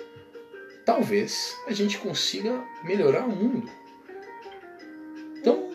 talvez 0.85 1.55
a 1.67 1.73
gente 1.73 1.99
consiga 1.99 2.63
melhorar 2.85 3.25
o 3.27 3.31
mundo. 3.35 3.69
Então, 5.39 5.71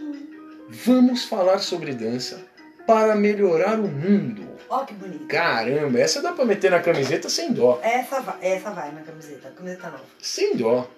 vamos 0.70 1.26
falar 1.26 1.60
sobre 1.60 1.94
dança 1.94 2.44
para 2.88 3.16
melhorar 3.16 3.80
o 3.80 3.88
mundo. 3.88 4.48
Ó 4.70 4.86
que 4.86 4.94
bonito. 4.94 5.26
Caramba, 5.26 6.00
essa 6.00 6.22
dá 6.22 6.32
pra 6.32 6.46
meter 6.46 6.72
na 6.72 6.80
camiseta 6.80 7.28
sem 7.28 7.52
dó. 7.52 7.80
Essa 7.84 8.22
vai, 8.22 8.38
essa 8.42 8.70
vai 8.72 8.92
na 8.92 9.02
camiseta, 9.02 9.50
camiseta 9.50 9.90
nova. 9.90 10.06
Sem 10.22 10.56
dó. 10.56 10.90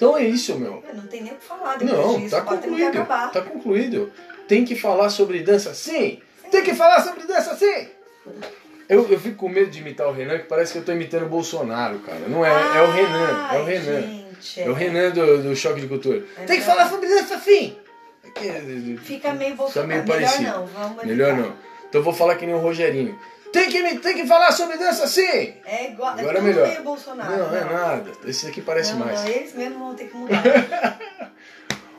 Então 0.00 0.16
é 0.16 0.24
isso, 0.24 0.58
meu. 0.58 0.82
Eu 0.88 0.94
não 0.94 1.06
tem 1.06 1.22
nem 1.22 1.32
o 1.32 1.36
que 1.36 1.44
falar 1.44 1.76
depois 1.76 1.98
Não, 1.98 2.18
disso, 2.18 2.34
tá 2.34 2.40
concluído. 2.40 3.04
Tá 3.06 3.42
concluído. 3.42 4.12
Tem 4.48 4.64
que 4.64 4.74
falar 4.74 5.10
sobre 5.10 5.40
dança 5.42 5.74
sim. 5.74 6.22
Tem 6.50 6.62
que 6.62 6.74
falar 6.74 7.02
sobre 7.02 7.24
dança 7.26 7.54
sim. 7.54 7.86
Eu, 8.88 9.06
eu 9.10 9.20
fico 9.20 9.36
com 9.36 9.48
medo 9.50 9.70
de 9.70 9.78
imitar 9.78 10.08
o 10.08 10.12
Renan, 10.12 10.38
que 10.38 10.44
parece 10.46 10.72
que 10.72 10.78
eu 10.78 10.84
tô 10.86 10.92
imitando 10.92 11.26
o 11.26 11.28
Bolsonaro, 11.28 11.98
cara. 11.98 12.20
Não 12.28 12.42
é, 12.44 12.48
é 12.50 12.82
o 12.82 12.90
Renan. 12.90 13.48
É 13.52 13.58
o 13.58 13.64
Renan. 13.66 14.00
Gente, 14.00 14.60
É 14.62 14.70
o 14.70 14.72
Renan 14.72 15.10
do, 15.10 15.42
do 15.42 15.54
Choque 15.54 15.82
de 15.82 15.86
Cultura. 15.86 16.24
É 16.38 16.44
Tem 16.46 16.58
que 16.58 16.64
falar 16.64 16.88
sobre 16.88 17.06
dança 17.06 17.38
sim. 17.38 17.76
É 18.24 18.96
Fica 19.02 19.34
meio 19.34 19.50
Tá 19.50 19.56
Bolsonaro. 19.56 19.88
meio 19.88 20.02
Melhor 20.02 20.14
parecido. 20.18 20.50
não, 20.50 20.66
vamos 20.66 21.04
Melhor 21.04 21.28
evitar. 21.32 21.46
não. 21.46 21.56
Então 21.90 22.00
eu 22.00 22.02
vou 22.04 22.14
falar 22.14 22.36
que 22.36 22.46
nem 22.46 22.54
o 22.54 22.58
Rogerinho. 22.58 23.18
Tem 23.52 23.68
que, 23.68 23.82
me- 23.82 23.98
tem 23.98 24.14
que 24.14 24.26
falar 24.26 24.52
sobre 24.52 24.76
dança 24.76 25.06
sim. 25.08 25.54
É 25.64 25.90
igual, 25.90 26.10
Agora 26.10 26.26
é 26.26 26.30
é 26.30 26.34
tudo 26.34 26.42
melhor. 26.42 26.68
meio 26.68 26.82
Bolsonaro. 26.82 27.36
Não, 27.36 27.56
é 27.56 27.64
nada. 27.64 28.12
Esse 28.24 28.46
aqui 28.46 28.60
parece 28.62 28.92
não, 28.92 29.00
mais. 29.00 29.20
Não, 29.20 29.28
eles 29.28 29.54
mesmos 29.54 29.78
vão 29.78 29.94
ter 29.94 30.04
que 30.08 30.16
mudar. 30.16 30.42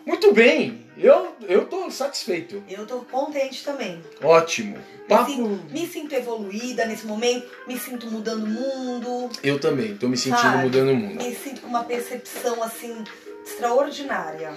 Muito 0.06 0.34
bem. 0.34 0.86
Eu, 0.98 1.36
eu 1.48 1.66
tô 1.66 1.90
satisfeito. 1.92 2.64
Eu 2.70 2.86
tô 2.86 3.00
contente 3.02 3.64
também. 3.64 4.02
Ótimo. 4.22 4.78
Me 4.78 5.08
Papo. 5.08 5.30
sinto, 5.32 5.48
me 5.72 5.88
sinto 5.88 6.14
evoluída 6.16 6.86
nesse 6.86 7.06
momento, 7.06 7.48
me 7.68 7.78
sinto 7.78 8.08
mudando 8.10 8.44
o 8.44 8.48
mundo, 8.48 9.30
Eu 9.44 9.60
também, 9.60 9.96
tô 9.98 10.08
me 10.08 10.18
sentindo 10.18 10.42
Sabe? 10.42 10.64
mudando 10.64 10.90
o 10.92 10.96
mundo. 10.96 11.24
me 11.24 11.36
sinto 11.36 11.62
com 11.62 11.68
uma 11.68 11.84
percepção 11.84 12.62
assim 12.64 13.04
extraordinária. 13.46 14.54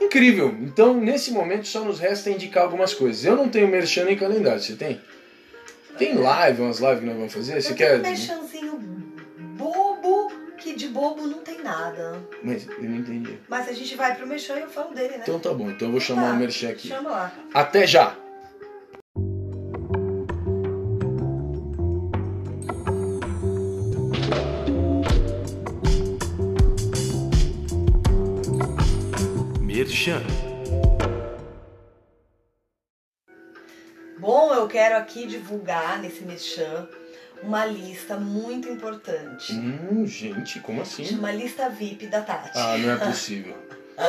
Incrível. 0.00 0.54
Então, 0.60 0.94
nesse 0.94 1.30
momento, 1.30 1.66
só 1.66 1.80
nos 1.84 1.98
resta 1.98 2.30
indicar 2.30 2.62
algumas 2.64 2.94
coisas. 2.94 3.24
Eu 3.24 3.36
não 3.36 3.48
tenho 3.48 3.68
merchan 3.68 4.04
nem 4.04 4.16
calendário, 4.16 4.60
você 4.60 4.74
tem? 4.76 5.00
Tem 5.98 6.14
live, 6.14 6.62
umas 6.62 6.78
lives 6.80 7.00
que 7.00 7.06
nós 7.06 7.16
vamos 7.16 7.32
fazer? 7.32 7.60
Você 7.62 7.74
quer. 7.74 7.98
um 7.98 8.02
merchanzinho 8.02 8.78
bobo, 9.56 10.32
que 10.56 10.74
de 10.74 10.88
bobo 10.88 11.26
não 11.26 11.38
tem 11.40 11.62
nada. 11.62 12.22
Mas 12.42 12.66
eu 12.66 12.82
não 12.82 12.96
entendi. 12.96 13.38
Mas 13.48 13.68
a 13.68 13.72
gente 13.72 13.94
vai 13.96 14.14
pro 14.14 14.26
merchan 14.26 14.56
e 14.58 14.62
eu 14.62 14.68
falo 14.70 14.94
dele, 14.94 15.16
né? 15.16 15.20
Então 15.22 15.38
tá 15.38 15.52
bom, 15.52 15.70
então 15.70 15.88
eu 15.88 15.92
vou 15.92 16.00
chamar 16.00 16.28
Tá, 16.30 16.32
o 16.32 16.36
merchan 16.36 16.70
aqui. 16.70 16.88
Chama 16.88 17.10
lá. 17.10 17.32
Até 17.52 17.86
já! 17.86 18.16
Merchan. 29.60 30.22
Bom, 34.20 34.52
eu 34.52 34.68
quero 34.68 34.98
aqui 34.98 35.26
divulgar 35.26 35.98
nesse 35.98 36.22
merchan 36.24 36.86
uma 37.42 37.64
lista 37.64 38.18
muito 38.18 38.68
importante. 38.68 39.50
Hum, 39.54 40.06
gente, 40.06 40.60
como 40.60 40.82
assim? 40.82 41.04
Chama 41.06 41.32
lista 41.32 41.70
VIP 41.70 42.06
da 42.06 42.20
Tati. 42.20 42.50
Ah, 42.54 42.76
não 42.76 42.90
é 42.90 42.96
possível. 43.08 43.56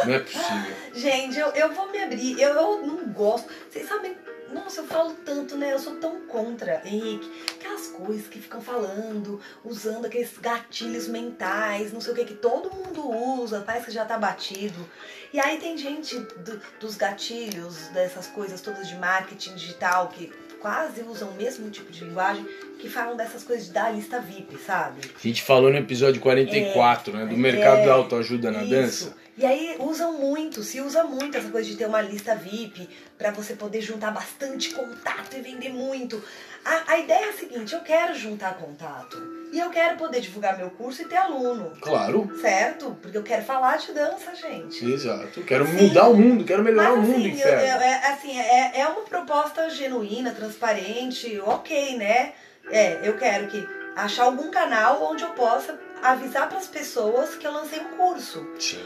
Não 0.06 0.14
é 0.14 0.20
possível. 0.20 0.76
Gente, 0.94 1.40
eu, 1.40 1.48
eu 1.52 1.74
vou 1.74 1.90
me 1.90 1.98
abrir. 1.98 2.40
Eu, 2.42 2.54
eu 2.56 2.86
não 2.86 3.14
gosto. 3.14 3.50
Vocês 3.70 3.88
sabem. 3.88 4.18
Nossa, 4.54 4.82
eu 4.82 4.86
falo 4.88 5.14
tanto, 5.26 5.56
né? 5.58 5.74
Eu 5.74 5.80
sou 5.80 5.96
tão 5.96 6.22
contra, 6.22 6.82
Henrique. 6.86 7.30
Aquelas 7.60 7.88
coisas 7.88 8.28
que 8.28 8.40
ficam 8.40 8.62
falando, 8.62 9.40
usando 9.64 10.06
aqueles 10.06 10.32
gatilhos 10.40 11.08
mentais, 11.08 11.94
não 11.94 12.02
sei 12.02 12.14
o 12.14 12.16
que, 12.16 12.26
que 12.26 12.34
todo 12.34 12.70
mundo 12.74 13.10
usa, 13.42 13.64
parece 13.66 13.86
que 13.86 13.92
já 13.92 14.06
tá 14.06 14.18
batido. 14.18 14.88
E 15.34 15.40
aí 15.40 15.58
tem 15.58 15.78
gente 15.78 16.18
do- 16.20 16.62
dos 16.80 16.96
gatilhos, 16.96 17.88
dessas 17.94 18.28
coisas 18.28 18.60
todas 18.62 18.88
de 18.88 18.96
marketing 18.96 19.56
digital, 19.56 20.10
que 20.10 20.32
quase 20.60 21.02
usam 21.02 21.30
o 21.30 21.34
mesmo 21.36 21.70
tipo 21.72 21.92
de 21.92 22.04
linguagem, 22.04 22.46
que 22.78 22.90
falam 22.90 23.16
dessas 23.16 23.44
coisas 23.44 23.70
da 23.70 23.90
lista 23.90 24.20
VIP, 24.20 24.58
sabe? 24.60 25.02
A 25.16 25.28
gente 25.28 25.42
falou 25.42 25.72
no 25.72 25.78
episódio 25.78 26.22
44, 26.22 27.14
né? 27.18 27.26
Do 27.26 27.34
É, 27.34 27.38
mercado 27.38 27.80
é, 27.80 27.86
da 27.86 27.94
autoajuda 27.94 28.52
na 28.52 28.62
Isso. 28.64 28.70
dança. 28.70 29.21
E 29.38 29.46
aí 29.46 29.76
usam 29.80 30.14
muito, 30.14 30.62
se 30.62 30.82
usa 30.82 31.04
muito 31.04 31.38
essa 31.38 31.50
coisa 31.50 31.68
de 31.68 31.76
ter 31.76 31.86
uma 31.86 32.02
lista 32.02 32.36
VIP 32.36 32.88
para 33.18 33.32
você 33.32 33.54
poder 33.54 33.82
juntar 33.82 34.12
bastante 34.12 34.74
contato 34.74 35.36
e 35.36 35.42
vender 35.42 35.70
muito. 35.70 36.22
A, 36.66 36.94
a 36.94 37.00
ideia 37.00 37.26
é 37.26 37.30
a 37.30 37.34
seguinte, 37.34 37.74
eu 37.74 37.82
quero 37.82 38.14
juntar 38.14 38.58
contato. 38.58 39.18
E 39.52 39.60
eu 39.60 39.70
quero 39.70 39.98
poder 39.98 40.22
divulgar 40.22 40.58
meu 40.58 40.70
curso 40.70 41.02
e 41.02 41.06
ter 41.06 41.18
aluno. 41.18 41.74
Claro. 41.82 42.30
Certo? 42.40 42.98
Porque 43.02 43.18
eu 43.18 43.24
quero 43.24 43.44
falar 43.44 43.78
de 43.78 43.92
dança, 43.94 44.36
gente. 44.36 44.86
Exato. 44.86 45.42
Quero 45.44 45.66
Sim. 45.66 45.88
mudar 45.88 46.08
o 46.08 46.16
mundo, 46.16 46.46
quero 46.46 46.64
melhorar 46.64 46.96
Mas, 46.96 47.00
o 47.00 47.12
mundo, 47.12 47.28
assim, 47.28 47.42
eu, 47.42 47.48
eu, 47.50 47.82
é, 47.82 48.08
assim 48.08 48.40
é, 48.40 48.80
é 48.80 48.88
uma 48.88 49.02
proposta 49.02 49.70
genuína, 49.70 50.32
transparente, 50.32 51.40
ok, 51.42 51.98
né? 51.98 52.34
É, 52.70 53.00
eu 53.04 53.18
quero 53.18 53.48
que 53.48 53.68
achar 53.96 54.26
algum 54.26 54.50
canal 54.52 55.04
onde 55.04 55.24
eu 55.24 55.32
possa 55.32 55.78
avisar 56.02 56.48
para 56.48 56.58
as 56.58 56.68
pessoas 56.68 57.36
que 57.36 57.46
eu 57.46 57.52
lancei 57.52 57.80
um 57.80 57.98
curso. 57.98 58.48
Sim. 58.60 58.84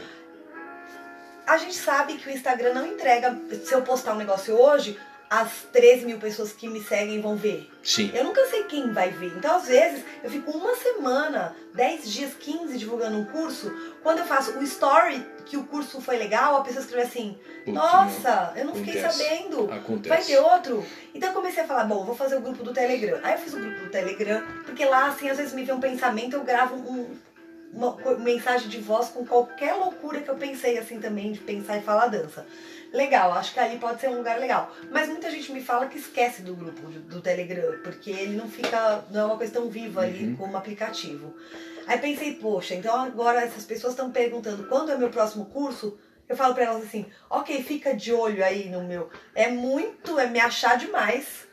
A 1.46 1.56
gente 1.58 1.74
sabe 1.74 2.14
que 2.14 2.28
o 2.28 2.32
Instagram 2.32 2.74
não 2.74 2.86
entrega. 2.86 3.38
Se 3.64 3.72
eu 3.72 3.82
postar 3.82 4.14
um 4.14 4.16
negócio 4.16 4.54
hoje, 4.54 4.98
as 5.30 5.62
13 5.72 6.04
mil 6.04 6.18
pessoas 6.18 6.52
que 6.52 6.68
me 6.68 6.82
seguem 6.82 7.20
vão 7.20 7.36
ver. 7.36 7.70
Sim. 7.82 8.10
Eu 8.14 8.24
nunca 8.24 8.44
sei 8.46 8.64
quem 8.64 8.92
vai 8.92 9.10
ver. 9.10 9.32
Então, 9.36 9.56
às 9.56 9.66
vezes, 9.66 10.04
eu 10.22 10.30
fico 10.30 10.50
uma 10.52 10.74
semana, 10.76 11.54
10 11.74 12.10
dias, 12.12 12.34
15 12.34 12.76
divulgando 12.78 13.16
um 13.16 13.24
curso. 13.26 13.72
Quando 14.02 14.18
eu 14.18 14.24
faço 14.24 14.52
o 14.58 14.62
story 14.62 15.24
que 15.44 15.56
o 15.56 15.64
curso 15.64 16.00
foi 16.00 16.16
legal, 16.16 16.56
a 16.56 16.60
pessoa 16.62 16.84
escreve 16.84 17.06
assim: 17.06 17.38
Nossa, 17.66 18.52
eu 18.56 18.64
não 18.64 18.72
Acontece. 18.72 18.84
fiquei 18.84 19.10
sabendo. 19.10 19.72
Acontece. 19.72 20.08
Vai 20.08 20.22
ter 20.22 20.38
outro? 20.38 20.84
Então 21.14 21.28
eu 21.28 21.34
comecei 21.34 21.62
a 21.62 21.66
falar: 21.66 21.84
Bom, 21.84 22.04
vou 22.04 22.14
fazer 22.16 22.36
o 22.36 22.40
grupo 22.40 22.62
do 22.62 22.72
Telegram. 22.72 23.20
Aí 23.22 23.34
eu 23.34 23.38
fiz 23.38 23.54
o 23.54 23.58
grupo 23.60 23.80
do 23.84 23.90
Telegram, 23.90 24.42
porque 24.64 24.84
lá, 24.84 25.06
assim, 25.06 25.28
às 25.28 25.38
vezes 25.38 25.52
me 25.52 25.64
vem 25.64 25.74
um 25.74 25.80
pensamento, 25.80 26.34
eu 26.34 26.44
gravo 26.44 26.76
um, 26.76 27.16
uma 27.76 27.96
mensagem 28.18 28.68
de 28.68 28.80
voz 28.80 29.08
com 29.08 29.24
qualquer 29.24 29.74
loucura 29.74 30.20
que 30.20 30.28
eu 30.28 30.36
pensei, 30.36 30.78
assim, 30.78 30.98
também, 30.98 31.30
de 31.30 31.40
pensar 31.40 31.76
e 31.76 31.82
falar 31.82 32.08
dança 32.08 32.44
legal, 32.92 33.32
acho 33.32 33.52
que 33.52 33.60
ali 33.60 33.78
pode 33.78 34.00
ser 34.00 34.08
um 34.08 34.16
lugar 34.16 34.38
legal. 34.38 34.72
Mas 34.90 35.08
muita 35.08 35.30
gente 35.30 35.52
me 35.52 35.62
fala 35.62 35.86
que 35.86 35.98
esquece 35.98 36.42
do 36.42 36.54
grupo 36.54 36.88
do 36.88 37.20
Telegram, 37.20 37.78
porque 37.82 38.10
ele 38.10 38.36
não 38.36 38.48
fica, 38.48 39.04
não 39.10 39.20
é 39.20 39.24
uma 39.24 39.36
coisa 39.36 39.52
tão 39.52 39.68
viva 39.68 40.02
ali 40.02 40.28
uhum. 40.28 40.36
como 40.36 40.56
aplicativo. 40.56 41.34
Aí 41.86 41.98
pensei, 41.98 42.34
poxa, 42.34 42.74
então 42.74 42.94
agora 43.00 43.42
essas 43.42 43.64
pessoas 43.64 43.92
estão 43.92 44.10
perguntando 44.10 44.66
quando 44.66 44.90
é 44.90 44.96
meu 44.96 45.10
próximo 45.10 45.46
curso. 45.46 45.98
Eu 46.28 46.36
falo 46.36 46.54
para 46.54 46.64
elas 46.64 46.82
assim, 46.82 47.06
ok, 47.30 47.62
fica 47.62 47.94
de 47.94 48.12
olho 48.12 48.44
aí 48.44 48.68
no 48.68 48.82
meu. 48.82 49.08
É 49.34 49.48
muito, 49.48 50.18
é 50.18 50.26
me 50.26 50.40
achar 50.40 50.76
demais, 50.76 51.46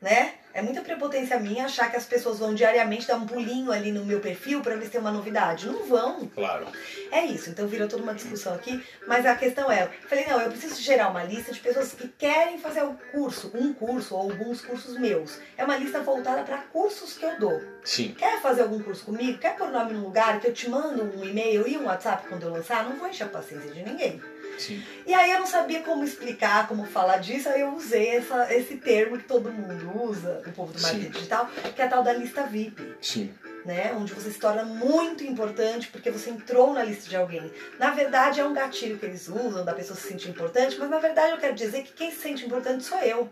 né? 0.00 0.34
É 0.52 0.62
muita 0.62 0.80
prepotência 0.80 1.38
minha 1.38 1.66
achar 1.66 1.90
que 1.90 1.96
as 1.96 2.04
pessoas 2.04 2.38
vão 2.38 2.54
diariamente 2.54 3.06
dar 3.06 3.16
um 3.16 3.26
pulinho 3.26 3.70
ali 3.70 3.92
no 3.92 4.04
meu 4.04 4.20
perfil 4.20 4.60
para 4.60 4.76
ver 4.76 4.86
se 4.86 4.90
tem 4.90 5.00
uma 5.00 5.10
novidade. 5.10 5.66
Não 5.66 5.84
vão. 5.84 6.26
Claro. 6.34 6.66
É 7.10 7.24
isso. 7.24 7.50
Então 7.50 7.66
virou 7.66 7.86
toda 7.86 8.02
uma 8.02 8.14
discussão 8.14 8.54
aqui. 8.54 8.82
Mas 9.06 9.24
a 9.26 9.34
questão 9.34 9.70
é, 9.70 9.86
falei, 10.08 10.26
não, 10.26 10.40
eu 10.40 10.50
preciso 10.50 10.80
gerar 10.80 11.08
uma 11.08 11.22
lista 11.22 11.52
de 11.52 11.60
pessoas 11.60 11.92
que 11.92 12.08
querem 12.08 12.58
fazer 12.58 12.82
o 12.82 12.94
curso, 13.12 13.50
um 13.54 13.72
curso 13.72 14.14
ou 14.14 14.22
alguns 14.22 14.60
cursos 14.60 14.98
meus. 14.98 15.38
É 15.56 15.64
uma 15.64 15.76
lista 15.76 16.00
voltada 16.00 16.42
para 16.42 16.58
cursos 16.58 17.16
que 17.16 17.24
eu 17.24 17.38
dou. 17.38 17.62
Sim. 17.84 18.14
Quer 18.18 18.40
fazer 18.40 18.62
algum 18.62 18.82
curso 18.82 19.04
comigo? 19.04 19.38
Quer 19.38 19.56
pôr 19.56 19.68
o 19.68 19.72
nome 19.72 19.92
num 19.92 20.02
lugar 20.02 20.40
que 20.40 20.48
eu 20.48 20.52
te 20.52 20.68
mando 20.68 21.04
um 21.04 21.24
e-mail 21.24 21.66
e 21.66 21.76
um 21.76 21.84
WhatsApp 21.84 22.26
quando 22.28 22.42
eu 22.44 22.50
lançar? 22.50 22.84
Não 22.84 22.96
vou 22.96 23.08
encher 23.08 23.24
a 23.24 23.28
paciência 23.28 23.70
de 23.70 23.82
ninguém. 23.82 24.20
Sim. 24.58 24.82
E 25.06 25.14
aí 25.14 25.30
eu 25.32 25.40
não 25.40 25.46
sabia 25.46 25.82
como 25.82 26.04
explicar, 26.04 26.66
como 26.68 26.84
falar 26.84 27.18
disso, 27.18 27.48
aí 27.48 27.60
eu 27.60 27.74
usei 27.74 28.16
essa, 28.16 28.52
esse 28.52 28.76
termo 28.76 29.18
que 29.18 29.24
todo 29.24 29.52
mundo 29.52 30.02
usa, 30.02 30.42
o 30.46 30.52
povo 30.52 30.72
do 30.72 30.80
marketing 30.80 31.10
digital, 31.10 31.48
que 31.74 31.82
é 31.82 31.84
a 31.84 31.88
tal 31.88 32.02
da 32.02 32.12
lista 32.12 32.42
VIP. 32.44 32.94
Sim. 33.00 33.32
Né, 33.64 33.92
onde 33.94 34.14
você 34.14 34.30
se 34.30 34.38
torna 34.38 34.62
muito 34.62 35.22
importante 35.24 35.88
porque 35.88 36.10
você 36.10 36.30
entrou 36.30 36.72
na 36.72 36.82
lista 36.82 37.10
de 37.10 37.16
alguém. 37.16 37.52
Na 37.78 37.90
verdade, 37.90 38.40
é 38.40 38.44
um 38.44 38.54
gatilho 38.54 38.96
que 38.96 39.04
eles 39.04 39.28
usam 39.28 39.62
da 39.62 39.74
pessoa 39.74 39.98
se 39.98 40.08
sentir 40.08 40.30
importante, 40.30 40.78
mas 40.78 40.88
na 40.88 40.98
verdade 40.98 41.32
eu 41.32 41.38
quero 41.38 41.54
dizer 41.54 41.82
que 41.82 41.92
quem 41.92 42.10
se 42.10 42.18
sente 42.18 42.46
importante 42.46 42.84
sou 42.84 42.98
eu. 43.00 43.30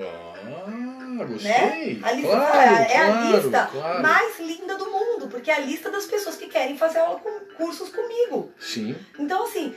Ah, 0.00 1.24
gostei. 1.24 1.96
Né? 1.96 2.00
A 2.02 2.12
lista 2.12 2.36
claro, 2.36 2.76
é 2.76 2.86
claro, 2.86 3.12
a 3.12 3.36
lista 3.36 3.68
claro. 3.70 4.02
mais 4.02 4.40
linda 4.40 4.76
do 4.76 4.90
mundo, 4.90 5.28
porque 5.28 5.50
é 5.50 5.54
a 5.54 5.60
lista 5.60 5.90
das 5.90 6.06
pessoas 6.06 6.36
que 6.36 6.46
querem 6.46 6.78
fazer 6.78 7.00
aula 7.00 7.20
com 7.20 7.40
cursos 7.56 7.90
comigo. 7.90 8.52
Sim. 8.58 8.96
Então, 9.18 9.44
assim, 9.44 9.74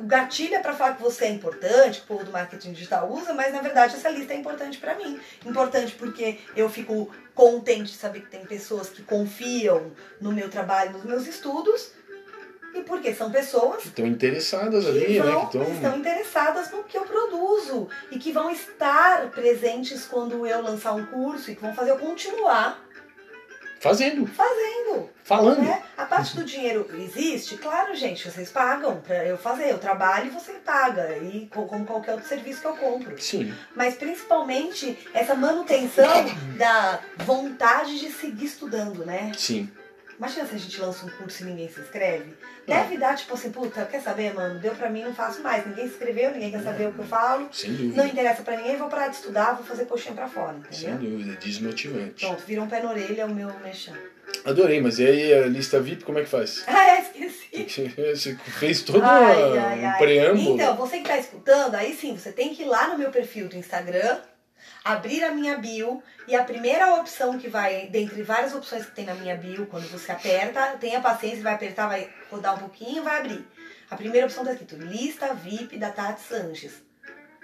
o 0.00 0.06
gatilho 0.06 0.54
é 0.54 0.58
para 0.60 0.72
falar 0.72 0.96
que 0.96 1.02
você 1.02 1.26
é 1.26 1.30
importante, 1.30 1.98
que 1.98 2.04
o 2.04 2.08
povo 2.08 2.24
do 2.24 2.32
marketing 2.32 2.72
digital 2.72 3.10
usa, 3.10 3.34
mas 3.34 3.52
na 3.52 3.60
verdade 3.60 3.94
essa 3.94 4.08
lista 4.08 4.32
é 4.32 4.36
importante 4.36 4.78
para 4.78 4.94
mim. 4.94 5.20
Importante 5.44 5.94
porque 5.94 6.38
eu 6.56 6.68
fico 6.68 7.10
contente 7.34 7.92
de 7.92 7.98
saber 7.98 8.20
que 8.20 8.30
tem 8.30 8.44
pessoas 8.44 8.88
que 8.88 9.02
confiam 9.02 9.92
no 10.20 10.32
meu 10.32 10.48
trabalho, 10.48 10.92
nos 10.92 11.04
meus 11.04 11.26
estudos, 11.26 11.92
e 12.72 12.82
porque 12.82 13.12
são 13.12 13.30
pessoas 13.30 13.82
que 13.82 13.88
estão 13.88 14.06
interessadas 14.06 14.84
que 14.84 14.90
ali, 14.90 15.18
vão, 15.18 15.26
né? 15.26 15.46
Que 15.46 15.58
tão... 15.58 15.74
estão 15.74 15.98
interessadas 15.98 16.70
no 16.70 16.84
que 16.84 16.96
eu 16.96 17.02
produzo 17.02 17.88
e 18.10 18.18
que 18.18 18.32
vão 18.32 18.50
estar 18.50 19.28
presentes 19.30 20.06
quando 20.06 20.46
eu 20.46 20.62
lançar 20.62 20.92
um 20.92 21.04
curso 21.06 21.50
e 21.50 21.56
que 21.56 21.60
vão 21.60 21.74
fazer 21.74 21.90
eu 21.90 21.98
continuar 21.98 22.80
Fazendo. 23.80 24.26
Fazendo. 24.26 25.08
Falando. 25.24 25.62
Né? 25.62 25.82
A 25.96 26.04
parte 26.04 26.36
do 26.36 26.44
dinheiro 26.44 26.86
existe? 26.98 27.56
Claro, 27.56 27.94
gente, 27.94 28.30
vocês 28.30 28.50
pagam 28.50 29.00
pra 29.00 29.24
eu 29.24 29.38
fazer. 29.38 29.70
Eu 29.70 29.78
trabalho 29.78 30.26
e 30.26 30.30
você 30.30 30.52
paga. 30.52 31.16
E 31.16 31.48
como 31.50 31.86
qualquer 31.86 32.12
outro 32.12 32.28
serviço 32.28 32.60
que 32.60 32.66
eu 32.66 32.76
compro. 32.76 33.18
Sim. 33.18 33.54
Mas 33.74 33.94
principalmente 33.94 34.98
essa 35.14 35.34
manutenção 35.34 36.04
da 36.58 37.00
vontade 37.24 37.98
de 37.98 38.12
seguir 38.12 38.44
estudando, 38.44 39.06
né? 39.06 39.32
Sim. 39.36 39.70
Imagina 40.20 40.46
se 40.46 40.54
a 40.54 40.58
gente 40.58 40.78
lança 40.78 41.06
um 41.06 41.08
curso 41.08 41.42
e 41.42 41.46
ninguém 41.46 41.66
se 41.66 41.80
inscreve. 41.80 42.34
Deve 42.66 42.98
dar, 42.98 43.16
tipo 43.16 43.32
assim, 43.32 43.50
puta, 43.50 43.86
quer 43.86 44.02
saber, 44.02 44.34
mano? 44.34 44.60
Deu 44.60 44.74
pra 44.74 44.90
mim, 44.90 45.02
não 45.02 45.14
faço 45.14 45.40
mais. 45.40 45.66
Ninguém 45.66 45.86
se 45.86 45.94
inscreveu, 45.94 46.32
ninguém 46.32 46.50
quer 46.50 46.62
saber 46.62 46.88
o 46.88 46.92
que 46.92 46.98
eu 46.98 47.06
falo. 47.06 47.48
Sem 47.50 47.72
dúvida. 47.72 47.96
Não 47.96 48.06
interessa 48.06 48.42
pra 48.42 48.54
ninguém, 48.54 48.76
vou 48.76 48.90
parar 48.90 49.08
de 49.08 49.16
estudar, 49.16 49.54
vou 49.54 49.64
fazer 49.64 49.86
coxinha 49.86 50.14
pra 50.14 50.28
fora, 50.28 50.58
entendeu? 50.58 50.78
Sem 50.78 50.96
dúvida, 50.98 51.36
desmotivante. 51.36 52.26
Pronto, 52.26 52.42
vira 52.46 52.60
um 52.60 52.68
pé 52.68 52.82
na 52.82 52.90
orelha 52.90 53.24
o 53.24 53.34
meu 53.34 53.50
mexão. 53.60 53.94
Adorei, 54.44 54.78
mas 54.82 54.98
e 54.98 55.06
aí 55.06 55.32
a 55.32 55.46
lista 55.46 55.80
VIP, 55.80 56.04
como 56.04 56.18
é 56.18 56.22
que 56.22 56.28
faz? 56.28 56.64
Ah, 56.68 56.86
é, 56.86 57.00
esqueci. 57.00 57.90
Você 58.14 58.36
fez 58.36 58.82
todo 58.82 59.02
ai, 59.02 59.42
um 59.42 59.86
ai, 59.88 59.98
preâmbulo. 59.98 60.54
Então, 60.54 60.76
você 60.76 60.98
que 60.98 61.08
tá 61.08 61.16
escutando, 61.16 61.74
aí 61.76 61.94
sim, 61.94 62.14
você 62.14 62.30
tem 62.30 62.54
que 62.54 62.62
ir 62.62 62.66
lá 62.66 62.88
no 62.88 62.98
meu 62.98 63.10
perfil 63.10 63.48
do 63.48 63.56
Instagram, 63.56 64.18
abrir 64.84 65.24
a 65.24 65.32
minha 65.32 65.56
bio 65.58 66.02
e 66.26 66.34
a 66.34 66.44
primeira 66.44 66.94
opção 66.94 67.38
que 67.38 67.48
vai, 67.48 67.88
dentre 67.88 68.22
várias 68.22 68.54
opções 68.54 68.86
que 68.86 68.92
tem 68.92 69.04
na 69.04 69.14
minha 69.14 69.36
bio, 69.36 69.66
quando 69.66 69.88
você 69.88 70.12
aperta, 70.12 70.76
tenha 70.78 71.00
paciência, 71.00 71.42
vai 71.42 71.54
apertar, 71.54 71.88
vai 71.88 72.08
rodar 72.30 72.54
um 72.54 72.58
pouquinho 72.58 73.02
vai 73.02 73.18
abrir. 73.18 73.46
A 73.90 73.96
primeira 73.96 74.26
opção 74.26 74.44
tá 74.44 74.52
escrito 74.52 74.76
lista 74.76 75.34
VIP 75.34 75.76
da 75.76 75.90
Tati 75.90 76.20
Sanches. 76.20 76.82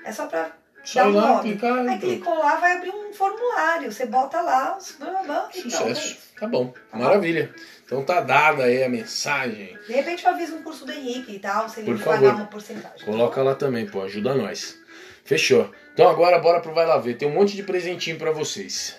É 0.04 0.12
só 0.12 0.26
pra 0.26 0.52
só 0.84 1.02
dar 1.02 1.08
um 1.08 1.12
nome. 1.12 1.58
Aí 1.90 1.98
clicou 1.98 2.38
lá, 2.38 2.56
vai 2.56 2.76
abrir 2.76 2.90
um 2.90 3.12
formulário. 3.12 3.90
Você 3.90 4.06
bota 4.06 4.40
lá, 4.40 4.78
blá, 5.00 5.22
blá, 5.24 5.50
Sucesso. 5.52 6.16
Tá 6.38 6.46
bom, 6.46 6.72
tá 6.90 6.96
maravilha. 6.96 7.52
Bom? 7.52 7.62
Então 7.84 8.04
tá 8.04 8.20
dada 8.20 8.64
aí 8.64 8.84
a 8.84 8.88
mensagem. 8.88 9.76
De 9.86 9.92
repente 9.92 10.24
eu 10.24 10.30
aviso 10.30 10.54
um 10.54 10.62
curso 10.62 10.86
do 10.86 10.92
Henrique 10.92 11.34
e 11.34 11.38
tal, 11.40 11.68
se 11.68 11.80
ele 11.80 11.92
Por 11.94 12.04
pagar 12.04 12.36
uma 12.36 12.46
porcentagem. 12.46 13.04
Coloca 13.04 13.42
lá 13.42 13.56
também, 13.56 13.86
pô, 13.86 14.02
ajuda 14.02 14.34
nós. 14.34 14.78
Fechou. 15.24 15.72
Então 15.96 16.10
agora 16.10 16.38
bora 16.38 16.60
pro 16.60 16.74
Vai 16.74 16.84
Lá 16.84 16.98
Ver. 16.98 17.16
Tem 17.16 17.26
um 17.26 17.32
monte 17.32 17.56
de 17.56 17.62
presentinho 17.62 18.18
para 18.18 18.30
vocês. 18.30 18.98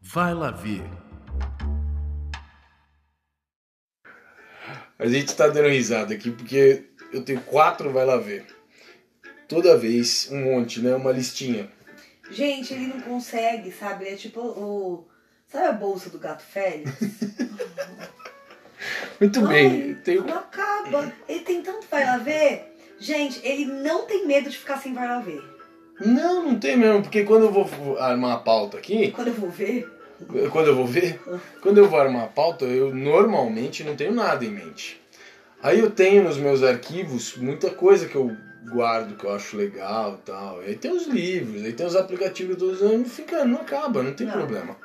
Vai 0.00 0.32
Lá 0.32 0.50
Ver. 0.50 0.82
A 4.98 5.06
gente 5.06 5.36
tá 5.36 5.48
dando 5.48 5.68
risada 5.68 6.14
aqui 6.14 6.30
porque 6.30 6.86
eu 7.12 7.22
tenho 7.22 7.42
quatro 7.42 7.92
Vai 7.92 8.06
Lá 8.06 8.16
Ver. 8.16 8.46
Toda 9.46 9.76
vez 9.76 10.30
um 10.32 10.42
monte, 10.42 10.80
né? 10.80 10.96
Uma 10.96 11.12
listinha. 11.12 11.70
Gente, 12.30 12.72
ele 12.72 12.86
não 12.86 13.00
consegue, 13.02 13.70
sabe? 13.70 14.08
É 14.08 14.16
tipo 14.16 14.40
o 14.40 15.06
Sabe 15.48 15.66
a 15.66 15.72
bolsa 15.72 16.10
do 16.10 16.18
gato 16.18 16.42
Félix? 16.42 16.92
Muito 19.20 19.46
Ai, 19.46 19.48
bem. 19.48 19.94
Tenho... 20.04 20.24
Não 20.24 20.38
acaba. 20.38 21.12
Ele 21.28 21.40
tem 21.40 21.62
tanto 21.62 21.86
vai 21.90 22.04
lá 22.04 22.18
ver. 22.18 22.76
Gente, 22.98 23.40
ele 23.46 23.64
não 23.64 24.06
tem 24.06 24.26
medo 24.26 24.50
de 24.50 24.58
ficar 24.58 24.78
sem 24.78 24.92
vai 24.92 25.06
lá 25.06 25.20
ver. 25.20 25.42
Não, 26.00 26.42
não 26.42 26.58
tem 26.58 26.76
mesmo, 26.76 27.02
porque 27.02 27.24
quando 27.24 27.44
eu 27.44 27.52
vou 27.52 27.98
armar 27.98 28.34
a 28.34 28.38
pauta 28.38 28.76
aqui. 28.76 29.10
Quando 29.12 29.28
eu 29.28 29.34
vou 29.34 29.50
ver? 29.50 29.90
Quando 30.50 30.68
eu 30.68 30.76
vou 30.76 30.86
ver? 30.86 31.20
quando 31.60 31.78
eu 31.78 31.88
vou 31.88 31.98
armar 31.98 32.24
a 32.24 32.28
pauta, 32.28 32.64
eu 32.64 32.94
normalmente 32.94 33.84
não 33.84 33.96
tenho 33.96 34.14
nada 34.14 34.44
em 34.44 34.50
mente. 34.50 35.00
Aí 35.62 35.78
eu 35.78 35.90
tenho 35.90 36.24
nos 36.24 36.36
meus 36.36 36.62
arquivos 36.62 37.36
muita 37.36 37.70
coisa 37.70 38.06
que 38.06 38.14
eu 38.14 38.36
guardo 38.70 39.16
que 39.16 39.24
eu 39.24 39.34
acho 39.34 39.56
legal 39.56 40.14
e 40.14 40.26
tal. 40.26 40.60
Aí 40.60 40.74
tem 40.74 40.90
os 40.90 41.06
livros, 41.06 41.64
aí 41.64 41.72
tem 41.72 41.86
os 41.86 41.96
aplicativos 41.96 42.56
dos 42.56 42.82
anos, 42.82 43.12
fica, 43.12 43.44
não 43.44 43.60
acaba, 43.60 44.02
não 44.02 44.12
tem 44.12 44.26
não. 44.26 44.34
problema. 44.34 44.76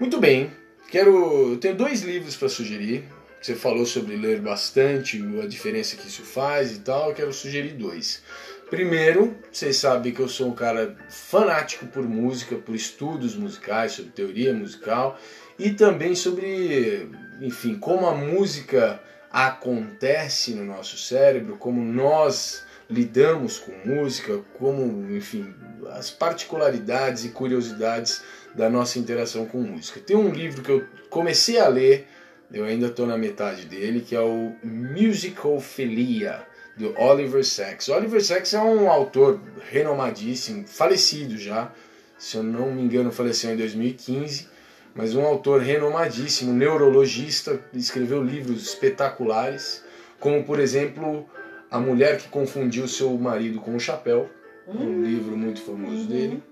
Muito 0.00 0.18
bem, 0.18 0.50
quero. 0.90 1.58
Tenho 1.58 1.76
dois 1.76 2.00
livros 2.00 2.34
para 2.34 2.48
sugerir. 2.48 3.04
Você 3.38 3.54
falou 3.54 3.84
sobre 3.84 4.16
ler 4.16 4.40
bastante, 4.40 5.22
a 5.42 5.46
diferença 5.46 5.94
que 5.94 6.08
isso 6.08 6.22
faz 6.22 6.74
e 6.74 6.78
tal. 6.78 7.10
Eu 7.10 7.14
quero 7.14 7.32
sugerir 7.34 7.74
dois. 7.74 8.22
Primeiro, 8.70 9.36
vocês 9.52 9.76
sabem 9.76 10.10
que 10.10 10.20
eu 10.20 10.28
sou 10.28 10.48
um 10.48 10.54
cara 10.54 10.96
fanático 11.10 11.86
por 11.86 12.02
música, 12.02 12.56
por 12.56 12.74
estudos 12.74 13.36
musicais, 13.36 13.92
sobre 13.92 14.12
teoria 14.12 14.54
musical 14.54 15.18
e 15.58 15.68
também 15.68 16.14
sobre, 16.14 17.06
enfim, 17.42 17.74
como 17.74 18.06
a 18.06 18.14
música 18.14 19.02
acontece 19.30 20.54
no 20.54 20.64
nosso 20.64 20.96
cérebro, 20.96 21.58
como 21.58 21.84
nós 21.84 22.64
lidamos 22.88 23.58
com 23.58 23.72
música, 23.84 24.40
como, 24.54 25.14
enfim, 25.14 25.54
as 25.90 26.10
particularidades 26.10 27.26
e 27.26 27.28
curiosidades 27.28 28.22
da 28.54 28.68
nossa 28.68 28.98
interação 28.98 29.46
com 29.46 29.58
música. 29.58 30.00
Tem 30.00 30.16
um 30.16 30.30
livro 30.30 30.62
que 30.62 30.70
eu 30.70 30.84
comecei 31.08 31.58
a 31.58 31.68
ler, 31.68 32.06
eu 32.52 32.64
ainda 32.64 32.86
estou 32.86 33.06
na 33.06 33.16
metade 33.16 33.66
dele, 33.66 34.00
que 34.00 34.14
é 34.14 34.20
o 34.20 34.52
Musicophilia, 34.62 36.46
do 36.76 36.98
Oliver 36.98 37.44
Sacks. 37.44 37.88
Oliver 37.88 38.24
Sacks 38.24 38.54
é 38.54 38.60
um 38.60 38.90
autor 38.90 39.40
renomadíssimo, 39.70 40.66
falecido 40.66 41.36
já, 41.36 41.72
se 42.18 42.36
eu 42.36 42.42
não 42.42 42.72
me 42.72 42.82
engano 42.82 43.12
faleceu 43.12 43.52
em 43.52 43.56
2015, 43.56 44.48
mas 44.94 45.14
um 45.14 45.24
autor 45.24 45.60
renomadíssimo, 45.60 46.52
neurologista, 46.52 47.60
escreveu 47.74 48.22
livros 48.22 48.62
espetaculares, 48.62 49.84
como 50.18 50.42
por 50.44 50.58
exemplo 50.58 51.28
A 51.70 51.78
Mulher 51.78 52.18
que 52.18 52.28
Confundiu 52.28 52.88
Seu 52.88 53.16
Marido 53.16 53.60
com 53.60 53.76
o 53.76 53.80
Chapéu, 53.80 54.28
hum. 54.66 54.84
um 54.84 55.02
livro 55.02 55.36
muito 55.36 55.60
famoso 55.60 56.02
uhum. 56.02 56.06
dele. 56.06 56.42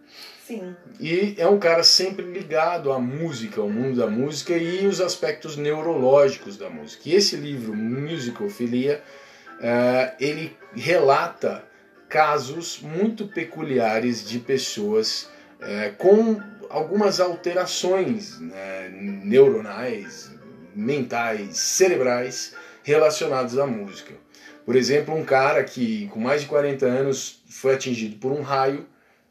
Sim. 0.49 0.75
E 0.99 1.35
é 1.37 1.47
um 1.47 1.59
cara 1.59 1.85
sempre 1.85 2.25
ligado 2.25 2.91
à 2.91 2.99
música, 2.99 3.61
ao 3.61 3.69
mundo 3.69 3.99
da 3.99 4.07
música 4.07 4.57
e 4.57 4.87
os 4.87 4.99
aspectos 4.99 5.59
neurológicos 5.59 6.57
da 6.57 6.70
música. 6.70 7.03
E 7.05 7.15
esse 7.15 7.37
livro, 7.37 7.77
Musicophilia, 7.77 9.03
uh, 9.59 10.16
ele 10.19 10.57
relata 10.75 11.62
casos 12.09 12.81
muito 12.81 13.29
peculiares 13.29 14.27
de 14.27 14.39
pessoas 14.39 15.29
uh, 15.61 15.95
com 15.99 16.41
algumas 16.70 17.20
alterações 17.20 18.41
né, 18.41 18.89
neuronais, 18.91 20.33
mentais, 20.75 21.59
cerebrais 21.59 22.55
relacionadas 22.83 23.59
à 23.59 23.66
música. 23.66 24.15
Por 24.65 24.77
exemplo, 24.77 25.15
um 25.15 25.27
cara 25.27 25.62
que 25.62 26.09
com 26.09 26.20
mais 26.20 26.41
de 26.41 26.47
40 26.47 26.87
anos 26.87 27.43
foi 27.51 27.75
atingido 27.75 28.16
por 28.16 28.33
um 28.33 28.41
raio 28.41 28.87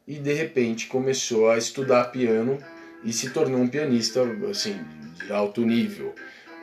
e 0.08 0.14
de 0.14 0.32
repente 0.32 0.86
começou 0.86 1.50
a 1.50 1.58
estudar 1.58 2.04
piano 2.04 2.58
e 3.04 3.12
se 3.12 3.28
tornou 3.28 3.60
um 3.60 3.68
pianista 3.68 4.22
assim 4.50 4.80
de 5.22 5.30
alto 5.30 5.60
nível. 5.60 6.14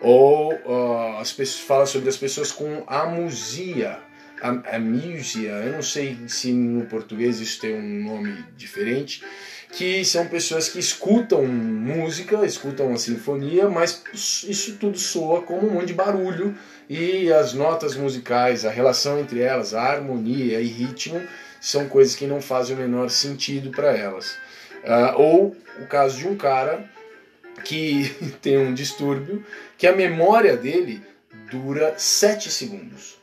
Ou 0.01 0.51
uh, 0.53 1.17
as 1.19 1.31
pessoas 1.31 1.61
fala 1.61 1.85
sobre 1.85 2.09
as 2.09 2.17
pessoas 2.17 2.51
com 2.51 2.83
amusia, 2.87 3.99
am 4.41 4.63
amusia, 4.69 5.51
eu 5.51 5.73
não 5.73 5.83
sei 5.83 6.17
se 6.27 6.51
no 6.51 6.85
português 6.85 7.39
isso 7.39 7.61
tem 7.61 7.75
um 7.75 8.03
nome 8.03 8.43
diferente, 8.57 9.23
que 9.71 10.03
são 10.03 10.27
pessoas 10.27 10.67
que 10.67 10.79
escutam 10.79 11.45
música, 11.45 12.45
escutam 12.45 12.93
a 12.93 12.97
sinfonia, 12.97 13.69
mas 13.69 14.03
isso 14.13 14.77
tudo 14.77 14.97
soa 14.97 15.43
como 15.43 15.67
um 15.67 15.73
monte 15.73 15.87
de 15.87 15.93
barulho 15.93 16.55
e 16.89 17.31
as 17.31 17.53
notas 17.53 17.95
musicais, 17.95 18.65
a 18.65 18.71
relação 18.71 19.19
entre 19.19 19.41
elas, 19.41 19.73
a 19.73 19.81
harmonia 19.81 20.59
e 20.59 20.65
ritmo 20.65 21.21
são 21.65 21.89
coisas 21.89 22.15
que 22.15 22.27
não 22.27 22.39
fazem 22.39 22.75
o 22.75 22.79
menor 22.79 23.09
sentido 23.09 23.71
para 23.71 23.91
elas. 23.97 24.37
Uh, 24.83 25.17
ou 25.19 25.57
o 25.81 25.87
caso 25.87 26.19
de 26.19 26.27
um 26.27 26.37
cara 26.37 26.87
que 27.63 28.15
tem 28.39 28.55
um 28.55 28.71
distúrbio 28.71 29.43
que 29.75 29.87
a 29.87 29.95
memória 29.95 30.55
dele 30.55 31.01
dura 31.49 31.95
7 31.97 32.51
segundos. 32.51 33.17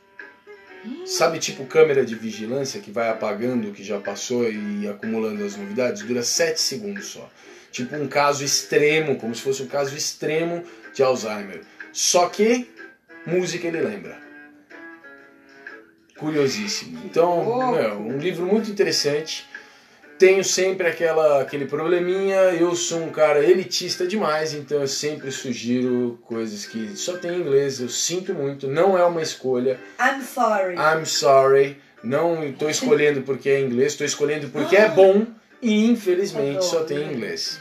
Sabe, 1.05 1.39
tipo 1.39 1.65
câmera 1.65 2.05
de 2.05 2.15
vigilância 2.15 2.81
que 2.81 2.91
vai 2.91 3.09
apagando 3.09 3.69
o 3.69 3.71
que 3.71 3.81
já 3.81 3.97
passou 4.01 4.51
e 4.51 4.89
acumulando 4.89 5.45
as 5.45 5.55
novidades? 5.55 6.01
Dura 6.01 6.21
7 6.21 6.59
segundos 6.59 7.05
só. 7.05 7.31
Tipo 7.71 7.95
um 7.95 8.09
caso 8.09 8.43
extremo, 8.43 9.15
como 9.15 9.33
se 9.33 9.41
fosse 9.41 9.63
um 9.63 9.67
caso 9.67 9.95
extremo 9.95 10.65
de 10.93 11.01
Alzheimer. 11.01 11.61
Só 11.93 12.27
que 12.27 12.69
música 13.25 13.69
ele 13.69 13.79
lembra. 13.79 14.22
Curiosíssimo. 16.17 16.99
Então, 17.05 17.71
meu, 17.71 17.99
um 17.99 18.17
livro 18.17 18.45
muito 18.45 18.69
interessante 18.69 19.45
tenho 20.23 20.43
sempre 20.43 20.87
aquela, 20.87 21.41
aquele 21.41 21.65
probleminha, 21.65 22.35
eu 22.53 22.75
sou 22.75 23.03
um 23.03 23.09
cara 23.09 23.43
elitista 23.43 24.07
demais, 24.07 24.53
então 24.53 24.79
eu 24.79 24.87
sempre 24.87 25.29
sugiro 25.31 26.17
coisas 26.23 26.65
que 26.65 26.95
só 26.95 27.17
tem 27.17 27.31
em 27.31 27.41
inglês, 27.41 27.81
eu 27.81 27.89
sinto 27.89 28.33
muito, 28.33 28.67
não 28.67 28.97
é 28.97 29.03
uma 29.03 29.21
escolha. 29.21 29.77
I'm 29.99 30.23
sorry. 30.23 30.75
I'm 30.75 31.05
sorry. 31.05 31.77
Não 32.03 32.43
estou 32.45 32.69
escolhendo 32.69 33.21
porque 33.21 33.49
é 33.49 33.59
inglês, 33.59 33.93
estou 33.93 34.05
escolhendo 34.05 34.47
porque 34.49 34.77
é 34.77 34.87
bom 34.87 35.25
e 35.61 35.89
infelizmente 35.89 36.63
só 36.63 36.83
tem 36.83 36.99
em 36.99 37.13
inglês. 37.13 37.59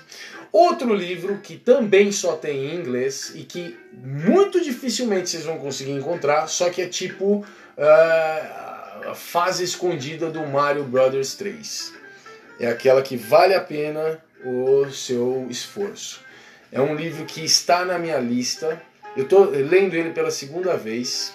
Outro 0.53 0.95
livro 0.95 1.39
que 1.43 1.57
também 1.57 2.13
só 2.13 2.37
tem 2.37 2.67
em 2.67 2.77
inglês 2.77 3.33
e 3.35 3.43
que 3.43 3.77
muito 3.93 4.61
dificilmente 4.61 5.31
vocês 5.31 5.45
vão 5.45 5.59
conseguir 5.59 5.93
encontrar, 5.93 6.47
só 6.47 6.71
que 6.71 6.83
é 6.83 6.87
tipo 6.87 7.45
a 7.77 9.15
fase 9.15 9.65
escondida 9.65 10.31
do 10.31 10.47
Mario 10.47 10.85
Brothers 10.85 11.35
3 11.35 11.93
é 12.61 12.69
aquela 12.69 13.03
que 13.03 13.17
vale 13.17 13.55
a 13.55 13.61
pena 13.61 14.23
o 14.45 14.91
seu 14.91 15.47
esforço. 15.51 16.21
É 16.71 16.81
um 16.81 16.95
livro 16.95 17.25
que 17.25 17.45
está 17.45 17.85
na 17.85 17.99
minha 17.99 18.19
lista. 18.19 18.81
Eu 19.17 19.25
estou 19.25 19.51
lendo 19.51 19.95
ele 19.95 20.11
pela 20.11 20.31
segunda 20.31 20.77
vez. 20.77 21.35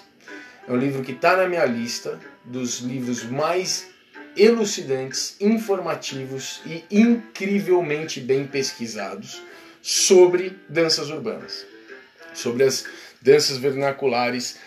É 0.66 0.72
um 0.72 0.76
livro 0.76 1.02
que 1.02 1.12
está 1.12 1.36
na 1.36 1.46
minha 1.46 1.64
lista 1.64 2.18
dos 2.44 2.80
livros 2.80 3.24
mais 3.24 3.88
elucidantes, 4.36 5.36
informativos 5.40 6.62
e 6.64 6.84
incrivelmente 6.90 8.20
bem 8.20 8.46
pesquisados 8.46 9.42
sobre 9.82 10.58
danças 10.68 11.10
urbanas, 11.10 11.66
sobre 12.32 12.64
as 12.64 12.84
danças 13.20 13.56
vernaculares 13.58 14.58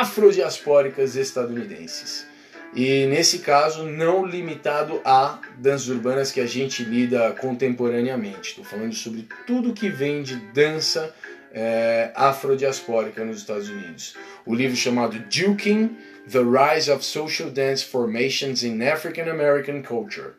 afrodiaspóricas 0.00 1.16
estadunidenses. 1.16 2.26
E 2.74 3.06
nesse 3.06 3.40
caso, 3.40 3.84
não 3.84 4.24
limitado 4.24 5.02
a 5.04 5.38
danças 5.58 5.88
urbanas 5.88 6.32
que 6.32 6.40
a 6.40 6.46
gente 6.46 6.82
lida 6.82 7.32
contemporaneamente. 7.32 8.50
Estou 8.50 8.64
falando 8.64 8.94
sobre 8.94 9.28
tudo 9.46 9.74
que 9.74 9.90
vem 9.90 10.22
de 10.22 10.36
dança 10.54 11.14
é, 11.52 12.10
afrodiaspórica 12.14 13.22
nos 13.22 13.38
Estados 13.38 13.68
Unidos. 13.68 14.16
O 14.46 14.54
livro 14.54 14.74
chamado 14.74 15.18
Duking: 15.18 15.94
The 16.30 16.38
Rise 16.38 16.90
of 16.90 17.04
Social 17.04 17.50
Dance 17.50 17.84
Formations 17.84 18.62
in 18.62 18.82
African 18.82 19.28
American 19.28 19.82
Culture, 19.82 20.30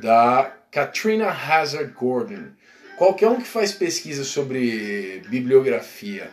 da 0.00 0.54
Katrina 0.70 1.30
Hazard 1.30 1.92
Gordon. 1.98 2.50
Qualquer 2.96 3.28
um 3.28 3.40
que 3.40 3.48
faz 3.48 3.72
pesquisa 3.72 4.22
sobre 4.22 5.22
bibliografia 5.28 6.30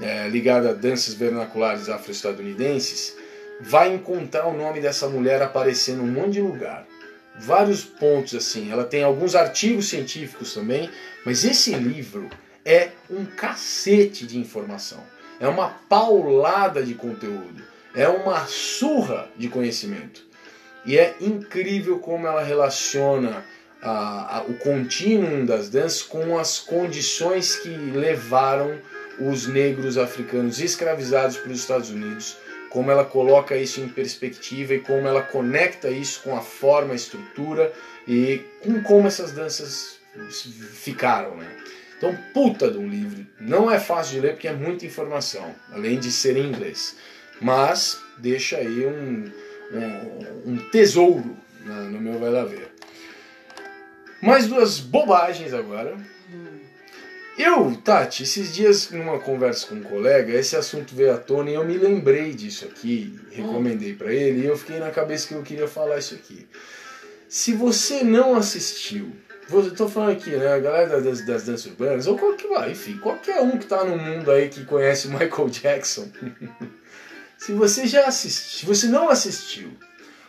é, 0.00 0.28
ligada 0.28 0.70
a 0.70 0.74
danças 0.74 1.14
vernaculares 1.14 1.88
afro-estadunidenses 1.88 3.16
vai 3.60 3.92
encontrar 3.94 4.46
o 4.46 4.56
nome 4.56 4.80
dessa 4.80 5.08
mulher 5.08 5.42
aparecendo 5.42 6.02
em 6.02 6.08
um 6.08 6.12
monte 6.12 6.32
de 6.32 6.40
lugar. 6.40 6.86
Vários 7.38 7.84
pontos 7.84 8.34
assim. 8.34 8.72
Ela 8.72 8.84
tem 8.84 9.02
alguns 9.02 9.34
artigos 9.34 9.88
científicos 9.88 10.54
também, 10.54 10.90
mas 11.24 11.44
esse 11.44 11.74
livro 11.74 12.28
é 12.64 12.90
um 13.10 13.24
cacete 13.24 14.26
de 14.26 14.38
informação. 14.38 15.02
É 15.38 15.46
uma 15.46 15.68
paulada 15.88 16.82
de 16.82 16.94
conteúdo. 16.94 17.62
É 17.94 18.08
uma 18.08 18.46
surra 18.46 19.28
de 19.36 19.48
conhecimento. 19.48 20.22
E 20.84 20.96
é 20.96 21.16
incrível 21.20 21.98
como 21.98 22.26
ela 22.26 22.42
relaciona 22.42 23.44
a, 23.82 24.38
a, 24.38 24.42
o 24.42 24.54
contínuo 24.54 25.46
das 25.46 25.68
danças 25.68 26.02
com 26.02 26.38
as 26.38 26.58
condições 26.58 27.56
que 27.56 27.68
levaram 27.68 28.78
os 29.20 29.46
negros 29.46 29.98
africanos 29.98 30.60
escravizados 30.60 31.36
para 31.36 31.52
os 31.52 31.60
Estados 31.60 31.90
Unidos 31.90 32.36
como 32.70 32.88
ela 32.90 33.04
coloca 33.04 33.56
isso 33.56 33.80
em 33.80 33.88
perspectiva 33.88 34.74
e 34.74 34.80
como 34.80 35.06
ela 35.06 35.22
conecta 35.22 35.90
isso 35.90 36.22
com 36.22 36.36
a 36.36 36.40
forma, 36.40 36.92
a 36.92 36.96
estrutura 36.96 37.72
e 38.06 38.40
com 38.62 38.80
como 38.82 39.08
essas 39.08 39.32
danças 39.32 39.98
ficaram, 40.72 41.36
né? 41.36 41.48
Então, 41.98 42.16
puta 42.32 42.70
de 42.70 42.78
um 42.78 42.88
livro. 42.88 43.26
Não 43.40 43.70
é 43.70 43.78
fácil 43.78 44.14
de 44.14 44.20
ler 44.20 44.32
porque 44.32 44.48
é 44.48 44.52
muita 44.52 44.86
informação, 44.86 45.52
além 45.72 45.98
de 45.98 46.10
ser 46.10 46.36
em 46.36 46.46
inglês. 46.46 46.96
Mas 47.40 48.00
deixa 48.18 48.56
aí 48.56 48.86
um, 48.86 49.30
um, 49.72 50.52
um 50.52 50.56
tesouro 50.70 51.36
no 51.64 52.00
meu 52.00 52.18
vai 52.18 52.30
lá 52.30 52.44
ver. 52.44 52.72
Mais 54.22 54.46
duas 54.46 54.78
bobagens 54.78 55.52
agora. 55.52 55.96
Eu, 57.42 57.74
Tati, 57.74 58.24
esses 58.24 58.54
dias 58.54 58.90
numa 58.90 59.18
conversa 59.18 59.66
com 59.66 59.76
um 59.76 59.82
colega, 59.82 60.30
esse 60.34 60.54
assunto 60.56 60.94
veio 60.94 61.14
à 61.14 61.16
tona 61.16 61.48
e 61.48 61.54
eu 61.54 61.64
me 61.64 61.78
lembrei 61.78 62.34
disso 62.34 62.66
aqui, 62.66 63.18
recomendei 63.30 63.94
para 63.94 64.12
ele 64.12 64.42
e 64.42 64.46
eu 64.46 64.58
fiquei 64.58 64.78
na 64.78 64.90
cabeça 64.90 65.26
que 65.26 65.32
eu 65.32 65.42
queria 65.42 65.66
falar 65.66 65.96
isso 65.96 66.14
aqui. 66.14 66.46
Se 67.30 67.54
você 67.54 68.04
não 68.04 68.36
assistiu, 68.36 69.10
eu 69.50 69.74
tô 69.74 69.88
falando 69.88 70.12
aqui, 70.12 70.32
né, 70.32 70.48
a 70.48 70.58
galera 70.58 71.00
das, 71.00 71.24
das 71.24 71.44
danças 71.44 71.64
urbanas, 71.64 72.06
ou 72.06 72.18
qualquer, 72.18 72.70
enfim, 72.70 72.98
qualquer 72.98 73.40
um 73.40 73.56
que 73.56 73.64
tá 73.64 73.84
no 73.84 73.96
mundo 73.96 74.30
aí 74.30 74.50
que 74.50 74.66
conhece 74.66 75.08
Michael 75.08 75.48
Jackson, 75.48 76.10
se 77.38 77.52
você 77.52 77.86
já 77.86 78.04
assistiu, 78.04 78.58
se 78.58 78.66
você 78.66 78.86
não 78.86 79.08
assistiu 79.08 79.70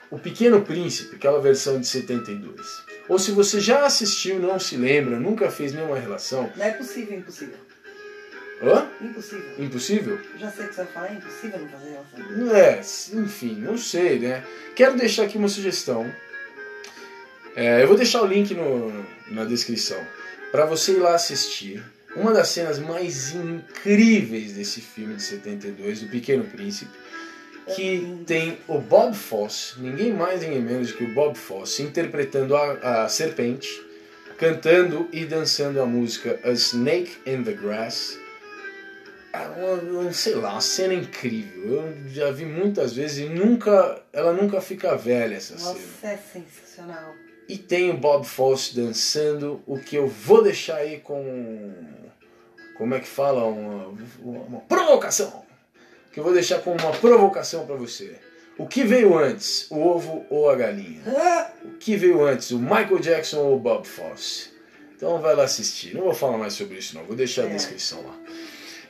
O 0.09 0.17
Pequeno 0.17 0.61
Príncipe, 0.61 1.17
aquela 1.17 1.41
versão 1.41 1.77
de 1.77 1.87
72. 1.87 2.90
Ou 3.11 3.19
se 3.19 3.31
você 3.31 3.59
já 3.59 3.85
assistiu, 3.85 4.39
não 4.39 4.57
se 4.57 4.77
lembra, 4.77 5.19
nunca 5.19 5.51
fez 5.51 5.73
nenhuma 5.73 5.99
relação. 5.99 6.49
Não 6.55 6.65
é 6.65 6.71
possível, 6.71 7.17
impossível. 7.17 7.57
Hã? 8.63 8.87
Impossível. 9.01 9.53
Impossível? 9.59 10.19
Já 10.37 10.49
sei 10.49 10.63
o 10.63 10.69
que 10.69 10.75
você 10.75 10.83
vai 10.83 10.93
falar, 10.93 11.11
é 11.11 11.13
impossível 11.15 11.59
não 11.59 11.67
fazer 11.67 11.89
relação. 11.89 12.55
É, 12.55 13.21
enfim, 13.21 13.55
não 13.55 13.77
sei, 13.77 14.17
né? 14.17 14.45
Quero 14.77 14.95
deixar 14.95 15.23
aqui 15.23 15.37
uma 15.37 15.49
sugestão. 15.49 16.09
É, 17.53 17.83
eu 17.83 17.87
vou 17.89 17.97
deixar 17.97 18.21
o 18.21 18.25
link 18.25 18.53
no, 18.53 19.05
na 19.29 19.43
descrição 19.43 20.01
para 20.49 20.65
você 20.65 20.93
ir 20.93 20.99
lá 20.99 21.13
assistir. 21.13 21.83
Uma 22.15 22.31
das 22.31 22.47
cenas 22.47 22.79
mais 22.79 23.35
incríveis 23.35 24.53
desse 24.53 24.79
filme 24.79 25.15
de 25.15 25.23
72, 25.23 26.03
O 26.03 26.07
Pequeno 26.07 26.45
Príncipe, 26.45 26.97
que 27.75 28.23
tem 28.25 28.57
o 28.67 28.79
Bob 28.79 29.15
Fosse, 29.15 29.79
ninguém 29.79 30.11
mais 30.13 30.41
ninguém 30.41 30.61
menos 30.61 30.91
do 30.91 30.97
que 30.97 31.03
o 31.03 31.13
Bob 31.13 31.37
Fosse, 31.37 31.83
interpretando 31.83 32.55
a, 32.55 33.03
a 33.03 33.09
serpente, 33.09 33.69
cantando 34.37 35.07
e 35.11 35.25
dançando 35.25 35.79
a 35.81 35.85
música 35.85 36.39
A 36.43 36.51
Snake 36.51 37.17
in 37.25 37.43
the 37.43 37.53
Grass. 37.53 38.17
É 39.33 39.39
uma, 39.39 40.11
sei 40.11 40.35
lá, 40.35 40.53
uma 40.53 40.61
cena 40.61 40.93
incrível. 40.93 41.83
Eu 41.83 42.09
já 42.09 42.31
vi 42.31 42.43
muitas 42.43 42.93
vezes 42.93 43.19
e 43.19 43.29
nunca, 43.29 44.01
ela 44.11 44.33
nunca 44.33 44.59
fica 44.59 44.95
velha 44.97 45.35
essa 45.35 45.53
Nossa, 45.53 45.79
cena. 46.01 46.13
é 46.13 46.17
sensacional. 46.17 47.15
E 47.47 47.57
tem 47.57 47.89
o 47.91 47.97
Bob 47.97 48.25
Fosse 48.25 48.75
dançando, 48.75 49.61
o 49.65 49.79
que 49.79 49.95
eu 49.95 50.07
vou 50.07 50.43
deixar 50.43 50.77
aí 50.77 50.99
com. 50.99 51.73
Como 52.77 52.93
é 52.95 52.99
que 52.99 53.07
fala? 53.07 53.45
Uma, 53.45 53.93
uma 54.21 54.59
provocação! 54.61 55.40
Que 56.11 56.19
eu 56.19 56.23
vou 56.23 56.33
deixar 56.33 56.59
como 56.59 56.77
uma 56.77 56.91
provocação 56.91 57.65
para 57.65 57.75
você. 57.75 58.15
O 58.57 58.67
que 58.67 58.83
veio 58.83 59.17
antes, 59.17 59.65
o 59.71 59.79
ovo 59.79 60.25
ou 60.29 60.49
a 60.49 60.55
galinha? 60.55 61.01
O 61.63 61.77
que 61.77 61.95
veio 61.95 62.23
antes, 62.23 62.51
o 62.51 62.59
Michael 62.59 62.99
Jackson 62.99 63.37
ou 63.39 63.55
o 63.55 63.59
Bob 63.59 63.87
Fosse? 63.87 64.49
Então 64.95 65.19
vai 65.19 65.35
lá 65.35 65.43
assistir. 65.45 65.95
Não 65.95 66.03
vou 66.03 66.13
falar 66.13 66.37
mais 66.37 66.53
sobre 66.53 66.77
isso, 66.77 66.95
não. 66.95 67.03
Vou 67.05 67.15
deixar 67.15 67.43
a 67.43 67.45
É. 67.45 67.49
descrição 67.53 68.01
lá. 68.05 68.15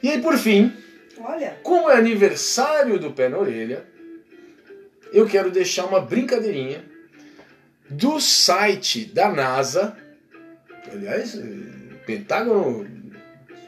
E 0.04 0.10
aí, 0.10 0.22
por 0.22 0.38
fim, 0.38 0.74
olha, 1.20 1.58
como 1.64 1.90
é 1.90 1.96
aniversário 1.96 3.00
do 3.00 3.12
Pé 3.12 3.30
na 3.30 3.38
Orelha, 3.38 3.86
eu 5.14 5.26
quero 5.28 5.52
deixar 5.52 5.86
uma 5.86 6.02
brincadeirinha 6.02 6.84
do 7.90 8.20
site 8.20 9.06
da 9.06 9.30
NASA. 9.30 9.96
Aliás, 10.92 11.36
o 11.36 11.98
Pentágono 12.06 12.84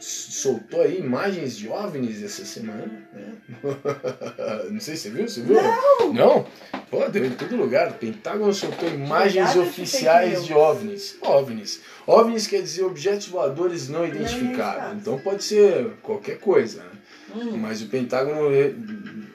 soltou 0.04 0.82
aí 0.82 1.00
imagens 1.00 1.56
de 1.58 1.70
OVNIs 1.70 2.22
essa 2.22 2.46
semana. 2.46 3.08
Né? 3.14 3.34
Não 4.70 4.80
sei 4.80 4.96
se 4.96 5.04
você 5.04 5.10
viu, 5.10 5.28
você 5.28 5.42
viu? 5.42 5.56
Não! 5.62 6.14
Não? 6.14 6.48
Pô, 6.90 7.08
deu 7.10 7.26
em 7.26 7.32
todo 7.32 7.56
lugar. 7.56 7.90
O 7.90 7.94
Pentágono 7.94 8.54
soltou 8.54 8.90
imagens 8.90 9.56
oficiais 9.56 10.46
de 10.46 10.54
OVNIs. 10.54 11.18
OVNIs. 11.22 11.82
OVNIs 12.06 12.48
quer 12.48 12.62
dizer 12.62 12.84
objetos 12.84 13.28
voadores 13.28 13.88
não 13.90 14.06
identificados. 14.06 15.00
Então 15.02 15.18
pode 15.20 15.44
ser 15.44 15.92
qualquer 16.02 16.38
coisa, 16.40 16.84
né? 16.84 16.90
hum, 17.36 17.58
Mas 17.58 17.82
o 17.82 17.88
Pentágono, 17.88 18.50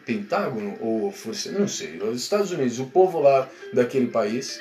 Pentágono 0.05 0.77
ou 0.81 1.11
Força, 1.11 1.51
não 1.51 1.66
sei, 1.66 1.99
os 1.99 2.23
Estados 2.23 2.51
Unidos, 2.53 2.78
o 2.78 2.86
povo 2.86 3.20
lá 3.20 3.49
daquele 3.73 4.07
país. 4.07 4.61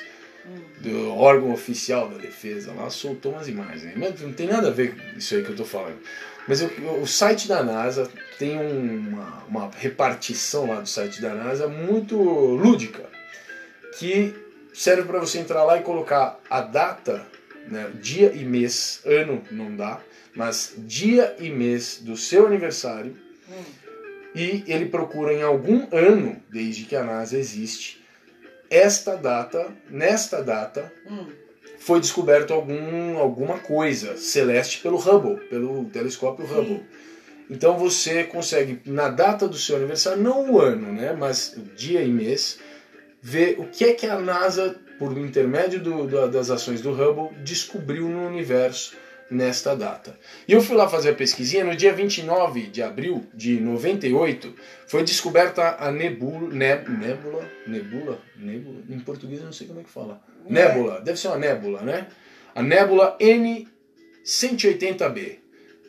Do 0.80 1.08
órgão 1.16 1.52
oficial 1.52 2.08
da 2.08 2.18
defesa 2.18 2.72
lá, 2.72 2.88
soltou 2.90 3.32
umas 3.32 3.48
imagens. 3.48 3.82
né? 3.96 4.14
Não 4.20 4.32
tem 4.32 4.46
nada 4.46 4.68
a 4.68 4.70
ver 4.70 4.94
com 4.96 5.18
isso 5.18 5.34
aí 5.34 5.42
que 5.42 5.50
eu 5.50 5.56
tô 5.56 5.64
falando. 5.64 5.98
Mas 6.46 6.60
eu- 6.62 6.70
o 7.02 7.06
site 7.06 7.46
da 7.48 7.62
NASA 7.62 8.08
tem 8.38 8.56
uma, 8.58 9.44
uma 9.48 9.70
repartição 9.76 10.66
lá 10.66 10.80
do 10.80 10.88
site 10.88 11.20
da 11.20 11.34
NASA 11.34 11.68
muito 11.68 12.16
lúdica, 12.16 13.04
que 13.98 14.34
serve 14.72 15.02
para 15.02 15.18
você 15.18 15.38
entrar 15.38 15.64
lá 15.64 15.78
e 15.78 15.82
colocar 15.82 16.38
a 16.48 16.60
data, 16.60 17.26
né, 17.66 17.90
dia 18.00 18.32
e 18.32 18.44
mês, 18.44 19.00
ano 19.04 19.42
não 19.50 19.74
dá, 19.74 20.00
mas 20.34 20.74
dia 20.78 21.34
e 21.38 21.50
mês 21.50 21.98
do 22.00 22.16
seu 22.16 22.46
aniversário 22.46 23.16
hum. 23.50 23.62
e 24.34 24.62
ele 24.68 24.86
procura 24.86 25.32
em 25.34 25.42
algum 25.42 25.86
ano, 25.92 26.40
desde 26.48 26.84
que 26.84 26.94
a 26.96 27.02
NASA 27.02 27.36
existe, 27.36 27.97
esta 28.70 29.16
data, 29.16 29.66
nesta 29.90 30.42
data, 30.42 30.92
Hum. 31.10 31.26
foi 31.78 32.00
descoberto 32.00 32.52
algum, 32.52 33.16
alguma 33.18 33.58
coisa 33.58 34.16
celeste 34.16 34.80
pelo 34.80 34.96
Hubble, 34.98 35.36
pelo 35.48 35.84
telescópio 35.86 36.46
Sim. 36.46 36.54
Hubble. 36.54 36.82
Então 37.50 37.78
você 37.78 38.24
consegue, 38.24 38.80
na 38.84 39.08
data 39.08 39.48
do 39.48 39.56
seu 39.56 39.76
aniversário, 39.76 40.22
não 40.22 40.50
o 40.52 40.60
ano, 40.60 40.92
né, 40.92 41.16
mas 41.18 41.54
o 41.56 41.60
dia 41.74 42.02
e 42.02 42.08
mês, 42.12 42.58
ver 43.22 43.58
o 43.58 43.64
que 43.64 43.84
é 43.84 43.94
que 43.94 44.06
a 44.06 44.18
NASA, 44.18 44.76
por 44.98 45.16
intermédio 45.16 45.80
do- 45.80 46.06
da- 46.06 46.26
das 46.26 46.50
ações 46.50 46.80
do 46.82 46.90
Hubble, 46.92 47.34
descobriu 47.42 48.06
no 48.08 48.26
universo 48.26 48.94
nesta 49.30 49.74
data. 49.76 50.18
E 50.46 50.52
eu 50.52 50.62
fui 50.62 50.74
lá 50.76 50.88
fazer 50.88 51.10
a 51.10 51.14
pesquisinha, 51.14 51.62
no 51.64 51.76
dia 51.76 51.92
29 51.92 52.68
de 52.68 52.82
abril 52.82 53.26
de 53.34 53.60
98, 53.60 54.54
foi 54.86 55.02
descoberta 55.04 55.76
a 55.78 55.90
nebula, 55.92 56.48
neb- 56.52 56.88
nebula, 56.88 57.44
nebula, 57.66 58.18
nebula, 58.36 58.80
em 58.88 58.98
português 59.00 59.40
eu 59.40 59.46
não 59.46 59.52
sei 59.52 59.66
como 59.66 59.80
é 59.80 59.84
que 59.84 59.90
fala. 59.90 60.20
Nébula, 60.48 61.00
deve 61.02 61.18
ser 61.20 61.28
uma 61.28 61.36
nébula, 61.38 61.82
né? 61.82 62.06
A 62.54 62.62
nébula 62.62 63.18
N180b, 63.20 65.36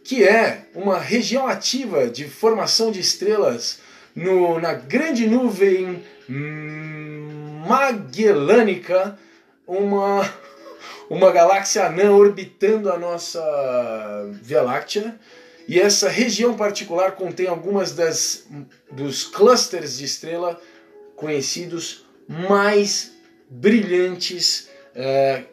que 0.03 0.27
é 0.27 0.65
uma 0.75 0.99
região 0.99 1.47
ativa 1.47 2.09
de 2.09 2.27
formação 2.27 2.91
de 2.91 2.99
estrelas 2.99 3.79
no, 4.13 4.59
na 4.59 4.73
grande 4.73 5.25
nuvem 5.27 6.03
magellânica, 7.67 9.17
uma, 9.65 10.27
uma 11.09 11.31
galáxia 11.31 11.85
anã 11.85 12.11
orbitando 12.11 12.91
a 12.91 12.97
nossa 12.97 13.41
Via 14.41 14.61
Láctea. 14.61 15.19
E 15.67 15.79
essa 15.79 16.09
região 16.09 16.55
particular 16.55 17.11
contém 17.11 17.47
algumas 17.47 17.91
das 17.93 18.47
dos 18.91 19.23
clusters 19.25 19.97
de 19.97 20.05
estrela 20.05 20.59
conhecidos 21.15 22.05
mais 22.27 23.11
brilhantes 23.49 24.69
é, 24.95 25.43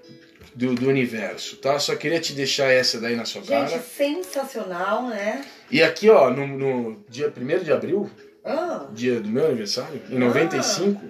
do, 0.54 0.74
do 0.74 0.88
universo, 0.88 1.56
tá? 1.56 1.78
Só 1.78 1.94
queria 1.96 2.20
te 2.20 2.32
deixar 2.32 2.70
essa 2.72 2.98
daí 3.00 3.14
na 3.14 3.24
sua 3.24 3.42
Gente, 3.42 3.70
cara. 3.70 3.82
sensacional, 3.82 5.06
né? 5.08 5.44
E 5.70 5.82
aqui, 5.82 6.08
ó, 6.08 6.30
no, 6.30 6.46
no 6.46 7.04
dia 7.08 7.32
1 7.36 7.64
de 7.64 7.72
abril, 7.72 8.10
Ah, 8.44 8.86
dia 8.92 9.20
do 9.20 9.28
meu 9.28 9.46
aniversário, 9.46 10.00
em 10.10 10.16
Ah. 10.16 10.20
95, 10.20 11.02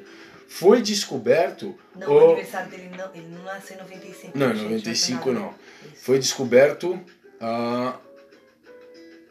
foi 0.48 0.81
descoberto. 0.81 1.77
não, 1.94 2.09
o... 2.09 2.14
o 2.14 2.24
aniversário 2.32 2.70
dele 2.70 2.90
não, 2.97 3.14
ele 3.14 3.28
não 3.28 3.43
nasceu 3.43 3.77
em 3.77 3.81
95. 3.81 4.39
Não, 4.39 4.51
em 4.51 4.56
gente, 4.56 4.62
95 4.64 5.23
foi 5.23 5.32
não. 5.32 5.48
Isso. 5.48 6.05
Foi 6.05 6.18
descoberto 6.18 7.01
ah, 7.40 7.97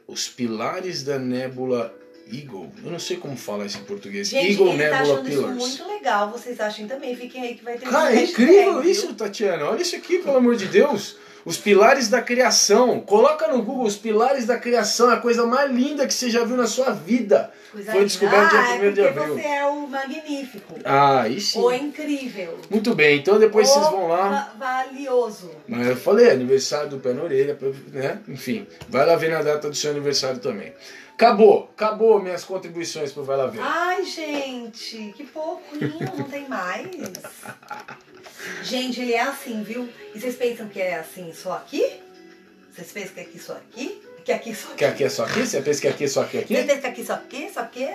os 0.07 0.27
pilares 0.27 1.03
da 1.03 1.17
nébula 1.17 1.93
Eagle. 2.31 2.71
Eu 2.83 2.91
não 2.91 2.99
sei 2.99 3.17
como 3.17 3.37
fala 3.37 3.65
isso 3.65 3.77
em 3.77 3.83
português. 3.83 4.29
Gente, 4.29 4.51
Eagle 4.51 4.69
ele 4.69 4.77
tá 4.77 4.97
Nebula 4.97 5.13
achando 5.13 5.29
isso 5.29 5.37
Pillars. 5.37 5.57
muito 5.57 5.87
legal. 5.87 6.31
Vocês 6.31 6.59
achem 6.59 6.87
também. 6.87 7.15
Fiquem 7.15 7.41
aí 7.41 7.55
que 7.55 7.63
vai 7.63 7.77
ter 7.77 7.87
Cara, 7.87 8.11
um 8.11 8.17
é 8.17 8.23
incrível 8.23 8.83
isso, 8.83 9.13
Tatiana. 9.13 9.65
Olha 9.65 9.81
isso 9.81 9.95
aqui, 9.95 10.19
pelo 10.19 10.37
amor 10.37 10.55
de 10.55 10.67
Deus. 10.67 11.17
Os 11.45 11.57
pilares 11.57 12.09
da 12.09 12.21
criação. 12.23 12.99
Coloca 13.01 13.47
no 13.47 13.61
Google 13.61 13.85
os 13.85 13.95
pilares 13.95 14.45
da 14.47 14.57
criação. 14.57 15.11
É 15.11 15.13
a 15.13 15.17
coisa 15.19 15.45
mais 15.45 15.69
linda 15.71 16.07
que 16.07 16.13
você 16.13 16.27
já 16.29 16.43
viu 16.43 16.57
na 16.57 16.65
sua 16.65 16.89
vida. 16.91 17.51
Coisa 17.71 17.91
Foi 17.91 18.03
descoberto 18.03 18.49
dia 18.49 18.59
ah, 18.59 18.79
1º 18.79 18.93
de 18.93 19.01
é 19.01 19.07
abril. 19.09 19.35
você 19.35 19.41
é 19.47 19.65
o 19.67 19.87
magnífico. 19.87 20.73
Ah, 20.83 21.25
sim. 21.39 21.59
O 21.59 21.71
incrível. 21.71 22.57
Muito 22.69 22.95
bem, 22.95 23.19
então 23.19 23.37
depois 23.37 23.69
o 23.69 23.73
vocês 23.73 23.85
vão 23.89 24.07
lá. 24.07 24.53
va- 24.57 24.83
valioso. 24.83 25.51
Mas 25.67 25.85
eu 25.87 25.95
falei, 25.95 26.31
aniversário 26.31 26.89
do 26.89 26.97
pé 26.99 27.13
na 27.13 27.21
orelha, 27.23 27.55
né? 27.91 28.19
Enfim, 28.27 28.65
vai 28.89 29.05
lá 29.05 29.15
ver 29.15 29.29
na 29.29 29.41
data 29.43 29.69
do 29.69 29.75
seu 29.75 29.91
aniversário 29.91 30.39
também. 30.39 30.73
Acabou, 31.13 31.69
acabou 31.75 32.21
minhas 32.21 32.43
contribuições 32.43 33.11
pro 33.11 33.23
Vai 33.23 33.37
Lá 33.37 33.47
Ver. 33.47 33.61
Ai, 33.61 34.03
gente, 34.03 35.13
que 35.15 35.23
pouquinho, 35.23 35.93
não 36.17 36.23
tem 36.25 36.47
mais. 36.49 36.87
Gente, 38.63 39.01
ele 39.01 39.13
é 39.13 39.21
assim, 39.21 39.63
viu? 39.63 39.89
E 40.13 40.19
vocês 40.19 40.35
pensam 40.35 40.67
que 40.67 40.81
é 40.81 40.95
assim 40.95 41.33
só 41.33 41.53
aqui? 41.53 42.01
Vocês 42.73 42.91
pensam 42.91 43.13
que 43.13 43.19
é 43.19 43.23
aqui 43.23 43.39
só 43.39 43.53
aqui? 43.53 44.01
Que 44.23 44.31
aqui 44.31 44.55
só 44.55 44.67
aqui? 44.69 44.77
Que 44.77 44.85
aqui 44.85 45.03
é 45.03 45.09
só 45.09 45.23
aqui? 45.25 45.45
Você 45.45 45.61
pensa 45.61 45.81
que 45.81 45.87
aqui 45.87 46.03
é 46.03 46.07
só 46.07 46.21
aqui? 46.21 46.37
aqui? 46.39 46.53
Vocês 46.55 46.65
pensam 46.65 46.81
que 46.81 46.87
aqui 46.87 47.05
só 47.05 47.13
aqui? 47.13 47.49
Só 47.53 47.59
aqui? 47.61 47.89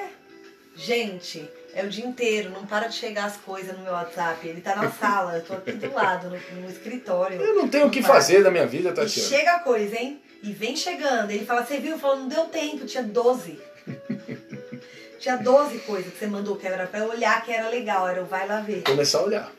Gente, 0.76 1.50
é 1.74 1.84
o 1.84 1.88
dia 1.88 2.06
inteiro, 2.06 2.50
não 2.50 2.64
para 2.64 2.86
de 2.86 2.94
chegar 2.94 3.24
as 3.26 3.36
coisas 3.36 3.76
no 3.76 3.82
meu 3.84 3.92
WhatsApp. 3.92 4.46
Ele 4.46 4.60
tá 4.60 4.76
na 4.76 4.90
sala, 4.92 5.36
eu 5.36 5.42
tô 5.44 5.54
aqui 5.54 5.72
do 5.72 5.92
lado, 5.92 6.30
no, 6.30 6.60
no 6.60 6.70
escritório. 6.70 7.40
Eu 7.40 7.54
não 7.54 7.68
tenho 7.68 7.86
o 7.86 7.90
que 7.90 8.02
fazer 8.02 8.42
da 8.42 8.50
minha 8.50 8.66
vida, 8.66 8.90
E 8.90 8.94
Tatiana. 8.94 9.28
chega 9.28 9.52
a 9.56 9.58
coisa, 9.58 9.96
hein? 9.96 10.22
E 10.42 10.52
vem 10.52 10.74
chegando. 10.76 11.30
Ele 11.30 11.44
fala, 11.44 11.64
você 11.66 11.78
viu? 11.78 11.98
Falou, 11.98 12.18
não 12.18 12.28
deu 12.28 12.44
tempo, 12.46 12.86
tinha 12.86 13.02
12. 13.02 13.60
tinha 15.18 15.36
12 15.36 15.78
coisas 15.80 16.12
que 16.12 16.18
você 16.18 16.26
mandou 16.26 16.56
que 16.56 16.66
era 16.66 16.86
pra 16.86 17.00
eu 17.00 17.10
olhar 17.10 17.44
que 17.44 17.52
era 17.52 17.68
legal, 17.68 18.08
era 18.08 18.22
o 18.22 18.26
vai 18.26 18.46
lá 18.46 18.60
ver. 18.60 18.82
Começar 18.84 19.18
a 19.18 19.22
olhar. 19.24 19.52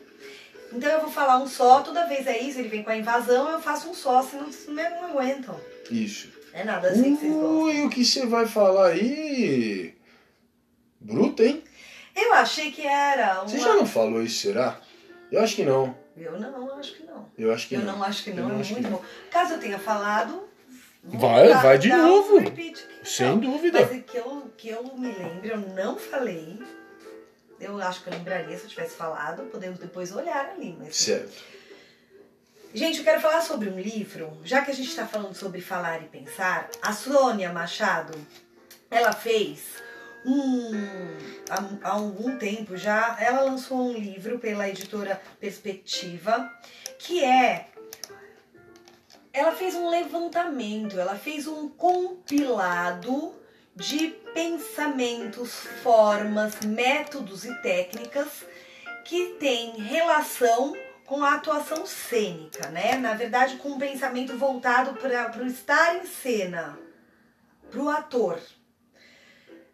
Então 0.71 0.89
eu 0.89 1.01
vou 1.01 1.09
falar 1.11 1.37
um 1.37 1.47
só, 1.47 1.81
toda 1.81 2.07
vez 2.07 2.25
é 2.27 2.39
isso, 2.39 2.59
ele 2.59 2.69
vem 2.69 2.83
com 2.83 2.89
a 2.89 2.97
invasão, 2.97 3.49
eu 3.49 3.59
faço 3.61 3.89
um 3.89 3.93
só, 3.93 4.21
senão 4.23 4.45
vocês 4.45 4.67
não, 4.67 4.75
não 5.01 5.05
aguentam. 5.09 5.59
Isso. 5.89 6.29
É 6.53 6.63
nada 6.63 6.89
assim 6.89 7.15
que 7.15 7.21
vocês 7.21 7.33
gostam. 7.33 7.61
Ui, 7.63 7.81
o 7.85 7.89
que 7.89 8.05
você 8.05 8.25
vai 8.25 8.47
falar 8.47 8.87
aí? 8.87 9.95
Bruto, 10.99 11.43
hein? 11.43 11.63
Eu 12.15 12.33
achei 12.33 12.71
que 12.71 12.85
era 12.85 13.41
uma... 13.41 13.47
Você 13.47 13.59
já 13.59 13.73
não 13.73 13.85
falou 13.85 14.21
isso, 14.21 14.41
será? 14.41 14.79
Eu 15.31 15.41
acho 15.41 15.55
que 15.55 15.63
não. 15.63 15.95
Eu 16.15 16.39
não, 16.39 16.77
acho 16.77 16.93
que 16.95 17.03
não. 17.03 17.25
Eu 17.37 17.53
acho 17.53 17.67
que 17.67 17.75
eu 17.75 17.79
não. 17.81 17.97
não 17.97 18.03
acho 18.03 18.23
que 18.23 18.29
Eu 18.31 18.35
não, 18.35 18.49
não 18.49 18.61
é 18.61 18.63
muito 18.63 18.81
não. 18.81 18.89
bom. 18.91 19.01
Caso 19.29 19.53
eu 19.53 19.59
tenha 19.59 19.79
falado... 19.79 20.49
Vai, 21.03 21.47
dar- 21.49 21.63
vai 21.63 21.77
de 21.79 21.89
novo. 21.89 22.39
Sem 23.03 23.27
então. 23.27 23.39
dúvida. 23.39 23.79
Mas 23.89 24.03
que 24.03 24.17
eu, 24.17 24.53
que 24.55 24.69
eu 24.69 24.83
me 24.95 25.11
lembro, 25.11 25.47
eu 25.47 25.57
não 25.57 25.97
falei. 25.97 26.59
Eu 27.61 27.79
acho 27.81 28.03
que 28.03 28.09
eu 28.09 28.13
lembraria 28.13 28.57
se 28.57 28.63
eu 28.63 28.69
tivesse 28.69 28.95
falado. 28.95 29.43
Podemos 29.43 29.79
depois 29.79 30.13
olhar 30.13 30.49
ali. 30.49 30.75
Mas... 30.77 30.95
Certo. 30.95 31.41
Gente, 32.73 32.99
eu 32.99 33.03
quero 33.03 33.21
falar 33.21 33.41
sobre 33.41 33.69
um 33.69 33.79
livro. 33.79 34.37
Já 34.43 34.61
que 34.61 34.71
a 34.71 34.73
gente 34.73 34.89
está 34.89 35.05
falando 35.05 35.35
sobre 35.35 35.61
falar 35.61 36.01
e 36.01 36.07
pensar, 36.07 36.69
a 36.81 36.91
Sônia 36.93 37.51
Machado, 37.51 38.17
ela 38.89 39.13
fez 39.13 39.75
um... 40.25 40.71
Há, 41.49 41.87
há 41.87 41.91
algum 41.93 42.37
tempo 42.37 42.75
já, 42.77 43.17
ela 43.19 43.41
lançou 43.41 43.89
um 43.89 43.93
livro 43.93 44.39
pela 44.39 44.67
editora 44.67 45.21
Perspectiva, 45.39 46.51
que 46.97 47.23
é 47.23 47.67
ela 49.33 49.53
fez 49.53 49.75
um 49.75 49.89
levantamento, 49.89 50.99
ela 50.99 51.15
fez 51.15 51.47
um 51.47 51.69
compilado 51.69 53.33
de 53.75 54.07
pensamentos, 54.33 55.53
formas, 55.83 56.59
métodos 56.61 57.45
e 57.45 57.53
técnicas 57.61 58.45
que 59.05 59.35
têm 59.39 59.77
relação 59.77 60.75
com 61.05 61.23
a 61.23 61.35
atuação 61.35 61.85
cênica, 61.85 62.69
né? 62.69 62.95
Na 62.95 63.13
verdade, 63.13 63.57
com 63.57 63.69
um 63.69 63.79
pensamento 63.79 64.37
voltado 64.37 64.93
para 64.93 65.43
o 65.43 65.47
estar 65.47 65.97
em 65.97 66.05
cena, 66.05 66.79
para 67.69 67.81
o 67.81 67.89
ator. 67.89 68.39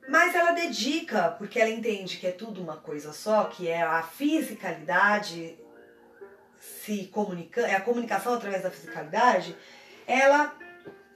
Mas 0.07 0.33
ela 0.33 0.53
dedica, 0.53 1.29
porque 1.31 1.59
ela 1.59 1.69
entende 1.69 2.17
que 2.17 2.27
é 2.27 2.31
tudo 2.31 2.61
uma 2.61 2.77
coisa 2.77 3.11
só, 3.11 3.43
que 3.45 3.67
é 3.67 3.81
a 3.81 4.01
fisicalidade 4.01 5.57
se 6.59 7.05
comunicando, 7.07 7.67
é 7.67 7.75
a 7.75 7.81
comunicação 7.81 8.33
através 8.33 8.63
da 8.63 8.71
fisicalidade, 8.71 9.55
ela, 10.07 10.55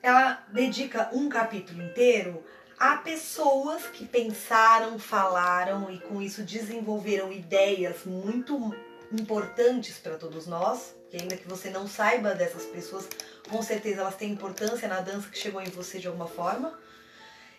ela 0.03 0.45
dedica 0.51 1.09
um 1.13 1.29
capítulo 1.29 1.81
inteiro 1.81 2.43
a 2.81 2.97
pessoas 2.97 3.83
que 3.93 4.07
pensaram, 4.07 4.97
falaram 4.97 5.91
e 5.91 5.99
com 5.99 6.19
isso 6.19 6.41
desenvolveram 6.41 7.31
ideias 7.31 8.05
muito 8.05 8.75
importantes 9.11 9.99
para 9.99 10.15
todos 10.15 10.47
nós, 10.47 10.95
que 11.07 11.17
ainda 11.17 11.37
que 11.37 11.47
você 11.47 11.69
não 11.69 11.87
saiba 11.87 12.33
dessas 12.33 12.65
pessoas, 12.65 13.07
com 13.47 13.61
certeza 13.61 14.01
elas 14.01 14.15
têm 14.15 14.31
importância 14.31 14.87
na 14.87 14.99
dança 14.99 15.29
que 15.29 15.37
chegou 15.37 15.61
em 15.61 15.69
você 15.69 15.99
de 15.99 16.07
alguma 16.07 16.27
forma. 16.27 16.75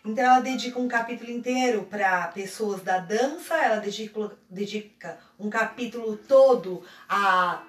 Então 0.04 0.24
ela 0.24 0.40
dedica 0.40 0.80
um 0.80 0.88
capítulo 0.88 1.30
inteiro 1.30 1.84
para 1.84 2.26
pessoas 2.26 2.82
da 2.82 2.98
dança, 2.98 3.54
ela 3.54 3.76
dedica, 3.76 4.32
dedica 4.50 5.20
um 5.38 5.48
capítulo 5.48 6.16
todo 6.16 6.82
a 7.08 7.62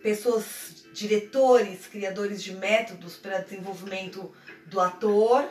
pessoas, 0.00 0.84
diretores, 0.92 1.88
criadores 1.88 2.40
de 2.40 2.54
métodos 2.54 3.16
para 3.16 3.40
desenvolvimento 3.40 4.32
do 4.66 4.80
ator. 4.80 5.48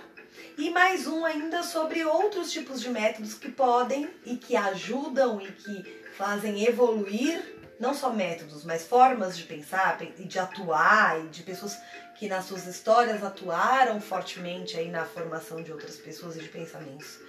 E 0.58 0.70
mais 0.70 1.08
um 1.08 1.26
ainda 1.26 1.64
sobre 1.64 2.04
outros 2.04 2.52
tipos 2.52 2.82
de 2.82 2.90
métodos 2.90 3.34
que 3.34 3.50
podem 3.50 4.10
e 4.26 4.36
que 4.36 4.56
ajudam 4.56 5.42
e 5.42 5.52
que 5.52 6.04
fazem 6.18 6.66
evoluir, 6.66 7.42
não 7.80 7.94
só 7.94 8.12
métodos, 8.12 8.66
mas 8.66 8.86
formas 8.86 9.38
de 9.38 9.44
pensar 9.44 9.98
e 10.02 10.26
de 10.26 10.38
atuar 10.38 11.20
e 11.24 11.30
de 11.30 11.44
pessoas 11.44 11.78
que 12.20 12.28
nas 12.28 12.46
suas 12.46 12.68
histórias 12.68 13.24
atuaram 13.24 14.02
fortemente 14.02 14.78
aí 14.78 14.90
na 14.90 15.06
formação 15.06 15.64
de 15.64 15.72
outras 15.72 15.96
pessoas 15.96 16.36
e 16.36 16.40
de 16.40 16.50
pensamentos. 16.50 17.20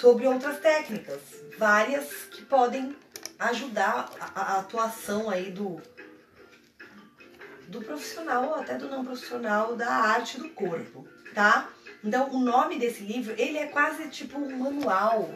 Sobre 0.00 0.26
outras 0.26 0.58
técnicas, 0.58 1.20
várias 1.58 2.10
que 2.30 2.42
podem 2.42 2.96
ajudar 3.38 4.10
a, 4.18 4.40
a 4.40 4.60
atuação 4.60 5.28
aí 5.28 5.50
do, 5.50 5.80
do 7.68 7.82
profissional 7.82 8.46
ou 8.46 8.54
até 8.54 8.76
do 8.76 8.88
não 8.88 9.04
profissional 9.04 9.76
da 9.76 9.90
arte 9.90 10.38
do 10.38 10.48
corpo, 10.48 11.06
tá? 11.34 11.68
Então, 12.02 12.30
o 12.30 12.38
nome 12.38 12.78
desse 12.78 13.02
livro, 13.02 13.34
ele 13.36 13.58
é 13.58 13.66
quase 13.66 14.08
tipo 14.08 14.38
um 14.38 14.58
manual, 14.58 15.30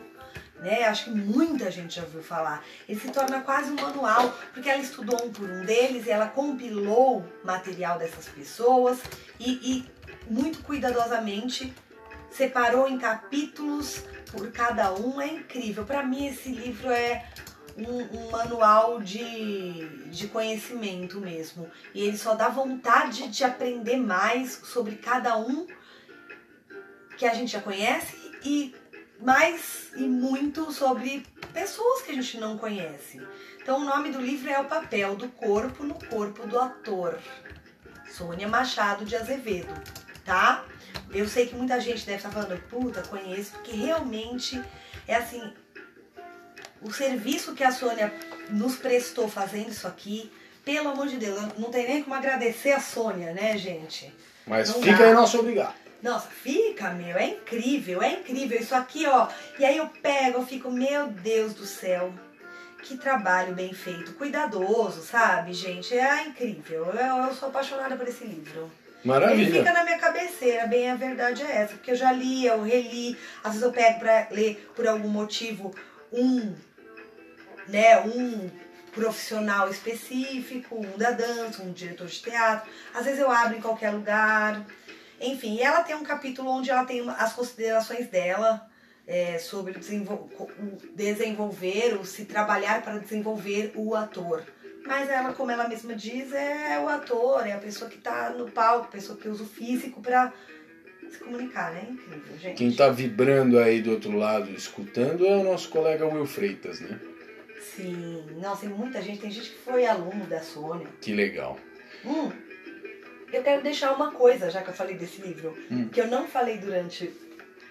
né? 0.61 0.85
Acho 0.85 1.05
que 1.05 1.11
muita 1.11 1.71
gente 1.71 1.97
já 1.97 2.03
ouviu 2.03 2.23
falar. 2.23 2.65
Ele 2.89 2.99
se 2.99 3.11
torna 3.11 3.41
quase 3.41 3.73
um 3.73 3.77
manual, 3.77 4.33
porque 4.53 4.71
ela 4.71 4.81
estudou 4.81 5.27
um 5.27 5.33
por 5.33 5.49
um 5.49 5.65
deles 5.65 6.07
ela 6.07 6.29
compilou 6.29 7.27
material 7.45 7.99
dessas 7.99 8.29
pessoas 8.29 9.01
e, 9.41 9.51
e 9.51 9.91
muito 10.31 10.63
cuidadosamente 10.63 11.75
separou 12.31 12.89
em 12.89 12.99
capítulos 12.99 14.05
por 14.31 14.51
cada 14.53 14.95
um. 14.95 15.21
É 15.21 15.27
incrível. 15.27 15.85
Para 15.85 16.05
mim, 16.05 16.29
esse 16.29 16.49
livro 16.49 16.91
é 16.91 17.27
um, 17.77 18.19
um, 18.19 18.31
manual 18.31 19.01
de, 19.01 19.89
de 20.09 20.29
conhecimento 20.29 21.21
mesmo. 21.21 21.71
E 21.95 22.03
ele 22.03 22.17
só 22.17 22.35
dá 22.35 22.49
vontade 22.49 23.29
de 23.29 23.45
aprender 23.45 23.97
mais 23.97 24.61
sobre 24.65 24.97
cada 24.97 25.37
um 25.37 25.67
que 27.23 27.27
a 27.28 27.35
gente 27.35 27.53
já 27.53 27.61
conhece 27.61 28.16
e 28.44 28.74
mais 29.20 29.93
e 29.94 30.03
muito 30.03 30.73
sobre 30.73 31.24
pessoas 31.53 32.03
que 32.03 32.11
a 32.11 32.15
gente 32.15 32.36
não 32.36 32.59
conhece. 32.59 33.23
Então 33.62 33.78
o 33.78 33.85
nome 33.85 34.11
do 34.11 34.20
livro 34.20 34.51
é 34.51 34.59
O 34.59 34.65
Papel 34.65 35.15
do 35.15 35.28
Corpo 35.28 35.85
no 35.85 35.94
Corpo 35.94 36.44
do 36.49 36.59
Ator. 36.59 37.20
Sônia 38.11 38.49
Machado 38.49 39.05
de 39.05 39.15
Azevedo, 39.15 39.73
tá? 40.24 40.65
Eu 41.12 41.28
sei 41.28 41.47
que 41.47 41.55
muita 41.55 41.81
gente 41.81 42.05
deve 42.05 42.16
estar 42.16 42.31
falando, 42.31 42.61
puta, 42.69 43.03
conheço, 43.03 43.53
porque 43.53 43.70
realmente 43.70 44.61
é 45.07 45.15
assim, 45.15 45.53
o 46.82 46.93
serviço 46.93 47.55
que 47.55 47.62
a 47.62 47.70
Sônia 47.70 48.12
nos 48.51 48.74
prestou 48.74 49.28
fazendo 49.28 49.70
isso 49.70 49.86
aqui, 49.86 50.28
pelo 50.65 50.89
amor 50.89 51.07
de 51.07 51.19
Deus, 51.19 51.40
não 51.57 51.70
tem 51.70 51.86
nem 51.86 52.03
como 52.03 52.16
agradecer 52.16 52.73
a 52.73 52.81
Sônia, 52.81 53.32
né, 53.32 53.57
gente? 53.57 54.12
Mas 54.44 54.70
Não 54.70 54.82
fica 54.82 54.97
dá. 54.99 55.05
aí 55.07 55.15
nosso 55.15 55.39
obrigado. 55.39 55.82
Nossa, 56.03 56.29
fica, 56.29 56.91
meu, 56.91 57.16
é 57.16 57.27
incrível, 57.29 58.03
é 58.03 58.15
incrível 58.15 58.59
isso 58.59 58.74
aqui, 58.74 59.07
ó. 59.07 59.29
E 59.59 59.65
aí 59.65 59.77
eu 59.77 59.89
pego, 59.89 60.39
eu 60.39 60.47
fico, 60.47 60.70
meu 60.70 61.07
Deus 61.07 61.55
do 61.55 61.65
céu, 61.65 62.12
que 62.83 62.97
trabalho 62.97 63.55
bem 63.55 63.73
feito, 63.73 64.15
cuidadoso, 64.15 65.01
sabe, 65.03 65.53
gente? 65.53 65.97
É 65.97 66.24
incrível. 66.24 66.87
Eu, 66.87 67.27
eu 67.27 67.35
sou 67.35 67.49
apaixonada 67.49 67.95
por 67.97 68.09
esse 68.09 68.24
livro. 68.24 68.70
Ele 69.05 69.12
Maravilha. 69.12 69.59
fica 69.59 69.73
na 69.73 69.85
minha 69.85 69.99
cabeceira, 69.99 70.66
bem 70.66 70.91
a 70.91 70.95
verdade 70.95 71.43
é 71.43 71.57
essa, 71.59 71.74
porque 71.74 71.93
eu 71.93 71.97
já 71.97 72.12
li, 72.12 72.47
eu 72.47 72.62
reli, 72.62 73.16
às 73.43 73.53
vezes 73.53 73.62
eu 73.62 73.73
pego 73.73 73.99
pra 74.01 74.29
ler 74.31 74.70
por 74.77 74.87
algum 74.87 75.09
motivo 75.09 75.74
um, 76.12 76.55
né, 77.69 78.01
um 78.01 78.51
profissional 78.93 79.69
específico, 79.69 80.77
um 80.77 80.99
da 80.99 81.11
dança, 81.11 81.62
um 81.62 81.73
diretor 81.73 82.07
de 82.07 82.20
teatro. 82.20 82.70
Às 82.95 83.05
vezes 83.05 83.20
eu 83.20 83.31
abro 83.31 83.57
em 83.57 83.61
qualquer 83.61 83.91
lugar. 83.91 84.65
Enfim, 85.23 85.61
ela 85.61 85.82
tem 85.82 85.94
um 85.94 86.03
capítulo 86.05 86.51
onde 86.51 86.70
ela 86.70 86.85
tem 86.85 87.03
as 87.09 87.32
considerações 87.32 88.09
dela 88.09 88.69
é, 89.07 89.39
sobre 89.39 89.73
desenvol- 89.74 90.28
desenvolver, 90.94 91.94
o 92.01 92.05
se 92.05 92.24
trabalhar 92.24 92.82
para 92.82 92.99
desenvolver 92.99 93.73
o 93.74 93.94
ator. 93.94 94.43
Mas 94.85 95.09
ela, 95.09 95.32
como 95.32 95.51
ela 95.51 95.69
mesma 95.69 95.94
diz, 95.94 96.32
é 96.32 96.81
o 96.81 96.89
ator, 96.89 97.47
é 97.47 97.53
a 97.53 97.59
pessoa 97.59 97.89
que 97.89 97.99
tá 97.99 98.31
no 98.31 98.51
palco, 98.51 98.86
a 98.86 98.90
pessoa 98.90 99.16
que 99.16 99.28
usa 99.28 99.44
o 99.44 99.47
físico 99.47 100.01
para 100.01 100.32
se 101.09 101.19
comunicar, 101.19 101.73
né? 101.73 101.86
Incrível, 101.90 102.39
gente. 102.39 102.57
Quem 102.57 102.73
tá 102.73 102.89
vibrando 102.89 103.59
aí 103.59 103.81
do 103.81 103.93
outro 103.93 104.16
lado, 104.16 104.51
escutando, 104.51 105.24
é 105.27 105.36
o 105.36 105.44
nosso 105.44 105.69
colega 105.69 106.07
Will 106.07 106.27
Freitas, 106.27 106.81
né? 106.81 106.99
Sim, 107.77 108.24
nossa, 108.40 108.62
tem 108.62 108.70
muita 108.70 109.01
gente, 109.01 109.20
tem 109.20 109.31
gente 109.31 109.51
que 109.51 109.59
foi 109.59 109.86
aluno 109.86 110.27
da 110.27 110.40
Sônia. 110.40 110.89
Que 111.01 111.12
legal. 111.12 111.59
Hum, 112.05 112.32
eu 113.37 113.43
quero 113.43 113.63
deixar 113.63 113.93
uma 113.93 114.11
coisa, 114.13 114.51
já 114.51 114.63
que 114.63 114.69
eu 114.71 114.75
falei 114.75 114.97
desse 114.97 115.21
livro, 115.23 115.57
Hum. 115.71 115.89
que 115.89 116.01
eu 116.01 116.07
não 116.09 116.27
falei 116.27 116.59
durante 116.59 117.13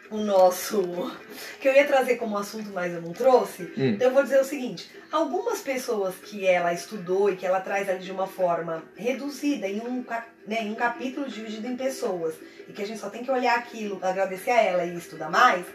o 0.09 0.17
nosso. 0.17 1.11
que 1.59 1.67
eu 1.67 1.73
ia 1.73 1.85
trazer 1.87 2.17
como 2.17 2.37
assunto, 2.37 2.69
mas 2.73 2.93
eu 2.93 3.01
não 3.01 3.13
trouxe. 3.13 3.63
Hum. 3.77 3.89
Então 3.93 4.07
eu 4.09 4.13
vou 4.13 4.23
dizer 4.23 4.41
o 4.41 4.45
seguinte: 4.45 4.89
algumas 5.11 5.59
pessoas 5.61 6.15
que 6.15 6.45
ela 6.45 6.73
estudou 6.73 7.29
e 7.31 7.35
que 7.37 7.45
ela 7.45 7.61
traz 7.61 7.87
ali 7.89 7.99
de 7.99 8.11
uma 8.11 8.27
forma 8.27 8.83
reduzida, 8.95 9.67
em 9.67 9.79
um, 9.79 10.03
né, 10.47 10.63
em 10.63 10.71
um 10.71 10.75
capítulo 10.75 11.27
dividido 11.27 11.67
em 11.67 11.77
pessoas, 11.77 12.35
e 12.67 12.73
que 12.73 12.81
a 12.81 12.87
gente 12.87 12.99
só 12.99 13.09
tem 13.09 13.23
que 13.23 13.31
olhar 13.31 13.57
aquilo, 13.57 13.99
agradecer 14.01 14.51
a 14.51 14.61
ela 14.61 14.83
e 14.85 14.97
estudar 14.97 15.29
mais, 15.29 15.65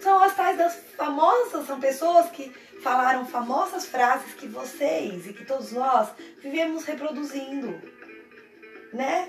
são 0.00 0.22
as 0.22 0.34
tais 0.34 0.58
das 0.58 0.74
famosas, 0.96 1.66
são 1.66 1.78
pessoas 1.80 2.28
que 2.30 2.52
falaram 2.82 3.24
famosas 3.24 3.86
frases 3.86 4.34
que 4.34 4.48
vocês 4.48 5.26
e 5.28 5.32
que 5.32 5.44
todos 5.44 5.70
nós 5.72 6.08
vivemos 6.42 6.84
reproduzindo, 6.84 7.80
né? 8.92 9.28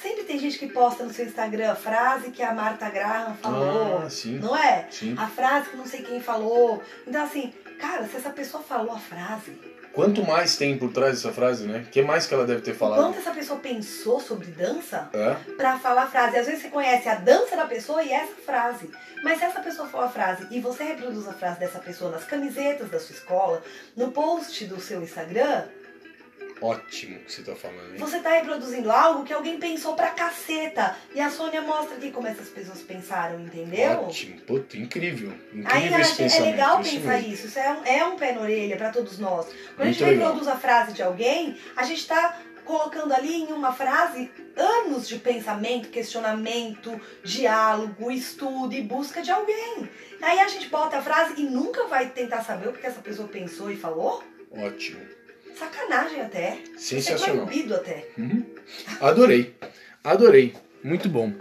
Sempre 0.00 0.24
tem 0.24 0.38
gente 0.38 0.58
que 0.58 0.66
posta 0.68 1.04
no 1.04 1.12
seu 1.12 1.26
Instagram 1.26 1.72
a 1.72 1.74
frase 1.74 2.30
que 2.30 2.42
a 2.42 2.54
Marta 2.54 2.88
Graham 2.88 3.34
falou, 3.34 4.02
Ah, 4.04 4.08
sim. 4.08 4.38
não 4.38 4.56
é? 4.56 4.86
Sim. 4.90 5.14
A 5.18 5.26
frase 5.26 5.68
que 5.70 5.76
não 5.76 5.84
sei 5.86 6.02
quem 6.02 6.20
falou. 6.20 6.82
Então, 7.06 7.22
assim, 7.22 7.52
cara, 7.78 8.06
se 8.06 8.16
essa 8.16 8.30
pessoa 8.30 8.62
falou 8.62 8.92
a 8.94 8.98
frase, 8.98 9.70
Quanto 9.92 10.22
mais 10.24 10.56
tem 10.56 10.78
por 10.78 10.92
trás 10.92 11.16
dessa 11.20 11.34
frase, 11.34 11.66
né? 11.66 11.80
O 11.84 11.90
que 11.90 12.00
mais 12.00 12.24
que 12.24 12.32
ela 12.32 12.46
deve 12.46 12.60
ter 12.60 12.74
falado? 12.74 13.02
Quanto 13.02 13.18
essa 13.18 13.32
pessoa 13.32 13.58
pensou 13.58 14.20
sobre 14.20 14.46
dança 14.52 15.10
É? 15.12 15.34
pra 15.56 15.80
falar 15.80 16.04
a 16.04 16.06
frase. 16.06 16.38
Às 16.38 16.46
vezes 16.46 16.62
você 16.62 16.68
conhece 16.68 17.08
a 17.08 17.16
dança 17.16 17.56
da 17.56 17.66
pessoa 17.66 18.00
e 18.00 18.12
essa 18.12 18.32
frase. 18.46 18.88
Mas 19.24 19.40
se 19.40 19.44
essa 19.46 19.60
pessoa 19.60 19.88
for 19.88 20.04
a 20.04 20.08
frase 20.08 20.46
e 20.52 20.60
você 20.60 20.84
reproduz 20.84 21.26
a 21.26 21.32
frase 21.32 21.58
dessa 21.58 21.80
pessoa 21.80 22.12
nas 22.12 22.22
camisetas 22.24 22.88
da 22.88 23.00
sua 23.00 23.16
escola, 23.16 23.62
no 23.96 24.12
post 24.12 24.64
do 24.66 24.80
seu 24.80 25.02
Instagram, 25.02 25.64
Ótimo 26.60 27.18
que 27.20 27.32
você 27.32 27.42
tá 27.42 27.54
falando, 27.54 27.92
hein? 27.92 27.98
você 27.98 28.20
tá 28.20 28.30
reproduzindo 28.30 28.90
algo 28.90 29.24
que 29.24 29.32
alguém 29.32 29.58
pensou 29.58 29.94
pra 29.94 30.10
caceta. 30.10 30.96
E 31.14 31.20
a 31.20 31.30
Sônia 31.30 31.62
mostra 31.62 31.96
aqui 31.96 32.10
como 32.10 32.26
essas 32.26 32.48
pessoas 32.48 32.80
pensaram, 32.80 33.40
entendeu? 33.40 34.02
Ótimo. 34.02 34.40
Puta, 34.42 34.76
incrível. 34.76 35.32
Incrível 35.52 35.98
eu 35.98 36.00
esse 36.00 36.22
é 36.22 36.40
legal 36.40 36.80
isso 36.80 36.90
pensar 36.90 37.12
mesmo. 37.14 37.32
isso. 37.32 37.46
Isso 37.46 37.58
é 37.58 37.72
um, 37.72 37.84
é 37.84 38.04
um 38.04 38.16
pé 38.16 38.32
na 38.32 38.42
orelha 38.42 38.76
pra 38.76 38.90
todos 38.90 39.18
nós. 39.18 39.46
Quando 39.74 39.88
a 39.88 39.90
gente 39.90 40.02
Muito 40.02 40.10
legal. 40.10 40.28
reproduz 40.28 40.48
a 40.48 40.56
frase 40.58 40.92
de 40.92 41.02
alguém, 41.02 41.56
a 41.76 41.82
gente 41.84 42.06
tá 42.06 42.38
colocando 42.64 43.12
ali 43.12 43.34
em 43.34 43.52
uma 43.52 43.72
frase 43.72 44.30
anos 44.56 45.08
de 45.08 45.18
pensamento, 45.18 45.88
questionamento, 45.88 47.00
diálogo, 47.24 48.10
estudo 48.10 48.74
e 48.74 48.82
busca 48.82 49.22
de 49.22 49.30
alguém. 49.30 49.88
Aí 50.20 50.38
a 50.38 50.46
gente 50.48 50.68
bota 50.68 50.98
a 50.98 51.02
frase 51.02 51.34
e 51.40 51.44
nunca 51.44 51.86
vai 51.86 52.10
tentar 52.10 52.42
saber 52.42 52.68
o 52.68 52.72
que 52.72 52.86
essa 52.86 53.00
pessoa 53.00 53.26
pensou 53.26 53.70
e 53.70 53.76
falou? 53.76 54.22
Ótimo. 54.52 55.00
Sacanagem 55.60 56.20
até. 56.22 56.58
É 56.74 56.78
Sensacional. 56.78 57.46
proibido 57.46 57.74
até. 57.74 58.08
Uhum. 58.16 58.44
Adorei. 59.00 59.54
Adorei. 60.02 60.54
Muito 60.82 61.08
bom. 61.08 61.32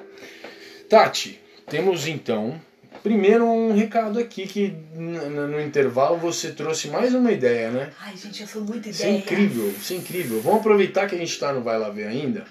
Tati, 0.90 1.40
temos 1.68 2.06
então. 2.08 2.60
Primeiro 3.02 3.46
um 3.46 3.74
recado 3.74 4.20
aqui 4.20 4.46
que 4.46 4.76
no 4.94 5.62
intervalo 5.62 6.18
você 6.18 6.52
trouxe 6.52 6.90
mais 6.90 7.14
uma 7.14 7.32
ideia, 7.32 7.72
né? 7.72 7.94
Ai, 8.02 8.18
gente, 8.18 8.42
eu 8.42 8.48
sou 8.48 8.62
muito 8.62 8.90
Isso 8.90 9.04
é 9.04 9.06
ideia. 9.06 9.20
incrível, 9.20 9.70
isso 9.70 9.94
é 9.94 9.96
incrível. 9.96 10.42
Vamos 10.42 10.60
aproveitar 10.60 11.08
que 11.08 11.16
a 11.16 11.18
gente 11.18 11.40
tá 11.40 11.54
no 11.54 11.62
Vai 11.62 11.80
Lá 11.80 11.90
Ver 11.90 12.08
ainda. 12.08 12.44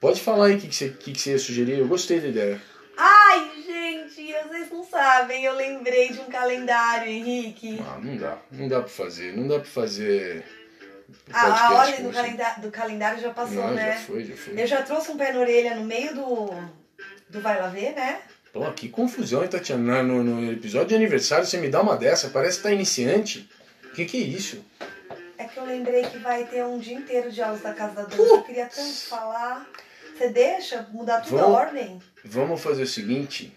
Pode 0.00 0.20
falar 0.20 0.46
aí 0.46 0.56
o 0.56 0.58
que, 0.58 0.68
que, 0.68 0.74
você, 0.74 0.88
que, 0.88 1.12
que 1.12 1.20
você 1.20 1.32
ia 1.32 1.38
sugerir. 1.38 1.78
Eu 1.78 1.86
gostei 1.88 2.20
da 2.20 2.28
ideia. 2.28 2.60
Ai, 2.96 3.50
gente, 3.66 4.32
vocês 4.48 4.70
não 4.70 4.82
sabem. 4.84 5.44
Eu 5.44 5.54
lembrei 5.54 6.10
de 6.10 6.20
um 6.20 6.24
calendário, 6.24 7.10
Henrique. 7.12 7.78
Ah, 7.86 7.98
não 8.02 8.16
dá. 8.16 8.38
Não 8.50 8.68
dá 8.68 8.80
pra 8.80 8.88
fazer. 8.88 9.36
Não 9.36 9.46
dá 9.46 9.56
pra 9.56 9.68
fazer. 9.68 10.42
A, 11.32 11.66
a 11.66 11.74
ordem 11.74 12.02
do, 12.04 12.12
calendário, 12.12 12.62
do 12.62 12.70
calendário 12.70 13.20
já 13.20 13.30
passou, 13.30 13.56
Não, 13.56 13.74
né? 13.74 13.92
já 13.92 14.00
foi, 14.00 14.24
já 14.24 14.36
foi. 14.36 14.60
Eu 14.62 14.66
já 14.66 14.82
trouxe 14.82 15.10
um 15.10 15.16
pé 15.16 15.32
na 15.32 15.40
orelha 15.40 15.74
no 15.74 15.84
meio 15.84 16.14
do, 16.14 16.50
do 17.28 17.40
Vai 17.40 17.60
Lá 17.60 17.68
Ver, 17.68 17.92
né? 17.94 18.20
Pô, 18.52 18.70
que 18.72 18.88
confusão, 18.88 19.42
hein, 19.42 19.48
Tatiana? 19.48 20.02
No, 20.02 20.22
no 20.22 20.52
episódio 20.52 20.88
de 20.88 20.94
aniversário 20.94 21.46
você 21.46 21.56
me 21.56 21.68
dá 21.68 21.80
uma 21.80 21.96
dessa, 21.96 22.28
parece 22.28 22.58
que 22.58 22.62
tá 22.64 22.70
iniciante. 22.70 23.48
Que 23.94 24.04
que 24.04 24.16
é 24.18 24.20
isso? 24.20 24.62
É 25.38 25.44
que 25.44 25.56
eu 25.58 25.64
lembrei 25.64 26.02
que 26.04 26.18
vai 26.18 26.44
ter 26.44 26.64
um 26.64 26.78
dia 26.78 26.94
inteiro 26.96 27.30
de 27.30 27.42
aulas 27.42 27.62
da 27.62 27.72
Casa 27.72 27.94
da 27.94 28.02
Dança. 28.02 28.22
Eu 28.22 28.42
queria 28.42 28.66
tanto 28.66 28.94
falar. 29.06 29.66
Você 30.16 30.28
deixa 30.28 30.86
mudar 30.92 31.20
tudo 31.22 31.38
a 31.38 31.42
Vamos. 31.42 31.56
ordem? 31.56 32.02
Vamos 32.24 32.60
fazer 32.60 32.82
o 32.82 32.86
seguinte. 32.86 33.56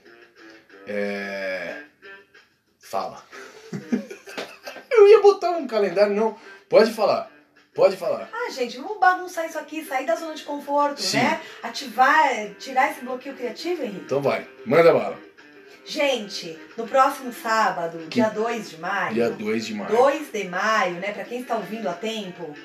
É. 0.88 1.84
Fala. 2.80 3.24
Eu 4.90 5.08
ia 5.10 5.22
botar 5.22 5.52
um 5.52 5.68
calendário, 5.68 6.16
não. 6.16 6.38
Pode 6.70 6.92
falar. 6.92 7.30
Pode 7.76 7.98
falar. 7.98 8.30
Ah, 8.32 8.50
gente, 8.52 8.78
vamos 8.78 8.98
bagunçar 9.00 9.46
isso 9.46 9.60
aqui, 9.60 9.84
sair 9.84 10.06
da 10.06 10.16
zona 10.16 10.34
de 10.34 10.44
conforto, 10.44 11.02
Sim. 11.02 11.18
né? 11.18 11.42
Ativar, 11.62 12.50
tirar 12.58 12.92
esse 12.92 13.02
bloqueio 13.02 13.36
criativo, 13.36 13.84
Henrique. 13.84 14.06
Então 14.06 14.22
vai. 14.22 14.48
Manda 14.66 14.94
bala. 14.94 15.20
Gente, 15.86 16.58
no 16.78 16.88
próximo 16.88 17.32
sábado, 17.34 18.00
dia 18.08 18.30
2 18.30 18.70
de 18.72 18.78
maio. 18.78 19.14
Dia 19.14 19.30
2 19.30 19.66
de 19.66 19.74
maio. 19.76 19.90
2 19.96 20.32
de 20.32 20.44
maio, 20.48 20.94
né? 20.96 21.12
Pra 21.12 21.24
quem 21.26 21.42
está 21.42 21.56
ouvindo 21.58 21.88
a 21.88 21.94
tempo, 21.94 22.56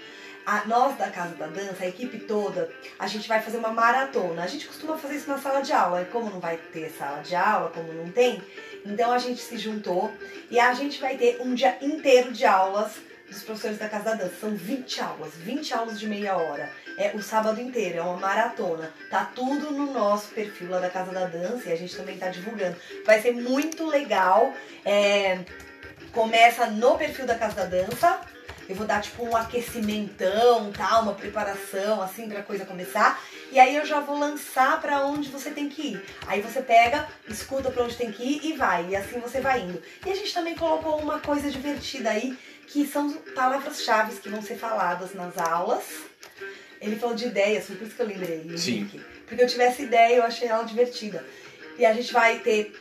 a- 0.47 0.65
nós 0.66 0.97
da 0.97 1.11
Casa 1.11 1.35
da 1.35 1.47
Dança, 1.49 1.82
a 1.85 1.89
equipe 1.89 2.19
toda, 2.20 2.70
a 2.99 3.07
gente 3.07 3.28
vai 3.28 3.43
fazer 3.43 3.59
uma 3.59 3.73
maratona. 3.73 4.43
A 4.43 4.47
gente 4.47 4.66
costuma 4.66 4.97
fazer 4.97 5.16
isso 5.16 5.28
na 5.28 5.39
sala 5.39 5.61
de 5.61 5.73
aula. 5.73 6.01
E 6.03 6.07
como 6.07 6.31
não 6.31 6.41
vai 6.41 6.57
ter 6.57 6.89
sala 6.97 7.20
de 7.20 7.35
aula, 7.35 7.70
como 7.74 7.93
não 7.93 8.11
tem, 8.11 8.41
então 8.87 9.12
a 9.12 9.19
gente 9.19 9.41
se 9.43 9.59
juntou 9.59 10.11
e 10.51 10.59
a 10.59 10.73
gente 10.73 10.99
vai 11.01 11.16
ter 11.19 11.41
um 11.43 11.53
dia 11.53 11.77
inteiro 11.82 12.32
de 12.32 12.47
aulas 12.47 12.93
dos 13.31 13.43
professores 13.43 13.78
da 13.78 13.89
Casa 13.89 14.05
da 14.05 14.15
Dança. 14.15 14.35
São 14.40 14.55
20 14.55 15.01
aulas, 15.01 15.35
20 15.36 15.73
aulas 15.74 15.98
de 15.98 16.09
meia 16.09 16.36
hora. 16.36 16.70
É 16.98 17.12
o 17.15 17.23
sábado 17.23 17.61
inteiro, 17.61 17.98
é 17.98 18.02
uma 18.02 18.16
maratona. 18.16 18.93
Tá 19.09 19.24
tudo 19.24 19.70
no 19.70 19.93
nosso 19.93 20.28
perfil 20.28 20.69
lá 20.69 20.81
da 20.81 20.90
Casa 20.90 21.12
da 21.12 21.27
Dança 21.27 21.69
e 21.69 21.73
a 21.73 21.77
gente 21.77 21.97
também 21.97 22.19
tá 22.19 22.28
divulgando. 22.28 22.77
Vai 23.07 23.23
ser 23.23 23.32
muito 23.32 23.86
legal. 23.86 24.52
É, 24.85 25.39
começa 26.12 26.66
no 26.66 26.98
perfil 26.98 27.24
da 27.24 27.36
Casa 27.36 27.55
da 27.55 27.65
Dança. 27.65 28.20
Eu 28.69 28.77
vou 28.77 28.86
dar 28.86 29.01
tipo 29.01 29.24
um 29.24 29.36
aquecimentão, 29.36 30.70
tal, 30.70 31.02
uma 31.02 31.15
preparação 31.15 32.01
assim 32.01 32.28
pra 32.28 32.43
coisa 32.43 32.65
começar. 32.65 33.20
E 33.51 33.59
aí 33.59 33.74
eu 33.74 33.85
já 33.85 33.98
vou 33.98 34.16
lançar 34.16 34.81
pra 34.81 35.05
onde 35.05 35.28
você 35.28 35.51
tem 35.51 35.69
que 35.69 35.82
ir. 35.82 36.05
Aí 36.28 36.40
você 36.40 36.62
pega, 36.62 37.09
escuta 37.28 37.69
pra 37.69 37.82
onde 37.82 37.97
tem 37.97 38.12
que 38.12 38.23
ir 38.23 38.44
e 38.44 38.52
vai. 38.52 38.90
E 38.90 38.97
assim 38.97 39.19
você 39.19 39.40
vai 39.40 39.62
indo. 39.62 39.82
E 40.07 40.11
a 40.11 40.15
gente 40.15 40.32
também 40.32 40.55
colocou 40.55 41.01
uma 41.01 41.19
coisa 41.19 41.51
divertida 41.51 42.11
aí, 42.11 42.39
que 42.73 42.87
são 42.87 43.13
palavras-chave 43.35 44.17
que 44.21 44.29
vão 44.29 44.41
ser 44.41 44.57
faladas 44.57 45.13
nas 45.15 45.37
aulas. 45.37 45.85
Ele 46.81 46.97
falou 46.97 47.15
de 47.15 47.27
ideias, 47.27 47.67
foi 47.67 47.77
por 47.77 47.87
isso 47.87 47.97
que 47.97 48.03
eu 48.03 48.07
lembrei, 48.07 48.57
Sim. 48.57 48.89
Porque 49.27 49.43
eu 49.43 49.47
tivesse 49.47 49.83
ideia, 49.83 50.17
eu 50.17 50.23
achei 50.23 50.49
ela 50.49 50.63
divertida. 50.63 51.25
E 51.77 51.85
a 51.85 51.93
gente 51.93 52.13
vai 52.13 52.39
ter 52.39 52.73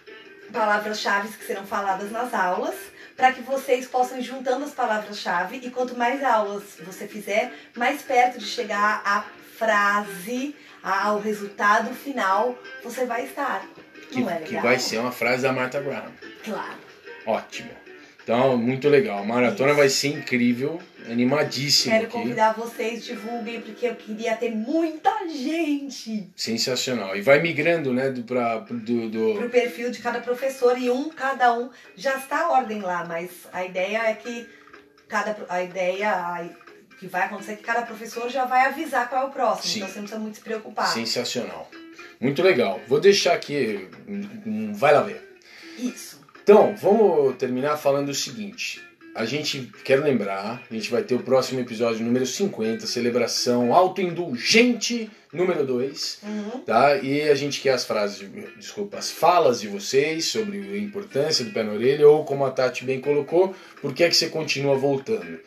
palavras-chave 0.54 1.30
que 1.30 1.46
serão 1.46 1.66
faladas 1.66 2.12
nas 2.12 2.34
aulas, 2.34 2.76
para 3.16 3.34
que 3.34 3.42
vocês 3.42 3.86
possam 3.88 4.18
ir 4.18 4.24
juntando 4.24 4.64
as 4.64 4.72
palavras-chave 4.72 5.58
e 5.58 5.70
quanto 5.70 5.98
mais 5.98 6.24
aulas 6.24 6.64
você 6.80 7.08
fizer, 7.08 7.54
mais 7.76 8.02
perto 8.02 8.40
de 8.40 8.46
chegar 8.46 9.02
à 9.04 9.26
frase, 9.58 10.56
ao 10.82 11.20
resultado 11.20 11.94
final, 11.94 12.58
você 12.82 13.06
vai 13.06 13.26
estar. 13.26 13.68
Que, 14.10 14.22
Não 14.22 14.30
é 14.30 14.38
que 14.38 14.58
vai 14.58 14.80
ser 14.80 15.00
uma 15.00 15.12
frase 15.12 15.44
da 15.44 15.52
Martha 15.52 15.82
Graham. 15.82 16.12
Claro. 16.44 16.80
Ótimo. 17.26 17.89
Então, 18.30 18.56
muito 18.60 18.88
legal. 18.88 19.18
A 19.18 19.24
maratona 19.24 19.74
vai 19.74 19.90
ser 19.90 20.10
incrível. 20.10 20.80
Animadíssimo 21.10 21.92
Quero 21.94 22.04
aqui. 22.06 22.14
convidar 22.14 22.54
vocês, 22.54 23.04
divulguem, 23.04 23.60
porque 23.60 23.88
eu 23.88 23.96
queria 23.96 24.36
ter 24.36 24.52
muita 24.52 25.28
gente 25.28 26.30
Sensacional. 26.36 27.18
E 27.18 27.22
vai 27.22 27.42
migrando, 27.42 27.92
né, 27.92 28.12
do, 28.12 28.22
pra, 28.22 28.60
do, 28.60 29.10
do- 29.10 29.34
pro 29.40 29.50
perfil 29.50 29.90
de 29.90 29.98
cada 29.98 30.20
professor 30.20 30.78
e 30.78 30.92
um, 30.92 31.10
cada 31.10 31.58
um, 31.58 31.72
já 31.96 32.18
está 32.18 32.42
a 32.46 32.52
ordem 32.52 32.82
lá, 32.82 33.04
mas 33.04 33.32
a 33.52 33.66
ideia 33.66 34.04
é 34.08 34.14
que 34.14 34.48
cada, 35.08 35.36
a 35.50 35.64
ideia 35.64 36.12
a- 36.12 36.48
que 37.00 37.08
vai 37.08 37.24
acontecer 37.24 37.54
é 37.54 37.56
que 37.56 37.64
cada 37.64 37.82
professor 37.82 38.30
já 38.30 38.46
vai 38.46 38.68
avisar 38.68 39.10
qual 39.10 39.24
é 39.24 39.26
o 39.26 39.32
próximo, 39.32 39.64
Sim. 39.74 39.78
então 39.80 39.88
você 39.90 39.96
não 39.96 40.04
precisa 40.04 40.20
muito 40.22 40.36
se 40.36 40.42
preocupar. 40.44 40.88
Sensacional. 40.90 41.72
Muito 42.22 42.44
legal. 42.44 42.80
Vou 42.88 43.00
deixar 43.00 43.34
aqui. 43.34 43.88
um- 44.08 44.74
Vai 44.74 44.94
lá 44.94 45.02
ver. 45.02 45.28
Isso. 45.80 46.09
Então, 46.50 46.76
vamos 46.76 47.36
terminar 47.38 47.78
falando 47.78 48.10
o 48.10 48.14
seguinte. 48.16 48.82
A 49.14 49.24
gente 49.24 49.72
quer 49.84 49.98
lembrar, 49.98 50.64
a 50.68 50.74
gente 50.74 50.90
vai 50.90 51.04
ter 51.04 51.14
o 51.14 51.20
próximo 51.20 51.60
episódio 51.60 52.04
número 52.04 52.26
50, 52.26 52.88
celebração 52.88 53.72
autoindulgente 53.72 55.12
número 55.32 55.64
2, 55.64 56.18
Uhum. 56.24 56.62
tá? 56.62 56.96
E 56.98 57.22
a 57.22 57.36
gente 57.36 57.62
quer 57.62 57.74
as 57.74 57.86
frases, 57.86 58.28
desculpa, 58.58 58.98
as 58.98 59.12
falas 59.12 59.62
de 59.62 59.68
vocês 59.68 60.26
sobre 60.26 60.58
a 60.58 60.78
importância 60.80 61.46
do 61.46 61.52
pé 61.52 61.62
na 61.62 61.72
orelha 61.72 62.10
ou 62.10 62.26
como 62.26 62.44
a 62.44 62.50
Tati 62.50 62.84
bem 62.84 63.00
colocou, 63.00 63.54
por 63.80 63.94
que 63.94 64.04
é 64.04 64.10
que 64.10 64.16
você 64.16 64.30
continua 64.30 64.76
voltando. 64.76 65.40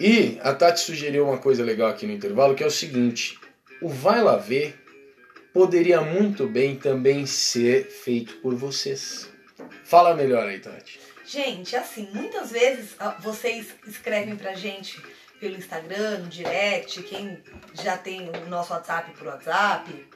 E 0.00 0.36
a 0.42 0.52
Tati 0.52 0.80
sugeriu 0.80 1.28
uma 1.28 1.38
coisa 1.38 1.62
legal 1.62 1.90
aqui 1.90 2.08
no 2.08 2.12
intervalo, 2.12 2.56
que 2.56 2.64
é 2.64 2.66
o 2.66 2.72
seguinte, 2.72 3.38
o 3.80 3.88
Vai 3.88 4.20
Lá 4.20 4.36
Ver 4.36 4.74
poderia 5.52 6.00
muito 6.00 6.48
bem 6.48 6.74
também 6.74 7.24
ser 7.24 7.84
feito 7.84 8.38
por 8.38 8.56
vocês. 8.56 9.32
Fala 9.84 10.14
melhor 10.14 10.46
aí, 10.46 10.60
Tati. 10.60 11.00
Gente, 11.24 11.74
assim, 11.74 12.08
muitas 12.12 12.50
vezes 12.50 12.94
ah, 12.98 13.16
vocês 13.20 13.74
escrevem 13.86 14.36
pra 14.36 14.54
gente 14.54 15.00
pelo 15.40 15.56
Instagram, 15.56 16.18
no 16.18 16.28
direct, 16.28 17.02
quem 17.02 17.42
já 17.74 17.96
tem 17.96 18.30
o 18.30 18.48
nosso 18.48 18.72
WhatsApp 18.72 19.12
por 19.12 19.26
WhatsApp, 19.26 20.06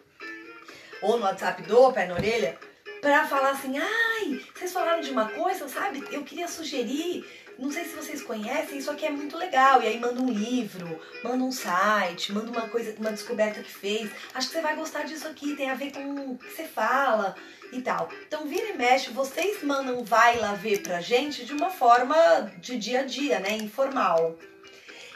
ou 1.02 1.19
no 1.19 1.24
WhatsApp 1.24 1.62
do 1.62 1.93
Pé 1.93 2.06
na 2.06 2.15
Orelha, 2.15 2.59
pra 3.01 3.27
falar 3.27 3.51
assim, 3.51 3.78
ai, 3.78 4.40
vocês 4.55 4.73
falaram 4.73 5.01
de 5.01 5.10
uma 5.10 5.28
coisa, 5.28 5.69
sabe? 5.69 6.02
Eu 6.10 6.24
queria 6.24 6.48
sugerir, 6.48 7.27
não 7.59 7.72
sei 7.72 7.85
se 7.85 7.97
vocês 7.97 8.22
conhecem, 8.22 8.78
isso 8.78 8.90
aqui 8.90 9.05
é 9.05 9.10
muito 9.10 9.36
legal. 9.36 9.82
E 9.82 9.86
aí 9.89 9.98
manda 9.98 10.20
um 10.20 10.30
livro, 10.30 11.01
manda 11.24 11.43
um 11.43 11.51
site, 11.51 12.32
manda 12.32 12.51
uma 12.51 12.68
coisa, 12.68 12.94
uma 12.98 13.10
descoberta 13.10 13.60
que 13.60 13.70
fez. 13.70 14.10
Acho 14.32 14.47
que 14.47 14.55
você 14.55 14.60
vai 14.60 14.76
gostar 14.76 15.02
disso 15.02 15.26
aqui, 15.26 15.56
tem 15.56 15.68
a 15.68 15.74
ver 15.74 15.93
com 15.93 16.32
o 16.32 16.39
que 16.39 16.51
você 16.51 16.64
fala 16.64 17.35
e 17.72 17.82
tal. 17.82 18.09
Então 18.26 18.47
vira 18.47 18.68
e 18.68 18.76
mexe, 18.76 19.10
vocês 19.10 19.62
mandam 19.62 20.05
vai 20.05 20.39
lá 20.39 20.55
ver 20.55 20.82
pra 20.82 21.01
gente 21.01 21.44
de 21.44 21.52
uma 21.52 21.68
forma 21.68 22.16
de 22.59 22.78
dia 22.78 23.01
a 23.01 23.05
dia, 23.05 23.40
né? 23.40 23.56
Informal. 23.56 24.39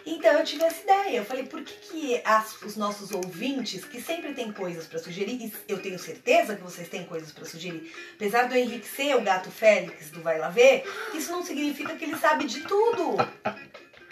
Então 0.04 0.32
eu 0.38 0.44
tive 0.44 0.64
essa 0.64 0.82
ideia. 0.82 1.18
Eu 1.18 1.24
falei, 1.24 1.44
por 1.44 1.62
que, 1.62 1.74
que 1.74 2.22
as- 2.24 2.60
os 2.62 2.76
nossos 2.76 3.12
ouvintes, 3.12 3.84
que 3.84 4.00
sempre 4.00 4.32
têm 4.34 4.52
coisas 4.52 4.86
pra 4.86 4.98
sugerir, 4.98 5.32
e 5.46 5.52
eu 5.68 5.80
tenho 5.80 5.98
certeza 5.98 6.56
que 6.56 6.62
vocês 6.62 6.88
têm 6.88 7.04
coisas 7.04 7.30
pra 7.32 7.44
sugerir, 7.44 7.92
apesar 8.16 8.48
do 8.48 8.54
Henrique 8.56 8.86
ser 8.88 9.14
o 9.16 9.20
gato 9.22 9.50
Félix 9.50 10.10
do 10.10 10.20
Vai 10.22 10.38
Lá 10.38 10.48
Ver, 10.48 10.84
isso 11.14 11.30
não 11.30 11.44
significa 11.44 11.94
que 11.94 12.04
ele 12.04 12.16
sabe 12.16 12.44
de 12.46 12.60
tudo. 12.62 13.16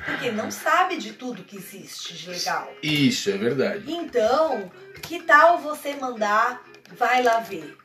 Porque 0.04 0.30
não 0.30 0.50
sabe 0.50 0.96
de 0.96 1.12
tudo 1.12 1.44
que 1.44 1.56
existe 1.56 2.14
de 2.16 2.30
legal. 2.30 2.72
Isso 2.82 3.28
é 3.28 3.36
verdade. 3.36 3.84
Então, 3.92 4.70
que 5.02 5.22
tal 5.22 5.58
você 5.58 5.94
mandar 5.94 6.64
vai 6.96 7.22
lá 7.22 7.40
ver? 7.40 7.76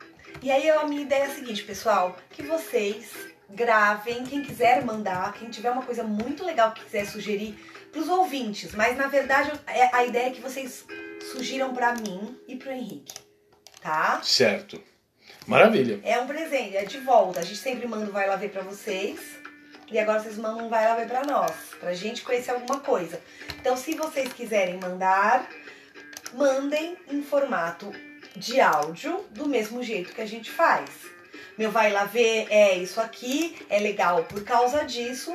E 0.41 0.49
aí 0.49 0.69
a 0.69 0.85
minha 0.85 1.01
ideia 1.01 1.23
é 1.23 1.25
a 1.27 1.35
seguinte, 1.35 1.63
pessoal, 1.63 2.17
que 2.31 2.41
vocês 2.43 3.11
gravem, 3.49 4.23
quem 4.23 4.41
quiser 4.41 4.83
mandar, 4.83 5.33
quem 5.33 5.49
tiver 5.49 5.71
uma 5.71 5.81
coisa 5.83 6.03
muito 6.03 6.43
legal 6.43 6.71
que 6.71 6.83
quiser 6.85 7.05
sugerir 7.05 7.57
para 7.95 8.01
os 8.01 8.09
ouvintes, 8.09 8.75
mas 8.75 8.97
na 8.97 9.07
verdade 9.07 9.53
é, 9.67 9.95
a 9.95 10.03
ideia 10.03 10.27
é 10.27 10.31
que 10.31 10.41
vocês 10.41 10.85
sugiram 11.31 11.73
para 11.73 11.93
mim 11.93 12.37
e 12.45 12.57
para 12.57 12.69
o 12.69 12.73
Henrique, 12.73 13.13
tá? 13.81 14.21
Certo. 14.21 14.83
Maravilha. 15.47 16.01
É 16.03 16.19
um 16.19 16.27
presente, 16.27 16.75
é 16.75 16.83
de 16.83 16.97
volta. 16.99 17.39
A 17.39 17.43
gente 17.43 17.57
sempre 17.57 17.87
manda 17.87 18.05
um 18.05 18.11
vai 18.11 18.27
lá 18.27 18.35
ver 18.35 18.49
para 18.49 18.63
vocês. 18.63 19.19
E 19.89 19.97
agora 19.97 20.19
vocês 20.19 20.37
mandam 20.37 20.65
um 20.65 20.69
vai 20.69 20.83
lá 20.83 20.95
ver 20.95 21.07
para 21.07 21.23
nós, 21.23 21.53
pra 21.79 21.93
gente 21.93 22.23
conhecer 22.23 22.51
alguma 22.51 22.79
coisa. 22.79 23.21
Então, 23.59 23.77
se 23.77 23.93
vocês 23.93 24.33
quiserem 24.33 24.77
mandar, 24.77 25.47
mandem 26.33 26.97
em 27.09 27.21
formato 27.21 27.91
de 28.35 28.59
áudio, 28.59 29.23
do 29.29 29.47
mesmo 29.47 29.83
jeito 29.83 30.13
que 30.13 30.21
a 30.21 30.25
gente 30.25 30.51
faz. 30.51 30.89
Meu 31.57 31.71
vai 31.71 31.93
lá 31.93 32.03
ver 32.03 32.47
é 32.49 32.75
isso 32.77 32.99
aqui, 32.99 33.55
é 33.69 33.79
legal 33.79 34.23
por 34.23 34.43
causa 34.43 34.83
disso. 34.83 35.31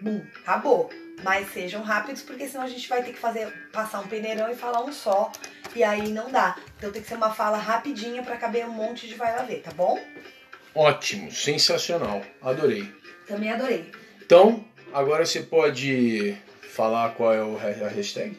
Bum, 0.00 0.24
acabou. 0.42 0.90
Mas 1.22 1.52
sejam 1.52 1.82
rápidos, 1.82 2.22
porque 2.22 2.46
senão 2.46 2.64
a 2.64 2.68
gente 2.68 2.88
vai 2.88 3.02
ter 3.02 3.12
que 3.12 3.18
fazer 3.18 3.50
passar 3.72 4.00
um 4.00 4.06
peneirão 4.06 4.50
e 4.50 4.56
falar 4.56 4.84
um 4.84 4.92
só. 4.92 5.32
E 5.74 5.82
aí 5.82 6.08
não 6.08 6.30
dá. 6.30 6.56
Então 6.76 6.92
tem 6.92 7.02
que 7.02 7.08
ser 7.08 7.14
uma 7.14 7.32
fala 7.32 7.56
rapidinha 7.56 8.22
para 8.22 8.36
caber 8.36 8.66
um 8.66 8.72
monte 8.72 9.06
de 9.06 9.14
vai 9.14 9.34
lá 9.34 9.42
ver, 9.42 9.62
tá 9.62 9.70
bom? 9.72 9.98
Ótimo, 10.74 11.32
sensacional. 11.32 12.22
Adorei. 12.42 12.92
Também 13.26 13.50
adorei. 13.50 13.90
Então, 14.24 14.64
agora 14.92 15.24
você 15.24 15.40
pode 15.40 16.36
falar 16.70 17.14
qual 17.14 17.32
é 17.32 17.38
a 17.38 17.88
hashtag? 17.88 18.38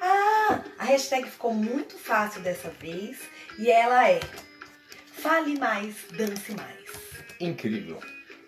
Ah, 0.00 0.60
a 0.78 0.84
hashtag 0.84 1.28
ficou 1.28 1.52
muito 1.52 1.98
fácil 1.98 2.40
dessa 2.42 2.70
vez 2.70 3.18
e 3.58 3.70
ela 3.70 4.08
é 4.08 4.20
Fale 5.16 5.58
mais, 5.58 5.96
dance 6.12 6.52
mais. 6.54 6.84
Incrível. 7.40 8.00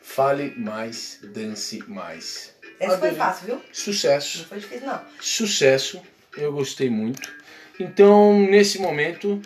Fale 0.02 0.54
mais, 0.56 1.18
dance 1.22 1.82
mais. 1.88 2.54
Adorei. 2.86 3.10
foi 3.10 3.18
fácil, 3.18 3.46
viu? 3.46 3.62
Sucesso. 3.72 4.38
Não 4.38 4.44
foi 4.46 4.58
difícil, 4.58 4.86
não. 4.86 5.00
Sucesso. 5.20 6.02
Eu 6.36 6.52
gostei 6.52 6.88
muito. 6.88 7.36
Então, 7.80 8.38
nesse 8.40 8.80
momento, 8.80 9.40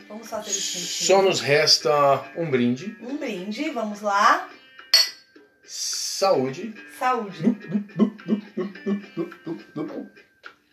só 0.45 1.23
nos 1.23 1.41
resta 1.41 2.25
um 2.37 2.51
brinde. 2.51 2.97
Um 3.01 3.17
brinde, 3.17 3.71
vamos 3.71 4.01
lá. 4.01 4.49
Saúde. 5.65 6.75
Saúde. 6.99 7.43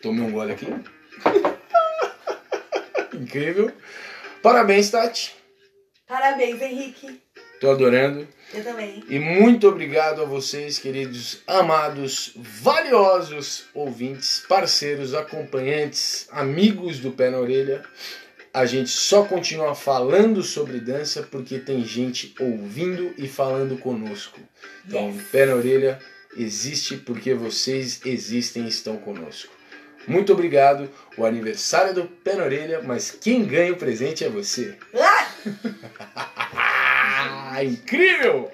Tome 0.02 0.22
um 0.22 0.32
gole 0.32 0.54
aqui. 0.54 0.68
Incrível. 3.14 3.72
Parabéns, 4.42 4.90
Tati. 4.90 5.36
Parabéns, 6.08 6.62
Henrique. 6.62 7.22
Tô 7.60 7.72
adorando. 7.72 8.28
Eu 8.54 8.64
também. 8.64 9.04
E 9.08 9.20
muito 9.20 9.68
obrigado 9.68 10.22
a 10.22 10.26
vocês, 10.26 10.80
queridos, 10.80 11.42
amados, 11.46 12.34
valiosos 12.36 13.66
ouvintes, 13.74 14.44
parceiros, 14.48 15.14
acompanhantes, 15.14 16.28
amigos 16.32 17.00
do 17.00 17.12
Pé 17.12 17.30
na 17.30 17.38
Orelha. 17.38 17.84
A 18.52 18.66
gente 18.66 18.90
só 18.90 19.24
continua 19.24 19.76
falando 19.76 20.42
sobre 20.42 20.80
dança 20.80 21.22
porque 21.30 21.60
tem 21.60 21.86
gente 21.86 22.34
ouvindo 22.40 23.14
e 23.18 23.28
falando 23.28 23.78
conosco. 23.78 24.40
Então, 24.88 25.10
yes. 25.10 25.24
Pé 25.32 25.46
na 25.46 25.56
Orelha 25.56 26.00
existe 26.36 26.98
porque 26.98 27.34
vocês 27.34 28.02
existem 28.06 28.64
e 28.66 28.70
estão 28.70 28.98
conosco. 28.98 29.54
Muito 30.08 30.34
obrigado. 30.34 30.90
O 31.16 31.26
aniversário 31.26 31.94
do 31.94 32.06
Pé 32.06 32.34
na 32.34 32.46
Orelha, 32.46 32.82
mas 32.82 33.12
quem 33.12 33.46
ganha 33.46 33.74
o 33.74 33.78
presente 33.78 34.24
é 34.24 34.30
você. 34.30 34.76
Ah! 34.96 36.66
Incrível! 37.64 38.52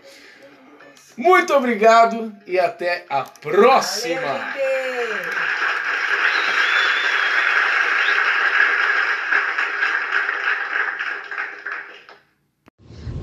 Muito 1.18 1.54
obrigado 1.54 2.36
e 2.46 2.60
até 2.60 3.06
a 3.10 3.24
próxima! 3.24 4.54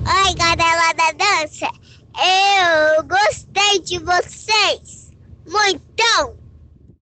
Oi, 0.05 0.35
galera 0.35 0.93
da 0.95 1.13
dança! 1.13 1.69
Eu 2.17 3.05
gostei 3.05 3.81
de 3.81 3.99
vocês! 3.99 5.11
Muitão! 5.47 6.42